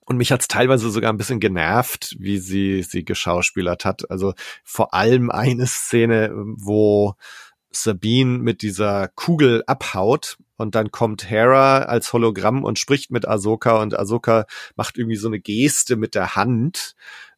Und 0.00 0.16
mich 0.16 0.32
hat's 0.32 0.48
teilweise 0.48 0.90
sogar 0.90 1.12
ein 1.12 1.16
bisschen 1.16 1.38
genervt, 1.38 2.16
wie 2.18 2.38
sie 2.38 2.82
sie 2.82 3.04
geschauspielert 3.04 3.84
hat. 3.84 4.10
Also 4.10 4.34
vor 4.64 4.92
allem 4.92 5.30
eine 5.30 5.68
Szene, 5.68 6.32
wo 6.34 7.14
Sabine 7.70 8.38
mit 8.38 8.62
dieser 8.62 9.06
Kugel 9.06 9.62
abhaut 9.68 10.36
und 10.56 10.74
dann 10.74 10.90
kommt 10.90 11.30
Hera 11.30 11.82
als 11.82 12.12
Hologramm 12.12 12.64
und 12.64 12.80
spricht 12.80 13.12
mit 13.12 13.26
Ahsoka 13.26 13.80
und 13.80 13.96
Ahsoka 13.96 14.46
macht 14.74 14.98
irgendwie 14.98 15.16
so 15.16 15.28
eine 15.28 15.40
Geste 15.40 15.94
mit 15.94 16.16
der 16.16 16.34
Hand 16.34 16.96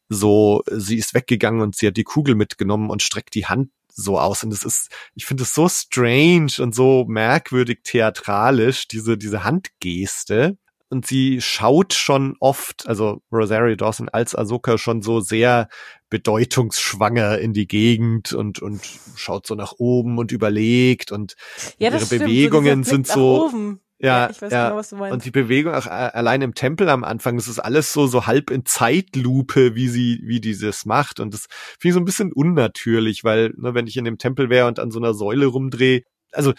so, 0.09 0.62
sie 0.70 0.97
ist 0.97 1.15
weggegangen 1.15 1.61
und 1.61 1.77
sie 1.77 1.89
hat 1.89 1.97
die 1.97 2.05
Kugel 2.05 2.35
mitgenommen 2.35 2.91
und 2.91 3.03
streckt 3.03 3.35
die 3.35 3.47
Hand 3.47 3.70
so 3.97 4.19
aus. 4.19 4.45
Und 4.45 4.53
es 4.53 4.62
ist, 4.62 4.91
ich 5.15 5.27
finde 5.27 5.43
es 5.43 5.55
so 5.55 5.69
strange 5.69 6.53
und 6.59 6.74
so 6.74 7.05
merkwürdig 7.09 7.81
theatralisch, 7.83 8.87
diese, 8.89 9.16
diese 9.19 9.45
Handgeste. 9.45 10.59
Und 10.89 11.05
sie 11.05 11.41
schaut 11.41 11.95
schon 11.95 12.37
oft, 12.39 12.87
also 12.87 13.20
Rosario 13.33 13.74
Dawson 13.74 14.09
als 14.09 14.37
Ahsoka 14.37 14.78
schon 14.78 15.03
so 15.03 15.19
sehr 15.19 15.69
bedeutungsschwanger 16.11 17.39
in 17.39 17.53
die 17.53 17.66
Gegend 17.66 18.33
und, 18.33 18.62
und 18.62 18.81
schaut 19.16 19.49
so 19.49 19.57
nach 19.57 19.73
oben 19.78 20.19
und 20.19 20.31
überlegt 20.31 21.11
und 21.11 21.35
ja, 21.78 21.91
ihre 21.91 22.07
stimmt, 22.07 22.23
Bewegungen 22.23 22.85
so 22.85 22.91
sind 22.91 23.07
so, 23.09 23.47
oben. 23.47 23.81
Ja, 23.98 24.24
ja, 24.24 24.31
ich 24.31 24.43
weiß 24.43 24.52
ja. 24.52 24.66
genau, 24.66 24.77
was 24.78 24.90
du 24.90 24.97
meinst. 24.97 25.14
Und 25.14 25.24
die 25.24 25.31
Bewegung 25.31 25.73
auch 25.73 25.86
äh, 25.86 25.90
allein 25.90 26.43
im 26.43 26.55
Tempel 26.55 26.89
am 26.90 27.02
Anfang, 27.02 27.36
das 27.36 27.48
ist 27.48 27.59
alles 27.59 27.93
so 27.93 28.06
so 28.06 28.27
halb 28.27 28.51
in 28.51 28.66
Zeitlupe, 28.66 29.74
wie 29.74 29.89
sie 29.89 30.20
wie 30.24 30.40
die 30.40 30.56
das 30.59 30.85
macht 30.85 31.18
und 31.18 31.32
das 31.32 31.47
finde 31.78 31.89
ich 31.89 31.94
so 31.94 32.01
ein 32.01 32.05
bisschen 32.05 32.32
unnatürlich, 32.32 33.24
weil 33.24 33.55
ne, 33.56 33.74
wenn 33.74 33.86
ich 33.86 33.97
in 33.97 34.05
dem 34.05 34.18
Tempel 34.18 34.51
wäre 34.51 34.66
und 34.66 34.78
an 34.78 34.90
so 34.90 34.98
einer 34.98 35.14
Säule 35.14 35.47
rumdrehe, 35.47 36.02
also 36.32 36.52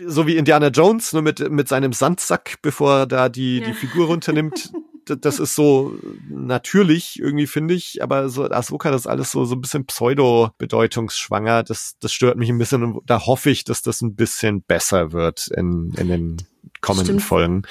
so 0.00 0.28
wie 0.28 0.36
Indiana 0.36 0.68
Jones, 0.68 1.12
nur 1.12 1.22
mit 1.22 1.50
mit 1.50 1.66
seinem 1.66 1.92
Sandsack, 1.92 2.58
bevor 2.62 3.00
er 3.00 3.06
da 3.06 3.28
die 3.28 3.58
ja. 3.58 3.66
die 3.66 3.72
Figur 3.72 4.06
runternimmt, 4.06 4.72
das 5.16 5.38
ist 5.38 5.54
so 5.54 5.94
natürlich 6.28 7.18
irgendwie, 7.18 7.46
finde 7.46 7.74
ich, 7.74 8.02
aber 8.02 8.28
so 8.28 8.44
Ahsoka, 8.44 8.90
das 8.90 9.02
ist 9.02 9.06
alles 9.06 9.30
so, 9.30 9.44
so 9.44 9.54
ein 9.54 9.60
bisschen 9.60 9.86
pseudo-bedeutungsschwanger. 9.86 11.62
Das, 11.62 11.96
das 12.00 12.12
stört 12.12 12.36
mich 12.36 12.48
ein 12.48 12.58
bisschen 12.58 12.82
und 12.82 13.00
da 13.06 13.26
hoffe 13.26 13.50
ich, 13.50 13.64
dass 13.64 13.82
das 13.82 14.00
ein 14.00 14.14
bisschen 14.14 14.62
besser 14.62 15.12
wird 15.12 15.48
in, 15.48 15.92
in 15.96 16.08
den 16.08 16.36
kommenden 16.80 17.20
Stimmt. 17.20 17.22
Folgen. 17.22 17.62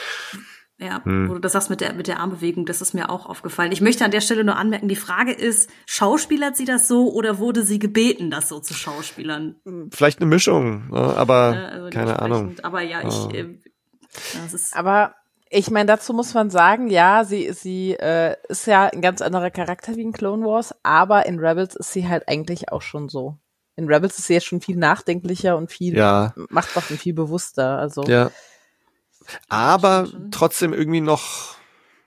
Ja, 0.80 1.03
hm. 1.03 1.27
wo 1.27 1.34
du 1.34 1.39
das 1.39 1.53
sagst 1.53 1.72
mit 1.72 1.81
der, 1.81 1.93
mit 1.93 2.07
der 2.07 2.19
Armbewegung, 2.19 2.68
das 2.68 2.81
ist 2.81 2.93
mir 2.93 3.09
auch 3.09 3.26
aufgefallen. 3.26 3.72
Ich 3.72 3.81
möchte 3.81 4.05
an 4.05 4.11
der 4.11 4.22
Stelle 4.22 4.43
nur 4.43 4.57
anmerken, 4.57 4.88
die 4.88 4.95
Frage 4.95 5.31
ist, 5.31 5.72
schauspielert 5.88 6.55
sie 6.55 6.65
das 6.65 6.88
so 6.88 7.11
oder 7.11 7.39
wurde 7.39 7.64
sie 7.64 7.80
gebeten, 7.80 8.30
das 8.30 8.47
so 8.47 8.59
zu 8.59 8.76
schauspielern? 8.76 9.55
Vielleicht 9.91 10.19
eine 10.19 10.27
Mischung, 10.27 10.89
ne, 10.91 10.99
aber 11.18 11.55
äh, 11.55 11.73
also 11.73 11.89
keine 11.89 12.19
Ahnung. 12.19 12.55
Aber 12.61 12.81
ja, 12.81 13.07
ich, 13.07 13.34
äh, 13.34 13.57
das 14.43 14.53
ist 14.53 14.76
aber 14.76 15.15
ich 15.49 15.72
meine, 15.72 15.88
dazu 15.88 16.14
muss 16.14 16.34
man 16.34 16.49
sagen, 16.49 16.90
ja, 16.90 17.24
sie, 17.24 17.52
sie 17.53 17.94
äh, 17.94 18.36
ist 18.49 18.68
ja 18.68 18.86
ein 18.86 19.02
ganz 19.02 19.22
anderer 19.22 19.49
Charakter 19.49 19.95
wie 19.95 20.02
in 20.02 20.11
Clone 20.11 20.45
Wars, 20.45 20.74
aber 20.84 21.26
in 21.26 21.40
Rebels 21.40 21.76
ist 21.76 21.94
sie 21.94 22.07
halt 22.07 22.28
eigentlich 22.28 22.72
auch 22.72 22.82
schon 22.82 23.10
so. 23.10 23.38
In 23.76 23.88
Rebels 23.88 24.18
ist 24.18 24.28
sie 24.28 24.34
ja 24.36 24.41
schon 24.41 24.61
viel 24.61 24.76
nachdenklicher 24.76 25.56
und 25.56 25.72
viel, 25.72 25.95
ja. 25.95 26.34
macht 26.49 26.76
was 26.76 26.86
viel 26.86 27.14
bewusster. 27.14 27.78
Also 27.78 28.03
ja. 28.03 28.32
Aber 29.49 30.07
trotzdem 30.32 30.74
irgendwie 30.74 31.02
noch 31.02 31.56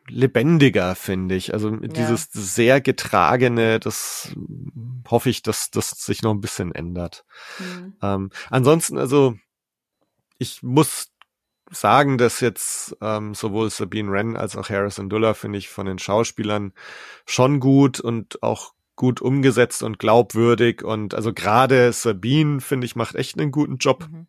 lebendiger, 0.08 0.94
finde 0.94 1.36
ich. 1.36 1.54
Also 1.54 1.70
dieses 1.76 2.30
ja. 2.34 2.40
sehr 2.40 2.80
getragene, 2.80 3.78
das 3.78 4.34
hoffe 5.08 5.30
ich, 5.30 5.42
dass 5.42 5.70
das 5.70 5.90
sich 5.90 6.22
noch 6.22 6.32
ein 6.32 6.40
bisschen 6.40 6.74
ändert. 6.74 7.24
Mhm. 7.58 7.94
Ähm, 8.02 8.30
ansonsten, 8.48 8.98
also 8.98 9.36
ich 10.38 10.62
muss 10.62 11.09
sagen, 11.70 12.18
dass 12.18 12.40
jetzt 12.40 12.96
ähm, 13.00 13.34
sowohl 13.34 13.70
Sabine 13.70 14.10
Wren 14.10 14.36
als 14.36 14.56
auch 14.56 14.68
Harrison 14.68 15.08
Duller 15.08 15.34
finde 15.34 15.58
ich 15.58 15.68
von 15.68 15.86
den 15.86 15.98
Schauspielern 15.98 16.72
schon 17.26 17.60
gut 17.60 18.00
und 18.00 18.42
auch 18.42 18.72
gut 18.96 19.20
umgesetzt 19.20 19.82
und 19.82 19.98
glaubwürdig 19.98 20.82
und 20.82 21.14
also 21.14 21.32
gerade 21.32 21.92
Sabine 21.92 22.60
finde 22.60 22.86
ich 22.86 22.96
macht 22.96 23.14
echt 23.14 23.38
einen 23.38 23.50
guten 23.50 23.78
Job. 23.78 24.06
Mhm. 24.10 24.26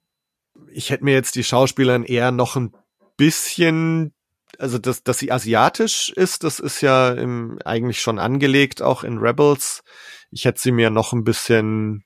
Ich 0.72 0.90
hätte 0.90 1.04
mir 1.04 1.14
jetzt 1.14 1.36
die 1.36 1.44
Schauspielern 1.44 2.04
eher 2.04 2.32
noch 2.32 2.56
ein 2.56 2.74
bisschen 3.18 4.14
also 4.58 4.78
dass, 4.78 5.04
dass 5.04 5.18
sie 5.18 5.32
asiatisch 5.32 6.10
ist, 6.10 6.44
das 6.44 6.60
ist 6.60 6.82
ja 6.82 7.12
im, 7.12 7.60
eigentlich 7.66 8.02
schon 8.02 8.20
angelegt, 8.20 8.82
auch 8.82 9.04
in 9.04 9.18
Rebels. 9.18 9.84
Ich 10.30 10.46
hätte 10.46 10.62
sie 10.62 10.72
mir 10.72 10.90
noch 10.90 11.14
ein 11.14 11.24
bisschen 11.24 12.04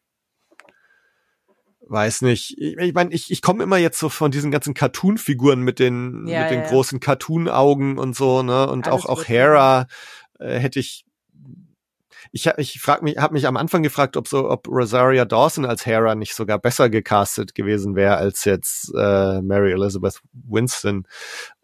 weiß 1.87 2.21
nicht. 2.21 2.57
Ich 2.57 2.75
meine, 2.75 2.87
ich, 2.87 2.93
mein, 2.93 3.11
ich, 3.11 3.31
ich 3.31 3.41
komme 3.41 3.63
immer 3.63 3.77
jetzt 3.77 3.99
so 3.99 4.09
von 4.09 4.31
diesen 4.31 4.51
ganzen 4.51 4.73
Cartoon-Figuren 4.73 5.61
mit 5.61 5.79
den 5.79 6.27
Ja, 6.27 6.41
mit 6.41 6.51
den 6.51 6.61
ja, 6.61 6.67
großen 6.67 6.99
Cartoon-Augen 6.99 7.97
und 7.97 8.15
so, 8.15 8.43
ne? 8.43 8.67
Und 8.69 8.87
Alles 8.87 9.05
auch 9.05 9.09
auch. 9.09 9.27
Hera 9.27 9.87
äh, 10.39 10.59
hätte 10.59 10.79
ich. 10.79 11.05
Ich 12.31 12.47
ich 12.57 12.81
frag 12.81 13.01
mich, 13.01 13.17
habe 13.17 13.33
mich 13.33 13.47
am 13.47 13.55
Anfang 13.55 13.81
gefragt, 13.81 14.17
ob 14.17 14.27
so, 14.27 14.49
ob 14.49 14.67
Rosaria 14.67 15.23
Dawson 15.23 15.63
als 15.63 15.85
Hera 15.85 16.15
nicht 16.15 16.35
sogar 16.35 16.59
besser 16.59 16.89
gecastet 16.89 17.55
gewesen 17.55 17.95
wäre 17.95 18.17
als 18.17 18.43
jetzt 18.43 18.91
äh, 18.93 19.41
Mary 19.41 19.71
Elizabeth 19.71 20.19
Winston. 20.33 21.07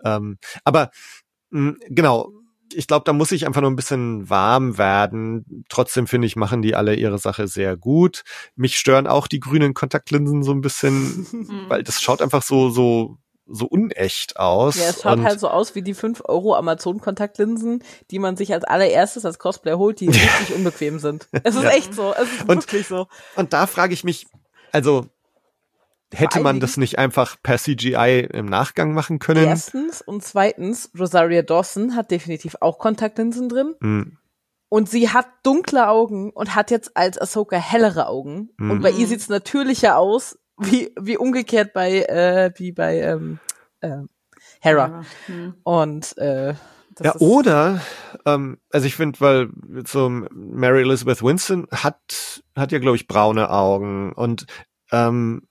Ähm, 0.06 0.38
aber 0.64 0.91
mh, 1.49 1.73
genau, 1.89 2.31
ich 2.76 2.88
glaube, 2.88 3.03
da 3.06 3.14
muss 3.14 3.31
ich 3.31 3.45
einfach 3.45 3.61
nur 3.61 3.69
ein 3.72 3.76
bisschen 3.76 4.30
warm 4.30 4.77
werden. 4.77 5.65
Trotzdem 5.69 6.07
finde 6.07 6.27
ich, 6.27 6.35
machen 6.35 6.61
die 6.61 6.76
alle 6.76 6.95
ihre 6.95 7.18
Sache 7.19 7.48
sehr 7.48 7.77
gut. 7.77 8.23
Mich 8.56 8.77
stören 8.77 9.07
auch 9.07 9.27
die 9.27 9.39
grünen 9.39 9.73
Kontaktlinsen 9.73 10.43
so 10.43 10.52
ein 10.52 10.61
bisschen, 10.61 11.27
weil 11.69 11.84
das 11.84 12.02
schaut 12.02 12.22
einfach 12.22 12.43
so, 12.43 12.69
so, 12.69 13.18
so 13.48 13.65
unecht 13.65 14.38
aus. 14.38 14.76
Ja, 14.77 14.89
es 14.89 15.02
schaut 15.02 15.18
Und- 15.18 15.26
halt 15.26 15.39
so 15.39 15.49
aus 15.49 15.76
wie 15.76 15.81
die 15.81 15.93
5 15.93 16.22
Euro 16.26 16.56
Amazon-Kontaktlinsen, 16.56 17.84
die 18.11 18.19
man 18.19 18.38
sich 18.38 18.53
als 18.53 18.64
allererstes 18.64 19.26
als 19.26 19.39
Cosplayer 19.39 19.77
holt, 19.77 19.99
die 19.99 20.07
richtig 20.10 20.56
unbequem 20.56 20.99
sind. 20.99 21.27
Es 21.43 21.56
ist 21.56 21.64
Ja. 21.64 21.69
echt 21.72 21.93
so. 21.93 22.14
Es 22.14 22.31
ist 22.31 22.41
Und- 22.41 22.49
wirklich 22.49 22.88
so. 22.88 23.07
Und 23.35 23.53
da 23.53 23.68
frage 23.68 23.93
ich 23.93 24.03
mich, 24.03 24.27
also 24.72 25.07
hätte 26.13 26.39
man 26.41 26.59
das 26.59 26.77
nicht 26.77 26.99
einfach 26.99 27.38
per 27.41 27.57
CGI 27.57 28.27
im 28.31 28.45
Nachgang 28.45 28.93
machen 28.93 29.19
können? 29.19 29.45
Erstens 29.45 30.01
und 30.01 30.23
zweitens, 30.23 30.91
Rosaria 30.97 31.41
Dawson 31.41 31.95
hat 31.95 32.11
definitiv 32.11 32.57
auch 32.59 32.79
Kontaktlinsen 32.79 33.49
drin. 33.49 33.75
Hm, 33.81 34.17
Und 34.69 34.89
sie 34.89 35.09
hat 35.09 35.27
dunkle 35.43 35.88
Augen 35.88 36.31
und 36.31 36.55
hat 36.55 36.71
jetzt 36.71 36.95
als 36.95 37.19
Ahsoka 37.19 37.57
hellere 37.57 38.07
Augen. 38.07 38.49
Mhm. 38.57 38.71
Und 38.71 38.81
bei 38.81 38.91
ihr 38.91 39.07
sieht's 39.07 39.29
natürlicher 39.29 39.97
aus, 39.97 40.38
wie, 40.57 40.93
wie 40.99 41.17
umgekehrt 41.17 41.73
bei, 41.73 42.03
äh, 42.03 42.51
wie 42.57 42.71
bei 42.71 42.99
ähm, 43.01 43.39
äh, 43.81 44.03
Hera. 44.59 45.03
Mhm. 45.27 45.55
Und 45.63 46.17
äh, 46.17 46.53
das 46.95 47.05
ja, 47.05 47.15
oder, 47.19 47.81
ähm, 48.25 48.59
also 48.69 48.85
ich 48.85 48.95
finde, 48.95 49.19
weil 49.21 49.49
so 49.88 50.09
Mary 50.09 50.81
Elizabeth 50.81 51.23
Winston 51.23 51.67
hat, 51.71 52.43
hat 52.55 52.71
ja, 52.71 52.79
glaube 52.79 52.97
ich, 52.97 53.07
braune 53.07 53.49
Augen 53.49 54.11
und 54.11 54.45
ähm, 54.91 55.47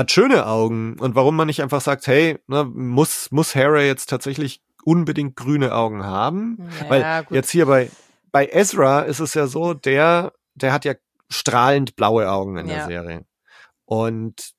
hat 0.00 0.10
schöne 0.10 0.46
Augen. 0.46 0.98
Und 0.98 1.14
warum 1.14 1.36
man 1.36 1.46
nicht 1.46 1.62
einfach 1.62 1.80
sagt, 1.80 2.06
hey, 2.06 2.38
ne, 2.46 2.64
muss, 2.64 3.30
muss 3.30 3.54
Hera 3.54 3.80
jetzt 3.80 4.10
tatsächlich 4.10 4.60
unbedingt 4.84 5.36
grüne 5.36 5.74
Augen 5.74 6.04
haben? 6.04 6.58
Ja, 6.80 6.90
Weil 6.90 7.24
gut. 7.24 7.34
jetzt 7.36 7.50
hier 7.50 7.66
bei, 7.66 7.90
bei 8.32 8.48
Ezra 8.48 9.00
ist 9.02 9.20
es 9.20 9.34
ja 9.34 9.46
so, 9.46 9.74
der, 9.74 10.32
der 10.54 10.72
hat 10.72 10.84
ja 10.84 10.94
strahlend 11.28 11.96
blaue 11.96 12.30
Augen 12.30 12.56
in 12.56 12.66
der 12.66 12.78
Ja. 12.78 12.86
Serie. 12.86 13.24
Und 13.84 14.52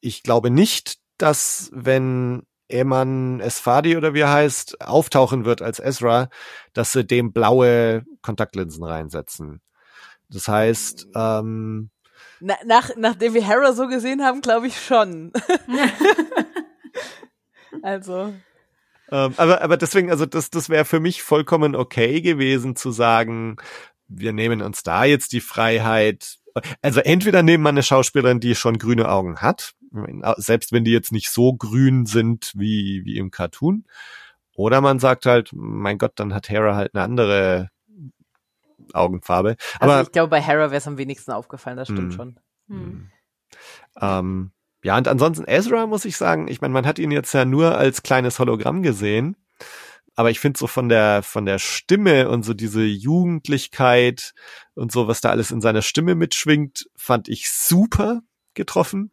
ich 0.00 0.22
glaube 0.22 0.50
nicht, 0.50 0.98
dass 1.16 1.70
wenn 1.72 2.42
Eman 2.68 3.40
Esfadi 3.40 3.96
oder 3.96 4.14
wie 4.14 4.20
er 4.20 4.32
heißt, 4.32 4.80
auftauchen 4.80 5.44
wird 5.44 5.62
als 5.62 5.78
Ezra, 5.78 6.28
dass 6.72 6.92
sie 6.92 7.04
dem 7.04 7.32
blaue 7.32 8.04
Kontaktlinsen 8.22 8.82
reinsetzen. 8.82 9.60
Das 10.28 10.48
heißt, 10.48 11.08
ähm, 11.14 11.90
Na, 12.44 12.56
nach, 12.64 12.90
nachdem 12.96 13.34
wir 13.34 13.46
Hera 13.46 13.72
so 13.72 13.86
gesehen 13.86 14.22
haben, 14.22 14.40
glaube 14.40 14.66
ich 14.66 14.80
schon. 14.80 15.32
also, 17.82 18.34
Ähm, 19.12 19.34
aber, 19.36 19.62
aber 19.62 19.76
deswegen, 19.76 20.10
also 20.10 20.26
das, 20.26 20.50
das 20.50 20.68
wäre 20.68 20.84
für 20.84 20.98
mich 20.98 21.22
vollkommen 21.22 21.76
okay 21.76 22.20
gewesen 22.20 22.74
zu 22.74 22.90
sagen, 22.90 23.58
wir 24.08 24.32
nehmen 24.32 24.60
uns 24.60 24.82
da 24.82 25.04
jetzt 25.04 25.32
die 25.32 25.40
Freiheit. 25.40 26.38
Also 26.80 27.00
entweder 27.00 27.44
nehmen 27.44 27.62
wir 27.62 27.68
eine 27.68 27.84
Schauspielerin, 27.84 28.40
die 28.40 28.56
schon 28.56 28.78
grüne 28.78 29.08
Augen 29.08 29.36
hat, 29.36 29.74
selbst 30.36 30.72
wenn 30.72 30.84
die 30.84 30.92
jetzt 30.92 31.12
nicht 31.12 31.30
so 31.30 31.54
grün 31.54 32.06
sind 32.06 32.52
wie, 32.56 33.02
wie 33.04 33.18
im 33.18 33.30
Cartoon. 33.30 33.84
Oder 34.54 34.80
man 34.80 34.98
sagt 34.98 35.26
halt, 35.26 35.50
mein 35.52 35.98
Gott, 35.98 36.12
dann 36.16 36.34
hat 36.34 36.48
Hera 36.48 36.74
halt 36.74 36.94
eine 36.94 37.04
andere 37.04 37.70
Augenfarbe. 38.92 39.56
also 39.78 39.92
Aber 39.92 40.02
ich 40.02 40.12
glaube, 40.12 40.30
bei 40.30 40.40
Hera 40.40 40.70
wäre 40.70 40.76
es 40.76 40.86
am 40.86 40.98
wenigsten 40.98 41.32
aufgefallen, 41.32 41.76
das 41.76 41.88
stimmt 41.88 42.12
Hm. 42.12 42.12
schon. 42.12 42.40
Mhm. 42.68 43.10
Ähm, 44.00 44.52
ja, 44.84 44.96
und 44.96 45.06
ansonsten 45.06 45.44
Ezra 45.46 45.86
muss 45.86 46.04
ich 46.04 46.16
sagen, 46.16 46.48
ich 46.48 46.60
meine, 46.60 46.74
man 46.74 46.86
hat 46.86 46.98
ihn 46.98 47.10
jetzt 47.10 47.32
ja 47.34 47.44
nur 47.44 47.76
als 47.76 48.02
kleines 48.02 48.38
Hologramm 48.38 48.82
gesehen, 48.82 49.36
aber 50.14 50.30
ich 50.30 50.40
finde 50.40 50.58
so 50.58 50.66
von 50.66 50.88
der 50.88 51.22
von 51.22 51.46
der 51.46 51.58
Stimme 51.58 52.28
und 52.28 52.42
so 52.44 52.52
diese 52.54 52.82
Jugendlichkeit 52.82 54.34
und 54.74 54.92
so, 54.92 55.08
was 55.08 55.20
da 55.20 55.30
alles 55.30 55.50
in 55.50 55.60
seiner 55.60 55.82
Stimme 55.82 56.14
mitschwingt, 56.14 56.86
fand 56.96 57.28
ich 57.28 57.50
super 57.50 58.22
getroffen. 58.54 59.12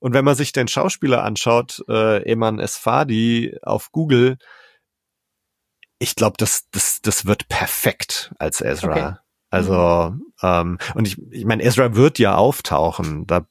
Und 0.00 0.14
wenn 0.14 0.24
man 0.24 0.34
sich 0.34 0.52
den 0.52 0.66
Schauspieler 0.68 1.22
anschaut, 1.22 1.84
äh, 1.88 2.22
Eman 2.28 2.58
Esfadi 2.58 3.56
auf 3.62 3.92
Google, 3.92 4.38
ich 6.00 6.16
glaube, 6.16 6.36
das, 6.38 6.68
das, 6.70 7.02
das 7.02 7.26
wird 7.26 7.46
perfekt 7.48 8.32
als 8.38 8.60
Ezra. 8.60 8.90
Okay. 8.92 9.16
Also, 9.50 10.14
ähm, 10.42 10.78
und 10.94 11.06
ich, 11.06 11.20
ich 11.30 11.44
meine, 11.44 11.62
Ezra 11.62 11.94
wird 11.94 12.18
ja 12.18 12.36
auftauchen. 12.36 13.26
Da, 13.26 13.46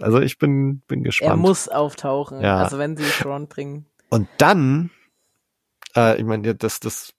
also 0.00 0.20
ich 0.20 0.38
bin, 0.38 0.82
bin 0.82 1.02
gespannt. 1.02 1.32
Er 1.32 1.36
muss 1.36 1.68
auftauchen, 1.68 2.42
Ja. 2.42 2.58
also 2.58 2.78
wenn 2.78 2.96
sie 2.96 3.04
Thrawn 3.04 3.48
bringen. 3.48 3.86
Und 4.10 4.28
dann, 4.38 4.90
äh, 5.96 6.18
ich 6.18 6.24
meine, 6.24 6.54
das, 6.54 6.80
das, 6.80 7.14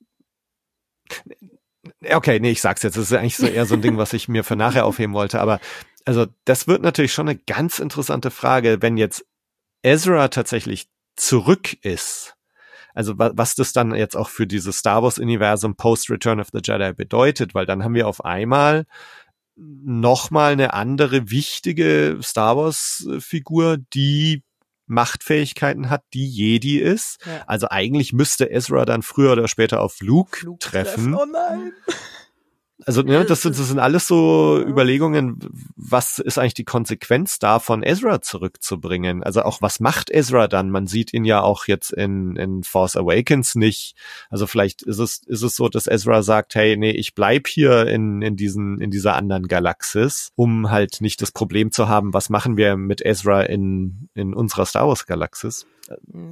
okay, 2.08 2.40
nee, 2.40 2.52
ich 2.52 2.62
sag's 2.62 2.84
jetzt, 2.84 2.98
das 2.98 3.06
ist 3.06 3.14
eigentlich 3.14 3.38
so 3.38 3.48
eher 3.48 3.66
so 3.66 3.74
ein 3.74 3.82
Ding, 3.82 3.98
was 3.98 4.14
ich 4.14 4.28
mir 4.28 4.44
für 4.44 4.56
nachher 4.56 4.86
aufheben 4.86 5.14
wollte, 5.16 5.42
aber 5.42 5.60
also 6.06 6.28
das 6.46 6.68
wird 6.68 6.84
natürlich 6.84 7.14
schon 7.14 7.28
eine 7.28 7.38
ganz 7.38 7.80
interessante 7.80 8.30
Frage, 8.32 8.82
wenn 8.82 8.96
jetzt 8.96 9.26
Ezra 9.84 10.28
tatsächlich 10.30 10.88
zurück 11.16 11.74
ist. 11.84 12.37
Also 12.98 13.20
wa 13.20 13.30
was 13.36 13.54
das 13.54 13.74
dann 13.74 13.94
jetzt 13.94 14.18
auch 14.18 14.30
für 14.30 14.48
dieses 14.48 14.80
Star 14.80 15.04
Wars 15.04 15.20
Universum 15.20 15.76
Post 15.76 16.10
Return 16.10 16.40
of 16.40 16.48
the 16.52 16.62
Jedi 16.64 16.94
bedeutet, 16.94 17.54
weil 17.54 17.68
dann 17.68 17.84
haben 17.84 17.94
wir 17.94 18.08
auf 18.08 18.26
einmal 18.26 18.88
nochmal 19.56 20.54
eine 20.54 20.74
andere 20.74 21.30
wichtige 21.30 22.18
Star 22.24 22.58
Wars 22.58 23.08
Figur, 23.20 23.78
die 23.94 24.42
Machtfähigkeiten 24.88 25.92
hat, 25.92 26.06
die 26.16 26.28
Jedi 26.28 26.80
ist. 26.80 27.20
Ja. 27.24 27.44
Also 27.46 27.68
eigentlich 27.70 28.14
müsste 28.14 28.50
Ezra 28.50 28.84
dann 28.86 29.04
früher 29.04 29.34
oder 29.34 29.48
später 29.48 29.82
auf 29.82 30.00
Luke, 30.02 30.40
Flug 30.40 30.60
treffen. 30.60 31.14
Oh 31.14 31.26
nein. 31.32 31.74
Also 32.88 33.02
ne, 33.02 33.26
das, 33.26 33.42
sind, 33.42 33.60
das 33.60 33.68
sind 33.68 33.80
alles 33.80 34.08
so 34.08 34.64
Überlegungen, 34.66 35.40
was 35.76 36.20
ist 36.20 36.38
eigentlich 36.38 36.54
die 36.54 36.64
Konsequenz 36.64 37.38
davon, 37.38 37.84
Ezra 37.84 38.22
zurückzubringen? 38.22 39.24
Also 39.24 39.42
auch, 39.42 39.62
was 39.62 39.82
macht 39.82 40.10
Ezra 40.10 40.48
dann? 40.48 40.72
Man 40.72 40.88
sieht 40.88 41.14
ihn 41.14 41.26
ja 41.26 41.42
auch 41.42 41.68
jetzt 41.68 41.92
in, 41.92 42.38
in 42.38 42.64
Force 42.64 42.96
Awakens 42.96 43.56
nicht. 43.56 43.98
Also 44.30 44.48
vielleicht 44.48 44.84
ist 44.84 45.00
es, 45.00 45.18
ist 45.18 45.42
es 45.42 45.58
so, 45.58 45.68
dass 45.68 45.88
Ezra 45.88 46.24
sagt, 46.24 46.56
hey, 46.56 46.78
nee, 46.78 46.92
ich 46.92 47.14
bleib 47.14 47.48
hier 47.50 47.88
in, 47.88 48.22
in, 48.22 48.38
diesen, 48.38 48.80
in 48.80 48.90
dieser 48.90 49.18
anderen 49.18 49.50
Galaxis, 49.50 50.32
um 50.38 50.72
halt 50.72 51.02
nicht 51.02 51.22
das 51.22 51.34
Problem 51.34 51.74
zu 51.74 51.90
haben, 51.90 52.14
was 52.14 52.30
machen 52.30 52.56
wir 52.56 52.78
mit 52.78 53.06
Ezra 53.06 53.42
in, 53.42 54.08
in 54.14 54.34
unserer 54.34 54.66
Star 54.66 54.88
Wars 54.88 55.06
Galaxis? 55.06 55.68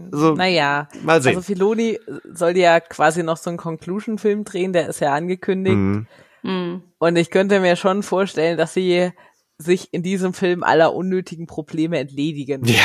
Also, 0.09 0.35
Naja, 0.35 0.87
Mal 1.03 1.21
sehen. 1.21 1.35
also 1.35 1.41
Filoni 1.41 1.99
soll 2.31 2.55
ja 2.57 2.79
quasi 2.79 3.23
noch 3.23 3.35
so 3.35 3.49
einen 3.49 3.57
Conclusion-Film 3.57 4.45
drehen, 4.45 4.71
der 4.71 4.87
ist 4.87 5.01
ja 5.01 5.13
angekündigt. 5.13 5.75
Mhm. 5.75 6.07
Mhm. 6.45 6.83
Und 6.99 7.15
ich 7.15 7.31
könnte 7.31 7.59
mir 7.59 7.75
schon 7.75 8.03
vorstellen, 8.03 8.57
dass 8.57 8.73
sie 8.73 9.11
sich 9.57 9.93
in 9.93 10.03
diesem 10.03 10.33
Film 10.33 10.63
aller 10.63 10.93
unnötigen 10.93 11.47
Probleme 11.47 11.97
entledigen. 11.99 12.65
Ja, 12.65 12.83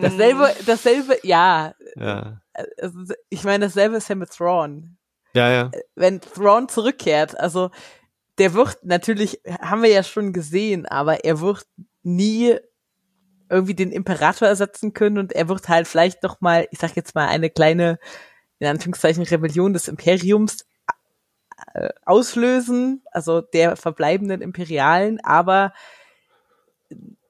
Dasselbe, 0.00 0.54
dasselbe, 0.66 1.18
ja, 1.22 1.74
ja, 1.96 2.40
also 2.80 2.98
ich 3.28 3.44
meine, 3.44 3.66
dasselbe 3.66 3.96
ist 3.96 4.08
ja 4.08 4.14
mit 4.14 4.30
Thrawn. 4.30 4.96
ja, 5.34 5.50
ja. 5.50 5.70
Wenn 5.94 6.20
Thrawn 6.20 6.68
zurückkehrt, 6.68 7.38
also 7.38 7.70
der 8.38 8.54
wird 8.54 8.78
natürlich, 8.84 9.40
haben 9.60 9.82
wir 9.82 9.90
ja 9.90 10.02
schon 10.02 10.32
gesehen, 10.32 10.86
aber 10.86 11.24
er 11.24 11.40
wird 11.40 11.66
nie 12.02 12.56
irgendwie 13.50 13.74
den 13.74 13.92
Imperator 13.92 14.48
ersetzen 14.48 14.94
können 14.94 15.18
und 15.18 15.32
er 15.32 15.48
wird 15.48 15.68
halt 15.68 15.86
vielleicht 15.86 16.22
noch 16.22 16.40
mal, 16.40 16.66
ich 16.70 16.78
sag 16.78 16.96
jetzt 16.96 17.14
mal, 17.14 17.28
eine 17.28 17.50
kleine, 17.50 17.98
in 18.58 18.68
Anführungszeichen, 18.68 19.24
Rebellion 19.24 19.74
des 19.74 19.88
Imperiums 19.88 20.64
auslösen, 22.04 23.02
also 23.10 23.40
der 23.40 23.76
verbleibenden 23.76 24.42
Imperialen, 24.42 25.20
aber 25.24 25.72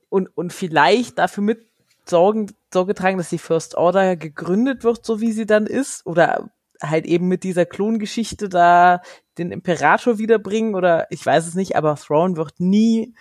und, 0.09 0.29
und 0.37 0.53
vielleicht 0.53 1.19
dafür 1.19 1.43
mit 1.43 1.67
Sorgen, 2.05 2.53
Sorge 2.73 2.95
tragen, 2.95 3.19
dass 3.19 3.31
die 3.31 3.39
First 3.39 3.77
Order 3.77 4.17
gegründet 4.17 4.85
wird, 4.85 5.07
so 5.07 5.21
wie 5.21 5.33
sie 5.33 5.47
dann 5.47 5.67
ist, 5.67 6.05
oder 6.07 6.51
halt 6.83 7.07
eben 7.07 7.29
mit 7.29 7.45
dieser 7.45 7.65
Klongeschichte 7.65 8.49
da 8.49 9.03
den 9.39 9.53
Imperator 9.53 10.19
wiederbringen, 10.19 10.75
oder 10.75 11.07
ich 11.11 11.25
weiß 11.25 11.47
es 11.47 11.55
nicht, 11.55 11.77
aber 11.77 11.95
Thrawn 11.97 12.37
wird 12.37 12.59
nie 12.59 13.15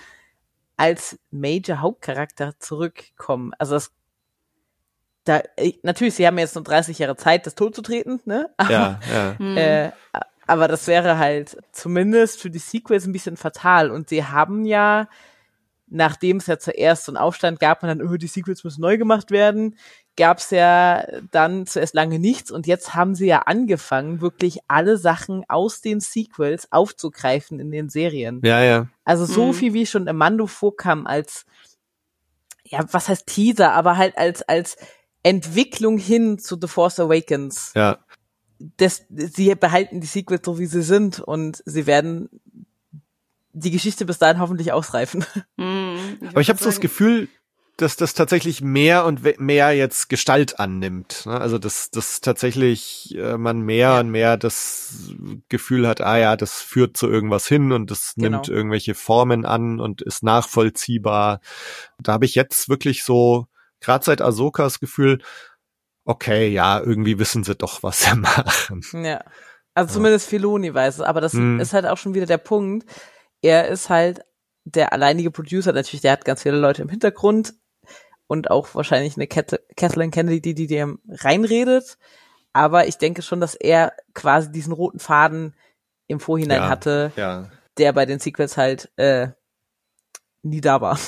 als 0.78 1.20
Major 1.30 1.80
Hauptcharakter 1.80 2.60
zurückkommen. 2.60 3.54
Also 3.60 3.76
das 3.76 3.92
da, 5.24 5.44
natürlich, 5.84 6.16
sie 6.16 6.26
haben 6.26 6.40
jetzt 6.40 6.56
nur 6.56 6.64
30 6.64 6.98
Jahre 6.98 7.16
Zeit, 7.16 7.46
das 7.46 7.54
tot 7.54 7.76
zu 7.76 7.84
treten, 7.84 8.20
ne? 8.26 8.50
Aber, 8.58 8.72
Ja, 8.72 9.00
ja. 9.14 9.38
Hm. 9.38 9.58
äh, 9.58 9.92
aber 10.52 10.68
das 10.68 10.86
wäre 10.88 11.18
halt 11.18 11.58
zumindest 11.72 12.42
für 12.42 12.50
die 12.50 12.60
Sequels 12.60 13.06
ein 13.06 13.14
bisschen 13.14 13.38
fatal. 13.38 13.90
Und 13.90 14.10
sie 14.10 14.26
haben 14.26 14.66
ja, 14.66 15.08
nachdem 15.88 16.38
es 16.38 16.48
ja 16.48 16.60
zuerst 16.60 17.06
so 17.06 17.12
einen 17.14 17.18
Aufstand 17.18 17.62
gab 17.62 17.82
und 17.84 17.88
dann, 17.88 18.02
oh, 18.02 18.18
die 18.18 18.28
Sequels 18.28 18.66
müssen 18.66 18.82
neu 18.82 18.98
gemacht 18.98 19.32
werden, 19.32 19.78
gab 20.18 20.40
es 20.40 20.50
ja 20.50 21.06
dann 21.32 21.66
zuerst 21.68 21.94
lange 21.94 22.20
nichts. 22.20 22.52
Und 22.52 22.68
jetzt 22.68 22.94
haben 22.94 23.16
sie 23.16 23.28
ja 23.28 23.44
angefangen, 23.44 24.20
wirklich 24.20 24.60
alle 24.68 24.98
Sachen 24.98 25.46
aus 25.48 25.80
den 25.80 26.02
Sequels 26.02 26.70
aufzugreifen 26.70 27.62
in 27.62 27.72
den 27.72 27.88
Serien. 27.88 28.42
Ja, 28.44 28.62
ja. 28.62 28.88
Also 29.06 29.26
so 29.26 29.48
Mhm. 29.48 29.54
viel 29.54 29.74
wie 29.74 29.86
schon 29.86 30.08
im 30.08 30.18
Mando 30.18 30.48
vorkam 30.48 31.08
als, 31.08 31.46
ja, 32.66 32.82
was 32.92 33.08
heißt 33.08 33.26
Teaser, 33.26 33.72
aber 33.72 33.96
halt 33.96 34.18
als, 34.18 34.42
als 34.44 34.76
Entwicklung 35.24 35.98
hin 35.98 36.40
zu 36.40 36.58
The 36.60 36.68
Force 36.68 37.00
Awakens. 37.00 37.72
Ja. 37.74 38.00
Das, 38.78 39.06
sie 39.10 39.54
behalten 39.56 40.02
die 40.02 40.08
Sequels 40.08 40.42
so 40.46 40.60
wie 40.60 40.66
sie 40.66 40.84
sind 40.84 41.20
und 41.20 41.62
sie 41.66 41.86
werden 41.88 42.30
die 43.54 43.72
Geschichte 43.72 44.06
bis 44.06 44.18
dahin 44.20 44.40
hoffentlich 44.40 44.72
ausreifen. 44.72 45.26
Hm, 45.58 46.20
Aber 46.30 46.42
ich 46.42 46.50
habe 46.50 46.60
so 46.60 46.66
das 46.66 46.80
Gefühl, 46.80 47.28
dass 47.78 47.96
das 47.96 48.14
tatsächlich 48.14 48.62
mehr 48.62 49.06
und 49.06 49.40
mehr 49.40 49.72
jetzt 49.72 50.08
Gestalt 50.10 50.60
annimmt. 50.60 51.26
ne? 51.26 51.40
Also 51.40 51.58
dass, 51.58 51.90
dass 51.90 52.22
tatsächlich 52.22 53.16
äh, 53.18 53.38
man 53.38 53.62
mehr 53.62 54.00
und 54.00 54.10
mehr 54.12 54.38
das 54.38 55.14
Gefühl 55.50 55.88
hat, 55.88 56.02
ah 56.02 56.18
ja, 56.18 56.38
das 56.38 56.62
führt 56.62 56.96
zu 56.98 57.10
irgendwas 57.10 57.48
hin 57.48 57.72
und 57.72 57.90
das 57.90 58.14
Genau. 58.16 58.30
nimmt 58.38 58.50
irgendwelche 58.50 58.94
Formen 58.94 59.46
an 59.46 59.80
und 59.80 60.02
ist 60.02 60.22
nachvollziehbar. 60.24 61.42
Da 62.00 62.14
habe 62.14 62.26
ich 62.26 62.36
jetzt 62.36 62.70
wirklich 62.70 63.04
so, 63.04 63.48
gerade 63.80 64.06
seit 64.06 64.22
Ahsokas 64.22 64.80
Gefühl, 64.80 65.20
okay, 66.12 66.50
ja, 66.50 66.80
irgendwie 66.80 67.18
wissen 67.20 67.44
sie 67.44 67.56
doch, 67.56 67.82
was 67.84 68.02
sie 68.04 68.16
machen. 68.16 68.82
Ja. 68.94 69.24
Also 69.74 69.94
zumindest 69.96 70.28
Filoni 70.28 70.74
weiß 70.74 70.96
es, 70.96 71.02
aber 71.02 71.22
das 71.22 71.34
Mhm. 71.34 71.60
ist 71.60 71.74
halt 71.74 71.86
auch 71.86 71.98
schon 71.98 72.14
wieder 72.14 72.26
der 72.26 72.38
Punkt. 72.38 72.86
Er 73.42 73.68
ist 73.70 73.90
halt 73.90 74.22
der 74.66 74.94
alleinige 74.94 75.32
Producer, 75.32 75.72
natürlich, 75.74 76.02
der 76.02 76.12
hat 76.12 76.26
ganz 76.26 76.44
viele 76.44 76.58
Leute 76.60 76.82
im 76.82 76.90
Hintergrund 76.90 77.54
und 78.28 78.52
auch 78.52 78.76
wahrscheinlich 78.76 79.16
eine 79.16 79.28
Kat- 79.28 79.62
Kathleen 79.76 80.12
Kennedy, 80.12 80.42
die, 80.42 80.54
die 80.54 80.68
dem 80.68 81.00
reinredet. 81.10 81.98
Aber 82.54 82.86
ich 82.88 82.98
denke 82.98 83.22
schon, 83.22 83.40
dass 83.40 83.56
er 83.56 83.94
quasi 84.14 84.52
diesen 84.52 84.74
roten 84.74 85.00
Faden 85.00 85.56
im 86.08 86.20
Vorhinein 86.20 86.64
Ja. 86.64 86.70
hatte, 86.70 87.12
Ja. 87.16 87.50
der 87.78 87.94
bei 87.94 88.06
den 88.06 88.20
Sequels 88.20 88.58
halt 88.58 88.92
äh, 88.98 89.30
nie 90.44 90.62
da 90.62 90.82
war. 90.82 91.00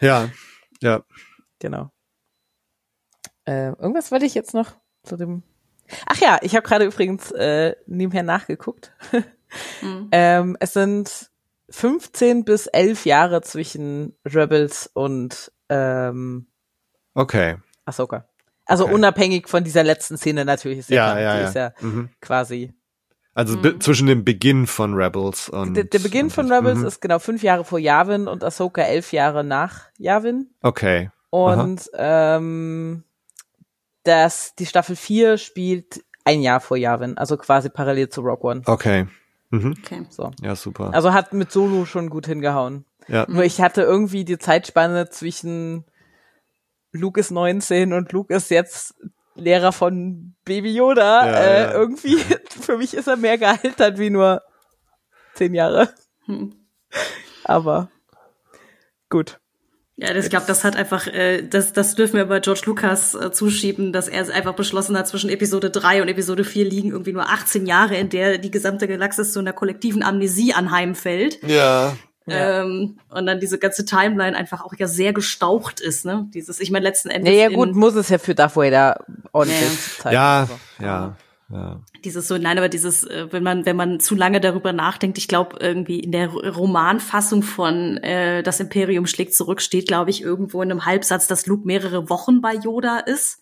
Ja. 0.00 0.28
Ja. 0.80 1.02
genau. 1.58 1.90
Äh, 3.44 3.68
irgendwas 3.68 4.10
wollte 4.12 4.24
ich 4.26 4.34
jetzt 4.34 4.54
noch 4.54 4.72
zu 5.02 5.16
dem. 5.16 5.42
Ach 6.06 6.18
ja, 6.18 6.38
ich 6.42 6.54
habe 6.54 6.66
gerade 6.66 6.84
übrigens 6.84 7.30
äh, 7.32 7.74
nebenher 7.86 8.22
nachgeguckt. 8.22 8.92
Hm. 9.80 10.08
Ähm, 10.12 10.56
es 10.60 10.72
sind 10.72 11.30
15 11.68 12.46
bis 12.46 12.68
11 12.68 13.04
Jahre 13.04 13.42
zwischen 13.42 14.16
Rebels 14.24 14.90
und 14.94 15.52
ähm, 15.68 16.46
Okay. 17.14 17.56
Ahsoka. 17.84 18.26
Also 18.64 18.84
Okay. 18.84 18.94
unabhängig 18.94 19.48
von 19.50 19.62
dieser 19.62 19.82
letzten 19.84 20.16
Szene 20.16 20.46
natürlich. 20.46 20.78
Ist 20.78 20.88
ja, 20.88 21.18
Ja, 21.18 21.36
ja, 21.38 21.48
ist 21.48 21.54
ja 21.54 21.72
Mhm. 21.82 22.08
quasi. 22.22 22.72
Also 23.34 23.58
Mhm. 23.58 23.78
zwischen 23.82 24.06
dem 24.06 24.24
Beginn 24.24 24.66
von 24.66 24.94
Rebels 24.94 25.50
und 25.50 25.74
Der, 25.74 25.84
der 25.84 25.98
Beginn 25.98 26.26
und 26.26 26.32
von 26.32 26.50
Rebels 26.50 26.78
mhm. 26.78 26.86
ist 26.86 27.00
genau 27.02 27.18
fünf 27.18 27.42
Jahre 27.42 27.64
vor 27.66 27.78
Yavin 27.78 28.28
und 28.28 28.42
Ahsoka 28.44 28.80
elf 28.80 29.12
Jahre 29.12 29.44
nach 29.44 29.90
Yavin. 29.98 30.54
okay. 30.62 31.10
Und 31.28 31.90
ähm, 31.94 33.04
das, 34.04 34.54
die 34.54 34.66
Staffel 34.66 34.96
4 34.96 35.38
spielt 35.38 36.04
ein 36.24 36.40
Jahr 36.40 36.60
vor 36.60 36.76
Yavin, 36.76 37.18
also 37.18 37.36
quasi 37.36 37.68
parallel 37.68 38.08
zu 38.08 38.20
Rock 38.20 38.44
One. 38.44 38.62
Okay. 38.66 39.06
Mhm. 39.50 39.74
Okay. 39.82 40.06
So. 40.08 40.30
Ja, 40.40 40.56
super. 40.56 40.92
Also 40.94 41.12
hat 41.12 41.32
mit 41.32 41.52
Solo 41.52 41.84
schon 41.84 42.10
gut 42.10 42.26
hingehauen. 42.26 42.84
ja. 43.08 43.26
Nur 43.28 43.44
ich 43.44 43.60
hatte 43.60 43.82
irgendwie 43.82 44.24
die 44.24 44.38
Zeitspanne 44.38 45.10
zwischen 45.10 45.84
Luke 46.92 47.18
ist 47.18 47.30
19 47.30 47.92
und 47.92 48.12
Luke 48.12 48.34
ist 48.34 48.50
jetzt 48.50 48.94
Lehrer 49.34 49.72
von 49.72 50.34
Baby 50.44 50.74
Yoda. 50.74 51.26
Ja, 51.26 51.32
äh, 51.32 51.62
ja. 51.62 51.72
Irgendwie, 51.72 52.16
für 52.60 52.76
mich 52.76 52.94
ist 52.94 53.08
er 53.08 53.16
mehr 53.16 53.38
gealtert 53.38 53.98
wie 53.98 54.10
nur 54.10 54.42
zehn 55.34 55.54
Jahre. 55.54 55.88
Hm. 56.26 56.54
Aber 57.44 57.88
gut. 59.08 59.40
Ja, 60.02 60.12
das- 60.14 60.24
ich 60.24 60.30
glaube, 60.30 60.46
das 60.48 60.64
hat 60.64 60.74
einfach, 60.76 61.06
äh, 61.06 61.42
das, 61.42 61.72
das 61.72 61.94
dürfen 61.94 62.16
wir 62.16 62.24
bei 62.26 62.40
George 62.40 62.62
Lucas 62.66 63.14
äh, 63.14 63.30
zuschieben, 63.30 63.92
dass 63.92 64.08
er 64.08 64.28
einfach 64.34 64.54
beschlossen 64.54 64.96
hat, 64.98 65.06
zwischen 65.08 65.30
Episode 65.30 65.70
3 65.70 66.02
und 66.02 66.08
Episode 66.08 66.44
4 66.44 66.64
liegen 66.64 66.90
irgendwie 66.90 67.12
nur 67.12 67.28
18 67.28 67.66
Jahre, 67.66 67.96
in 67.96 68.08
der 68.08 68.38
die 68.38 68.50
gesamte 68.50 68.88
Galaxis 68.88 69.32
zu 69.32 69.38
einer 69.38 69.52
kollektiven 69.52 70.02
Amnesie 70.02 70.52
anheimfällt. 70.54 71.38
Ja. 71.46 71.96
Ja. 72.26 72.62
Ähm, 72.62 72.98
und 73.10 73.26
dann 73.26 73.40
diese 73.40 73.58
ganze 73.58 73.84
Timeline 73.84 74.36
einfach 74.36 74.64
auch 74.64 74.74
ja 74.78 74.86
sehr 74.86 75.12
gestaucht 75.12 75.80
ist, 75.80 76.04
ne? 76.04 76.26
Dieses, 76.32 76.60
ich 76.60 76.70
meine, 76.70 76.84
letzten 76.84 77.08
Endes. 77.10 77.32
Ja, 77.34 77.40
ja, 77.40 77.48
in- 77.48 77.54
gut, 77.54 77.74
muss 77.74 77.94
es 77.96 78.08
ja 78.10 78.18
für 78.18 78.34
Darth 78.34 78.54
Vader 78.56 79.04
ordentlich 79.32 79.60
Ja. 79.60 80.02
zeigen. 80.02 80.14
Ja, 80.14 80.40
Also. 80.40 80.58
ja, 80.80 81.16
ja. 81.52 81.80
Dieses 82.04 82.26
so, 82.28 82.38
nein, 82.38 82.56
aber 82.58 82.68
dieses, 82.68 83.04
äh, 83.04 83.26
wenn 83.30 83.42
man, 83.42 83.66
wenn 83.66 83.76
man 83.76 84.00
zu 84.00 84.14
lange 84.14 84.40
darüber 84.40 84.72
nachdenkt, 84.72 85.18
ich 85.18 85.28
glaube, 85.28 85.56
irgendwie 85.60 86.00
in 86.00 86.10
der 86.12 86.28
Romanfassung 86.30 87.42
von 87.42 87.98
äh, 87.98 88.42
Das 88.42 88.58
Imperium 88.60 89.06
schlägt 89.06 89.34
zurück, 89.34 89.60
steht, 89.60 89.86
glaube 89.86 90.10
ich, 90.10 90.22
irgendwo 90.22 90.62
in 90.62 90.70
einem 90.70 90.86
Halbsatz, 90.86 91.26
dass 91.26 91.46
Luke 91.46 91.66
mehrere 91.66 92.08
Wochen 92.08 92.40
bei 92.40 92.54
Yoda 92.54 92.98
ist 92.98 93.40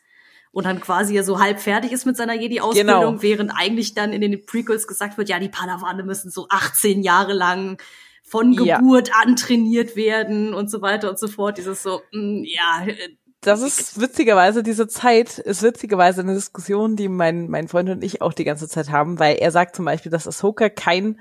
und 0.53 0.67
dann 0.67 0.81
quasi 0.81 1.15
ja 1.15 1.23
so 1.23 1.39
halb 1.41 1.61
fertig 1.61 1.93
ist 1.93 2.07
mit 2.07 2.17
seiner 2.17 2.35
Jedi-Ausbildung, 2.35 3.01
Genau. 3.19 3.23
während 3.23 3.53
eigentlich 3.55 3.95
dann 3.95 4.13
in 4.13 4.21
den 4.21 4.45
Prequels 4.45 4.89
gesagt 4.89 5.17
wird, 5.17 5.29
ja, 5.29 5.39
die 5.39 5.49
Padawane 5.49 6.03
müssen 6.03 6.31
so 6.31 6.47
18 6.51 7.03
Jahre 7.03 7.33
lang 7.33 7.81
von 8.25 8.53
Ja. 8.53 8.79
Geburt 8.79 9.11
an 9.25 9.37
trainiert 9.37 9.97
werden 9.97 10.55
und 10.55 10.71
so 10.71 10.83
weiter 10.83 11.11
und 11.11 11.19
so 11.19 11.27
fort. 11.29 11.59
Dieses 11.59 11.83
so, 11.83 12.01
mh, 12.13 12.43
ja, 12.47 12.87
äh, 12.87 12.95
Das 13.43 13.63
ist 13.63 13.99
witzigerweise, 14.01 14.63
diese 14.63 14.87
Zeit 14.87 15.39
ist 15.39 15.63
witzigerweise 15.63 16.21
eine 16.21 16.35
Diskussion, 16.35 16.97
die 16.97 17.09
mein, 17.09 17.49
mein 17.49 17.69
Freund 17.69 17.89
und 17.89 18.05
ich 18.05 18.21
auch 18.21 18.35
die 18.35 18.45
ganze 18.45 18.69
Zeit 18.69 18.91
haben, 18.91 19.19
weil 19.19 19.37
er 19.37 19.51
sagt 19.51 19.75
zum 19.75 19.87
Beispiel, 19.87 20.13
dass 20.13 20.29
Ahsoka 20.29 20.69
kein 20.69 21.21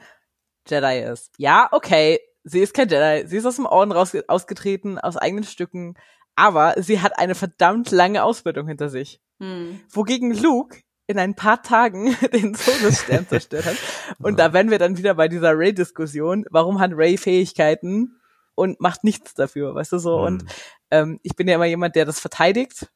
Jedi 0.67 0.99
ist. 0.99 1.31
Ja, 1.37 1.69
okay, 1.71 2.19
sie 2.43 2.59
ist 2.59 2.73
kein 2.73 2.89
Jedi, 2.89 3.25
sie 3.25 3.37
ist 3.37 3.45
aus 3.45 3.55
dem 3.55 3.65
Orden 3.65 3.93
raus, 3.93 4.15
ausgetreten, 4.27 4.99
aus 4.99 5.15
eigenen 5.15 5.45
Stücken, 5.45 5.95
aber 6.35 6.75
sie 6.77 7.01
hat 7.01 7.17
eine 7.17 7.35
verdammt 7.35 7.91
lange 7.91 8.23
Ausbildung 8.23 8.67
hinter 8.67 8.89
sich. 8.89 9.21
hm. 9.39 9.79
Wogegen 9.89 10.33
Luke 10.33 10.81
in 11.07 11.17
ein 11.17 11.35
paar 11.35 11.63
Tagen 11.63 12.15
den 12.33 12.53
Todesstern 12.53 13.27
zerstört 13.27 13.65
hat. 13.65 13.77
Und 14.21 14.39
da 14.39 14.53
wären 14.53 14.69
wir 14.69 14.77
dann 14.77 14.97
wieder 14.97 15.15
bei 15.15 15.27
dieser 15.27 15.57
Ray-Diskussion. 15.57 16.45
Warum 16.51 16.79
hat 16.79 16.91
Ray 16.93 17.17
Fähigkeiten 17.17 18.19
und 18.55 18.79
macht 18.79 19.03
nichts 19.03 19.33
dafür, 19.33 19.73
weißt 19.73 19.93
du 19.93 19.97
so? 19.97 20.17
Hm. 20.19 20.25
Und 20.25 20.45
ähm, 20.91 21.19
ich 21.23 21.35
bin 21.35 21.47
ja 21.47 21.55
immer 21.55 21.65
jemand, 21.65 21.95
der 21.95 22.05
das 22.05 22.19
verteidigt, 22.19 22.87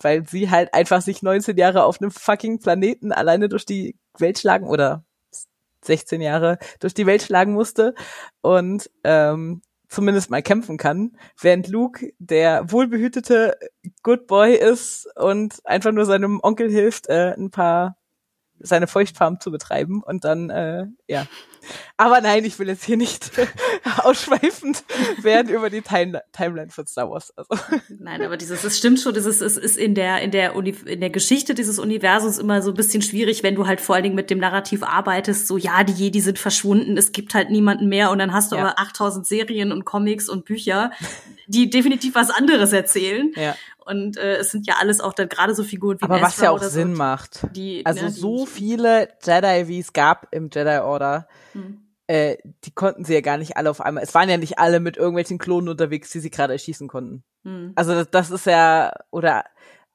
weil 0.00 0.26
sie 0.26 0.50
halt 0.50 0.74
einfach 0.74 1.00
sich 1.00 1.22
19 1.22 1.56
Jahre 1.56 1.84
auf 1.84 2.00
einem 2.00 2.10
fucking 2.10 2.60
Planeten 2.60 3.12
alleine 3.12 3.48
durch 3.48 3.64
die 3.64 3.96
Welt 4.18 4.38
schlagen 4.38 4.68
oder 4.68 5.04
16 5.82 6.20
Jahre 6.20 6.58
durch 6.80 6.94
die 6.94 7.06
Welt 7.06 7.22
schlagen 7.22 7.52
musste 7.52 7.94
und 8.40 8.90
ähm, 9.04 9.62
zumindest 9.88 10.30
mal 10.30 10.42
kämpfen 10.42 10.78
kann, 10.78 11.16
während 11.40 11.68
Luke 11.68 12.12
der 12.18 12.70
wohlbehütete 12.70 13.56
Good 14.02 14.26
Boy 14.26 14.54
ist 14.56 15.08
und 15.16 15.60
einfach 15.64 15.92
nur 15.92 16.04
seinem 16.06 16.40
Onkel 16.42 16.70
hilft, 16.70 17.08
äh, 17.08 17.34
ein 17.36 17.50
paar 17.50 17.96
seine 18.58 18.86
Feuchtfarm 18.86 19.40
zu 19.40 19.50
betreiben 19.50 20.02
und 20.02 20.24
dann 20.24 20.50
äh, 20.50 20.86
ja. 21.06 21.26
Aber 21.96 22.20
nein, 22.20 22.44
ich 22.44 22.58
will 22.58 22.68
jetzt 22.68 22.84
hier 22.84 22.96
nicht 22.96 23.30
ausschweifend 23.98 24.84
werden 25.22 25.48
über 25.52 25.70
die 25.70 25.82
Time 25.82 26.22
Timeline 26.32 26.70
von 26.70 26.86
Star 26.86 27.10
Wars. 27.10 27.32
Also. 27.36 27.54
Nein, 27.98 28.22
aber 28.22 28.36
dieses, 28.36 28.64
es 28.64 28.78
stimmt 28.78 29.00
schon, 29.00 29.14
dieses, 29.14 29.40
es 29.40 29.56
ist 29.56 29.76
in 29.76 29.94
der, 29.94 30.20
in 30.22 30.30
der, 30.30 30.56
Uni, 30.56 30.74
in 30.86 31.00
der 31.00 31.10
Geschichte 31.10 31.54
dieses 31.54 31.78
Universums 31.78 32.38
immer 32.38 32.62
so 32.62 32.70
ein 32.70 32.76
bisschen 32.76 33.02
schwierig, 33.02 33.42
wenn 33.42 33.54
du 33.54 33.66
halt 33.66 33.80
vor 33.80 33.94
allen 33.94 34.04
Dingen 34.04 34.14
mit 34.16 34.30
dem 34.30 34.38
Narrativ 34.38 34.82
arbeitest, 34.82 35.46
so, 35.46 35.56
ja, 35.56 35.84
die 35.84 35.92
Jedi 35.92 36.20
sind 36.20 36.38
verschwunden, 36.38 36.96
es 36.96 37.12
gibt 37.12 37.34
halt 37.34 37.50
niemanden 37.50 37.88
mehr 37.88 38.10
und 38.10 38.18
dann 38.18 38.32
hast 38.32 38.52
du 38.52 38.56
Ja. 38.56 38.62
aber 38.62 38.78
8000 38.80 39.26
Serien 39.26 39.72
und 39.72 39.84
Comics 39.84 40.28
und 40.28 40.44
Bücher, 40.44 40.90
die 41.46 41.70
definitiv 41.70 42.14
was 42.14 42.30
anderes 42.30 42.72
erzählen. 42.72 43.32
Ja. 43.36 43.54
Und 43.84 44.16
äh, 44.16 44.38
es 44.38 44.50
sind 44.50 44.66
ja 44.66 44.74
alles 44.80 45.00
auch 45.00 45.12
dann 45.12 45.28
gerade 45.28 45.54
so 45.54 45.62
Figuren 45.62 46.00
wie 46.00 46.04
Aber 46.04 46.20
was 46.20 46.34
Ezra 46.34 46.44
ja 46.46 46.50
auch 46.50 46.62
Sinn 46.62 46.92
so, 46.92 46.98
macht. 46.98 47.46
Die, 47.54 47.86
Also 47.86 48.02
ne, 48.06 48.10
die- 48.10 48.18
so 48.20 48.44
viele 48.44 49.08
Jedi, 49.24 49.68
wie 49.68 49.78
es 49.78 49.92
gab 49.92 50.26
im 50.32 50.50
Jedi 50.52 50.78
Order, 50.78 51.28
Äh, 52.08 52.36
die 52.64 52.70
konnten 52.70 53.04
sie 53.04 53.14
ja 53.14 53.20
gar 53.20 53.36
nicht 53.36 53.56
alle 53.56 53.68
auf 53.70 53.80
einmal. 53.80 54.04
Es 54.04 54.14
waren 54.14 54.28
ja 54.28 54.36
nicht 54.36 54.58
alle 54.58 54.78
mit 54.78 54.96
irgendwelchen 54.96 55.38
Klonen 55.38 55.68
unterwegs, 55.68 56.10
die 56.10 56.20
sie 56.20 56.30
gerade 56.30 56.52
erschießen 56.52 56.86
konnten. 56.88 57.24
Hm. 57.44 57.72
Also 57.74 57.94
das, 57.94 58.10
das 58.10 58.30
ist 58.30 58.46
ja, 58.46 58.92
oder 59.10 59.44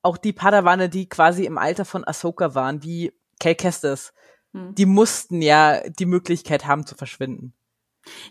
auch 0.01 0.17
die 0.17 0.33
Padawane, 0.33 0.89
die 0.89 1.07
quasi 1.07 1.45
im 1.45 1.57
Alter 1.57 1.85
von 1.85 2.05
Ahsoka 2.05 2.53
waren, 2.55 2.83
wie 2.83 3.13
Cal 3.39 3.55
Kestis, 3.55 4.13
Hm. 4.53 4.75
die 4.75 4.85
mussten 4.85 5.41
ja 5.41 5.79
die 5.87 6.05
Möglichkeit 6.05 6.67
haben 6.67 6.85
zu 6.85 6.95
verschwinden. 6.95 7.53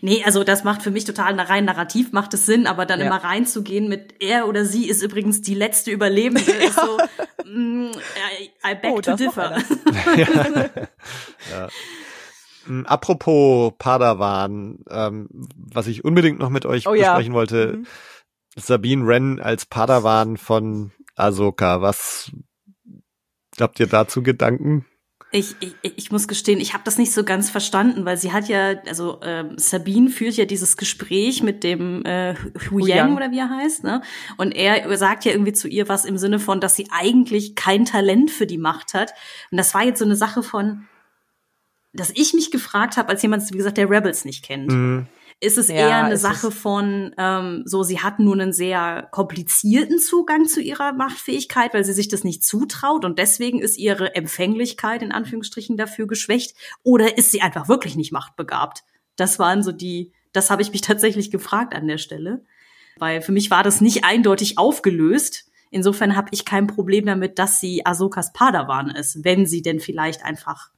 Nee, 0.01 0.21
also 0.25 0.43
das 0.43 0.63
macht 0.63 0.83
für 0.83 0.91
mich 0.91 1.05
total 1.05 1.39
rein 1.39 1.65
narrativ, 1.65 2.11
macht 2.11 2.33
es 2.35 2.45
Sinn, 2.45 2.67
aber 2.67 2.85
dann 2.85 2.99
Ja. 2.99 3.05
immer 3.07 3.23
reinzugehen 3.23 3.87
mit 3.87 4.21
er 4.21 4.47
oder 4.47 4.65
sie 4.65 4.87
ist 4.87 5.01
übrigens 5.01 5.41
die 5.41 5.55
letzte 5.55 5.89
Überlebende, 5.91 6.51
ist 6.51 6.75
so, 6.75 6.97
mm, 7.45 7.91
I, 7.91 8.51
I 8.69 8.75
beg 8.75 8.91
Oh, 8.91 9.01
to 9.01 9.15
differ. 9.15 9.57
Mm, 9.57 9.89
Apropos 12.85 13.73
Padawan, 13.77 14.79
ähm, 14.89 15.27
was 15.55 15.87
ich 15.87 16.03
unbedingt 16.05 16.39
noch 16.39 16.49
mit 16.49 16.65
euch 16.65 16.87
Oh 16.87 16.93
ja. 16.93 17.13
besprechen 17.13 17.33
wollte, 17.33 17.73
Mhm. 17.77 17.85
Sabine 18.57 19.07
Wren 19.07 19.39
als 19.39 19.65
Padawan 19.65 20.35
von 20.37 20.91
Ahsoka. 21.15 21.81
Was 21.81 22.31
habt 23.59 23.79
ihr 23.79 23.87
dazu 23.87 24.21
Gedanken? 24.23 24.85
Ich, 25.33 25.55
ich, 25.61 25.75
ich 25.81 26.11
muss 26.11 26.27
gestehen, 26.27 26.59
ich 26.59 26.73
habe 26.73 26.83
das 26.83 26.97
nicht 26.97 27.13
so 27.13 27.23
ganz 27.23 27.49
verstanden, 27.49 28.03
weil 28.03 28.17
sie 28.17 28.33
hat 28.33 28.49
ja, 28.49 28.73
also 28.85 29.21
ähm, 29.23 29.53
Sabine 29.57 30.09
führt 30.09 30.33
ja 30.35 30.43
dieses 30.43 30.75
Gespräch 30.75 31.41
mit 31.41 31.63
dem 31.63 32.03
äh, 32.03 32.35
Hu 32.69 32.79
Yang. 32.85 33.15
oder 33.15 33.31
wie 33.31 33.39
er 33.39 33.49
heißt, 33.49 33.85
ne? 33.85 34.01
Und 34.35 34.51
er 34.51 34.97
sagt 34.97 35.23
ja 35.23 35.31
irgendwie 35.31 35.53
zu 35.53 35.69
ihr 35.69 35.87
was 35.87 36.03
im 36.03 36.17
Sinne 36.17 36.37
von, 36.39 36.59
dass 36.59 36.75
sie 36.75 36.87
eigentlich 36.91 37.55
kein 37.55 37.85
Talent 37.85 38.29
für 38.29 38.45
die 38.45 38.57
Macht 38.57 38.93
hat. 38.93 39.13
Und 39.51 39.57
das 39.57 39.73
war 39.73 39.83
jetzt 39.85 39.99
so 39.99 40.05
eine 40.05 40.17
Sache 40.17 40.43
von, 40.43 40.83
dass 41.93 42.11
ich 42.15 42.33
mich 42.33 42.51
gefragt 42.51 42.97
habe, 42.97 43.09
als 43.09 43.21
jemand, 43.21 43.51
wie 43.51 43.57
gesagt, 43.57 43.77
der 43.77 43.89
Rebels 43.89 44.23
nicht 44.25 44.43
kennt. 44.43 44.71
Mm, 44.71 45.07
ist 45.41 45.57
es 45.57 45.67
Ja, 45.67 45.75
eher 45.75 46.05
eine 46.05 46.17
Sache 46.17 46.51
von, 46.51 47.13
ähm, 47.17 47.63
so, 47.65 47.83
sie 47.83 47.99
hat 47.99 48.19
nur 48.19 48.33
einen 48.33 48.53
sehr 48.53 49.09
komplizierten 49.11 49.97
Zugang 49.97 50.45
zu 50.45 50.61
ihrer 50.61 50.93
Machtfähigkeit, 50.93 51.73
weil 51.73 51.83
sie 51.83 51.93
sich 51.93 52.07
das 52.07 52.23
nicht 52.23 52.45
zutraut 52.45 53.03
und 53.03 53.17
deswegen 53.17 53.59
ist 53.59 53.77
ihre 53.77 54.15
Empfänglichkeit 54.15 55.01
in 55.01 55.11
Anführungsstrichen 55.11 55.77
dafür 55.77 56.07
geschwächt 56.07 56.55
oder 56.83 57.17
ist 57.17 57.31
sie 57.31 57.41
einfach 57.41 57.67
wirklich 57.67 57.95
nicht 57.95 58.11
machtbegabt? 58.11 58.83
Das 59.15 59.39
waren 59.39 59.63
so 59.63 59.71
die, 59.71 60.13
das 60.31 60.49
habe 60.51 60.61
ich 60.61 60.71
mich 60.71 60.81
tatsächlich 60.81 61.31
gefragt 61.31 61.73
an 61.73 61.87
der 61.87 61.97
Stelle, 61.97 62.45
weil 62.97 63.21
für 63.21 63.31
mich 63.31 63.49
war 63.49 63.63
das 63.63 63.81
nicht 63.81 64.05
eindeutig 64.05 64.57
aufgelöst. 64.57 65.49
Insofern 65.71 66.15
habe 66.15 66.29
ich 66.31 66.45
kein 66.45 66.67
Problem 66.67 67.05
damit, 67.05 67.39
dass 67.39 67.59
sie 67.59 67.85
Ahsokas 67.85 68.31
Padawan 68.31 68.89
ist, 68.91 69.23
wenn 69.23 69.45
sie 69.45 69.61
denn 69.61 69.79
vielleicht 69.79 70.23
einfach 70.23 70.69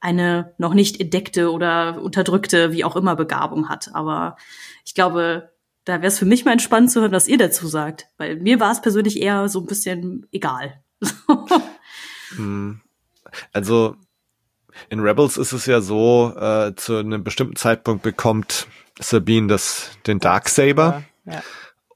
eine 0.00 0.54
noch 0.58 0.74
nicht 0.74 1.00
entdeckte 1.00 1.50
oder 1.50 2.00
unterdrückte, 2.00 2.72
wie 2.72 2.84
auch 2.84 2.96
immer, 2.96 3.16
Begabung 3.16 3.68
hat. 3.68 3.90
Aber 3.94 4.36
ich 4.84 4.94
glaube, 4.94 5.50
da 5.84 5.94
wäre 5.94 6.06
es 6.08 6.18
für 6.18 6.26
mich 6.26 6.44
mal 6.44 6.52
entspannt 6.52 6.90
zu 6.90 7.00
hören, 7.00 7.12
was 7.12 7.28
ihr 7.28 7.38
dazu 7.38 7.66
sagt. 7.66 8.08
Weil 8.18 8.36
mir 8.36 8.60
war 8.60 8.72
es 8.72 8.82
persönlich 8.82 9.20
eher 9.20 9.48
so 9.48 9.60
ein 9.60 9.66
bisschen 9.66 10.26
egal. 10.32 10.82
mm. 12.36 12.72
Also 13.52 13.96
in 14.88 15.00
Rebels 15.00 15.36
ist 15.36 15.52
es 15.52 15.66
ja 15.66 15.80
so, 15.80 16.32
äh, 16.36 16.74
zu 16.76 16.96
einem 16.96 17.24
bestimmten 17.24 17.56
Zeitpunkt 17.56 18.02
bekommt 18.02 18.66
Sabine 18.98 19.48
das, 19.48 19.90
den 20.06 20.20
Darksaber. 20.20 21.04
Ja. 21.24 21.42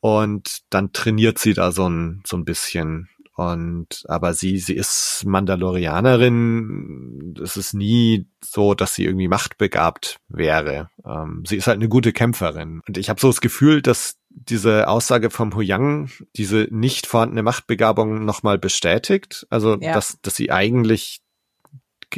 Und 0.00 0.62
dann 0.70 0.92
trainiert 0.92 1.38
sie 1.38 1.54
da 1.54 1.72
so 1.72 1.88
ein, 1.88 2.22
so 2.26 2.36
ein 2.36 2.44
bisschen. 2.44 3.08
Und, 3.40 4.04
aber 4.06 4.34
sie, 4.34 4.58
sie 4.58 4.74
ist 4.74 5.22
Mandalorianerin. 5.24 7.34
Es 7.42 7.56
ist 7.56 7.72
nie 7.72 8.26
so, 8.44 8.74
dass 8.74 8.94
sie 8.94 9.06
irgendwie 9.06 9.28
machtbegabt 9.28 10.20
wäre. 10.28 10.90
Ähm, 11.06 11.44
sie 11.46 11.56
ist 11.56 11.66
halt 11.66 11.76
eine 11.76 11.88
gute 11.88 12.12
Kämpferin. 12.12 12.82
Und 12.86 12.98
ich 12.98 13.08
habe 13.08 13.18
so 13.18 13.28
das 13.28 13.40
Gefühl, 13.40 13.80
dass 13.80 14.18
diese 14.28 14.88
Aussage 14.88 15.30
vom 15.30 15.56
Hu 15.56 15.62
Yang 15.62 16.10
diese 16.36 16.68
nicht 16.70 17.06
vorhandene 17.06 17.42
Machtbegabung 17.42 18.26
nochmal 18.26 18.58
bestätigt. 18.58 19.46
Also, 19.48 19.78
Ja. 19.80 19.94
dass, 19.94 20.18
dass 20.20 20.36
sie 20.36 20.50
eigentlich 20.50 21.22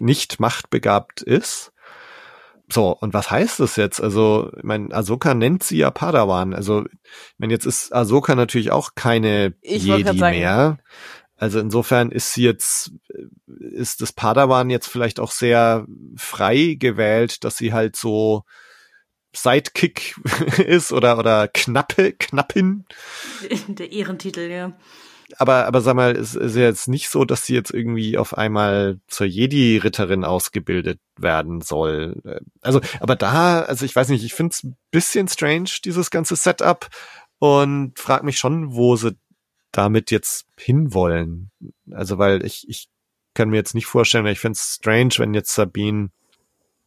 nicht 0.00 0.40
machtbegabt 0.40 1.22
ist. 1.22 1.72
So, 2.70 2.96
und 2.96 3.12
was 3.12 3.30
heißt 3.30 3.60
das 3.60 3.76
jetzt? 3.76 4.00
Also, 4.00 4.50
ich 4.56 4.62
meine, 4.62 4.94
Ahsoka 4.94 5.34
nennt 5.34 5.62
sie 5.62 5.78
ja 5.78 5.90
Padawan. 5.90 6.54
Also, 6.54 6.84
ich 6.86 7.38
meine, 7.38 7.52
jetzt 7.52 7.66
ist 7.66 7.92
Ahsoka 7.94 8.34
natürlich 8.34 8.70
auch 8.70 8.94
keine 8.94 9.54
Ich 9.60 9.84
Jedi 9.84 10.18
sagen- 10.18 10.38
mehr. 10.38 10.78
Also 11.36 11.58
insofern 11.58 12.12
ist 12.12 12.34
sie 12.34 12.44
jetzt, 12.44 12.92
ist 13.58 14.00
das 14.00 14.12
Padawan 14.12 14.70
jetzt 14.70 14.86
vielleicht 14.86 15.18
auch 15.18 15.32
sehr 15.32 15.86
frei 16.16 16.76
gewählt, 16.78 17.42
dass 17.42 17.56
sie 17.56 17.72
halt 17.72 17.96
so 17.96 18.44
Sidekick 19.34 20.14
ist 20.58 20.92
oder, 20.92 21.18
oder 21.18 21.48
Knappe, 21.48 22.12
Knappin. 22.12 22.84
Der 23.68 23.90
Ehrentitel, 23.90 24.48
ja. 24.50 24.72
Aber, 25.36 25.66
aber 25.66 25.80
sag 25.80 25.94
mal, 25.94 26.16
es 26.16 26.34
ist 26.34 26.56
ja 26.56 26.62
jetzt 26.62 26.88
nicht 26.88 27.08
so, 27.08 27.24
dass 27.24 27.46
sie 27.46 27.54
jetzt 27.54 27.72
irgendwie 27.72 28.18
auf 28.18 28.36
einmal 28.36 29.00
zur 29.08 29.26
Jedi-Ritterin 29.26 30.24
ausgebildet 30.24 31.00
werden 31.16 31.60
soll. 31.60 32.20
Also, 32.60 32.80
aber 33.00 33.16
da, 33.16 33.60
also 33.62 33.84
ich 33.84 33.94
weiß 33.94 34.08
nicht, 34.08 34.24
ich 34.24 34.34
finde 34.34 34.52
es 34.52 34.62
ein 34.64 34.76
bisschen 34.90 35.28
strange, 35.28 35.70
dieses 35.84 36.10
ganze 36.10 36.36
Setup 36.36 36.88
und 37.38 37.98
frag 37.98 38.22
mich 38.22 38.38
schon, 38.38 38.74
wo 38.74 38.96
sie 38.96 39.16
damit 39.72 40.10
jetzt 40.10 40.46
hinwollen. 40.58 41.50
Also, 41.90 42.18
weil 42.18 42.44
ich, 42.44 42.68
ich 42.68 42.88
kann 43.34 43.50
mir 43.50 43.56
jetzt 43.56 43.74
nicht 43.74 43.86
vorstellen, 43.86 44.26
ich 44.26 44.40
finde 44.40 44.56
es 44.56 44.76
strange, 44.80 45.14
wenn 45.18 45.34
jetzt 45.34 45.54
Sabine 45.54 46.10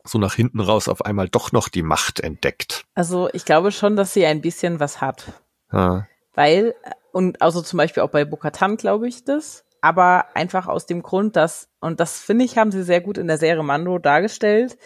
so 0.07 0.19
nach 0.19 0.35
hinten 0.35 0.59
raus 0.59 0.87
auf 0.87 1.03
einmal 1.03 1.29
doch 1.29 1.51
noch 1.51 1.67
die 1.67 1.81
Macht 1.81 2.19
entdeckt. 2.19 2.85
Also 2.93 3.29
ich 3.33 3.45
glaube 3.45 3.71
schon, 3.71 3.95
dass 3.95 4.13
sie 4.13 4.25
ein 4.25 4.41
bisschen 4.41 4.79
was 4.79 5.01
hat. 5.01 5.33
Ja. 5.71 6.07
Weil, 6.35 6.75
und 7.15 7.41
also 7.41 7.61
zum 7.61 7.77
Beispiel 7.77 8.03
auch 8.03 8.09
bei 8.09 8.25
Bokatan 8.25 8.75
glaube 8.75 9.07
ich 9.07 9.23
das, 9.23 9.63
aber 9.79 10.35
einfach 10.35 10.67
aus 10.67 10.85
dem 10.85 11.01
Grund, 11.01 11.37
dass, 11.37 11.69
und 11.79 12.01
das 12.01 12.19
finde 12.19 12.43
ich, 12.43 12.57
haben 12.57 12.73
sie 12.73 12.83
sehr 12.83 12.99
gut 12.99 13.17
in 13.17 13.27
der 13.27 13.37
Serie 13.37 13.63
Mando 13.63 13.99
dargestellt, 13.99 14.77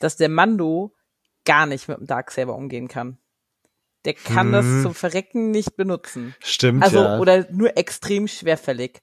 dass 0.00 0.16
der 0.16 0.28
Mando 0.28 0.92
gar 1.44 1.66
nicht 1.66 1.86
mit 1.86 1.98
dem 1.98 2.06
Darksaber 2.08 2.56
umgehen 2.56 2.88
kann. 2.88 3.18
Der 4.04 4.14
kann 4.14 4.46
Hm. 4.46 4.52
das 4.54 4.82
zum 4.82 4.92
Verrecken 4.92 5.52
nicht 5.52 5.76
benutzen. 5.76 6.34
Stimmt, 6.40 6.82
Also, 6.82 6.98
ja. 6.98 7.18
oder 7.20 7.46
nur 7.52 7.76
extrem 7.76 8.26
schwerfällig. 8.26 9.00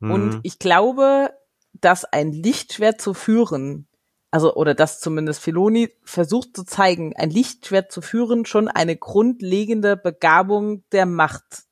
Und 0.00 0.34
Mhm. 0.34 0.40
ich 0.42 0.58
glaube, 0.58 1.30
dass 1.72 2.04
ein 2.04 2.32
Lichtschwert 2.32 3.00
zu 3.00 3.14
führen, 3.14 3.88
also, 4.30 4.54
oder 4.54 4.74
dass 4.74 5.00
zumindest 5.00 5.40
Filoni 5.40 5.94
versucht 6.04 6.54
zu 6.54 6.64
zeigen, 6.64 7.16
ein 7.16 7.30
Lichtschwert 7.30 7.90
zu 7.90 8.02
führen 8.02 8.44
schon 8.44 8.68
eine 8.68 8.96
grundlegende 8.96 9.96
Begabung 9.96 10.84
der 10.92 11.06
Macht 11.06 11.67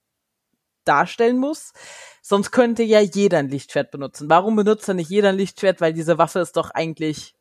darstellen 0.87 1.39
muss. 1.39 1.73
Sonst 2.23 2.51
könnte 2.51 2.83
ja 2.83 3.01
jeder 3.01 3.39
ein 3.39 3.49
Lichtschwert 3.49 3.91
benutzen. 3.91 4.29
Warum 4.29 4.57
benutzt 4.57 4.89
dann 4.89 4.97
nicht 4.97 5.11
jeder 5.11 5.29
ein 5.31 5.37
Lichtschwert? 5.37 5.81
Weil 5.81 5.93
diese 5.93 6.19
Waffe 6.19 6.41
ist 6.41 6.57
doch 6.57 6.71
eigentlich, 6.71 7.35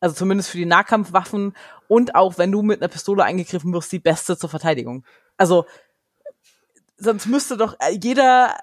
also 0.00 0.14
zumindest 0.14 0.50
für 0.50 0.58
die 0.58 0.66
Nahkampfwaffen 0.66 1.54
und 1.88 2.14
auch 2.14 2.38
wenn 2.38 2.50
du 2.50 2.62
mit 2.62 2.80
einer 2.80 2.88
Pistole 2.88 3.24
angegriffen 3.24 3.72
wirst, 3.72 3.92
die 3.92 4.00
beste 4.00 4.36
zur 4.36 4.50
Verteidigung. 4.50 5.04
Also, 5.36 5.66
sonst 6.96 7.26
müsste 7.26 7.56
doch 7.56 7.76
jeder 8.00 8.56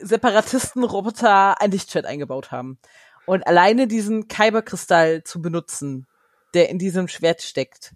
Separatistenroboter 0.00 1.60
ein 1.60 1.70
Lichtschwert 1.70 2.06
eingebaut 2.06 2.50
haben. 2.50 2.78
Und 3.26 3.46
alleine 3.46 3.86
diesen 3.86 4.28
Kyberkristall 4.28 5.22
zu 5.22 5.42
benutzen, 5.42 6.06
der 6.54 6.70
in 6.70 6.78
diesem 6.78 7.08
Schwert 7.08 7.42
steckt, 7.42 7.94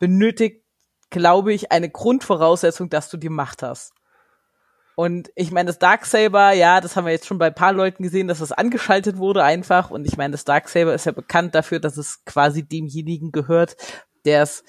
benötigt, 0.00 0.64
glaube 1.10 1.52
ich, 1.52 1.70
eine 1.70 1.90
Grundvoraussetzung, 1.90 2.90
dass 2.90 3.10
du 3.10 3.16
die 3.16 3.28
Macht 3.28 3.62
hast. 3.62 3.92
Und 5.00 5.32
ich 5.34 5.50
meine, 5.50 5.68
das 5.68 5.78
Darksaber, 5.78 6.52
ja, 6.52 6.82
das 6.82 6.94
haben 6.94 7.06
wir 7.06 7.12
jetzt 7.12 7.24
schon 7.24 7.38
bei 7.38 7.46
ein 7.46 7.54
paar 7.54 7.72
Leuten 7.72 8.02
gesehen, 8.02 8.28
dass 8.28 8.42
es 8.42 8.52
angeschaltet 8.52 9.16
wurde 9.16 9.42
einfach. 9.42 9.90
Und 9.90 10.06
ich 10.06 10.18
meine, 10.18 10.32
das 10.32 10.44
Darksaber 10.44 10.92
ist 10.92 11.06
ja 11.06 11.12
bekannt 11.12 11.54
dafür, 11.54 11.80
dass 11.80 11.96
es 11.96 12.22
quasi 12.26 12.68
demjenigen 12.68 13.32
gehört, 13.32 13.78
der 14.26 14.42
es 14.42 14.62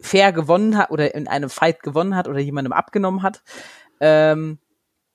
fair 0.00 0.32
gewonnen 0.32 0.78
hat 0.78 0.90
oder 0.90 1.14
in 1.14 1.28
einem 1.28 1.50
Fight 1.50 1.82
gewonnen 1.82 2.16
hat 2.16 2.28
oder 2.28 2.38
jemandem 2.38 2.72
abgenommen 2.72 3.22
hat. 3.22 3.42
Ähm, 4.00 4.58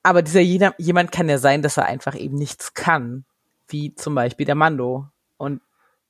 aber 0.04 0.22
dieser 0.22 0.38
jeder, 0.38 0.72
jemand 0.78 1.10
kann 1.10 1.28
ja 1.28 1.38
sein, 1.38 1.62
dass 1.62 1.76
er 1.76 1.86
einfach 1.86 2.14
eben 2.14 2.36
nichts 2.36 2.72
kann, 2.72 3.24
wie 3.66 3.96
zum 3.96 4.14
Beispiel 4.14 4.46
der 4.46 4.54
Mando. 4.54 5.08
Und 5.36 5.62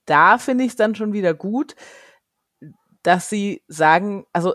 da 0.05 0.37
finde 0.37 0.65
ich 0.65 0.73
es 0.73 0.77
dann 0.77 0.95
schon 0.95 1.15
wieder 1.15 1.33
gut, 1.33 1.77
dass 3.03 3.31
sie 3.31 3.63
sagen, 3.69 4.27
also 4.35 4.55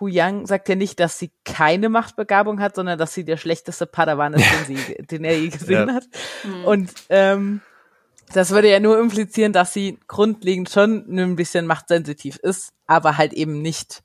Hu 0.00 0.06
Yang 0.08 0.46
sagt 0.46 0.68
ja 0.68 0.74
nicht, 0.74 0.98
dass 1.00 1.18
sie 1.18 1.30
keine 1.44 1.88
Machtbegabung 1.88 2.60
hat, 2.60 2.76
sondern 2.76 2.98
dass 2.98 3.14
sie 3.14 3.24
der 3.24 3.36
schlechteste 3.36 3.86
Padawan 3.86 4.34
ist, 4.34 4.44
den, 4.50 4.64
sie, 4.64 4.94
den 5.10 5.24
er 5.24 5.38
je 5.38 5.48
gesehen 5.48 5.88
Ja. 5.88 5.94
hat. 5.94 6.04
Und 6.64 6.92
ähm, 7.10 7.60
das 8.32 8.50
würde 8.50 8.70
ja 8.70 8.80
nur 8.80 8.98
implizieren, 8.98 9.52
dass 9.52 9.72
sie 9.72 9.98
grundlegend 10.08 10.70
schon 10.70 11.06
ein 11.18 11.36
bisschen 11.36 11.66
machtsensitiv 11.66 12.36
ist, 12.36 12.72
aber 12.86 13.18
halt 13.18 13.32
eben 13.32 13.62
nicht 13.62 14.02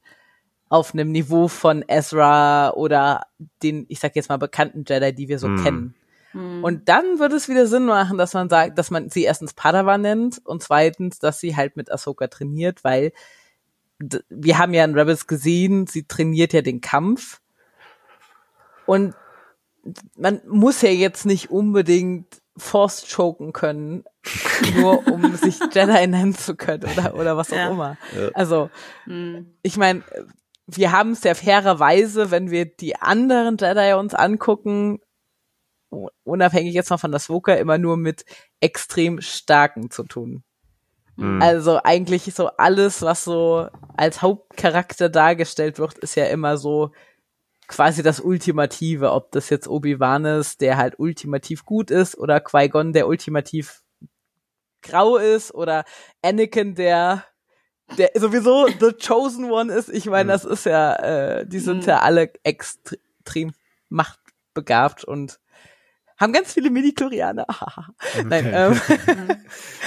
auf 0.68 0.94
einem 0.94 1.12
Niveau 1.12 1.48
von 1.48 1.84
Ezra 1.88 2.72
oder 2.74 3.24
den, 3.64 3.86
ich 3.90 4.00
sag 4.00 4.16
jetzt 4.16 4.30
mal, 4.30 4.38
bekannten 4.38 4.84
Jedi, 4.88 5.14
die 5.14 5.28
wir 5.28 5.40
so 5.40 5.48
Hm. 5.48 5.64
kennen. 5.64 5.96
Und 6.62 6.90
dann 6.90 7.18
würde 7.18 7.36
es 7.38 7.50
wieder 7.50 7.66
Sinn 7.66 7.86
machen, 7.86 8.20
dass 8.20 8.36
man 8.36 8.50
sagt, 8.50 8.78
dass 8.78 8.92
man 8.92 9.10
sie 9.10 9.24
erstens 9.24 9.54
Padawan 9.54 10.02
nennt 10.02 10.40
und 10.46 10.62
zweitens, 10.62 11.18
dass 11.18 11.40
sie 11.40 11.56
halt 11.56 11.76
mit 11.76 11.92
Ahsoka 11.92 12.28
trainiert, 12.28 12.84
weil 12.84 13.14
wir 14.30 14.58
haben 14.58 14.74
ja 14.74 14.84
in 14.86 14.98
Rebels 14.98 15.28
gesehen, 15.28 15.86
sie 15.88 16.08
trainiert 16.08 16.54
ja 16.54 16.62
den 16.62 16.82
Kampf 16.82 17.42
Und 18.86 19.14
man 20.18 20.42
muss 20.48 20.82
ja 20.82 20.90
jetzt 20.90 21.26
nicht 21.26 21.50
unbedingt 21.52 22.42
Force 22.58 23.08
choken 23.08 23.54
können, 23.54 24.04
nur 24.76 25.08
um 25.08 25.36
sich 25.36 25.60
Jedi 25.74 26.08
nennen 26.08 26.36
zu 26.36 26.56
können 26.56 26.84
oder, 26.86 27.16
oder 27.16 27.38
was 27.38 27.52
auch 27.52 27.56
Ja. 27.58 27.70
immer. 27.70 27.98
Ja. 28.16 28.30
Also, 28.34 28.70
Hm. 29.06 29.54
ich 29.64 29.78
meine, 29.78 30.04
wir 30.68 30.92
haben 30.92 31.12
es 31.12 31.24
ja 31.24 31.34
fairerweise, 31.36 32.32
wenn 32.32 32.52
wir 32.52 32.66
die 32.66 32.96
anderen 32.98 33.58
Jedi 33.60 33.94
uns 33.94 34.14
angucken, 34.14 35.00
unabhängig 36.24 36.74
jetzt 36.74 36.90
mal 36.90 36.98
von 36.98 37.12
das 37.12 37.30
Woker, 37.30 37.58
immer 37.58 37.78
nur 37.78 37.98
mit 37.98 38.26
extrem 38.60 39.22
starken 39.22 39.90
zu 39.90 40.04
tun. 40.04 40.44
Mhm. 41.20 41.42
Also 41.42 41.80
eigentlich 41.84 42.34
so 42.34 42.48
alles, 42.48 43.02
was 43.02 43.24
so 43.24 43.68
als 43.98 44.22
Hauptcharakter 44.22 45.10
dargestellt 45.10 45.78
wird, 45.80 45.98
ist 46.00 46.16
ja 46.16 46.26
immer 46.26 46.58
so 46.58 46.92
quasi 47.68 48.02
das 48.02 48.20
Ultimative, 48.20 49.12
ob 49.12 49.32
das 49.32 49.50
jetzt 49.50 49.68
Obi-Wan 49.68 50.26
ist, 50.26 50.62
der 50.62 50.78
halt 50.78 50.98
ultimativ 50.98 51.66
gut 51.66 51.92
ist, 51.92 52.18
oder 52.18 52.40
Qui-Gon, 52.40 52.94
der 52.94 53.08
ultimativ 53.08 53.84
grau 54.82 55.18
ist, 55.18 55.54
oder 55.54 55.84
Anakin, 56.24 56.76
der 56.76 57.26
der 57.98 58.12
sowieso 58.16 58.68
the 58.68 58.94
chosen 58.94 59.50
one 59.52 59.74
ist. 59.74 59.90
Ich 59.90 60.06
meine, 60.06 60.26
Mhm. 60.26 60.30
das 60.30 60.46
ist 60.46 60.66
ja, 60.66 60.94
äh, 60.96 61.48
die 61.48 61.60
sind 61.60 61.84
Mhm. 61.84 61.90
ja 61.90 62.00
alle 62.02 62.32
extrem 62.44 63.52
machtbegabt 63.90 65.04
und 65.04 65.40
haben 66.20 66.34
ganz 66.34 66.54
viele 66.54 66.70
Midi-Chlorianer. 66.70 67.46
Nein, 68.26 68.52
ähm, 68.54 68.82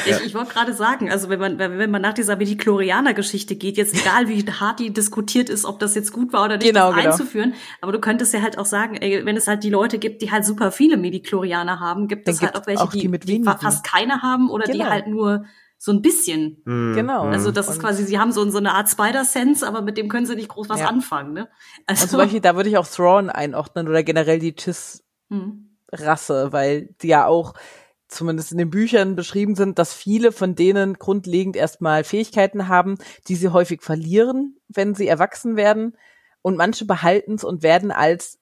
Ich, 0.06 0.26
ich 0.26 0.34
wollte 0.34 0.52
gerade 0.52 0.72
sagen, 0.72 1.10
also 1.10 1.28
wenn 1.28 1.38
man, 1.38 1.58
wenn 1.58 1.90
man 1.90 2.02
nach 2.02 2.14
dieser 2.14 2.36
Midi-Chlorianer-Geschichte 2.36 3.54
geht, 3.56 3.76
jetzt 3.76 3.94
egal 3.94 4.28
wie 4.28 4.42
hart 4.42 4.80
die 4.80 4.92
diskutiert 4.92 5.48
ist, 5.48 5.64
ob 5.64 5.78
das 5.78 5.94
jetzt 5.94 6.12
gut 6.12 6.32
war 6.32 6.44
oder 6.44 6.56
nicht, 6.56 6.66
Genau, 6.66 6.88
das 6.92 6.96
genau. 6.96 7.10
einzuführen, 7.12 7.54
aber 7.80 7.92
du 7.92 8.00
könntest 8.00 8.34
ja 8.34 8.42
halt 8.42 8.58
auch 8.58 8.66
sagen, 8.66 8.96
ey, 8.96 9.24
wenn 9.24 9.36
es 9.36 9.46
halt 9.46 9.62
die 9.62 9.70
Leute 9.70 9.98
gibt, 9.98 10.22
die 10.22 10.30
halt 10.30 10.44
super 10.44 10.72
viele 10.72 10.96
Midi-Chlorianer 10.96 11.78
haben, 11.80 12.08
gibt 12.08 12.26
Dann 12.26 12.34
es 12.34 12.42
halt 12.42 12.56
auch 12.56 12.66
welche, 12.66 12.82
auch 12.82 12.90
die 12.92 13.00
die, 13.00 13.08
mit 13.08 13.28
die 13.28 13.42
fast 13.44 13.84
keine 13.84 14.22
haben 14.22 14.50
oder 14.50 14.64
die 14.64 14.78
Genau. 14.78 14.90
halt 14.90 15.06
nur 15.06 15.44
so 15.78 15.92
ein 15.92 16.00
bisschen. 16.00 16.62
Mhm. 16.64 16.94
Genau. 16.94 17.24
Also 17.24 17.50
das 17.50 17.68
ist 17.68 17.80
quasi, 17.80 18.04
sie 18.04 18.18
haben 18.18 18.30
so, 18.32 18.48
so 18.50 18.58
eine 18.58 18.72
Art 18.74 18.88
Spider-Sense, 18.88 19.66
aber 19.66 19.82
mit 19.82 19.98
dem 19.98 20.08
können 20.08 20.26
sie 20.26 20.36
nicht 20.36 20.48
groß 20.48 20.68
was 20.68 20.80
Ja. 20.80 20.86
anfangen, 20.86 21.32
ne? 21.32 21.48
Also, 21.86 22.04
und 22.04 22.10
zum 22.10 22.18
Beispiel, 22.18 22.40
da 22.40 22.54
würde 22.56 22.68
ich 22.68 22.78
auch 22.78 22.86
Thrawn 22.86 23.30
einordnen 23.30 23.88
oder 23.88 24.02
generell 24.02 24.38
die 24.38 24.54
Chiss 24.54 25.02
hm. 25.28 25.71
Rasse, 25.92 26.52
weil 26.52 26.88
die 27.02 27.08
ja 27.08 27.26
auch 27.26 27.54
zumindest 28.08 28.52
in 28.52 28.58
den 28.58 28.70
Büchern 28.70 29.16
beschrieben 29.16 29.54
sind, 29.54 29.78
dass 29.78 29.94
viele 29.94 30.32
von 30.32 30.54
denen 30.54 30.94
grundlegend 30.94 31.56
erstmal 31.56 32.04
Fähigkeiten 32.04 32.68
haben, 32.68 32.98
die 33.28 33.36
sie 33.36 33.48
häufig 33.48 33.82
verlieren, 33.82 34.58
wenn 34.68 34.94
sie 34.94 35.08
erwachsen 35.08 35.56
werden. 35.56 35.96
Und 36.42 36.56
manche 36.56 36.84
behalten 36.84 37.34
es 37.34 37.44
und 37.44 37.62
werden 37.62 37.90
als 37.90 38.38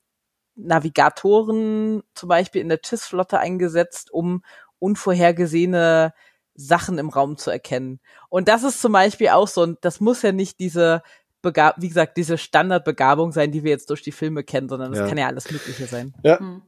Navigatoren 0.57 2.03
zum 2.15 2.29
Beispiel 2.29 2.61
in 2.61 2.69
der 2.69 2.83
TIS-Flotte 2.83 3.39
eingesetzt, 3.39 4.11
um 4.11 4.43
unvorhergesehene 4.79 6.13
Sachen 6.55 6.99
im 6.99 7.09
Raum 7.09 7.37
zu 7.37 7.51
erkennen. 7.51 8.01
Und 8.29 8.49
das 8.49 8.65
ist 8.65 8.81
zum 8.81 8.93
Beispiel 8.93 9.29
auch 9.29 9.49
so, 9.49 9.63
und 9.63 9.79
das 9.83 10.01
muss 10.01 10.23
ja 10.23 10.33
nicht 10.33 10.59
diese 10.59 11.03
Begab 11.43 11.77
wie 11.79 11.89
gesagt, 11.89 12.19
diese 12.19 12.37
Standardbegabung 12.37 13.33
sein, 13.33 13.51
die 13.51 13.65
wir 13.65 13.71
jetzt 13.71 13.89
durch 13.89 14.03
die 14.03 14.13
Filme 14.13 14.45
kennen, 14.45 14.69
sondern 14.69 14.91
das 14.93 15.01
Ja. 15.01 15.07
kann 15.09 15.17
ja 15.17 15.27
alles 15.27 15.51
Mögliche 15.51 15.87
sein. 15.87 16.15
Hm. 16.23 16.61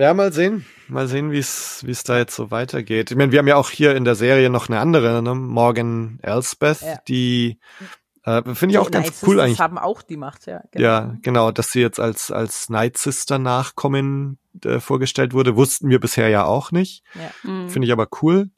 Ja, 0.00 0.14
mal 0.14 0.32
sehen. 0.32 0.64
Mal 0.88 1.08
sehen, 1.08 1.30
wie 1.30 1.38
es 1.38 1.82
wie 1.84 1.90
es 1.90 2.02
da 2.04 2.16
jetzt 2.16 2.34
so 2.34 2.50
weitergeht. 2.50 3.10
Ich 3.10 3.16
meine, 3.18 3.32
wir 3.32 3.38
haben 3.38 3.46
ja 3.48 3.56
auch 3.56 3.68
hier 3.70 3.94
in 3.94 4.04
der 4.04 4.14
Serie 4.14 4.48
noch 4.48 4.68
eine 4.68 4.80
andere, 4.80 5.22
ne? 5.22 5.34
Morgan 5.34 6.18
Elsbeth, 6.22 6.80
Ja. 6.80 6.96
die 7.06 7.58
äh, 8.24 8.42
finde 8.54 8.72
ich 8.72 8.78
auch 8.78 8.90
ganz 8.90 9.06
Night 9.06 9.14
cool 9.22 9.28
Sisters 9.28 9.44
eigentlich. 9.44 9.60
haben 9.60 9.78
auch 9.78 10.02
die 10.02 10.16
Macht, 10.16 10.46
ja. 10.46 10.62
genau. 10.70 10.84
Ja, 10.84 11.16
genau, 11.22 11.50
dass 11.52 11.72
sie 11.72 11.80
jetzt 11.80 12.00
als 12.00 12.30
als 12.30 12.68
Night 12.70 12.96
Sister 12.98 13.38
Nachkommen 13.38 14.38
äh, 14.64 14.80
vorgestellt 14.80 15.32
wurde, 15.32 15.54
wussten 15.56 15.88
wir 15.90 16.00
bisher 16.00 16.28
ja 16.28 16.44
auch 16.44 16.72
nicht. 16.72 17.02
ja. 17.14 17.30
Hm. 17.42 17.68
Finde 17.68 17.86
ich 17.86 17.92
aber 17.92 18.08
cool. 18.22 18.50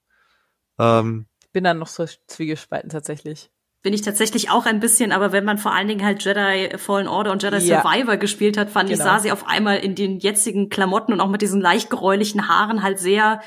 Ähm, 0.79 1.27
Bin 1.53 1.65
dann 1.65 1.79
noch 1.79 1.87
so 1.89 2.07
zwiegespalten 2.27 2.89
tatsächlich. 2.91 3.51
Bin 3.83 3.93
ich 3.93 4.03
tatsächlich 4.03 4.49
auch 4.51 4.65
ein 4.65 4.79
bisschen, 4.79 5.11
aber 5.11 5.33
wenn 5.33 5.45
man 5.45 5.59
vor 5.59 5.73
allen 5.73 5.89
Dingen 5.89 6.05
halt 6.05 6.25
Jedi 6.25 6.79
Fallen 6.79 7.09
Order 7.09 7.33
und 7.33 7.43
Jedi 7.43 7.59
Ja. 7.59 7.83
Survivor 7.83 8.17
gespielt 8.17 8.57
hat, 8.57 8.71
fand 8.71 8.89
ich, 8.91 8.99
Genau. 8.99 9.11
sah 9.11 9.19
sie 9.19 9.33
auf 9.33 9.47
einmal 9.49 9.79
in 9.79 9.95
den 9.97 10.21
jetzigen 10.21 10.69
Klamotten 10.69 11.13
und 11.13 11.21
auch 11.21 11.29
mit 11.29 11.43
diesen 11.43 11.61
leicht 11.61 11.91
geräulichen 11.91 12.47
Haaren 12.49 12.83
halt 12.85 12.99
sehr 13.01 13.41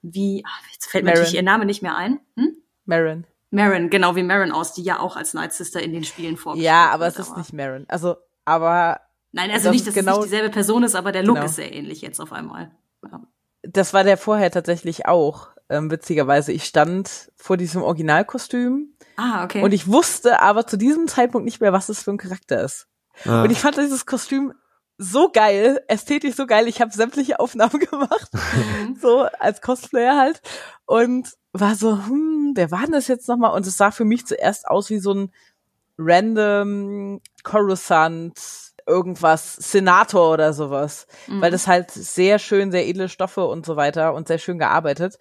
wie, 0.00 0.42
ach, 0.46 0.60
jetzt 0.72 0.86
fällt 0.86 1.04
mir 1.04 1.10
Marin. 1.10 1.20
natürlich 1.20 1.36
ihr 1.36 1.42
Name 1.42 1.64
nicht 1.66 1.82
mehr 1.82 1.96
ein. 1.96 2.18
Hm? 2.36 2.56
Marin. 2.86 3.26
Marin, 3.50 3.88
genau 3.90 4.16
wie 4.16 4.22
Marin 4.22 4.52
aus, 4.52 4.72
die 4.72 4.82
ja 4.82 4.98
auch 5.00 5.16
als 5.16 5.32
Night 5.34 5.52
Sister 5.52 5.82
in 5.82 5.92
den 5.92 6.04
Spielen 6.04 6.36
vorgestellt 6.36 6.66
Ja, 6.66 6.90
aber 6.90 7.06
es 7.06 7.18
ist 7.18 7.36
nicht 7.36 7.52
Marin. 7.52 7.84
Also, 7.88 8.16
aber 8.44 9.00
Nein, 9.32 9.50
also 9.50 9.64
das 9.66 9.72
nicht, 9.72 9.86
dass 9.86 9.94
genau- 9.94 10.12
es 10.12 10.18
nicht 10.18 10.32
dieselbe 10.32 10.50
Person 10.50 10.82
ist, 10.82 10.94
aber 10.94 11.12
der 11.12 11.22
Look 11.24 11.36
Genau. 11.36 11.46
ist 11.46 11.56
sehr 11.56 11.72
ähnlich 11.74 12.00
jetzt 12.02 12.20
auf 12.20 12.32
einmal. 12.32 12.70
Ja. 13.10 13.20
das 13.62 13.92
war 13.94 14.02
der 14.04 14.16
vorher 14.16 14.50
tatsächlich 14.50 15.06
auch. 15.06 15.48
Ähm, 15.70 15.90
witzigerweise, 15.90 16.52
ich 16.52 16.64
stand 16.64 17.32
vor 17.36 17.56
diesem 17.56 17.82
Originalkostüm 17.82 18.94
Ah, 19.16 19.44
okay. 19.44 19.62
und 19.62 19.72
ich 19.72 19.86
wusste 19.88 20.40
aber 20.40 20.66
zu 20.66 20.76
diesem 20.76 21.08
Zeitpunkt 21.08 21.44
nicht 21.46 21.60
mehr, 21.60 21.72
was 21.72 21.88
es 21.88 22.02
für 22.02 22.10
ein 22.10 22.18
Charakter 22.18 22.62
ist. 22.62 22.86
äh, 23.24 23.30
Und 23.30 23.50
ich 23.50 23.58
fand 23.60 23.76
dieses 23.78 24.04
Kostüm 24.06 24.52
so 24.98 25.30
geil, 25.32 25.80
ästhetisch 25.88 26.36
so 26.36 26.46
geil. 26.46 26.68
Ich 26.68 26.80
habe 26.80 26.92
sämtliche 26.92 27.40
Aufnahmen 27.40 27.78
gemacht, 27.90 28.28
Mhm. 28.32 28.96
so 29.00 29.22
als 29.38 29.60
Cosplayer 29.62 30.16
halt 30.18 30.42
und 30.86 31.32
war 31.52 31.74
so, 31.76 31.96
hm, 32.06 32.52
wer 32.54 32.70
war 32.70 32.82
denn 32.82 32.92
das 32.92 33.08
jetzt 33.08 33.28
nochmal? 33.28 33.52
Und 33.52 33.66
es 33.66 33.76
sah 33.76 33.90
für 33.90 34.04
mich 34.04 34.26
zuerst 34.26 34.68
aus 34.68 34.90
wie 34.90 34.98
so 34.98 35.14
ein 35.14 35.32
random 35.98 37.20
Coruscant 37.42 38.38
irgendwas 38.86 39.54
Senator 39.54 40.30
oder 40.32 40.52
sowas, 40.52 41.06
Mhm. 41.26 41.40
weil 41.40 41.50
das 41.50 41.66
halt 41.66 41.90
sehr 41.90 42.38
schön, 42.38 42.70
sehr 42.70 42.86
edle 42.86 43.08
Stoffe 43.08 43.46
und 43.46 43.64
so 43.64 43.76
weiter 43.76 44.12
und 44.14 44.28
sehr 44.28 44.38
schön 44.38 44.58
gearbeitet. 44.58 45.18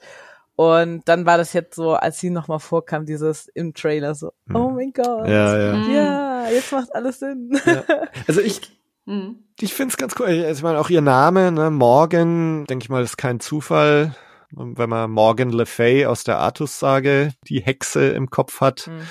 Und 0.55 1.01
dann 1.09 1.25
war 1.25 1.37
das 1.37 1.53
jetzt 1.53 1.75
so, 1.75 1.93
als 1.93 2.19
sie 2.19 2.29
nochmal 2.29 2.59
vorkam, 2.59 3.05
dieses 3.05 3.47
im 3.47 3.73
Trailer 3.73 4.13
so, 4.13 4.31
Mhm. 4.45 4.55
oh 4.55 4.69
mein 4.69 4.93
Gott. 4.93 5.27
ja, 5.27 5.57
ja. 5.57 5.73
Mhm. 5.75 5.93
Ja, 5.93 6.47
jetzt 6.49 6.71
macht 6.71 6.93
alles 6.93 7.19
Sinn. 7.19 7.59
ja. 7.65 7.83
Also 8.27 8.41
ich 8.41 8.61
Mhm. 9.05 9.39
ich 9.59 9.73
finde 9.73 9.91
es 9.91 9.97
ganz 9.97 10.15
cool. 10.19 10.27
Also 10.27 10.59
Ich 10.59 10.63
meine, 10.63 10.79
auch 10.79 10.89
ihr 10.89 11.01
Name, 11.01 11.51
ne, 11.51 11.69
Morgan, 11.71 12.65
denke 12.65 12.83
ich 12.83 12.89
mal, 12.89 13.03
ist 13.03 13.17
kein 13.17 13.39
Zufall. 13.39 14.15
Und 14.55 14.77
Wenn 14.77 14.89
man 14.89 15.09
Morgan 15.09 15.49
Le 15.49 15.65
Fay 15.65 16.05
aus 16.05 16.23
der 16.23 16.37
Artus-Sage 16.37 17.31
die 17.49 17.59
Hexe 17.61 18.09
im 18.09 18.29
Kopf 18.29 18.61
hat. 18.61 18.87
Mhm. 18.87 19.01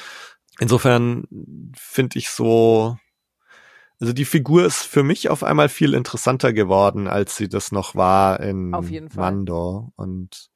Insofern 0.60 1.24
finde 1.76 2.18
ich 2.18 2.30
so, 2.30 2.96
also 4.00 4.12
die 4.12 4.24
Figur 4.24 4.64
ist 4.64 4.84
für 4.84 5.02
mich 5.02 5.28
auf 5.28 5.42
einmal 5.42 5.68
viel 5.68 5.94
interessanter 5.94 6.52
geworden, 6.52 7.08
als 7.08 7.36
sie 7.36 7.48
das 7.48 7.72
noch 7.72 7.94
war 7.96 8.38
in. 8.40 8.70
Mando. 9.16 9.92
Und 9.96 10.50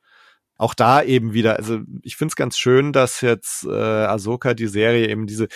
auch 0.57 0.75
da 0.75 1.03
eben 1.03 1.33
wieder, 1.33 1.57
also 1.57 1.81
ich 2.03 2.17
finde 2.17 2.33
es 2.33 2.37
ganz 2.37 2.57
schön, 2.59 2.93
dass 2.93 3.21
jetzt 3.21 3.65
äh, 3.65 3.71
Ahsoka 3.71 4.55
die 4.55 4.69
Serie 4.69 5.09
eben 5.09 5.27
diese 5.27 5.49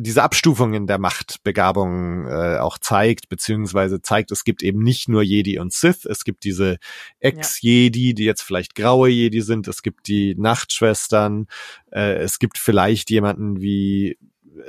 diese 0.00 0.22
Abstufungen 0.22 0.86
der 0.86 0.98
Machtbegabung 0.98 2.26
äh, 2.26 2.58
auch 2.58 2.78
zeigt, 2.78 3.28
beziehungsweise 3.28 4.00
zeigt, 4.00 4.30
es 4.30 4.44
gibt 4.44 4.62
eben 4.62 4.80
nicht 4.80 5.08
nur 5.08 5.22
Jedi 5.22 5.58
und 5.58 5.72
Sith, 5.72 6.04
es 6.04 6.24
gibt 6.24 6.44
diese 6.44 6.78
Ex-Jedi, 7.18 8.14
die 8.14 8.24
jetzt 8.24 8.42
vielleicht 8.42 8.74
graue 8.74 9.08
Jedi 9.08 9.40
sind, 9.40 9.66
es 9.66 9.82
gibt 9.82 10.06
die 10.06 10.34
Nachtschwestern, 10.36 11.46
äh, 11.90 12.14
es 12.14 12.38
gibt 12.38 12.58
vielleicht 12.58 13.10
jemanden 13.10 13.60
wie 13.60 14.18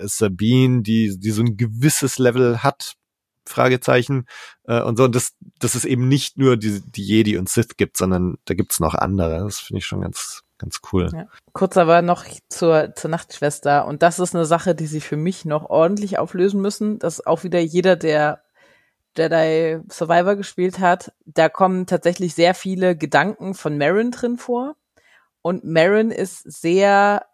Sabine, 0.01 0.81
die, 0.81 1.19
die 1.19 1.31
so 1.31 1.41
ein 1.41 1.57
gewisses 1.57 2.18
Level 2.18 2.64
hat, 2.64 2.93
Fragezeichen, 3.50 4.26
äh, 4.66 4.82
und 4.82 4.98
so, 4.98 5.06
und 5.06 5.16
das, 5.16 5.34
dass 5.60 5.76
es 5.76 5.86
eben 5.86 6.08
nicht 6.08 6.38
nur 6.38 6.58
die, 6.58 6.82
die 6.82 7.04
Jedi 7.04 7.38
und 7.38 7.50
Sith 7.50 7.78
gibt, 7.78 7.98
sondern 7.98 8.38
da 8.46 8.54
gibt's 8.54 8.80
noch 8.80 8.96
andere. 8.96 9.40
Das 9.40 9.60
finde 9.60 9.80
ich 9.80 9.86
schon 9.86 10.02
ganz, 10.02 10.44
ganz 10.58 10.80
cool. 10.92 11.10
Ja. 11.14 11.28
Kurz 11.54 11.78
aber 11.78 12.02
noch 12.02 12.26
zur, 12.50 12.94
zur 12.96 13.10
Nachtschwester. 13.10 13.86
Und 13.86 14.04
das 14.04 14.20
ist 14.20 14.36
eine 14.36 14.46
Sache, 14.46 14.76
die 14.76 14.88
sie 14.88 15.02
für 15.02 15.18
mich 15.18 15.46
noch 15.46 15.70
ordentlich 15.70 16.20
auflösen 16.20 16.62
müssen. 16.62 17.00
Das 17.00 17.20
ist 17.20 17.28
auch 17.28 17.44
wieder 17.44 17.60
jeder, 17.60 17.96
der 17.96 18.44
Jedi 19.18 19.80
Survivor 19.92 20.36
gespielt 20.36 20.80
hat. 20.80 21.12
Da 21.26 21.50
kommen 21.50 21.88
tatsächlich 21.88 22.36
sehr 22.36 22.54
viele 22.54 22.96
Gedanken 22.96 23.54
von 23.54 23.78
Marin 23.78 24.12
drin 24.12 24.38
vor. 24.38 24.76
Und 25.42 25.64
Marin 25.64 26.12
ist 26.12 26.44
sehr 26.44 27.26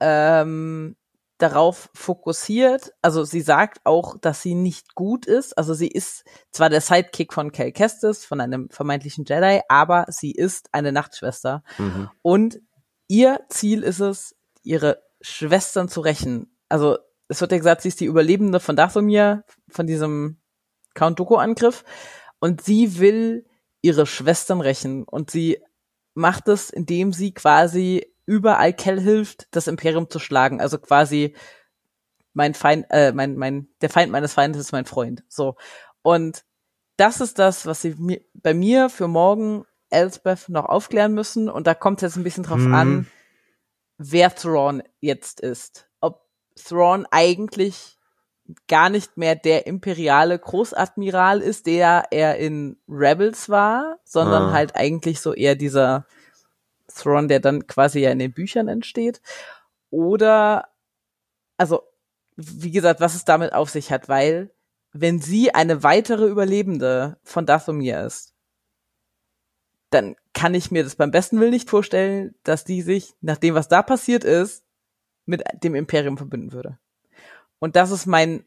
ähm, 0.00 0.96
darauf 1.38 1.90
fokussiert. 1.94 2.92
Also 3.02 3.24
sie 3.24 3.40
sagt 3.40 3.80
auch, 3.84 4.16
dass 4.18 4.42
sie 4.42 4.54
nicht 4.54 4.94
gut 4.94 5.26
ist. 5.26 5.56
Also 5.58 5.74
sie 5.74 5.88
ist 5.88 6.24
zwar 6.52 6.70
der 6.70 6.80
Sidekick 6.80 7.32
von 7.32 7.52
Cal 7.52 7.72
Kestis, 7.72 8.24
von 8.24 8.40
einem 8.40 8.68
vermeintlichen 8.70 9.24
Jedi, 9.24 9.60
aber 9.68 10.06
sie 10.08 10.32
ist 10.32 10.68
eine 10.72 10.92
Nachtschwester. 10.92 11.62
Mhm. 11.78 12.10
Und 12.22 12.60
ihr 13.08 13.40
Ziel 13.48 13.82
ist 13.82 14.00
es, 14.00 14.36
ihre 14.62 15.02
Schwestern 15.20 15.88
zu 15.88 16.00
rächen. 16.00 16.56
Also 16.68 16.98
es 17.28 17.40
wird 17.40 17.52
ja 17.52 17.58
gesagt, 17.58 17.82
sie 17.82 17.88
ist 17.88 18.00
die 18.00 18.06
Überlebende 18.06 18.60
von 18.60 18.76
Dathomir, 18.76 19.44
von 19.68 19.86
diesem 19.86 20.40
Count 20.94 21.18
Dooku-Angriff. 21.18 21.84
Und 22.38 22.62
sie 22.62 22.98
will 22.98 23.46
ihre 23.82 24.06
Schwestern 24.06 24.60
rächen. 24.60 25.04
Und 25.04 25.30
sie 25.30 25.58
macht 26.14 26.48
es, 26.48 26.70
indem 26.70 27.12
sie 27.12 27.34
quasi 27.34 28.13
überall 28.26 28.72
Kell 28.72 29.00
hilft, 29.00 29.48
das 29.50 29.66
Imperium 29.66 30.08
zu 30.10 30.18
schlagen. 30.18 30.60
Also 30.60 30.78
quasi 30.78 31.34
mein 32.32 32.54
Feind, 32.54 32.86
äh, 32.90 33.12
mein, 33.12 33.36
mein, 33.36 33.68
der 33.80 33.90
Feind 33.90 34.10
meines 34.12 34.32
Feindes 34.32 34.60
ist 34.60 34.72
mein 34.72 34.86
Freund. 34.86 35.22
So. 35.28 35.56
Und 36.02 36.44
das 36.96 37.20
ist 37.20 37.38
das, 37.38 37.66
was 37.66 37.82
sie 37.82 37.94
mi 37.98 38.24
bei 38.34 38.54
mir 38.54 38.88
für 38.88 39.08
morgen 39.08 39.64
Elsbeth 39.90 40.48
noch 40.48 40.64
aufklären 40.66 41.12
müssen. 41.14 41.48
Und 41.48 41.66
da 41.66 41.74
kommt 41.74 42.02
es 42.02 42.10
jetzt 42.10 42.16
ein 42.16 42.24
bisschen 42.24 42.44
drauf 42.44 42.58
Mhm. 42.60 42.74
an, 42.74 43.06
wer 43.98 44.34
Thrawn 44.34 44.82
jetzt 45.00 45.40
ist. 45.40 45.88
Ob 46.00 46.22
Thrawn 46.56 47.06
eigentlich 47.10 47.98
gar 48.68 48.90
nicht 48.90 49.16
mehr 49.16 49.36
der 49.36 49.66
imperiale 49.66 50.38
Großadmiral 50.38 51.40
ist, 51.40 51.66
der 51.66 52.08
er 52.10 52.36
in 52.36 52.76
Rebels 52.88 53.48
war, 53.48 53.98
sondern 54.04 54.44
Ah. 54.50 54.52
halt 54.52 54.76
eigentlich 54.76 55.20
so 55.20 55.32
eher 55.32 55.54
dieser 55.54 56.06
Thrawn, 56.94 57.28
der 57.28 57.40
dann 57.40 57.66
quasi 57.66 58.00
ja 58.00 58.10
in 58.10 58.18
den 58.18 58.32
Büchern 58.32 58.68
entsteht. 58.68 59.20
Oder, 59.90 60.68
also, 61.56 61.82
wie 62.36 62.70
gesagt, 62.70 63.00
was 63.00 63.14
es 63.14 63.24
damit 63.24 63.52
auf 63.52 63.70
sich 63.70 63.92
hat, 63.92 64.08
weil 64.08 64.50
wenn 64.92 65.20
sie 65.20 65.54
eine 65.54 65.82
weitere 65.82 66.26
Überlebende 66.26 67.18
von 67.22 67.46
Dathomir 67.46 68.02
ist, 68.04 68.32
dann 69.90 70.16
kann 70.32 70.54
ich 70.54 70.70
mir 70.70 70.82
das 70.82 70.96
beim 70.96 71.10
besten 71.10 71.38
Willen 71.40 71.50
nicht 71.50 71.70
vorstellen, 71.70 72.34
dass 72.42 72.64
die 72.64 72.82
sich, 72.82 73.14
nach 73.20 73.38
dem, 73.38 73.54
was 73.54 73.68
da 73.68 73.82
passiert 73.82 74.24
ist, 74.24 74.64
mit 75.26 75.42
dem 75.62 75.74
Imperium 75.74 76.16
verbünden 76.16 76.52
würde. 76.52 76.78
Und 77.58 77.76
das 77.76 77.90
ist 77.90 78.06
mein 78.06 78.44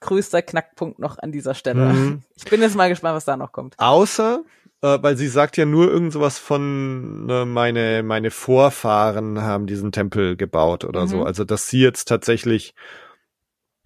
größter 0.00 0.42
Knackpunkt 0.42 0.98
noch 0.98 1.18
an 1.18 1.32
dieser 1.32 1.54
Stelle. 1.54 1.92
Mhm. 1.92 2.22
Ich 2.34 2.44
bin 2.44 2.60
jetzt 2.60 2.76
mal 2.76 2.88
gespannt, 2.88 3.16
was 3.16 3.24
da 3.24 3.36
noch 3.36 3.52
kommt. 3.52 3.78
Außer, 3.78 4.44
äh, 4.82 4.98
weil 5.02 5.16
sie 5.16 5.28
sagt 5.28 5.56
ja 5.56 5.64
nur 5.66 5.90
irgend 5.90 6.12
sowas 6.12 6.38
von, 6.38 7.26
äh, 7.28 7.44
meine, 7.44 8.02
meine 8.02 8.30
Vorfahren 8.30 9.42
haben 9.42 9.66
diesen 9.66 9.92
Tempel 9.92 10.36
gebaut 10.36 10.84
oder 10.84 11.02
Mhm. 11.02 11.08
so. 11.08 11.24
Also, 11.24 11.44
dass 11.44 11.68
sie 11.68 11.80
jetzt 11.80 12.06
tatsächlich 12.08 12.74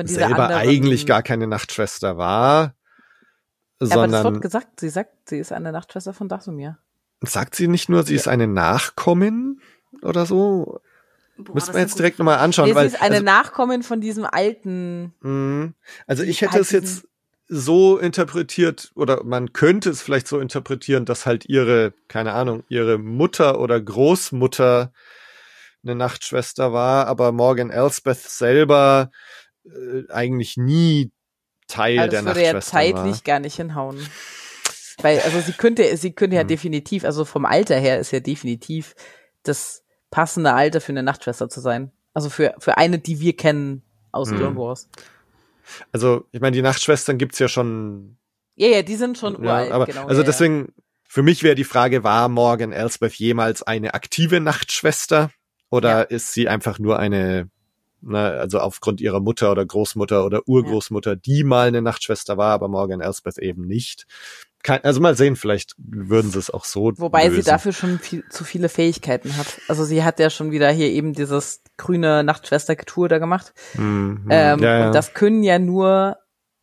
selber 0.02 0.44
anderen- 0.50 0.68
eigentlich 0.68 1.06
gar 1.06 1.22
keine 1.22 1.46
Nachtschwester 1.46 2.16
war, 2.16 2.74
Ja, 3.80 3.96
aber 3.96 4.06
das 4.06 4.12
sondern 4.12 4.24
wird 4.34 4.42
gesagt, 4.42 4.80
sie 4.80 4.88
sagt, 4.88 5.28
sie 5.28 5.38
ist 5.38 5.52
eine 5.52 5.72
Nachtschwester 5.72 6.12
von 6.12 6.28
Dathomir. 6.28 6.78
sagt 7.22 7.54
sie 7.54 7.68
nicht 7.68 7.88
nur, 7.88 8.02
sie 8.02 8.14
ist 8.14 8.28
eine 8.28 8.46
Nachkommin 8.46 9.60
oder 10.02 10.26
so? 10.26 10.80
Boah, 11.36 11.54
Müssen 11.54 11.74
wir 11.74 11.80
jetzt 11.80 11.98
direkt 11.98 12.18
nochmal 12.20 12.38
anschauen, 12.38 12.68
Nee, 12.68 12.74
weil 12.76 12.88
sie 12.88 12.94
ist 12.96 13.02
eine 13.02 13.14
also, 13.16 13.24
Nachkommin 13.24 13.82
von 13.82 14.00
diesem 14.00 14.24
alten, 14.24 15.12
mh, 15.20 15.72
also 16.06 16.22
ich 16.22 16.40
hätte 16.42 16.58
es 16.60 16.70
jetzt 16.70 17.08
so 17.48 17.98
interpretiert 17.98 18.90
oder 18.94 19.22
man 19.24 19.52
könnte 19.52 19.90
es 19.90 20.00
vielleicht 20.02 20.26
so 20.28 20.40
interpretieren, 20.40 21.04
dass 21.04 21.26
halt 21.26 21.44
ihre, 21.46 21.92
keine 22.08 22.32
Ahnung, 22.32 22.64
ihre 22.68 22.98
Mutter 22.98 23.60
oder 23.60 23.80
Großmutter 23.80 24.92
eine 25.82 25.94
Nachtschwester 25.94 26.72
war, 26.72 27.06
aber 27.06 27.32
Morgan 27.32 27.70
Elsbeth 27.70 28.18
selber 28.18 29.10
äh, 29.66 30.10
eigentlich 30.10 30.56
nie 30.56 31.10
Teil 31.68 31.98
also 31.98 32.10
der 32.10 32.20
das 32.22 32.26
würde 32.26 32.40
ja 32.40 32.52
Nachtschwester 32.54 32.70
zeitlich 32.78 33.16
war. 33.16 33.20
gar 33.24 33.40
nicht 33.40 33.56
hinhauen. 33.56 33.98
Weil, 35.02 35.20
also 35.20 35.40
sie 35.40 35.52
könnte, 35.52 35.96
sie 35.96 36.12
könnte 36.12 36.36
ja 36.36 36.42
Hm. 36.42 36.48
definitiv, 36.48 37.04
also 37.04 37.24
vom 37.24 37.44
Alter 37.44 37.76
her 37.76 37.98
ist 37.98 38.10
ja 38.12 38.20
definitiv 38.20 38.94
das 39.42 39.82
passende 40.10 40.52
Alter 40.54 40.80
für 40.80 40.92
eine 40.92 41.02
Nachtschwester 41.02 41.48
zu 41.48 41.60
sein. 41.60 41.90
Also 42.14 42.30
für, 42.30 42.54
für 42.58 42.78
eine, 42.78 42.98
die 42.98 43.20
wir 43.20 43.36
kennen 43.36 43.82
aus 44.12 44.30
Hm. 44.30 44.36
Clone 44.38 44.56
Wars. 44.56 44.88
Also 45.92 46.26
ich 46.32 46.40
meine, 46.40 46.54
die 46.56 46.62
Nachtschwestern 46.62 47.18
gibt's 47.18 47.38
ja 47.38 47.48
schon 47.48 48.16
Ja, 48.56 48.68
ja, 48.68 48.82
die 48.82 48.96
sind 48.96 49.18
schon 49.18 49.34
Ja, 49.34 49.38
uralt, 49.40 49.72
aber 49.72 49.86
genau. 49.86 50.06
also 50.06 50.20
ja, 50.22 50.26
deswegen, 50.26 50.72
für 51.08 51.22
mich 51.22 51.42
wäre 51.42 51.54
die 51.54 51.64
Frage, 51.64 52.04
war 52.04 52.28
Morgan 52.28 52.72
Elsbeth 52.72 53.14
jemals 53.14 53.62
eine 53.62 53.94
aktive 53.94 54.40
Nachtschwester 54.40 55.30
oder 55.70 55.88
Ja. 55.88 56.02
ist 56.02 56.32
sie 56.32 56.48
einfach 56.48 56.78
nur 56.78 56.98
eine, 56.98 57.50
na, 58.00 58.30
also 58.30 58.60
aufgrund 58.60 59.00
ihrer 59.00 59.20
Mutter 59.20 59.50
oder 59.50 59.64
Großmutter 59.64 60.24
oder 60.24 60.46
Urgroßmutter, 60.46 61.16
die 61.16 61.44
mal 61.44 61.68
eine 61.68 61.82
Nachtschwester 61.82 62.36
war, 62.36 62.52
aber 62.52 62.68
Morgan 62.68 63.00
Elsbeth 63.00 63.38
eben 63.38 63.66
nicht. 63.66 64.06
Kein, 64.64 64.82
also 64.82 64.98
mal 65.02 65.14
sehen, 65.14 65.36
vielleicht 65.36 65.74
würden 65.76 66.30
sie 66.30 66.38
es 66.38 66.48
auch 66.48 66.64
so. 66.64 66.90
Wobei 66.96 67.26
lösen. 67.26 67.42
sie 67.42 67.50
dafür 67.50 67.74
schon 67.74 67.98
viel, 67.98 68.24
zu 68.30 68.44
viele 68.44 68.70
Fähigkeiten 68.70 69.36
hat. 69.36 69.60
Also 69.68 69.84
sie 69.84 70.02
hat 70.02 70.18
ja 70.18 70.30
schon 70.30 70.52
wieder 70.52 70.70
hier 70.70 70.88
eben 70.88 71.12
dieses 71.12 71.62
grüne 71.76 72.24
Nachtschwester-Tour 72.24 73.10
da 73.10 73.18
gemacht. 73.18 73.52
Hm, 73.72 74.22
hm, 74.22 74.28
Ähm, 74.30 74.58
ja, 74.60 74.78
ja. 74.78 74.86
Und 74.86 74.94
das 74.94 75.12
können 75.12 75.42
ja 75.42 75.58
nur 75.58 76.16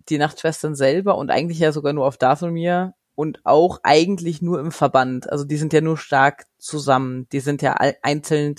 die 0.09 0.17
Nachtschwestern 0.17 0.73
selber 0.73 1.15
und 1.15 1.29
eigentlich 1.29 1.59
ja 1.59 1.71
sogar 1.71 1.93
nur 1.93 2.07
auf 2.07 2.17
Dathomir 2.17 2.95
und 3.13 3.39
auch 3.43 3.81
eigentlich 3.83 4.41
nur 4.41 4.59
im 4.59 4.71
Verband. 4.71 5.31
Also 5.31 5.43
die 5.43 5.57
sind 5.57 5.71
ja 5.71 5.81
nur 5.81 5.99
stark 5.99 6.47
zusammen. 6.57 7.27
Die 7.31 7.39
sind 7.39 7.61
ja 7.61 7.73
einzeln. 8.01 8.55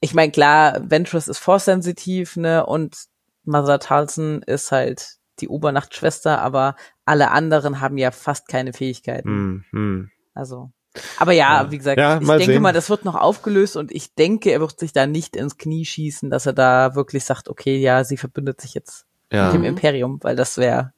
Ich 0.00 0.12
meine, 0.12 0.32
klar, 0.32 0.80
Ventress 0.90 1.28
ist 1.28 1.38
force-sensitiv, 1.38 2.34
ne, 2.34 2.66
und 2.66 2.96
Mother 3.44 3.78
Talson 3.78 4.42
ist 4.42 4.72
halt 4.72 5.18
die 5.40 5.48
Obernachtschwester, 5.48 6.40
aber 6.40 6.76
alle 7.04 7.30
anderen 7.30 7.80
haben 7.80 7.98
ja 7.98 8.10
fast 8.10 8.48
keine 8.48 8.72
Fähigkeiten. 8.72 9.64
hm. 9.70 10.10
Also. 10.34 10.70
Aber 11.18 11.32
ja, 11.32 11.62
Ja. 11.64 11.70
wie 11.72 11.78
gesagt, 11.78 11.98
Ja, 11.98 12.18
ich 12.20 12.26
mal 12.26 12.38
denke 12.38 12.54
sehen. 12.54 12.62
mal, 12.62 12.72
das 12.72 12.88
wird 12.90 13.04
noch 13.04 13.16
aufgelöst 13.16 13.76
und 13.76 13.90
ich 13.92 14.14
denke, 14.14 14.50
er 14.52 14.60
wird 14.60 14.78
sich 14.78 14.92
da 14.92 15.06
nicht 15.06 15.34
ins 15.36 15.58
Knie 15.58 15.84
schießen, 15.84 16.30
dass 16.30 16.46
er 16.46 16.52
da 16.52 16.94
wirklich 16.94 17.24
sagt, 17.24 17.48
okay, 17.48 17.76
ja, 17.78 18.04
sie 18.04 18.16
verbündet 18.16 18.60
sich 18.60 18.74
jetzt 18.74 19.04
ja. 19.32 19.46
mit 19.46 19.54
dem 19.54 19.64
Imperium, 19.64 20.18
weil 20.22 20.36
das 20.36 20.56
wäre 20.56 20.92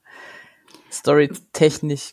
storytechnisch. 0.92 2.12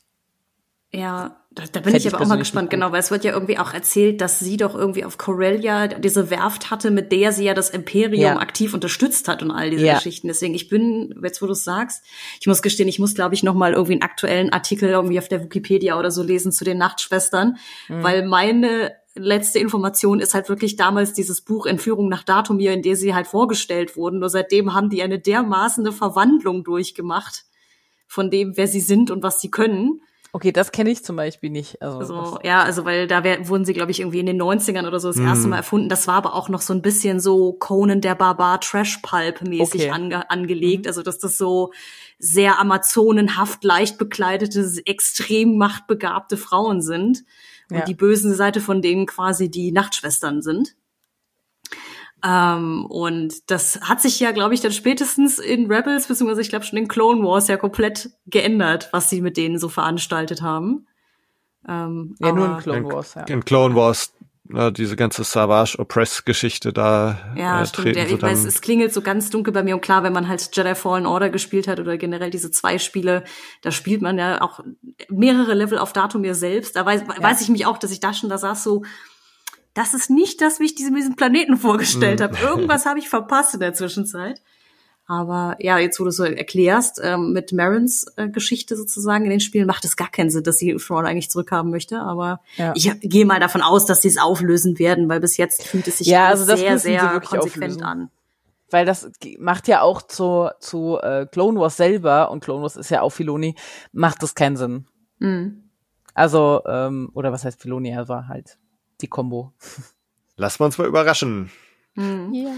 Ja, 0.92 1.43
da, 1.56 1.64
da 1.72 1.80
bin 1.82 1.96
ich 1.96 2.06
ich 2.06 2.14
aber 2.14 2.24
auch 2.24 2.28
mal 2.28 2.38
gespannt, 2.38 2.70
genau, 2.70 2.92
weil 2.92 3.00
es 3.00 3.12
wird 3.12 3.24
ja 3.24 3.32
irgendwie 3.32 3.58
auch 3.60 3.74
erzählt, 3.74 4.22
dass 4.22 4.40
sie 4.40 4.58
doch 4.58 4.74
irgendwie 4.76 5.06
auf 5.06 5.18
Corellia 5.18 5.88
diese 5.88 6.30
Werft 6.30 6.72
hatte, 6.72 6.90
mit 6.90 7.12
der 7.12 7.32
sie 7.32 7.46
ja 7.46 7.54
das 7.54 7.70
Imperium 7.70 8.22
Ja. 8.22 8.40
aktiv 8.40 8.74
unterstützt 8.74 9.28
hat 9.28 9.44
und 9.44 9.52
all 9.52 9.70
diese 9.70 9.86
Ja. 9.86 9.96
Geschichten. 9.96 10.28
Deswegen, 10.28 10.56
ich 10.56 10.68
bin, 10.70 11.14
jetzt 11.24 11.42
wo 11.42 11.46
du 11.46 11.52
es 11.52 11.64
sagst, 11.64 12.04
ich 12.42 12.48
muss 12.48 12.62
gestehen, 12.62 12.88
ich 12.90 12.98
muss, 13.00 13.14
glaube 13.14 13.36
ich, 13.36 13.44
noch 13.44 13.54
mal 13.54 13.74
irgendwie 13.74 13.94
einen 13.94 14.02
aktuellen 14.02 14.52
Artikel 14.52 14.90
irgendwie 14.90 15.20
auf 15.20 15.28
der 15.28 15.44
Wikipedia 15.44 15.98
oder 16.00 16.10
so 16.12 16.24
lesen 16.24 16.52
zu 16.52 16.64
den 16.64 16.78
Nachtschwestern, 16.78 17.58
Mhm. 17.88 18.04
weil 18.04 18.26
meine 18.28 18.94
letzte 19.16 19.60
Information 19.60 20.20
ist 20.20 20.34
halt 20.34 20.50
wirklich 20.50 20.76
damals 20.76 21.14
dieses 21.14 21.42
Buch 21.42 21.68
Entführung 21.68 22.10
nach 22.10 22.24
Datumir, 22.24 22.74
in 22.74 22.82
der 22.82 22.96
sie 22.96 23.14
halt 23.14 23.28
vorgestellt 23.28 23.96
wurden. 23.96 24.18
Nur 24.18 24.30
seitdem 24.30 24.74
haben 24.74 24.90
die 24.90 25.04
eine 25.04 25.20
dermaßene 25.20 25.92
Verwandlung 25.92 26.64
durchgemacht 26.64 27.44
von 28.08 28.32
dem, 28.32 28.58
wer 28.58 28.68
sie 28.68 28.80
sind 28.82 29.12
und 29.12 29.22
was 29.22 29.40
sie 29.40 29.52
können. 29.52 30.02
Okay, 30.36 30.52
das 30.52 30.72
kenne 30.72 30.90
ich 30.90 31.04
zum 31.06 31.16
Beispiel 31.16 31.52
nicht. 31.52 31.80
Also, 31.80 32.00
Also, 32.00 32.40
ja, 32.44 32.64
also 32.64 32.86
weil 32.86 33.06
da 33.06 33.24
wär, 33.24 33.48
wurden 33.50 33.66
sie, 33.66 33.74
glaube 33.74 33.92
ich, 33.92 34.00
irgendwie 34.00 34.20
in 34.20 34.26
den 34.26 34.42
90ern 34.42 34.88
oder 34.88 35.00
so 35.00 35.08
das 35.10 35.20
erste 35.20 35.44
Mhm. 35.46 35.52
Mal 35.52 35.58
erfunden. 35.58 35.90
Das 35.90 36.08
war 36.08 36.16
aber 36.16 36.34
auch 36.34 36.50
noch 36.50 36.62
so 36.62 36.74
ein 36.74 36.82
bisschen 36.82 37.20
so 37.20 37.54
Conan 37.54 38.02
der 38.02 38.16
Barbar 38.16 38.60
Trash 38.60 38.98
Pulp 39.04 39.44
mäßig 39.44 39.82
Okay. 39.84 39.90
ange, 39.92 40.32
angelegt. 40.32 40.88
Also 40.88 41.04
dass 41.04 41.20
das 41.20 41.38
so 41.38 41.72
sehr 42.18 42.60
amazonenhaft 42.60 43.64
leicht 43.64 44.00
bekleidete, 44.00 44.82
extrem 44.86 45.56
machtbegabte 45.60 46.36
Frauen 46.36 46.82
sind. 46.82 47.24
Und 47.70 47.78
Ja. 47.78 47.86
die 47.86 47.94
böse 47.94 48.34
Seite 48.34 48.60
von 48.60 48.82
denen 48.82 49.06
quasi 49.06 49.52
die 49.52 49.72
Nachtschwestern 49.72 50.42
sind. 50.42 50.76
Ähm, 52.26 52.86
und 52.86 53.52
das 53.52 53.82
hat 53.82 54.02
sich 54.02 54.20
ja, 54.20 54.32
glaube 54.32 54.54
ich, 54.54 54.62
dann 54.62 54.72
spätestens 54.72 55.40
in 55.40 55.70
Rebels, 55.72 56.08
beziehungsweise 56.08 56.42
ich 56.42 56.50
glaube 56.50 56.66
schon 56.66 56.80
in 56.80 56.88
Clone 56.88 57.22
Wars 57.22 57.48
ja 57.50 57.58
komplett 57.58 58.12
geändert, 58.28 58.90
was 58.92 59.10
sie 59.10 59.22
mit 59.22 59.36
denen 59.36 59.60
so 59.60 59.68
veranstaltet 59.68 60.42
haben. 60.42 60.88
Ähm, 61.68 62.16
ja, 62.20 62.32
nur 62.32 62.46
in 62.46 62.58
Clone 62.60 62.86
Wars, 62.86 63.16
ja. 63.16 63.24
In 63.24 63.44
Clone 63.44 63.76
Wars, 63.76 64.14
äh, 64.54 64.72
diese 64.72 64.96
ganze 64.96 65.26
Savage 65.26 65.78
Oppress 65.80 66.24
Geschichte 66.24 66.72
da 66.72 67.18
Ja, 67.36 67.62
äh, 67.62 67.66
stimmt. 67.66 67.86
treten 67.88 68.00
Ja, 68.00 68.16
ich 68.16 68.22
weiß, 68.22 68.46
es 68.46 68.62
klingelt 68.62 68.94
so 68.94 69.02
ganz 69.02 69.30
dunkel 69.30 69.54
bei 69.54 69.64
mir 69.64 69.76
und 69.76 69.82
klar, 69.82 70.04
wenn 70.04 70.14
man 70.14 70.30
halt 70.30 70.50
Jedi 70.56 70.76
Fallen 70.76 71.06
Order 71.06 71.30
gespielt 71.30 71.68
hat 71.68 71.80
oder 71.82 71.98
generell 71.98 72.30
diese 72.30 72.52
zwei 72.52 72.78
Spiele, 72.78 73.26
da 73.62 73.72
spielt 73.72 74.02
man 74.02 74.18
ja 74.18 74.42
auch 74.42 74.62
mehrere 75.10 75.54
Level 75.56 75.78
auf 75.78 75.92
Datumir 75.92 76.36
selbst. 76.36 76.78
Da 76.78 76.86
weiß, 76.86 77.04
weiß 77.08 77.42
ich 77.42 77.50
mich 77.50 77.66
auch, 77.66 77.78
dass 77.78 77.92
ich 77.92 78.00
da 78.00 78.14
schon 78.14 78.30
da 78.30 78.38
saß 78.38 78.64
so, 78.64 78.84
das 79.74 79.94
ist 79.94 80.10
nicht 80.10 80.42
das, 80.42 80.60
wie 80.60 80.66
ich 80.66 80.76
diesen, 80.76 80.96
diesen 80.96 81.16
Planeten 81.16 81.58
vorgestellt 81.58 82.20
Mhm. 82.20 82.24
habe. 82.24 82.38
Irgendwas 82.38 82.86
habe 82.86 83.00
ich 83.00 83.10
verpasst 83.10 83.54
in 83.56 83.60
der 83.60 83.74
Zwischenzeit. 83.74 84.42
Aber 85.06 85.58
ja, 85.60 85.78
jetzt 85.80 86.00
wo 86.00 86.06
du 86.06 86.12
so 86.12 86.24
erklärst, 86.24 87.02
ähm, 87.04 87.34
mit 87.34 87.52
Marins 87.52 88.06
äh, 88.16 88.30
Geschichte 88.30 88.78
sozusagen 88.78 89.26
in 89.26 89.32
den 89.32 89.42
Spielen 89.42 89.68
macht 89.68 89.84
es 89.84 89.98
gar 89.98 90.10
keinen 90.10 90.30
Sinn, 90.30 90.44
dass 90.44 90.58
sie 90.60 90.74
Thrawn 90.78 91.06
eigentlich 91.06 91.30
zurückhaben 91.30 91.72
möchte. 91.72 92.00
Aber 92.00 92.40
Ja. 92.56 92.72
ich 92.76 92.90
gehe 93.02 93.26
mal 93.26 93.42
davon 93.42 93.62
aus, 93.62 93.86
dass 93.86 94.02
sie 94.02 94.08
es 94.08 94.18
auflösen 94.18 94.80
werden, 94.80 95.10
weil 95.10 95.20
bis 95.20 95.36
jetzt 95.36 95.64
fühlt 95.68 95.88
es 95.90 95.98
sich 95.98 96.08
Ja, 96.08 96.28
also 96.28 96.46
das 96.46 96.60
sehr, 96.60 96.80
sehr 96.80 97.20
konsequent 97.20 97.74
auflösen. 97.74 97.84
an. 97.84 98.10
Weil 98.70 98.86
das 98.86 99.10
macht 99.40 99.68
ja 99.68 99.82
auch 99.82 100.02
zu, 100.04 100.50
zu 100.60 100.98
äh, 101.02 101.28
Clone 101.30 101.60
Wars 101.60 101.76
selber, 101.78 102.32
und 102.32 102.42
Clone 102.44 102.62
Wars 102.62 102.78
ist 102.78 102.90
ja 102.90 103.02
auch 103.02 103.10
Filoni, 103.12 103.56
macht 103.92 104.24
das 104.24 104.36
keinen 104.36 104.56
Sinn. 104.56 104.86
Mhm. 105.20 105.70
Also, 106.14 106.62
ähm, 106.66 107.10
oder 107.14 107.32
was 107.34 107.44
heißt 107.44 107.62
Filoni, 107.62 107.90
er 107.90 108.08
war 108.08 108.30
halt 108.30 108.58
die 109.04 109.08
Combo. 109.08 109.54
Lassen 110.36 110.62
wir 110.62 110.66
uns 110.66 110.78
mal 110.78 110.88
überraschen. 110.88 111.52
Mhm. 111.96 112.34
Ja. 112.34 112.54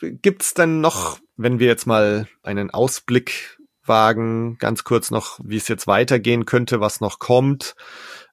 Gibt's 0.00 0.54
denn 0.54 0.80
noch, 0.80 1.18
wenn 1.36 1.58
wir 1.58 1.66
jetzt 1.66 1.86
mal 1.86 2.26
einen 2.42 2.70
Ausblick 2.70 3.58
wagen, 3.84 4.56
ganz 4.58 4.84
kurz 4.84 5.10
noch, 5.10 5.38
wie 5.42 5.56
es 5.56 5.68
jetzt 5.68 5.86
weitergehen 5.86 6.46
könnte, 6.46 6.80
was 6.80 7.00
noch 7.00 7.18
kommt? 7.18 7.74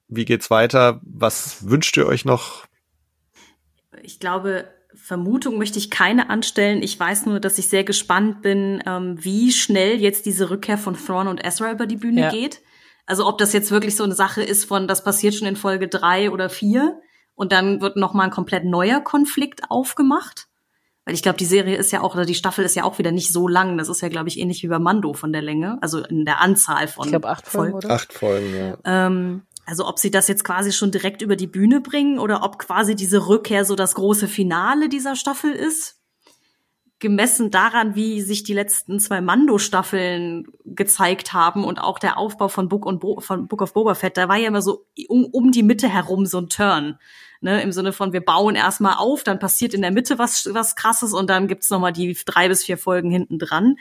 Wie 0.08 0.24
geht's 0.24 0.50
weiter? 0.50 1.00
Was 1.04 1.68
wünscht 1.68 1.96
ihr 1.96 2.06
euch 2.06 2.24
noch? 2.24 2.64
Ich 4.02 4.18
glaube, 4.20 4.68
Vermutung 4.94 5.58
möchte 5.58 5.78
ich 5.78 5.90
keine 5.90 6.30
anstellen. 6.30 6.82
Ich 6.82 6.98
weiß 6.98 7.26
nur, 7.26 7.40
dass 7.40 7.58
ich 7.58 7.68
sehr 7.68 7.84
gespannt 7.84 8.42
bin, 8.42 8.82
ähm, 8.86 9.22
wie 9.22 9.52
schnell 9.52 10.00
jetzt 10.00 10.26
diese 10.26 10.50
Rückkehr 10.50 10.78
von 10.78 10.96
Thrawn 10.96 11.28
und 11.28 11.44
Ezra 11.44 11.70
über 11.70 11.86
die 11.86 11.96
Bühne 11.96 12.22
Ja. 12.22 12.30
geht. 12.30 12.60
Also 13.10 13.26
ob 13.26 13.38
das 13.38 13.52
jetzt 13.52 13.72
wirklich 13.72 13.96
so 13.96 14.04
eine 14.04 14.14
Sache 14.14 14.40
ist 14.40 14.66
von, 14.66 14.86
das 14.86 15.02
passiert 15.02 15.34
schon 15.34 15.48
in 15.48 15.56
Folge 15.56 15.88
drei 15.88 16.30
oder 16.30 16.48
vier 16.48 17.00
und 17.34 17.50
dann 17.50 17.80
wird 17.80 17.96
noch 17.96 18.14
mal 18.14 18.22
ein 18.22 18.30
komplett 18.30 18.64
neuer 18.64 19.00
Konflikt 19.00 19.62
aufgemacht. 19.68 20.46
Weil 21.04 21.14
ich 21.14 21.22
glaube, 21.22 21.36
die 21.36 21.44
Serie 21.44 21.76
ist 21.76 21.90
ja 21.90 22.02
auch, 22.02 22.14
oder 22.14 22.24
die 22.24 22.36
Staffel 22.36 22.64
ist 22.64 22.76
ja 22.76 22.84
auch 22.84 22.98
wieder 22.98 23.10
nicht 23.10 23.32
so 23.32 23.48
lang. 23.48 23.76
Das 23.78 23.88
ist 23.88 24.00
ja, 24.00 24.08
glaube 24.08 24.28
ich, 24.28 24.38
ähnlich 24.38 24.62
wie 24.62 24.68
bei 24.68 24.78
Mando 24.78 25.12
von 25.12 25.32
der 25.32 25.42
Länge, 25.42 25.78
also 25.80 26.04
in 26.04 26.24
der 26.24 26.40
Anzahl 26.40 26.86
von 26.86 27.06
Ich 27.06 27.10
glaube 27.10 27.28
acht 27.28 27.48
Folgen, 27.48 27.74
oder? 27.74 27.90
Acht 27.90 28.12
Folgen, 28.12 28.54
ja. 28.54 28.78
ähm, 28.84 29.42
also 29.66 29.88
ob 29.88 29.98
sie 29.98 30.12
das 30.12 30.28
jetzt 30.28 30.44
quasi 30.44 30.70
schon 30.70 30.92
direkt 30.92 31.20
über 31.20 31.34
die 31.34 31.48
Bühne 31.48 31.80
bringen 31.80 32.20
oder 32.20 32.44
ob 32.44 32.60
quasi 32.60 32.94
diese 32.94 33.26
Rückkehr 33.26 33.64
so 33.64 33.74
das 33.74 33.96
große 33.96 34.28
Finale 34.28 34.88
dieser 34.88 35.16
Staffel 35.16 35.50
ist. 35.50 35.99
Gemessen 37.00 37.50
daran, 37.50 37.94
wie 37.94 38.20
sich 38.20 38.44
die 38.44 38.52
letzten 38.52 39.00
zwei 39.00 39.22
Mando-Staffeln 39.22 40.46
gezeigt 40.66 41.32
haben 41.32 41.64
und 41.64 41.78
auch 41.78 41.98
der 41.98 42.18
Aufbau 42.18 42.48
von 42.48 42.68
Book, 42.68 42.84
und 42.84 43.00
Bo 43.00 43.20
von 43.20 43.48
Book 43.48 43.62
of 43.62 43.72
Boba 43.72 43.94
Fett, 43.94 44.18
da 44.18 44.28
war 44.28 44.36
ja 44.36 44.48
immer 44.48 44.60
so 44.60 44.86
um, 45.08 45.24
um 45.24 45.50
die 45.50 45.62
Mitte 45.62 45.88
herum 45.88 46.26
so 46.26 46.38
ein 46.38 46.50
Turn. 46.50 46.98
Ne, 47.42 47.62
Im 47.62 47.72
Sinne 47.72 47.94
von, 47.94 48.12
wir 48.12 48.20
bauen 48.20 48.54
erstmal 48.54 48.96
auf, 48.98 49.24
dann 49.24 49.38
passiert 49.38 49.72
in 49.72 49.80
der 49.80 49.90
Mitte 49.90 50.18
was, 50.18 50.50
was 50.52 50.76
krasses 50.76 51.14
und 51.14 51.30
dann 51.30 51.48
gibt's 51.48 51.70
noch 51.70 51.80
mal 51.80 51.90
die 51.90 52.14
drei 52.26 52.48
bis 52.48 52.64
vier 52.64 52.76
Folgen 52.76 53.10
hinten 53.10 53.38
dran. 53.38 53.76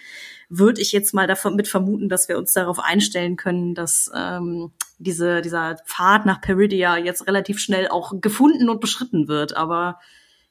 Würde 0.47 0.79
ich 0.79 0.93
jetzt 0.93 1.13
mal 1.13 1.27
davon 1.27 1.57
mit 1.57 1.67
vermuten, 1.67 2.07
dass 2.07 2.29
wir 2.29 2.37
uns 2.37 2.53
darauf 2.53 2.79
einstellen 2.79 3.35
können, 3.35 3.75
dass 3.75 4.09
ähm, 4.15 4.71
diese, 4.97 5.41
dieser 5.41 5.75
Pfad 5.85 6.25
nach 6.25 6.39
Peridia 6.39 6.95
jetzt 6.95 7.27
relativ 7.27 7.59
schnell 7.59 7.89
auch 7.89 8.13
gefunden 8.21 8.69
und 8.69 8.79
beschritten 8.79 9.27
wird. 9.27 9.57
Aber 9.57 9.99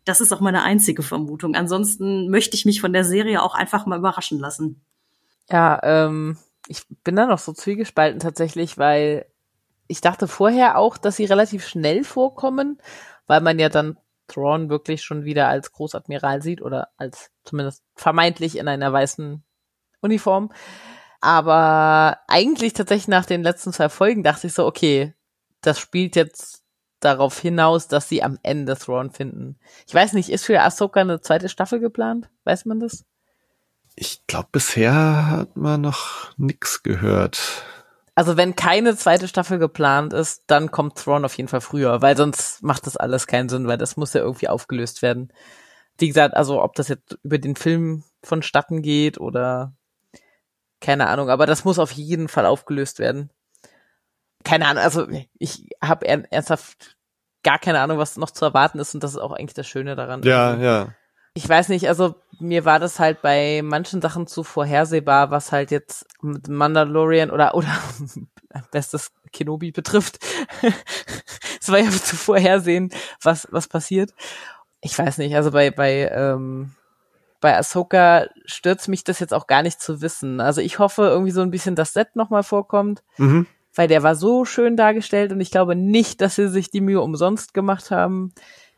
das 0.05 0.21
ist 0.21 0.33
auch 0.33 0.41
meine 0.41 0.63
einzige 0.63 1.03
Vermutung. 1.03 1.55
Ansonsten 1.55 2.31
möchte 2.31 2.57
ich 2.57 2.65
mich 2.65 2.81
von 2.81 2.93
der 2.93 3.05
Serie 3.05 3.43
auch 3.43 3.55
einfach 3.55 3.87
mal 3.87 3.99
überraschen 3.99 4.39
lassen. 4.39 4.81
Ja, 5.51 5.81
ähm, 5.83 6.39
ich 6.67 6.83
bin 7.05 7.17
da 7.17 7.27
noch 7.27 7.39
so 7.39 7.53
zwiegespalten 7.53 8.21
tatsächlich, 8.21 8.79
weil 8.79 9.27
ich 9.87 10.01
dachte 10.01 10.29
vorher 10.29 10.79
auch, 10.79 10.99
dass 10.99 11.17
sie 11.17 11.25
relativ 11.25 11.67
schnell 11.67 12.05
vorkommen, 12.05 12.79
weil 13.27 13.41
man 13.41 13.59
ja 13.59 13.69
dann 13.69 13.99
Thrawn 14.29 14.69
wirklich 14.69 15.03
schon 15.03 15.25
wieder 15.25 15.49
als 15.49 15.73
Großadmiral 15.73 16.43
sieht 16.43 16.61
oder 16.61 16.89
als 16.99 17.31
zumindest 17.45 17.83
vermeintlich 17.95 18.59
in 18.59 18.69
einer 18.69 18.93
weißen 18.93 19.43
Uniform. 20.01 20.53
Aber 21.21 22.19
eigentlich 22.29 22.75
tatsächlich 22.75 23.09
nach 23.09 23.27
den 23.27 23.43
letzten 23.43 23.73
zwei 23.73 23.89
Folgen 23.89 24.23
dachte 24.23 24.47
ich 24.47 24.55
so, 24.55 24.67
okay, 24.67 25.15
das 25.63 25.81
spielt 25.81 26.15
jetzt 26.15 26.63
darauf 27.01 27.39
hinaus, 27.39 27.89
dass 27.89 28.09
sie 28.09 28.23
am 28.23 28.39
Ende 28.43 28.77
Thrawn 28.77 29.11
finden. 29.11 29.59
Ich 29.87 29.95
weiß 29.95 30.13
nicht, 30.15 30.31
ist 30.31 30.45
für 30.45 30.61
Ahsoka 30.61 31.01
eine 31.01 31.21
zweite 31.21 31.49
Staffel 31.49 31.81
geplant? 31.81 32.29
Weiß 32.45 32.65
man 32.65 32.81
das? 32.81 33.05
Ich 33.95 34.27
glaube, 34.27 34.49
bisher 34.53 35.29
hat 35.29 35.57
man 35.57 35.81
noch 35.81 36.33
nix 36.37 36.83
gehört. 36.83 37.65
Also 38.15 38.37
wenn 38.37 38.57
keine 38.57 38.97
zweite 38.97 39.29
Staffel 39.29 39.59
geplant 39.59 40.13
ist, 40.13 40.43
dann 40.49 40.73
kommt 40.73 40.97
Thrawn 40.97 41.25
auf 41.25 41.37
jeden 41.37 41.49
Fall 41.49 41.61
früher, 41.61 42.03
weil 42.03 42.17
sonst 42.17 42.63
macht 42.63 42.87
das 42.87 42.97
alles 42.97 43.29
keinen 43.29 43.49
Sinn, 43.49 43.69
weil 43.69 43.79
das 43.79 43.97
muss 43.97 44.13
ja 44.13 44.21
irgendwie 44.21 44.49
aufgelöst 44.49 45.03
werden. 45.03 45.33
Wie 45.99 46.09
gesagt, 46.09 46.35
also 46.35 46.63
ob 46.63 46.75
das 46.75 46.89
jetzt 46.89 47.19
über 47.23 47.39
den 47.39 47.55
Film 47.55 48.05
vonstatten 48.25 48.83
geht 48.83 49.19
oder 49.21 49.77
keine 50.81 51.09
Ahnung, 51.09 51.31
aber 51.31 51.47
das 51.47 51.65
muss 51.65 51.79
auf 51.79 51.93
jeden 51.93 52.29
Fall 52.29 52.47
aufgelöst 52.47 52.99
werden. 52.99 53.31
Keine 54.49 54.67
Ahnung, 54.67 54.83
also 54.83 55.07
ich 55.39 55.69
habe 55.83 56.09
ernsthaft 56.09 56.97
gar 57.43 57.59
keine 57.59 57.81
Ahnung, 57.81 57.99
was 57.99 58.17
noch 58.17 58.31
zu 58.31 58.47
erwarten 58.47 58.79
ist 58.79 58.95
und 58.95 59.05
das 59.05 59.13
ist 59.13 59.19
auch 59.19 59.33
eigentlich 59.33 59.55
das 59.55 59.67
Schöne 59.69 59.95
daran. 59.95 60.23
Ja, 60.23 60.57
ja. 60.57 60.89
Ich 61.35 61.47
weiß 61.47 61.69
nicht, 61.69 61.87
also 61.87 62.15
mir 62.41 62.65
war 62.65 62.79
das 62.79 62.99
halt 62.99 63.21
bei 63.21 63.61
manchen 63.63 64.01
Sachen 64.01 64.27
zu 64.27 64.43
vorhersehbar, 64.43 65.31
was 65.31 65.53
halt 65.53 65.71
jetzt 65.71 66.07
mit 66.23 66.49
Mandalorian 66.49 67.31
oder 67.31 67.55
oder 67.55 67.69
bestes 68.73 69.13
Kenobi 69.33 69.71
betrifft. 69.71 70.19
es 71.61 71.71
war 71.71 71.79
ja 71.79 71.91
zu 71.91 72.17
vorhersehen, 72.17 72.91
was 73.23 73.47
was 73.51 73.69
passiert. 73.69 74.15
Ich 74.81 74.99
weiß 74.99 75.19
nicht, 75.19 75.37
also 75.37 75.51
bei 75.51 75.71
bei 75.71 76.09
ähm, 76.11 76.75
bei 77.41 77.57
Ahsoka 77.57 78.27
stürzt 78.47 78.89
mich 78.89 79.05
das 79.05 79.21
jetzt 79.21 79.35
auch 79.35 79.47
gar 79.47 79.63
nicht 79.63 79.81
zu 79.81 80.01
wissen. 80.01 80.41
Also 80.41 80.63
ich 80.63 80.79
hoffe 80.79 81.03
irgendwie 81.03 81.33
so 81.33 81.43
ein 81.43 81.51
bisschen, 81.51 81.77
dass 81.77 81.93
Set 81.93 82.17
nochmal 82.17 82.43
vorkommt, 82.43 83.03
Mhm. 83.19 83.47
Weil 83.79 83.87
der 83.87 84.03
war 84.03 84.17
so 84.17 84.45
schön 84.45 84.77
dargestellt 84.77 85.31
und 85.31 85.41
ich 85.41 85.53
glaube 85.53 85.77
nicht, 85.77 86.21
dass 86.21 86.35
sie 86.35 86.49
sich 86.49 86.69
die 86.69 86.81
Mühe 86.81 87.01
umsonst 87.01 87.55
gemacht 87.55 87.93
haben. 87.93 88.35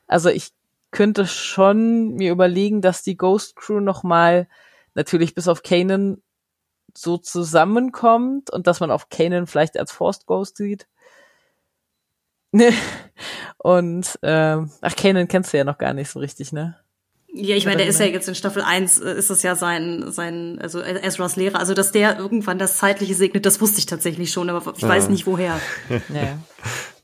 Also 0.07 0.29
ich 0.29 0.51
könnte 0.91 1.27
schon 1.27 2.17
mir 2.17 2.31
überlegen, 2.31 2.83
dass 2.83 3.03
die 3.03 3.17
Ghost 3.17 3.57
Crew 3.57 3.81
nochmal 3.81 4.47
natürlich 4.93 5.35
bis 5.35 5.49
auf 5.49 5.63
Kanan 5.63 6.21
so 6.95 7.17
zusammenkommt 7.17 8.51
und 8.53 8.67
dass 8.67 8.81
man 8.81 8.91
auf 8.91 9.09
Kanan 9.09 9.47
vielleicht 9.47 9.79
als 9.79 9.91
Forced 9.91 10.27
Ghost 10.27 10.59
sieht. 10.59 10.87
und 13.57 14.19
ähm, 14.21 14.71
ach, 14.83 14.97
Kanan 14.97 15.29
kennst 15.29 15.55
du 15.55 15.57
ja 15.57 15.65
noch 15.65 15.79
gar 15.79 15.95
nicht 15.95 16.11
so 16.11 16.19
richtig, 16.19 16.53
ne? 16.53 16.77
Ja, 17.33 17.55
ich 17.55 17.65
meine, 17.65 17.79
der 17.79 17.87
ist 17.87 18.01
ja 18.01 18.07
jetzt 18.07 18.29
in 18.29 18.35
Staffel 18.35 18.63
1, 18.63 19.01
äh, 19.01 19.15
ist 19.15 19.31
das 19.31 19.43
ja 19.43 19.55
sein, 19.55 20.11
sein, 20.11 20.59
also 20.61 20.81
Ezras 20.81 21.37
Lehrer. 21.37 21.59
Also, 21.59 21.75
dass 21.75 21.93
der 21.93 22.19
irgendwann 22.19 22.59
das 22.59 22.77
Zeitliche 22.79 23.15
segnet, 23.15 23.47
das 23.47 23.61
wusste 23.61 23.79
ich 23.79 23.87
tatsächlich 23.87 24.33
schon, 24.33 24.51
aber 24.51 24.75
ich 24.77 24.83
weiß 24.83 25.09
nicht 25.09 25.27
woher. 25.27 25.61
Ja. 26.09 26.39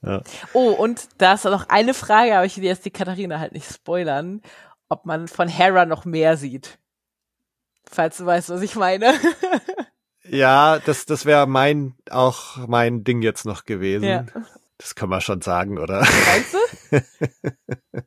Ja. 0.02 0.22
Oh, 0.52 0.70
und 0.70 1.08
da 1.18 1.34
ist 1.34 1.44
noch 1.44 1.68
eine 1.68 1.94
Frage, 1.94 2.36
aber 2.36 2.46
ich 2.46 2.58
will 2.58 2.64
jetzt 2.64 2.84
die 2.84 2.90
Katharina 2.90 3.40
halt 3.40 3.52
nicht 3.52 3.68
spoilern, 3.72 4.40
ob 4.88 5.04
man 5.04 5.26
von 5.26 5.48
Hera 5.48 5.84
noch 5.86 6.04
mehr 6.04 6.36
sieht. 6.36 6.78
Falls 7.90 8.18
du 8.18 8.26
weißt, 8.26 8.50
was 8.50 8.62
ich 8.62 8.76
meine. 8.76 9.14
Ja, 10.28 10.80
das, 10.80 11.06
das 11.06 11.24
wäre 11.24 11.46
mein, 11.46 11.94
auch 12.10 12.56
mein 12.66 13.04
Ding 13.04 13.22
jetzt 13.22 13.44
noch 13.44 13.64
gewesen. 13.64 14.04
Ja. 14.04 14.26
Das 14.78 14.94
kann 14.94 15.08
man 15.08 15.20
schon 15.20 15.40
sagen, 15.40 15.78
oder? 15.78 16.00
Meinst 16.00 16.54
du? 16.54 17.00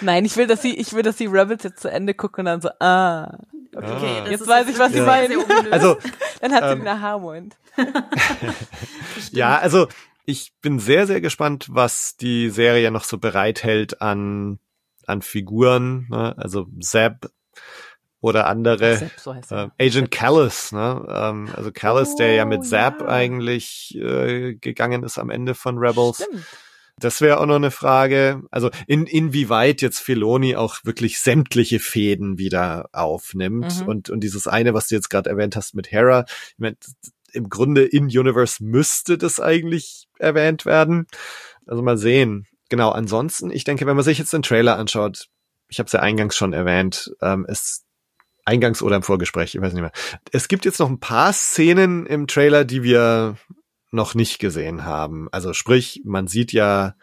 Nein, 0.00 0.24
ich 0.24 0.36
will, 0.36 0.46
dass 0.46 0.62
sie, 0.62 0.74
ich 0.74 0.92
will, 0.94 1.02
dass 1.02 1.18
sie 1.18 1.26
Rebels 1.26 1.64
jetzt 1.64 1.80
zu 1.80 1.90
Ende 1.90 2.14
gucken 2.14 2.42
und 2.42 2.46
dann 2.46 2.60
so, 2.60 2.70
ah, 2.80 3.38
Okay, 3.74 4.20
das 4.22 4.30
Jetzt 4.30 4.40
ist 4.42 4.48
weiß 4.48 4.68
ich, 4.68 4.78
was 4.78 4.88
sie 4.92 4.98
sehr, 4.98 5.06
meinen. 5.06 5.70
Also, 5.70 5.98
dann 6.40 6.52
hat 6.52 6.64
sie 6.64 6.70
Ähm, 6.70 6.80
einen 6.80 6.88
Aha-Moment. 6.88 7.56
ja, 9.30 9.58
also 9.58 9.88
ich 10.24 10.52
bin 10.60 10.78
sehr, 10.78 11.06
sehr 11.06 11.20
gespannt, 11.20 11.68
was 11.70 12.16
die 12.16 12.50
Serie 12.50 12.90
noch 12.90 13.04
so 13.04 13.18
bereithält 13.18 14.00
an, 14.00 14.58
an 15.06 15.22
Figuren, 15.22 16.06
ne? 16.10 16.34
also 16.36 16.66
Zeb 16.80 17.30
oder 18.20 18.46
andere. 18.46 18.96
Sepp, 18.96 19.12
so 19.18 19.34
heißt. 19.34 19.52
Äh, 19.52 19.68
Agent 19.80 20.10
Callus, 20.10 20.72
ne? 20.72 21.04
Ähm, 21.08 21.48
also 21.54 21.70
Callus, 21.72 22.16
der 22.16 22.34
ja 22.34 22.44
mit 22.44 22.60
Oh, 22.60 22.64
Zap 22.64 23.00
ja. 23.00 23.08
eigentlich 23.08 23.96
äh, 23.96 24.54
gegangen 24.54 25.02
ist 25.02 25.18
am 25.18 25.30
Ende 25.30 25.54
von 25.54 25.78
Rebels. 25.78 26.24
Stimmt. 26.24 26.44
Das 27.00 27.20
wäre 27.20 27.38
auch 27.38 27.46
noch 27.46 27.56
eine 27.56 27.70
Frage. 27.70 28.42
Also 28.50 28.70
in, 28.86 29.06
inwieweit 29.06 29.82
jetzt 29.82 30.00
Filoni 30.00 30.56
auch 30.56 30.78
wirklich 30.84 31.20
sämtliche 31.20 31.78
Fäden 31.78 32.38
wieder 32.38 32.88
aufnimmt. 32.92 33.82
Mhm. 33.82 33.88
Und, 33.88 34.10
und 34.10 34.20
dieses 34.20 34.48
eine, 34.48 34.74
was 34.74 34.88
du 34.88 34.96
jetzt 34.96 35.08
gerade 35.08 35.30
erwähnt 35.30 35.54
hast 35.54 35.74
mit 35.74 35.92
Hera, 35.92 36.24
ich 36.28 36.54
mein, 36.58 36.76
im 37.32 37.48
Grunde 37.48 37.84
in 37.84 38.06
Universe 38.06 38.64
müsste 38.64 39.16
das 39.16 39.38
eigentlich 39.38 40.08
erwähnt 40.18 40.66
werden. 40.66 41.06
Also 41.66 41.82
mal 41.82 41.98
sehen. 41.98 42.46
Genau, 42.68 42.90
ansonsten, 42.90 43.50
ich 43.50 43.64
denke, 43.64 43.86
wenn 43.86 43.96
man 43.96 44.04
sich 44.04 44.18
jetzt 44.18 44.32
den 44.32 44.42
Trailer 44.42 44.76
anschaut, 44.76 45.28
ich 45.68 45.78
habe 45.78 45.86
es 45.86 45.92
ja 45.92 46.00
eingangs 46.00 46.36
schon 46.36 46.52
erwähnt, 46.52 47.12
ähm, 47.22 47.46
es 47.48 47.84
eingangs 48.48 48.82
oder 48.82 48.96
im 48.96 49.02
Vorgespräch, 49.02 49.54
ich 49.54 49.60
weiß 49.60 49.74
nicht 49.74 49.82
mehr. 49.82 49.92
Es 50.32 50.48
gibt 50.48 50.64
jetzt 50.64 50.80
noch 50.80 50.88
ein 50.88 51.00
paar 51.00 51.32
Szenen 51.32 52.06
im 52.06 52.26
Trailer, 52.26 52.64
die 52.64 52.82
wir 52.82 53.36
noch 53.90 54.14
nicht 54.14 54.38
gesehen 54.38 54.84
haben. 54.84 55.28
Also 55.30 55.52
sprich, 55.52 56.02
man 56.04 56.26
sieht 56.26 56.52
ja 56.52 56.94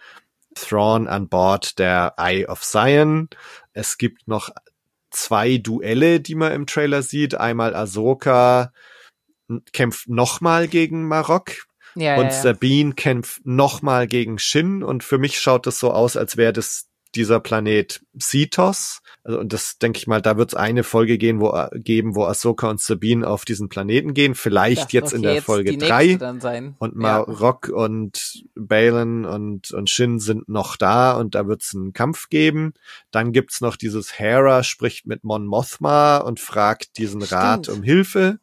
Thrawn 0.55 1.07
an 1.07 1.29
Bord 1.29 1.77
der 1.79 2.15
Eye 2.17 2.47
of 2.47 2.61
Zion. 2.63 3.29
Es 3.73 3.97
gibt 3.97 4.27
noch 4.27 4.49
zwei 5.11 5.57
Duelle, 5.57 6.19
die 6.19 6.35
man 6.35 6.51
im 6.51 6.65
Trailer 6.65 7.01
sieht. 7.01 7.35
Einmal 7.35 7.75
Ahsoka 7.75 8.71
kämpft 9.71 10.09
nochmal 10.09 10.67
gegen 10.67 11.07
Marok 11.07 11.51
Ja, 11.95 12.15
und 12.15 12.25
ja, 12.25 12.31
ja. 12.31 12.41
Sabine 12.41 12.93
kämpft 12.93 13.45
nochmal 13.45 14.07
gegen 14.07 14.39
Shin 14.39 14.83
und 14.83 15.03
für 15.03 15.19
mich 15.19 15.39
schaut 15.39 15.67
es 15.67 15.79
so 15.79 15.91
aus, 15.91 16.17
als 16.17 16.37
wäre 16.37 16.53
das 16.53 16.87
dieser 17.15 17.39
Planet 17.39 18.01
Cetos. 18.19 19.01
Also 19.23 19.39
und 19.39 19.53
das 19.53 19.77
denke 19.77 19.97
ich 19.97 20.07
mal, 20.07 20.21
da 20.21 20.37
wird 20.37 20.49
es 20.49 20.55
eine 20.55 20.83
Folge 20.83 21.17
gehen, 21.17 21.39
wo 21.39 21.53
geben, 21.73 22.15
wo 22.15 22.25
Ahsoka 22.25 22.69
und 22.69 22.79
Sabine 22.79 23.27
auf 23.27 23.45
diesen 23.45 23.69
Planeten 23.69 24.13
gehen. 24.13 24.35
Vielleicht 24.35 24.93
jetzt 24.93 25.13
in 25.13 25.23
der 25.23 25.41
Folge 25.41 25.71
die 25.71 25.77
drei. 25.77 26.17
Und 26.77 26.93
Ja. 26.93 27.25
Marok 27.25 27.69
und 27.69 28.43
Balin 28.55 29.25
und, 29.25 29.71
und 29.71 29.89
Shin 29.89 30.19
sind 30.19 30.47
noch 30.49 30.75
da 30.77 31.13
und 31.17 31.33
da 31.35 31.47
wird 31.47 31.63
es 31.63 31.73
einen 31.73 31.93
Kampf 31.93 32.29
geben. 32.29 32.73
Dann 33.11 33.31
gibt's 33.31 33.61
noch 33.61 33.77
dieses 33.77 34.19
Hera 34.19 34.63
spricht 34.63 35.07
mit 35.07 35.23
Mon 35.23 35.45
Mothma 35.45 36.17
und 36.17 36.39
fragt 36.39 36.97
diesen 36.97 37.21
Rat 37.23 37.65
Stimmt. 37.65 37.77
um 37.77 37.83
Hilfe. 37.83 38.39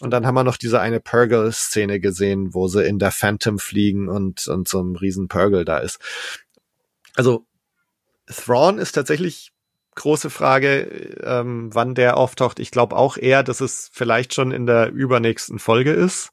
Und 0.00 0.12
dann 0.12 0.24
haben 0.24 0.36
wir 0.36 0.44
noch 0.44 0.56
diese 0.56 0.80
eine 0.80 1.00
Purgle-Szene 1.00 1.98
gesehen, 1.98 2.54
wo 2.54 2.68
sie 2.68 2.84
in 2.86 3.00
der 3.00 3.10
Phantom 3.10 3.58
fliegen 3.58 4.08
und, 4.08 4.46
und 4.46 4.68
so 4.68 4.80
ein 4.80 4.94
riesen 4.94 5.26
Purgle 5.26 5.64
da 5.64 5.78
ist. 5.78 5.98
Also 7.16 7.44
Thrawn 8.30 8.78
ist 8.78 8.92
tatsächlich 8.92 9.52
große 9.96 10.30
Frage, 10.30 10.82
ähm, 11.22 11.70
wann 11.72 11.94
der 11.94 12.16
auftaucht. 12.16 12.58
Ich 12.58 12.70
glaube 12.70 12.96
auch 12.96 13.16
eher, 13.16 13.42
dass 13.42 13.60
es 13.60 13.90
vielleicht 13.92 14.34
schon 14.34 14.52
in 14.52 14.66
der 14.66 14.90
übernächsten 14.90 15.58
Folge 15.58 15.92
ist. 15.92 16.30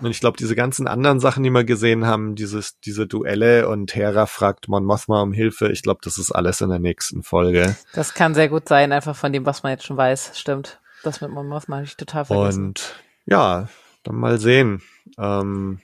Und 0.00 0.10
ich 0.10 0.20
glaube, 0.20 0.36
diese 0.36 0.54
ganzen 0.54 0.86
anderen 0.86 1.18
Sachen, 1.18 1.42
die 1.42 1.50
wir 1.50 1.64
gesehen 1.64 2.06
haben, 2.06 2.36
dieses, 2.36 2.78
diese 2.78 3.08
Duelle 3.08 3.68
und 3.68 3.96
Hera 3.96 4.26
fragt 4.26 4.68
Mon 4.68 4.84
Mothma 4.84 5.22
um 5.22 5.32
Hilfe, 5.32 5.72
ich 5.72 5.82
glaube, 5.82 6.00
das 6.04 6.18
ist 6.18 6.30
alles 6.30 6.60
in 6.60 6.68
der 6.68 6.78
nächsten 6.78 7.24
Folge. 7.24 7.76
Das 7.94 8.14
kann 8.14 8.34
sehr 8.34 8.48
gut 8.48 8.68
sein, 8.68 8.92
einfach 8.92 9.16
von 9.16 9.32
dem, 9.32 9.44
was 9.44 9.64
man 9.64 9.72
jetzt 9.72 9.84
schon 9.84 9.96
weiß. 9.96 10.38
Stimmt. 10.38 10.80
Das 11.02 11.20
mit 11.20 11.30
Mon 11.30 11.48
Mothma 11.48 11.76
habe 11.76 11.86
ich 11.86 11.96
total 11.96 12.26
vergessen. 12.26 12.66
Und 12.66 12.94
ja, 13.26 13.68
dann 14.04 14.16
mal 14.16 14.38
sehen. 14.38 14.82
Ähm, 15.18 15.80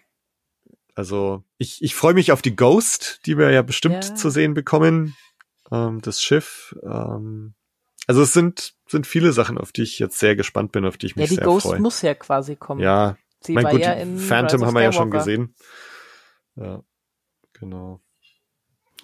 also 0.94 1.42
ich, 1.64 1.82
ich 1.82 1.94
freue 1.94 2.14
mich 2.14 2.30
auf 2.32 2.42
die 2.42 2.54
Ghost, 2.54 3.20
die 3.26 3.36
wir 3.38 3.50
ja 3.50 3.62
bestimmt 3.62 4.04
Ja. 4.08 4.14
zu 4.14 4.30
sehen 4.30 4.54
bekommen. 4.54 5.16
Ähm, 5.72 6.00
das 6.02 6.22
Schiff. 6.22 6.74
Ähm, 6.82 7.54
also 8.06 8.22
es 8.22 8.32
sind, 8.34 8.74
sind 8.86 9.06
viele 9.06 9.32
Sachen, 9.32 9.56
auf 9.58 9.72
die 9.72 9.82
ich 9.82 9.98
jetzt 9.98 10.18
sehr 10.18 10.36
gespannt 10.36 10.72
bin, 10.72 10.84
auf 10.84 10.98
die 10.98 11.06
ich 11.06 11.12
Ja, 11.16 11.20
mich 11.22 11.30
die 11.30 11.36
sehr 11.36 11.44
Ghost 11.44 11.66
freue. 11.66 11.80
muss 11.80 12.02
ja 12.02 12.14
quasi 12.14 12.54
kommen. 12.56 12.80
Ja, 12.82 13.16
Sie 13.40 13.52
mein 13.54 13.64
war 13.64 13.72
gut, 13.72 13.80
ja 13.80 13.92
in 13.92 14.18
Phantom 14.18 14.64
haben 14.64 14.74
wir 14.74 14.82
ja 14.82 14.92
schon 14.92 15.10
gesehen. 15.10 15.54
Ja, 16.56 16.82
genau. 17.52 18.00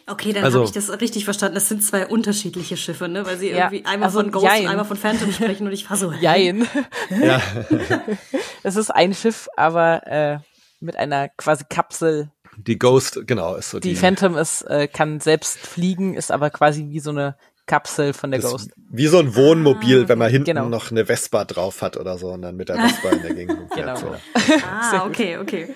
Okay, 0.07 0.33
dann 0.33 0.45
Also- 0.45 0.59
habe 0.59 0.67
ich 0.67 0.73
das 0.73 0.91
richtig 1.01 1.25
verstanden. 1.25 1.55
Das 1.55 1.69
sind 1.69 1.83
zwei 1.85 2.07
unterschiedliche 2.07 2.77
Schiffe, 2.77 3.09
ne? 3.09 3.25
Weil 3.27 3.39
sie 3.39 3.51
Ja, 3.51 3.57
irgendwie 3.71 3.85
einmal 3.87 4.09
also 4.09 4.21
von 4.21 4.31
Ghost 4.33 4.45
jein. 4.45 4.65
und 4.65 4.69
einmal 4.71 4.85
von 4.85 4.97
Phantom 4.97 5.31
sprechen 5.33 5.67
und 5.67 5.73
ich 5.73 5.89
war 5.89 5.97
so? 5.97 6.11
Jein. 6.13 6.67
Ja, 7.11 7.41
Es 8.63 8.77
ist 8.77 8.91
ein 8.91 9.15
Schiff, 9.15 9.49
aber 9.57 10.07
äh, 10.07 10.39
mit 10.81 10.97
einer 10.97 11.29
quasi 11.29 11.65
Kapsel. 11.69 12.31
Die 12.65 12.79
Ghost, 12.79 13.27
genau, 13.27 13.55
ist 13.57 13.71
so 13.71 13.81
Die 13.81 13.91
die. 13.91 13.97
Phantom 13.97 14.37
ist, 14.37 14.63
äh, 14.63 14.89
kann 14.89 15.21
selbst 15.21 15.59
fliegen, 15.59 16.15
ist 16.15 16.31
aber 16.31 16.51
quasi 16.51 16.87
wie 16.91 17.01
so 17.01 17.11
eine 17.11 17.37
Kapsel 17.67 18.13
von 18.13 18.31
der 18.33 18.41
das, 18.41 18.51
Ghost. 18.51 18.71
wie 18.91 19.07
so 19.07 19.19
ein 19.19 19.35
Wohnmobil, 19.37 20.09
wenn 20.09 20.19
man 20.19 20.29
hinten 20.31 20.47
Genau. 20.47 20.69
noch 20.69 20.91
eine 20.91 21.07
Vespa 21.07 21.45
drauf 21.45 21.83
hat 21.83 21.97
oder 21.97 22.19
so 22.19 22.29
und 22.33 22.43
dann 22.43 22.57
mit 22.57 22.69
der 22.69 22.77
Vespa 22.77 23.11
in 23.11 23.23
der 23.23 23.35
Gegend 23.35 23.59
rumfährt. 23.61 23.77
Genau, 23.77 23.97
so. 23.97 24.15
Ah, 24.69 25.05
okay, 25.07 25.39
okay. 25.39 25.73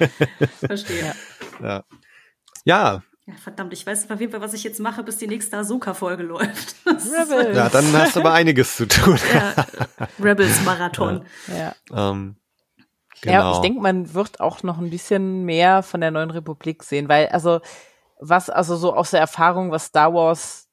Verstehe. 0.59 1.15
Ja. 1.63 1.85
ja, 2.65 3.03
Ja, 3.27 3.35
verdammt, 3.43 3.73
ich 3.73 3.87
weiß 3.87 4.11
auf 4.11 4.19
jeden 4.21 4.33
Fall, 4.33 4.41
was 4.41 4.55
ich 4.55 4.65
jetzt 4.65 4.81
mache, 4.81 5.03
bis 5.05 5.19
die 5.19 5.29
nächste 5.29 5.57
Ahsoka-Folge 5.57 6.23
läuft. 6.35 6.75
Rebels. 6.85 7.57
ja, 7.57 7.69
dann 7.69 7.93
hast 7.93 8.17
du 8.17 8.21
aber 8.21 8.33
einiges 8.33 8.77
zu 8.77 8.87
tun. 8.89 9.19
Ja, 9.33 9.55
Rebels-Marathon. 10.21 11.25
Ja. 11.57 11.75
ähm, 12.11 12.37
genau. 13.25 13.41
Ja, 13.41 13.53
ich 13.53 13.59
denke, 13.59 13.81
man 13.81 14.15
wird 14.15 14.41
auch 14.41 14.63
noch 14.63 14.79
ein 14.79 14.91
bisschen 14.91 15.45
mehr 15.45 15.83
von 15.83 16.01
der 16.01 16.11
neuen 16.11 16.31
Republik 16.31 16.83
sehen, 16.83 17.09
weil 17.09 17.29
also 17.29 17.61
was 18.21 18.51
also 18.51 18.77
so 18.77 18.95
aus 18.95 19.11
der 19.11 19.21
Erfahrung, 19.21 19.71
was 19.71 19.87
Star 19.87 20.15
Wars 20.15 20.69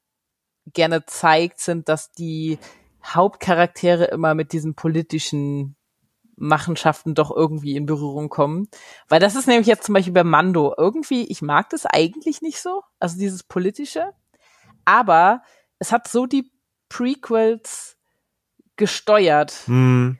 gerne 0.66 1.04
zeigt, 1.06 1.60
sind, 1.60 1.88
dass 1.88 2.12
die 2.12 2.58
Hauptcharaktere 3.04 4.04
immer 4.04 4.34
mit 4.34 4.52
diesen 4.52 4.74
politischen 4.74 5.76
Machenschaften 6.36 7.14
doch 7.14 7.34
irgendwie 7.34 7.76
in 7.76 7.86
Berührung 7.86 8.28
kommen. 8.28 8.68
Weil 9.08 9.20
das 9.20 9.34
ist 9.34 9.46
nämlich 9.46 9.66
jetzt 9.66 9.84
zum 9.84 9.94
Beispiel 9.94 10.12
bei 10.12 10.24
Mando 10.24 10.74
irgendwie, 10.76 11.24
ich 11.24 11.42
mag 11.42 11.68
das 11.70 11.86
eigentlich 11.86 12.42
nicht 12.42 12.60
so, 12.60 12.82
also 12.98 13.18
dieses 13.18 13.42
politische, 13.42 14.12
aber 14.84 15.42
es 15.78 15.92
hat 15.92 16.08
so 16.08 16.26
die 16.26 16.50
Prequels 16.88 17.96
gesteuert, 18.76 19.52
Hm, 19.66 20.18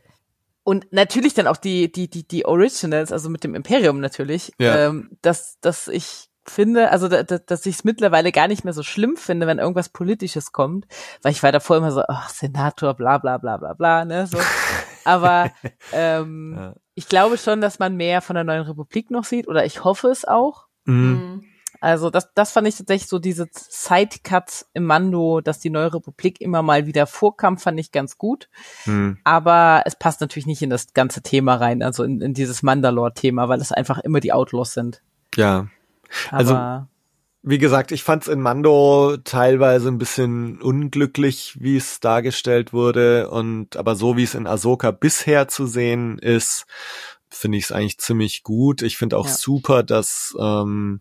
und 0.64 0.92
natürlich 0.92 1.34
dann 1.34 1.46
auch 1.46 1.56
die, 1.56 1.90
die, 1.90 2.08
die, 2.08 2.26
die 2.26 2.44
Originals, 2.46 3.12
also 3.12 3.28
mit 3.30 3.44
dem 3.44 3.54
Imperium 3.54 4.00
natürlich, 4.00 4.52
Ja. 4.58 4.88
ähm, 4.88 5.10
dass, 5.22 5.58
dass 5.60 5.88
ich 5.88 6.28
finde, 6.44 6.90
also 6.90 7.08
da, 7.08 7.22
da, 7.22 7.38
dass 7.38 7.66
ich 7.66 7.76
es 7.76 7.84
mittlerweile 7.84 8.32
gar 8.32 8.48
nicht 8.48 8.64
mehr 8.64 8.72
so 8.72 8.82
schlimm 8.82 9.16
finde, 9.16 9.46
wenn 9.46 9.58
irgendwas 9.60 9.88
Politisches 9.90 10.50
kommt, 10.52 10.86
weil 11.22 11.30
ich 11.32 11.42
war 11.42 11.52
davor 11.52 11.76
immer 11.76 11.92
so, 11.92 12.02
ach, 12.08 12.28
Senator, 12.30 12.94
bla 12.94 13.18
bla 13.18 13.38
bla 13.38 13.56
bla 13.58 13.74
bla, 13.74 14.04
ne? 14.04 14.26
So. 14.26 14.38
Aber 15.04 15.50
ähm, 15.92 16.54
Ja. 16.56 16.74
ich 16.94 17.08
glaube 17.08 17.38
schon, 17.38 17.60
dass 17.60 17.78
man 17.78 17.96
mehr 17.96 18.20
von 18.22 18.34
der 18.34 18.44
neuen 18.44 18.62
Republik 18.62 19.10
noch 19.10 19.24
sieht, 19.24 19.46
oder 19.48 19.64
ich 19.64 19.84
hoffe 19.84 20.08
es 20.08 20.24
auch. 20.24 20.66
hm, 20.86 21.12
Mhm. 21.12 21.44
Also 21.82 22.10
das, 22.10 22.32
das 22.34 22.52
fand 22.52 22.68
ich 22.68 22.76
tatsächlich 22.76 23.08
so 23.08 23.18
diese 23.18 23.48
Sidecuts 23.52 24.66
im 24.72 24.84
Mando, 24.84 25.40
dass 25.40 25.58
die 25.58 25.70
neue 25.70 25.92
Republik 25.92 26.40
immer 26.40 26.62
mal 26.62 26.86
wieder 26.86 27.06
vorkam, 27.06 27.58
fand 27.58 27.80
ich 27.80 27.90
ganz 27.92 28.16
gut. 28.18 28.48
hm. 28.84 29.18
Aber 29.24 29.82
es 29.84 29.96
passt 29.96 30.20
natürlich 30.20 30.46
nicht 30.46 30.62
in 30.62 30.70
das 30.70 30.94
ganze 30.94 31.22
Thema 31.22 31.56
rein, 31.56 31.82
also 31.82 32.04
in, 32.04 32.20
in 32.20 32.34
dieses 32.34 32.62
Mandalore-Thema, 32.62 33.48
weil 33.48 33.60
es 33.60 33.72
einfach 33.72 33.98
immer 33.98 34.20
die 34.20 34.32
Outlaws 34.32 34.72
sind. 34.74 35.02
Ja. 35.34 35.66
Aber 36.30 36.38
Also- 36.38 36.86
Wie 37.44 37.58
gesagt, 37.58 37.90
ich 37.90 38.04
fand's 38.04 38.28
in 38.28 38.40
Mando 38.40 39.16
teilweise 39.24 39.88
ein 39.88 39.98
bisschen 39.98 40.62
unglücklich, 40.62 41.56
wie 41.58 41.76
es 41.76 41.98
dargestellt 41.98 42.72
wurde. 42.72 43.28
Und 43.30 43.76
aber 43.76 43.96
so 43.96 44.16
wie 44.16 44.22
es 44.22 44.36
in 44.36 44.46
Ahsoka 44.46 44.92
bisher 44.92 45.48
zu 45.48 45.66
sehen 45.66 46.18
ist, 46.20 46.66
finde 47.28 47.58
ich 47.58 47.64
es 47.64 47.72
eigentlich 47.72 47.98
ziemlich 47.98 48.44
gut. 48.44 48.82
Ich 48.82 48.96
finde 48.96 49.16
auch 49.18 49.26
Ja. 49.26 49.32
super, 49.32 49.82
dass 49.82 50.36
ähm, 50.38 51.00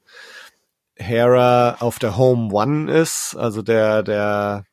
Hera 1.01 1.75
auf 1.79 1.99
der 1.99 2.17
Home 2.17 2.53
One 2.53 2.91
ist, 2.91 3.35
also 3.37 3.61
der 3.61 4.03
der 4.03 4.65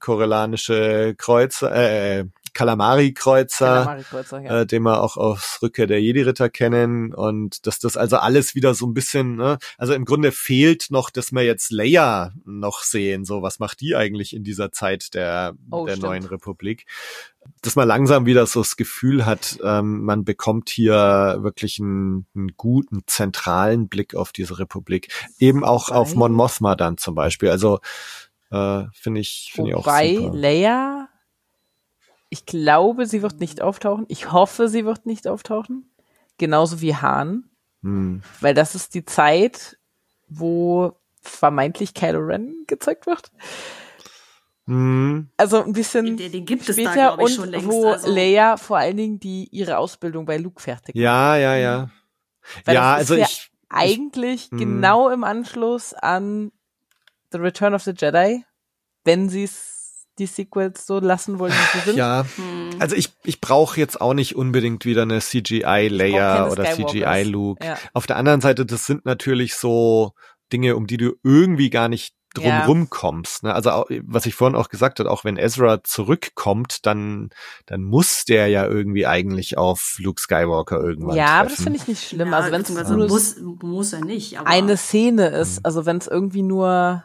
korelanische 0.00 1.14
Kreuzer, 1.16 1.74
äh, 1.74 2.24
Kalamari-Kreuzer 2.54 3.84
Kalamari-Kreuzer, 3.84 4.40
ja. 4.40 4.60
äh, 4.62 4.66
den 4.66 4.82
wir 4.82 5.02
auch 5.02 5.18
aus 5.18 5.58
Rückkehr 5.62 5.86
der 5.86 6.00
Jedi-Ritter 6.00 6.48
kennen 6.48 7.12
und 7.12 7.66
dass 7.66 7.78
das 7.78 7.98
also 7.98 8.16
alles 8.16 8.54
wieder 8.54 8.72
so 8.74 8.86
ein 8.86 8.94
bisschen, 8.94 9.36
ne, 9.36 9.58
also 9.76 9.92
im 9.92 10.06
Grunde 10.06 10.32
fehlt 10.32 10.86
noch, 10.90 11.10
dass 11.10 11.32
wir 11.32 11.42
jetzt 11.42 11.70
Leia 11.70 12.32
noch 12.46 12.80
sehen, 12.82 13.26
so 13.26 13.42
was 13.42 13.58
macht 13.58 13.80
die 13.82 13.94
eigentlich 13.94 14.34
in 14.34 14.42
dieser 14.42 14.72
Zeit 14.72 15.12
der, 15.12 15.54
Oh, 15.70 15.84
der 15.84 15.96
stimmt. 15.96 16.06
neuen 16.06 16.24
Republik, 16.24 16.86
dass 17.62 17.76
man 17.76 17.88
langsam 17.88 18.26
wieder 18.26 18.46
so 18.46 18.60
das 18.60 18.76
Gefühl 18.76 19.26
hat, 19.26 19.58
ähm, 19.62 20.04
man 20.04 20.24
bekommt 20.24 20.68
hier 20.70 21.38
wirklich 21.40 21.78
einen, 21.80 22.26
einen 22.34 22.56
guten 22.56 23.02
zentralen 23.06 23.88
Blick 23.88 24.14
auf 24.14 24.32
diese 24.32 24.58
Republik, 24.58 25.08
eben 25.38 25.64
auch 25.64 25.90
auf 25.90 26.10
Wobei- 26.10 26.18
Mon 26.18 26.32
Mothma 26.32 26.74
dann 26.76 26.98
zum 26.98 27.14
Beispiel, 27.14 27.50
also 27.50 27.80
äh, 28.50 28.84
finde 28.92 29.20
ich, 29.20 29.50
finde 29.54 29.70
ich 29.70 29.76
auch 29.76 29.84
super. 29.84 30.36
Leia, 30.36 31.08
ich 32.28 32.46
glaube, 32.46 33.06
sie 33.06 33.22
wird 33.22 33.40
nicht 33.40 33.62
auftauchen. 33.62 34.04
Ich 34.08 34.32
hoffe, 34.32 34.68
sie 34.68 34.84
wird 34.84 35.06
nicht 35.06 35.26
auftauchen. 35.28 35.90
Genauso 36.38 36.80
wie 36.80 36.94
Han, 36.94 37.44
Hm. 37.82 38.22
weil 38.40 38.52
das 38.54 38.74
ist 38.74 38.94
die 38.94 39.04
Zeit, 39.04 39.78
wo 40.28 40.92
vermeintlich 41.22 41.94
Kylo 41.94 42.20
Ren 42.20 42.64
gezeigt 42.66 43.06
wird. 43.06 43.30
Hm. 44.66 45.28
Also 45.36 45.62
ein 45.62 45.72
bisschen 45.72 46.16
Den, 46.16 46.32
den 46.32 46.44
gibt 46.44 46.68
es 46.68 46.76
da, 46.76 46.82
später 46.82 46.92
glaube 46.94 47.22
ich, 47.22 47.38
und 47.38 47.44
schon 47.44 47.50
längst. 47.50 47.68
wo 47.68 47.90
also. 47.92 48.12
Leia 48.12 48.56
vor 48.56 48.78
allen 48.78 48.96
Dingen 48.96 49.20
die 49.20 49.48
ihre 49.52 49.78
Ausbildung 49.78 50.26
bei 50.26 50.36
Luke 50.38 50.60
fertig 50.60 50.94
macht. 50.94 51.02
Ja, 51.02 51.36
ja, 51.36 51.54
ja. 51.56 51.90
Weil 52.64 52.74
ja, 52.74 52.94
das 52.98 53.04
ist 53.04 53.10
also 53.10 53.20
ja 53.20 53.26
ich, 53.28 53.50
eigentlich 53.68 54.50
Mhm. 54.50 54.58
genau 54.58 55.08
im 55.10 55.24
Anschluss 55.24 55.94
an 55.94 56.50
The 57.32 57.38
Return 57.38 57.74
of 57.74 57.82
the 57.82 57.92
Jedi, 57.96 58.44
wenn 59.04 59.28
sie 59.28 59.44
es 59.44 60.06
die 60.18 60.26
Sequels 60.26 60.86
so 60.86 60.98
lassen 60.98 61.38
wollen, 61.38 61.52
wie 61.52 61.78
sie 61.78 61.84
sind. 61.84 61.96
ja, 61.98 62.24
Hm. 62.36 62.70
also 62.78 62.96
ich, 62.96 63.10
ich 63.22 63.40
brauche 63.40 63.78
jetzt 63.78 64.00
auch 64.00 64.14
nicht 64.14 64.34
unbedingt 64.34 64.84
wieder 64.86 65.02
eine 65.02 65.20
CGI 65.20 65.88
Leia 65.88 66.48
oder 66.48 66.64
Skywalkers. 66.64 66.92
CGI 67.20 67.30
Luke. 67.30 67.64
Ja. 67.64 67.76
Auf 67.92 68.06
der 68.06 68.16
anderen 68.16 68.40
Seite, 68.40 68.64
das 68.64 68.86
sind 68.86 69.04
natürlich 69.04 69.54
so 69.54 70.12
Dinge, 70.52 70.74
um 70.76 70.86
die 70.86 70.96
du 70.96 71.12
irgendwie 71.22 71.68
gar 71.70 71.88
nicht 71.88 72.14
Ja. 72.40 72.64
drumrum 72.64 72.90
kommst. 72.90 73.42
Ne? 73.42 73.54
Also 73.54 73.70
auch, 73.70 73.86
was 74.04 74.26
ich 74.26 74.34
vorhin 74.34 74.56
auch 74.56 74.68
gesagt 74.68 74.98
habe, 75.00 75.10
auch 75.10 75.24
wenn 75.24 75.36
Ezra 75.36 75.82
zurückkommt, 75.84 76.86
dann, 76.86 77.30
dann 77.66 77.82
muss 77.82 78.24
der 78.24 78.48
ja 78.48 78.66
irgendwie 78.66 79.06
eigentlich 79.06 79.58
auf 79.58 79.96
Luke 79.98 80.20
Skywalker 80.20 80.80
irgendwann 80.80 81.16
Ja, 81.16 81.26
aber 81.40 81.44
das 81.48 81.56
treffen. 81.58 81.64
finde 81.64 81.78
ich 81.80 81.88
nicht 81.88 82.08
schlimm. 82.08 82.30
Ja, 82.30 82.36
also 82.38 82.52
wenn 82.52 82.60
es 82.62 82.88
nur 82.88 83.08
muss, 83.08 83.36
muss 83.62 83.92
er 83.92 84.04
nicht. 84.04 84.38
Aber 84.38 84.48
eine 84.48 84.76
Szene 84.76 85.28
ist, 85.28 85.56
Mhm. 85.56 85.60
also 85.64 85.86
wenn 85.86 85.96
es 85.98 86.06
irgendwie 86.06 86.42
nur 86.42 87.04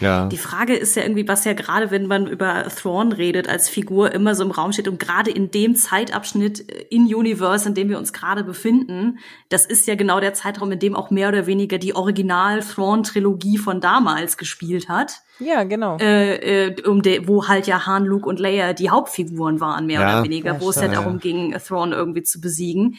ja. 0.00 0.26
Die 0.26 0.38
Frage 0.38 0.74
ist 0.74 0.96
ja 0.96 1.02
irgendwie, 1.02 1.28
was 1.28 1.44
ja 1.44 1.52
gerade, 1.52 1.90
wenn 1.90 2.06
man 2.06 2.26
über 2.26 2.64
Thrawn 2.68 3.12
redet, 3.12 3.48
als 3.48 3.68
Figur 3.68 4.12
immer 4.12 4.34
so 4.34 4.42
im 4.44 4.50
Raum 4.50 4.72
steht 4.72 4.88
und 4.88 4.98
gerade 4.98 5.30
in 5.30 5.50
dem 5.50 5.76
Zeitabschnitt 5.76 6.58
in 6.90 7.02
Universe, 7.14 7.68
in 7.68 7.74
dem 7.74 7.88
wir 7.88 7.98
uns 7.98 8.12
gerade 8.12 8.42
befinden, 8.44 9.18
das 9.48 9.66
ist 9.66 9.86
ja 9.86 9.94
genau 9.94 10.20
der 10.20 10.34
Zeitraum, 10.34 10.72
in 10.72 10.78
dem 10.78 10.96
auch 10.96 11.10
mehr 11.10 11.28
oder 11.28 11.46
weniger 11.46 11.78
die 11.78 11.94
Original-Thrawn-Trilogie 11.94 13.58
von 13.58 13.80
damals 13.80 14.36
gespielt 14.36 14.88
hat, 14.88 15.20
ja, 15.38 15.64
genau. 15.64 15.96
äh, 15.98 16.66
äh, 16.68 16.82
um 16.88 17.02
de, 17.02 17.26
wo 17.26 17.48
halt 17.48 17.66
ja 17.66 17.86
Han, 17.86 18.04
Luke 18.04 18.28
und 18.28 18.38
Leia 18.38 18.72
die 18.72 18.90
Hauptfiguren 18.90 19.60
waren, 19.60 19.86
mehr 19.86 20.00
Ja. 20.00 20.12
oder 20.18 20.24
weniger, 20.24 20.54
Ja, 20.54 20.60
wo 20.60 20.70
es 20.70 20.76
ja 20.76 20.88
darum 20.88 21.18
ging, 21.18 21.52
Thrawn 21.58 21.92
irgendwie 21.92 22.22
zu 22.22 22.40
besiegen. 22.40 22.96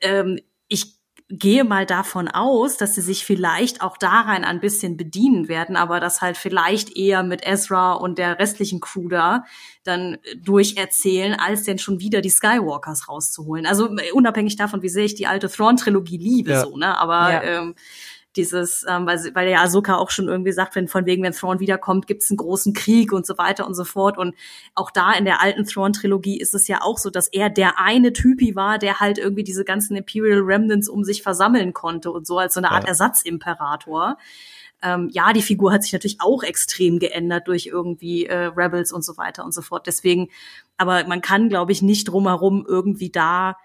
Ähm, 0.00 0.38
ich 0.68 0.94
gehe 1.38 1.64
mal 1.64 1.86
davon 1.86 2.28
aus, 2.28 2.76
dass 2.76 2.94
sie 2.94 3.00
sich 3.00 3.24
vielleicht 3.24 3.82
auch 3.82 3.96
darein 3.96 4.44
ein 4.44 4.60
bisschen 4.60 4.96
bedienen 4.96 5.48
werden, 5.48 5.76
aber 5.76 6.00
das 6.00 6.20
halt 6.20 6.36
vielleicht 6.36 6.96
eher 6.96 7.22
mit 7.22 7.46
Ezra 7.46 7.94
und 7.94 8.18
der 8.18 8.38
restlichen 8.38 8.80
Crew 8.80 9.08
da 9.08 9.44
dann 9.82 10.18
durcherzählen, 10.36 11.34
als 11.34 11.64
denn 11.64 11.78
schon 11.78 12.00
wieder 12.00 12.20
die 12.20 12.30
Skywalkers 12.30 13.08
rauszuholen. 13.08 13.66
Also 13.66 13.96
äh, 13.96 14.12
unabhängig 14.12 14.56
davon, 14.56 14.82
wie 14.82 14.88
sehr 14.88 15.04
ich 15.04 15.14
die 15.14 15.26
alte 15.26 15.48
Thrawn-Trilogie 15.48 16.18
liebe, 16.18 16.52
Ja. 16.52 16.60
so, 16.62 16.76
ne? 16.76 16.96
Aber 16.98 17.30
Ja. 17.30 17.42
ähm, 17.42 17.74
dieses, 18.36 18.84
ähm, 18.88 19.06
weil, 19.06 19.18
weil 19.34 19.48
ja 19.48 19.62
Ahsoka 19.62 19.96
auch 19.96 20.10
schon 20.10 20.28
irgendwie 20.28 20.52
sagt, 20.52 20.74
wenn 20.74 20.88
von 20.88 21.06
wegen, 21.06 21.22
wenn 21.22 21.32
Thrawn 21.32 21.60
wiederkommt, 21.60 22.06
gibt's 22.06 22.30
einen 22.30 22.38
großen 22.38 22.72
Krieg 22.72 23.12
und 23.12 23.26
so 23.26 23.38
weiter 23.38 23.66
und 23.66 23.74
so 23.74 23.84
fort. 23.84 24.18
Und 24.18 24.34
auch 24.74 24.90
da 24.90 25.12
in 25.12 25.24
der 25.24 25.40
alten 25.40 25.64
Thrawn-Trilogie 25.64 26.38
ist 26.38 26.54
es 26.54 26.68
ja 26.68 26.82
auch 26.82 26.98
so, 26.98 27.10
dass 27.10 27.28
er 27.28 27.50
der 27.50 27.78
eine 27.78 28.12
Typi 28.12 28.56
war, 28.56 28.78
der 28.78 29.00
halt 29.00 29.18
irgendwie 29.18 29.44
diese 29.44 29.64
ganzen 29.64 29.96
Imperial 29.96 30.40
Remnants 30.40 30.88
um 30.88 31.04
sich 31.04 31.22
versammeln 31.22 31.72
konnte 31.72 32.10
und 32.10 32.26
so 32.26 32.38
als 32.38 32.54
so 32.54 32.60
eine 32.60 32.70
Art 32.70 32.84
Ja. 32.84 32.88
Ersatzimperator. 32.88 34.18
Ähm, 34.82 35.08
ja, 35.12 35.32
die 35.32 35.42
Figur 35.42 35.72
hat 35.72 35.82
sich 35.82 35.92
natürlich 35.92 36.20
auch 36.20 36.42
extrem 36.42 36.98
geändert 36.98 37.48
durch 37.48 37.66
irgendwie 37.66 38.26
äh, 38.26 38.50
Rebels 38.54 38.92
und 38.92 39.04
so 39.04 39.16
weiter 39.16 39.44
und 39.44 39.54
so 39.54 39.62
fort. 39.62 39.86
Deswegen, 39.86 40.28
aber 40.76 41.06
man 41.06 41.22
kann, 41.22 41.48
glaube 41.48 41.72
ich, 41.72 41.80
nicht 41.80 42.08
drumherum 42.08 42.66
irgendwie 42.68 43.10
da 43.10 43.56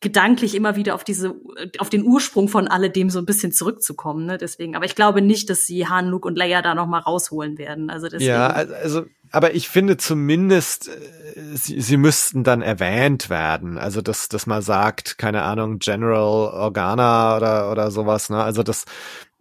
gedanklich 0.00 0.54
immer 0.54 0.76
wieder 0.76 0.94
auf 0.94 1.04
diese, 1.04 1.34
auf 1.78 1.88
den 1.88 2.04
Ursprung 2.04 2.48
von 2.48 2.68
alledem 2.68 3.08
so 3.08 3.18
ein 3.18 3.24
bisschen 3.24 3.52
zurückzukommen. 3.52 4.26
Ne? 4.26 4.36
Deswegen, 4.36 4.76
aber 4.76 4.84
ich 4.84 4.94
glaube 4.94 5.22
nicht, 5.22 5.48
dass 5.48 5.64
sie 5.64 5.88
Han, 5.88 6.08
Luke 6.08 6.28
und 6.28 6.36
Leia 6.36 6.60
da 6.60 6.74
noch 6.74 6.86
mal 6.86 6.98
rausholen 6.98 7.56
werden. 7.56 7.88
Also 7.88 8.08
deswegen. 8.08 8.30
Ja, 8.30 8.48
also, 8.48 9.06
aber 9.30 9.54
ich 9.54 9.68
finde 9.68 9.96
zumindest, 9.96 10.88
äh, 10.88 11.56
sie, 11.56 11.80
sie 11.80 11.96
müssten 11.96 12.44
dann 12.44 12.60
erwähnt 12.60 13.30
werden. 13.30 13.78
Also, 13.78 14.02
dass, 14.02 14.28
dass 14.28 14.46
man 14.46 14.60
sagt, 14.60 15.16
keine 15.16 15.42
Ahnung, 15.42 15.78
General 15.78 16.52
Organa 16.52 17.36
oder, 17.36 17.70
oder 17.70 17.90
sowas, 17.90 18.28
ne? 18.28 18.42
Also, 18.42 18.62
dass 18.62 18.84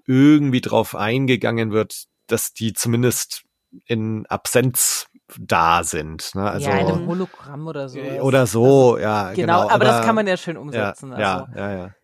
irgendwie 0.08 0.62
drauf 0.62 0.96
eingegangen 0.96 1.72
wird, 1.72 2.06
dass 2.28 2.54
die 2.54 2.74
zumindest 2.74 3.44
in 3.86 4.26
Absenz 4.28 5.08
da 5.40 5.84
sind. 5.84 6.36
Ne? 6.36 6.50
Also, 6.50 6.70
ja, 6.70 6.78
in 6.78 6.88
einem 6.88 7.08
Hologramm 7.08 7.68
oder 7.68 7.90
so. 7.90 8.00
oder 8.00 8.48
so, 8.48 8.98
ja, 8.98 9.34
Genau, 9.34 9.64
genau. 9.64 9.70
aber, 9.74 9.86
das 9.86 10.06
kann 10.06 10.16
man 10.16 10.28
ja 10.28 10.38
schön 10.38 10.56
ja, 10.56 10.62
umsetzen. 10.62 11.12
ja, 11.18 11.44
also. 11.44 11.60
ja, 11.60 11.72
ja. 11.72 11.96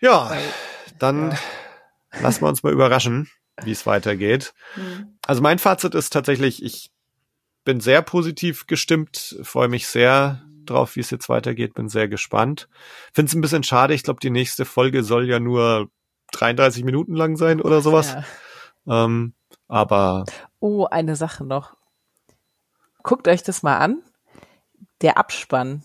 Ja, 0.00 0.32
dann 0.98 1.36
lassen 2.20 2.42
wir 2.42 2.48
uns 2.48 2.62
mal 2.62 2.72
überraschen, 2.72 3.30
wie 3.62 3.70
es 3.70 3.86
weitergeht. 3.86 4.52
Hm. 4.74 5.18
Also 5.26 5.40
mein 5.40 5.58
Fazit 5.58 5.94
ist 5.94 6.12
tatsächlich, 6.12 6.62
ich 6.62 6.90
bin 7.64 7.80
sehr 7.80 8.02
positiv 8.02 8.66
gestimmt, 8.66 9.38
freue 9.42 9.68
mich 9.68 9.86
sehr 9.86 10.42
drauf, 10.64 10.96
wie 10.96 11.00
es 11.00 11.10
jetzt 11.10 11.28
weitergeht, 11.28 11.74
bin 11.74 11.88
sehr 11.88 12.08
gespannt. 12.08 12.68
Finde 13.12 13.30
es 13.30 13.34
ein 13.34 13.40
bisschen 13.40 13.62
schade, 13.62 13.94
ich 13.94 14.02
glaube, 14.02 14.20
die 14.20 14.30
nächste 14.30 14.64
Folge 14.64 15.04
soll 15.04 15.28
ja 15.28 15.38
nur 15.40 15.88
33 16.32 16.84
Minuten 16.84 17.14
lang 17.14 17.36
sein 17.36 17.60
oder 17.60 17.80
sowas. 17.80 18.16
Ja. 18.86 19.04
Ähm, 19.04 19.34
aber 19.68 20.24
Oh, 20.62 20.84
eine 20.84 21.16
Sache 21.16 21.44
noch. 21.44 21.76
Guckt 23.02 23.26
euch 23.26 23.42
das 23.42 23.64
mal 23.64 23.78
an. 23.78 24.00
Der 25.00 25.18
Abspann, 25.18 25.82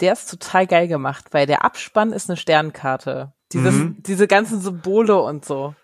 der 0.00 0.14
ist 0.14 0.30
total 0.30 0.66
geil 0.66 0.88
gemacht, 0.88 1.26
weil 1.32 1.46
der 1.46 1.64
Abspann 1.64 2.12
ist 2.14 2.30
eine 2.30 2.38
Sternkarte. 2.38 3.34
Dieses, 3.52 3.74
Mhm. 3.74 3.96
Diese 4.02 4.26
ganzen 4.26 4.60
Symbole 4.62 5.20
und 5.20 5.44
so. 5.44 5.74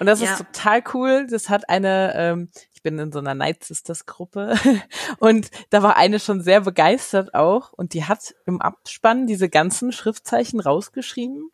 Und 0.00 0.06
das 0.06 0.20
Ja. 0.20 0.32
ist 0.32 0.38
total 0.38 0.82
cool. 0.94 1.28
Das 1.30 1.48
hat 1.48 1.68
eine, 1.68 2.12
ähm, 2.16 2.50
ich 2.72 2.82
bin 2.82 2.98
in 2.98 3.12
so 3.12 3.20
einer 3.20 3.34
Night 3.34 3.62
Sisters 3.62 4.04
Gruppe 4.06 4.54
und 5.20 5.50
da 5.70 5.84
war 5.84 5.96
eine 5.96 6.18
schon 6.18 6.40
sehr 6.42 6.62
begeistert 6.62 7.34
auch 7.34 7.72
und 7.72 7.94
die 7.94 8.04
hat 8.04 8.34
im 8.46 8.60
Abspann 8.60 9.28
diese 9.28 9.48
ganzen 9.48 9.92
Schriftzeichen 9.92 10.58
rausgeschrieben 10.58 11.50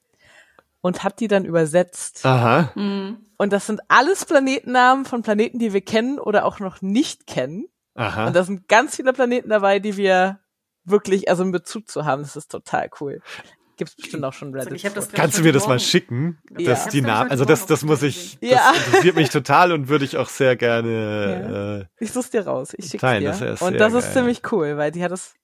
und 0.85 1.03
hat 1.03 1.19
die 1.21 1.29
dann 1.29 1.47
übersetzt. 1.47 2.27
aha, 2.27 2.71
Hm. 2.75 3.17
Und 3.39 3.53
das 3.53 3.67
sind 3.67 3.81
alles 3.89 4.27
Planetennamen 4.27 5.07
von 5.07 5.23
Planeten, 5.23 5.59
die 5.59 5.73
wir 5.73 5.81
kennen 5.81 6.19
oder 6.19 6.45
auch 6.45 6.61
noch 6.61 6.83
nicht 6.83 7.27
kennen. 7.27 7.67
aha. 7.95 8.27
Und 8.27 8.37
da 8.37 8.45
sind 8.45 8.69
ganz 8.69 8.97
viele 8.97 9.13
Planeten 9.15 9.49
dabei, 9.49 9.79
die 9.79 9.97
wir 9.97 10.41
wirklich, 10.85 11.29
also 11.31 11.43
einen 11.43 11.53
Bezug 11.53 11.89
zu 11.89 12.05
haben. 12.05 12.23
Das 12.23 12.37
ist 12.37 12.51
total 12.51 12.91
cool. 13.01 13.23
Gibt's 13.77 13.97
bestimmt 13.97 14.25
auch 14.25 14.33
schon 14.35 14.55
Reddit. 14.55 14.85
das 14.85 14.93
glaub 14.93 15.13
Kannst 15.15 15.39
du 15.39 15.43
mir 15.43 15.53
das 15.53 15.67
mal 15.67 15.81
schicken? 15.81 16.39
Ja. 16.59 16.71
Dass 16.71 16.89
die 16.89 17.01
Namen, 17.01 17.31
also 17.31 17.45
das, 17.45 17.67
das 17.67 17.83
muss 17.83 18.03
ich, 18.03 18.39
gesehen. 18.39 18.55
Ja. 18.57 18.73
das 18.75 18.87
interessiert 18.87 19.17
mich 19.17 19.31
total 19.31 19.73
und 19.73 19.89
würde 19.89 20.05
ich 20.05 20.17
auch 20.19 20.29
sehr 20.29 20.55
gerne. 20.55 21.89
Äh, 21.99 22.05
ich 22.05 22.13
such's 22.13 22.31
dir 22.31 22.47
raus. 22.47 22.73
Ich 22.77 22.87
schick's 22.91 23.01
Teilen, 23.01 23.23
dir. 23.23 23.31
das 23.31 23.41
ist 23.41 23.63
Und 23.63 23.81
das 23.81 23.93
geil. 23.93 24.03
ist 24.03 24.13
ziemlich 24.13 24.43
cool, 24.53 24.77
weil 24.77 24.93
die 24.93 25.03
hat 25.03 25.11
das. 25.11 25.35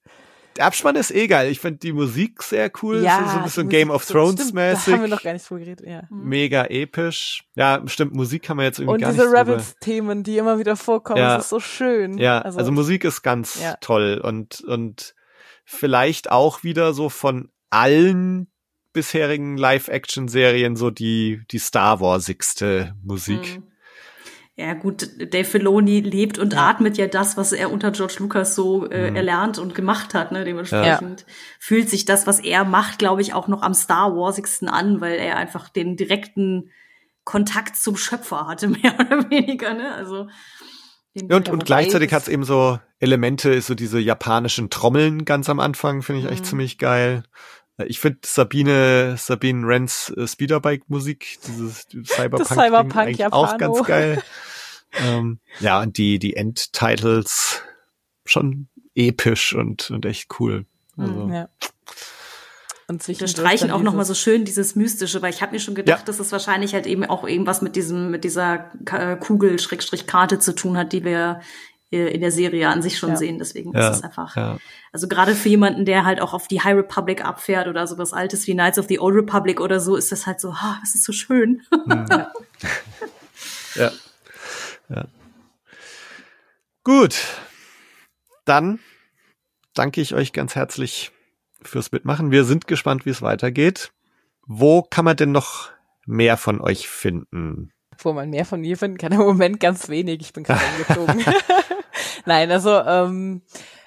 Der 0.57 0.65
Abspann 0.65 0.95
ist 0.95 1.11
eh 1.11 1.27
geil. 1.27 1.49
Ich 1.51 1.59
finde 1.59 1.79
die 1.79 1.93
Musik 1.93 2.43
sehr 2.43 2.71
cool, 2.81 3.01
ja, 3.03 3.23
so, 3.25 3.31
so 3.31 3.37
ein 3.37 3.43
bisschen 3.43 3.69
Game 3.69 3.89
of 3.89 4.05
Thrones 4.05 4.51
mäßig. 4.53 4.85
Da 4.85 4.91
haben 4.93 5.01
wir 5.01 5.07
noch 5.07 5.23
gar 5.23 5.33
nicht 5.33 5.49
drüber 5.49 5.59
geredet. 5.61 5.87
Ja. 5.87 6.03
mega 6.09 6.65
episch. 6.65 7.43
Ja, 7.55 7.81
stimmt, 7.87 8.13
Musik 8.13 8.43
kann 8.43 8.57
man 8.57 8.65
jetzt 8.65 8.79
irgendwie 8.79 8.93
Und 8.95 9.01
gar 9.01 9.11
diese 9.11 9.23
nicht 9.23 9.29
drüber- 9.33 9.39
Rebels-Themen, 9.53 10.23
die 10.23 10.37
immer 10.37 10.59
wieder 10.59 10.75
vorkommen, 10.75 11.19
Ja. 11.19 11.35
das 11.35 11.45
ist 11.45 11.49
so 11.49 11.59
schön. 11.59 12.17
Ja, 12.17 12.39
also, 12.41 12.71
Musik 12.71 13.03
ist 13.05 13.21
ganz 13.21 13.59
Ja. 13.61 13.75
toll 13.81 14.19
und 14.23 14.61
und 14.61 15.15
vielleicht 15.63 16.31
auch 16.31 16.63
wieder 16.63 16.93
so 16.93 17.09
von 17.09 17.49
allen 17.69 18.51
bisherigen 18.93 19.55
Live-Action-Serien 19.57 20.75
so 20.75 20.89
die 20.91 21.41
die 21.51 21.59
Star 21.59 22.01
Warsigste 22.01 22.93
Musik. 23.03 23.55
Hm. 23.55 23.63
Ja, 24.57 24.73
gut, 24.73 25.07
Dave 25.33 25.45
Filoni 25.45 26.01
lebt 26.01 26.37
und 26.37 26.55
atmet 26.57 26.97
ja 26.97 27.07
das, 27.07 27.37
was 27.37 27.51
er 27.53 27.71
unter 27.71 27.91
George 27.91 28.15
Lucas 28.19 28.53
so 28.53 28.85
äh, 28.89 29.09
Mhm. 29.09 29.15
erlernt 29.15 29.57
und 29.59 29.73
gemacht 29.73 30.13
hat. 30.13 30.31
Ne? 30.31 30.43
Dementsprechend 30.43 31.25
fühlt 31.59 31.89
sich 31.89 32.05
das, 32.05 32.27
was 32.27 32.39
er 32.39 32.65
macht, 32.65 32.99
glaube 32.99 33.21
ich, 33.21 33.33
auch 33.33 33.47
noch 33.47 33.61
am 33.63 33.73
Star 33.73 34.15
Warsigsten 34.15 34.67
an, 34.67 34.99
weil 35.01 35.15
er 35.15 35.37
einfach 35.37 35.69
den 35.69 35.95
direkten 35.95 36.69
Kontakt 37.23 37.77
zum 37.77 37.95
Schöpfer 37.95 38.45
hatte, 38.47 38.67
mehr 38.67 38.93
oder 38.99 39.29
weniger. 39.29 39.73
Ne? 39.73 39.93
Also 39.95 40.27
Ja, 41.13 41.35
und, 41.37 41.47
Ja, 41.47 41.53
und 41.53 41.65
gleichzeitig 41.65 42.09
das- 42.09 42.19
hat's 42.21 42.27
eben 42.27 42.43
so 42.43 42.79
Elemente, 42.99 43.59
so 43.61 43.73
diese 43.73 43.99
japanischen 43.99 44.69
Trommeln 44.69 45.25
ganz 45.25 45.49
am 45.49 45.59
Anfang, 45.59 46.01
finde 46.03 46.21
ich 46.21 46.27
echt 46.31 46.43
Mhm. 46.43 46.47
ziemlich 46.49 46.77
geil. 46.77 47.23
Äh, 47.81 47.85
Ich 47.87 47.99
finde 47.99 48.19
Sabine, 48.25 49.15
Sabine 49.17 49.67
Rens 49.67 50.13
äh, 50.17 50.27
Speederbike-Musik, 50.27 51.39
dieses 51.47 51.87
Cyberpunk, 52.05 52.47
Cyberpunk 52.47 52.95
eigentlich 52.97 53.25
auch 53.27 53.57
ganz 53.57 53.83
geil. 53.85 54.21
ähm, 54.93 55.39
ja, 55.59 55.81
und 55.81 55.97
die, 55.97 56.19
die 56.19 56.35
Endtitles 56.35 57.61
schon 58.25 58.67
episch 58.95 59.53
und, 59.55 59.89
und 59.91 60.05
echt 60.05 60.27
cool. 60.39 60.65
Also, 60.97 61.29
Ja. 61.31 61.49
Und 62.87 63.07
Wir 63.07 63.27
streichen 63.29 63.71
auch 63.71 63.81
noch 63.81 63.93
mal 63.93 63.99
dieses- 64.03 64.07
so 64.09 64.13
schön 64.31 64.43
dieses 64.43 64.75
Mystische, 64.75 65.21
weil 65.21 65.29
ich 65.33 65.41
habe 65.41 65.53
mir 65.53 65.59
schon 65.61 65.75
gedacht, 65.75 65.99
Ja. 65.99 66.05
dass 66.05 66.19
es 66.19 66.33
wahrscheinlich 66.33 66.73
halt 66.73 66.85
eben 66.87 67.05
auch 67.05 67.25
irgendwas 67.25 67.61
mit 67.61 67.77
diesem, 67.77 68.11
mit 68.11 68.25
dieser 68.25 68.69
Ka- 68.83 69.15
Kugel-Karte 69.15 70.39
zu 70.39 70.53
tun 70.53 70.75
hat, 70.77 70.91
die 70.91 71.05
wir 71.05 71.39
in 71.91 72.21
der 72.21 72.31
Serie 72.31 72.69
an 72.69 72.81
sich 72.81 72.97
schon 72.97 73.09
Ja. 73.11 73.15
sehen. 73.17 73.37
Deswegen 73.37 73.73
Ja, 73.73 73.89
ist 73.89 73.97
es 73.97 74.03
einfach. 74.03 74.35
ja. 74.35 74.57
Also 74.93 75.07
gerade 75.07 75.35
für 75.35 75.49
jemanden, 75.49 75.85
der 75.85 76.05
halt 76.05 76.21
auch 76.21 76.33
auf 76.33 76.47
die 76.47 76.61
High 76.61 76.75
Republic 76.77 77.23
abfährt 77.25 77.67
oder 77.67 77.85
sowas 77.87 78.13
Altes 78.13 78.47
wie 78.47 78.53
Knights 78.53 78.79
of 78.79 78.87
the 78.87 78.99
Old 78.99 79.15
Republic 79.15 79.59
oder 79.59 79.79
so, 79.79 79.95
ist 79.95 80.11
das 80.11 80.25
halt 80.27 80.39
so, 80.39 80.51
ah, 80.51 80.77
das 80.81 80.95
ist 80.95 81.03
so 81.03 81.11
schön. 81.13 81.61
Ja. 83.75 83.91
ja. 84.89 85.05
Gut. 86.83 87.15
Dann 88.45 88.79
danke 89.73 90.01
ich 90.01 90.13
euch 90.13 90.33
ganz 90.33 90.55
herzlich 90.55 91.11
fürs 91.61 91.91
Mitmachen. 91.91 92.31
Wir 92.31 92.43
sind 92.43 92.67
gespannt, 92.67 93.05
wie 93.05 93.11
es 93.11 93.21
weitergeht. 93.21 93.91
Wo 94.45 94.81
kann 94.81 95.05
man 95.05 95.15
denn 95.15 95.31
noch 95.31 95.69
mehr 96.05 96.35
von 96.37 96.59
euch 96.61 96.87
finden? 96.89 97.71
wo 98.03 98.13
man 98.13 98.31
mehr 98.31 98.45
von 98.45 98.59
mir 98.61 98.77
finden 98.77 98.97
kann. 98.97 99.11
Im 99.11 99.19
Moment 99.19 99.59
ganz 99.59 99.87
wenig. 99.87 100.21
Ich 100.21 100.33
bin 100.33 100.43
gerade 100.43 100.59
umgezogen. 100.97 101.23
Nein, 102.25 102.51
also 102.51 102.71
ähm, 102.79 103.41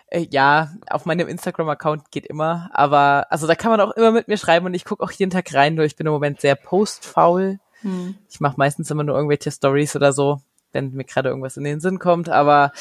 äh, 0.08 0.26
ja, 0.30 0.72
auf 0.90 1.06
meinem 1.06 1.28
Instagram-Account 1.28 2.10
geht 2.10 2.26
immer. 2.26 2.70
Aber 2.72 3.26
also 3.30 3.46
da 3.46 3.54
kann 3.54 3.70
man 3.70 3.80
auch 3.80 3.92
immer 3.92 4.12
mit 4.12 4.28
mir 4.28 4.36
schreiben 4.38 4.66
und 4.66 4.74
ich 4.74 4.84
gucke 4.84 5.02
auch 5.02 5.10
jeden 5.12 5.30
Tag 5.30 5.52
rein. 5.54 5.74
Nur 5.74 5.84
ich 5.84 5.96
bin 5.96 6.06
im 6.06 6.12
Moment 6.12 6.40
sehr 6.40 6.54
postfaul. 6.54 7.58
Hm. 7.82 8.16
Ich 8.30 8.40
mache 8.40 8.54
meistens 8.56 8.90
immer 8.90 9.04
nur 9.04 9.16
irgendwelche 9.16 9.50
Stories 9.50 9.96
oder 9.96 10.12
so, 10.12 10.40
wenn 10.72 10.92
mir 10.92 11.04
gerade 11.04 11.28
irgendwas 11.28 11.56
in 11.56 11.64
den 11.64 11.80
Sinn 11.80 11.98
kommt. 11.98 12.28
Aber 12.28 12.72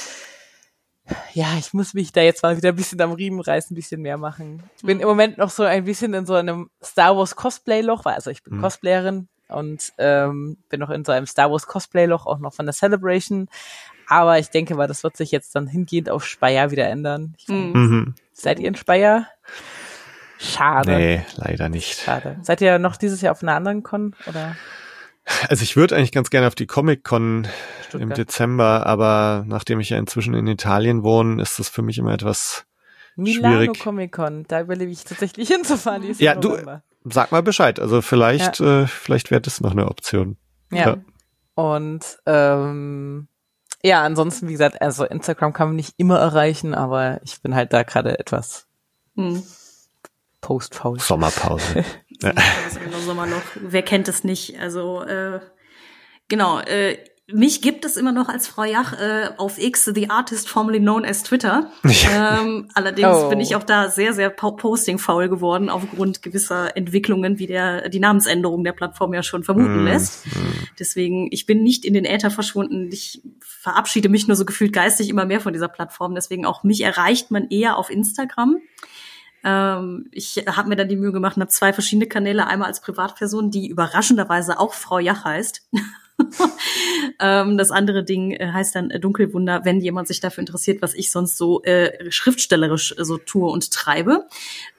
ja, 1.33 1.47
ich 1.57 1.73
muss 1.73 1.93
mich 1.93 2.13
da 2.13 2.21
jetzt 2.21 2.43
mal 2.43 2.55
wieder 2.55 2.69
ein 2.69 2.75
bisschen 2.75 3.01
am 3.01 3.11
Riemen 3.11 3.41
reißen, 3.41 3.73
ein 3.73 3.75
bisschen 3.75 4.01
mehr 4.01 4.17
machen. 4.17 4.63
Ich 4.77 4.83
bin 4.83 4.99
im 5.01 5.07
Moment 5.07 5.37
noch 5.37 5.49
so 5.49 5.63
ein 5.63 5.83
bisschen 5.83 6.13
in 6.13 6.25
so 6.25 6.33
einem 6.35 6.69
Star 6.81 7.17
Wars 7.17 7.35
Cosplay-Loch, 7.35 8.05
weil 8.05 8.13
also 8.13 8.31
ich 8.31 8.43
bin 8.43 8.57
Mhm. 8.57 8.61
Cosplayerin 8.61 9.27
und 9.49 9.91
ähm, 9.97 10.57
bin 10.69 10.79
noch 10.79 10.89
in 10.89 11.03
so 11.03 11.11
einem 11.11 11.25
Star 11.25 11.51
Wars 11.51 11.67
Cosplay-Loch, 11.67 12.25
auch 12.25 12.39
noch 12.39 12.53
von 12.53 12.65
der 12.65 12.73
Celebration. 12.73 13.49
Aber 14.07 14.39
ich 14.39 14.49
denke 14.49 14.75
mal, 14.75 14.87
das 14.87 15.03
wird 15.03 15.17
sich 15.17 15.31
jetzt 15.31 15.55
dann 15.55 15.67
hingehend 15.67 16.09
auf 16.09 16.25
Speyer 16.25 16.71
wieder 16.71 16.87
ändern. 16.89 17.35
Ich, 17.37 17.47
Hm. 17.47 17.71
Mhm. 17.73 18.15
Seid 18.33 18.59
ihr 18.59 18.67
in 18.67 18.75
Speyer? 18.75 19.27
Schade. 20.39 20.91
Nee, 20.91 21.25
leider 21.37 21.69
nicht. 21.69 21.99
Schade. 22.01 22.37
Seid 22.41 22.61
ihr 22.61 22.79
noch 22.79 22.97
dieses 22.97 23.21
Jahr 23.21 23.31
auf 23.31 23.43
einer 23.43 23.55
anderen 23.55 23.83
Con 23.83 24.15
oder 24.27 24.55
Also 25.47 25.63
ich 25.63 25.75
würde 25.77 25.95
eigentlich 25.95 26.11
ganz 26.11 26.29
gerne 26.29 26.47
auf 26.47 26.55
die 26.55 26.67
Comic-Con 26.67 27.47
im? 27.93 28.09
Dezember, 28.13 28.85
aber 28.85 29.45
nachdem 29.47 29.79
ich 29.79 29.89
ja 29.91 29.97
inzwischen 29.97 30.33
in 30.33 30.47
Italien 30.47 31.03
wohne, 31.03 31.41
ist 31.41 31.59
das 31.59 31.69
für 31.69 31.81
mich 31.81 31.97
immer 31.97 32.11
etwas 32.13 32.65
Milano 33.15 33.55
schwierig. 33.61 33.79
Comic 33.79 34.11
Con, 34.11 34.43
da 34.47 34.61
überlebe 34.61 34.91
ich 34.91 35.03
tatsächlich 35.05 35.47
hinzufahren. 35.49 36.03
Ja, 36.17 36.35
du- 36.35 36.49
November. 36.49 36.83
Sag 37.05 37.31
mal 37.31 37.43
Bescheid. 37.43 37.79
Also 37.79 38.01
vielleicht, 38.01 38.59
äh, 38.61 38.87
vielleicht 38.87 39.29
wäre 39.29 39.41
das 39.41 39.59
noch 39.61 39.71
eine 39.71 39.87
Option. 39.89 40.37
Ja. 40.71 40.87
Ja. 40.87 40.97
Und 41.55 42.17
ähm, 42.25 43.27
ja, 43.83 44.01
ansonsten, 44.03 44.47
wie 44.47 44.53
gesagt, 44.53 44.81
also 44.81 45.05
Instagram 45.05 45.53
kann 45.53 45.67
man 45.69 45.75
nicht 45.75 45.93
immer 45.97 46.19
erreichen, 46.19 46.73
aber 46.73 47.19
ich 47.23 47.41
bin 47.41 47.55
halt 47.55 47.73
da 47.73 47.83
gerade 47.83 48.17
etwas 48.19 48.67
Hm. 49.15 49.43
Postfaul. 50.41 50.99
Sommerpause. 50.99 51.85
Im 52.21 53.01
Sommerloch. 53.05 53.41
Wer 53.55 53.81
kennt 53.83 54.07
es 54.07 54.23
nicht? 54.23 54.59
Also 54.59 55.03
äh, 55.03 55.39
genau. 56.27 56.59
Äh, 56.59 56.97
mich 57.31 57.61
gibt 57.61 57.85
es 57.85 57.95
immer 57.95 58.11
noch 58.11 58.27
als 58.27 58.47
Frau 58.47 58.63
Jach 58.65 58.93
äh, 58.99 59.29
auf 59.37 59.57
X, 59.57 59.85
the 59.95 60.09
artist 60.09 60.49
formerly 60.49 60.79
known 60.79 61.05
as 61.05 61.23
Twitter. 61.23 61.71
ähm, 62.11 62.67
allerdings 62.73 63.07
Oh. 63.09 63.29
bin 63.29 63.39
ich 63.39 63.55
auch 63.55 63.63
da 63.63 63.89
sehr, 63.89 64.13
sehr 64.13 64.29
po- 64.29 64.51
posting-faul 64.57 65.29
geworden 65.29 65.69
aufgrund 65.69 66.21
gewisser 66.21 66.75
Entwicklungen, 66.75 67.39
wie 67.39 67.47
der 67.47 67.87
die 67.87 68.01
Namensänderung 68.01 68.63
der 68.65 68.73
Plattform 68.73 69.13
ja 69.13 69.23
schon 69.23 69.43
vermuten 69.45 69.83
Mm, 69.83 69.87
lässt. 69.87 70.25
Deswegen, 70.79 71.29
ich 71.31 71.45
bin 71.45 71.63
nicht 71.63 71.85
in 71.85 71.93
den 71.93 72.03
Äther 72.05 72.29
verschwunden. 72.29 72.89
Ich 72.91 73.21
verabschiede 73.39 74.09
mich 74.09 74.27
nur 74.27 74.35
so 74.35 74.43
gefühlt 74.43 74.73
geistig 74.73 75.07
immer 75.09 75.25
mehr 75.25 75.39
von 75.39 75.53
dieser 75.53 75.69
Plattform. 75.69 76.15
Deswegen 76.15 76.45
auch 76.45 76.63
mich 76.63 76.81
erreicht 76.81 77.31
man 77.31 77.47
eher 77.49 77.77
auf 77.77 77.89
Instagram. 77.89 78.57
Ähm, 79.45 80.07
ich 80.11 80.43
habe 80.47 80.67
mir 80.67 80.75
dann 80.75 80.89
die 80.89 80.97
Mühe 80.97 81.13
gemacht 81.13 81.37
und 81.37 81.41
habe 81.41 81.51
zwei 81.51 81.71
verschiedene 81.71 82.07
Kanäle. 82.07 82.47
Einmal 82.47 82.67
als 82.67 82.81
Privatperson, 82.81 83.49
die 83.49 83.67
überraschenderweise 83.67 84.59
auch 84.59 84.73
Frau 84.73 84.99
Jach 84.99 85.23
heißt. 85.23 85.69
ähm, 87.19 87.57
das 87.57 87.71
andere 87.71 88.03
Ding 88.03 88.31
äh, 88.31 88.51
heißt 88.51 88.75
dann 88.75 88.91
äh, 88.91 88.99
Dunkelwunder, 88.99 89.65
wenn 89.65 89.81
jemand 89.81 90.07
sich 90.07 90.19
dafür 90.19 90.41
interessiert, 90.41 90.81
was 90.81 90.93
ich 90.93 91.11
sonst 91.11 91.37
so 91.37 91.63
äh, 91.63 92.11
schriftstellerisch 92.11 92.95
äh, 92.97 93.03
so 93.03 93.17
tue 93.17 93.49
und 93.49 93.71
treibe. 93.71 94.27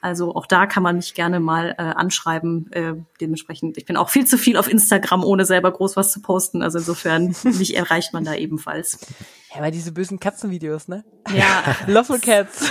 Also 0.00 0.34
auch 0.34 0.46
da 0.46 0.66
kann 0.66 0.82
man 0.82 0.96
mich 0.96 1.14
gerne 1.14 1.40
mal 1.40 1.74
äh, 1.78 1.82
anschreiben. 1.82 2.70
Äh, 2.72 2.94
dementsprechend, 3.20 3.76
ich 3.78 3.84
bin 3.84 3.96
auch 3.96 4.10
viel 4.10 4.26
zu 4.26 4.38
viel 4.38 4.56
auf 4.56 4.70
Instagram, 4.70 5.24
ohne 5.24 5.44
selber 5.44 5.72
groß 5.72 5.96
was 5.96 6.12
zu 6.12 6.20
posten. 6.22 6.62
Also 6.62 6.78
insofern, 6.78 7.34
mich 7.42 7.76
erreicht 7.76 8.12
man 8.12 8.24
da 8.24 8.34
ebenfalls. 8.34 9.00
Ja, 9.50 9.60
aber 9.60 9.70
diese 9.70 9.92
bösen 9.92 10.20
Katzenvideos, 10.20 10.88
ne? 10.88 11.04
Ja, 11.34 11.76
Lawful 11.86 12.20
Cats. 12.20 12.70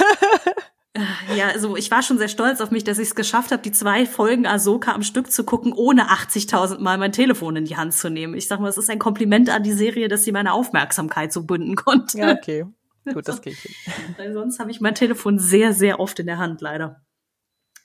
Ja, 1.36 1.48
also 1.48 1.76
ich 1.76 1.90
war 1.90 2.04
schon 2.04 2.20
sehr 2.20 2.28
stolz 2.28 2.62
auf 2.62 2.70
mich, 2.70 2.84
dass 2.84 3.00
ich 3.00 3.08
es 3.08 3.16
geschafft 3.16 3.52
habe, 3.52 3.64
die 3.64 3.72
zwei 3.72 4.06
Folgen 4.06 4.46
Ahsoka 4.46 4.94
am 4.94 5.02
Stück 5.02 5.32
zu 5.32 5.44
gucken, 5.44 5.74
ohne 5.74 6.12
80.000 6.12 6.80
Mal 6.80 7.00
mein 7.00 7.12
Telefon 7.12 7.56
in 7.56 7.66
die 7.66 7.78
Hand 7.78 7.94
zu 7.94 8.12
nehmen. 8.12 8.36
Ich 8.36 8.48
sag 8.48 8.60
mal, 8.60 8.70
es 8.70 8.78
ist 8.78 8.92
ein 8.92 9.00
Kompliment 9.00 9.50
an 9.50 9.64
die 9.64 9.74
Serie, 9.74 10.08
dass 10.08 10.24
sie 10.24 10.32
meine 10.32 10.54
Aufmerksamkeit 10.54 11.34
so 11.34 11.44
bünden 11.44 11.76
konnte. 11.76 12.20
ja, 12.20 12.32
okay. 12.32 12.66
Gut, 13.12 13.28
das 13.28 13.42
krieg 13.42 13.54
ich 13.54 13.94
hin. 13.94 14.16
Weil 14.18 14.34
sonst 14.34 14.60
habe 14.60 14.70
ich 14.70 14.82
mein 14.82 14.94
Telefon 14.94 15.40
sehr, 15.40 15.74
sehr 15.74 16.00
oft 16.00 16.20
in 16.20 16.28
der 16.28 16.38
Hand, 16.38 16.62
leider. 16.62 17.02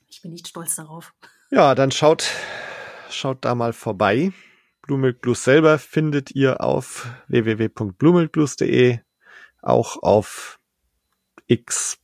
Ich 0.08 0.20
bin 0.20 0.32
nicht 0.32 0.48
stolz 0.48 0.76
darauf. 0.76 1.14
Ja, 1.50 1.74
dann 1.74 1.90
schaut, 1.90 2.28
schaut 3.10 3.44
da 3.44 3.54
mal 3.54 3.72
vorbei. 3.72 4.32
Blue 4.82 4.98
Milk 4.98 5.22
Blues 5.22 5.44
selber 5.44 5.78
findet 5.78 6.30
ihr 6.32 6.60
auf 6.60 7.08
www.bluemilkblues.de, 7.28 8.98
auch 9.62 10.02
auf 10.02 10.58
X, 11.46 11.98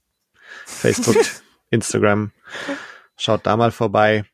Facebook, 0.65 1.17
Instagram. 1.71 2.33
Schaut 3.17 3.47
da 3.47 3.57
mal 3.57 3.71
vorbei. 3.71 4.25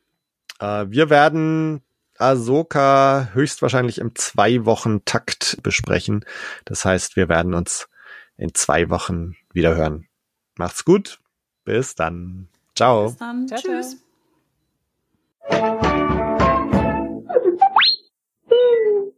Äh, 0.59 0.87
wir 0.89 1.11
werden 1.11 1.83
Ahsoka 2.19 3.31
höchstwahrscheinlich 3.33 3.99
im 3.99 4.15
zwei 4.15 4.65
Wochen 4.65 5.05
Takt 5.05 5.59
besprechen. 5.63 6.25
Das 6.65 6.85
heißt, 6.85 7.17
wir 7.17 7.29
werden 7.29 7.55
uns 7.55 7.89
in 8.37 8.55
zwei 8.55 8.91
Wochen 8.91 9.37
wieder 9.53 9.75
hören. 9.75 10.07
Macht's 10.57 10.85
gut. 10.85 11.19
Bis 11.65 11.95
dann. 11.95 12.49
Ciao. 12.75 13.09
Bis 13.09 13.17
dann. 13.17 13.49
Ciao, 13.49 13.61
ciao. 13.61 13.81
Tschüss. 13.81 13.97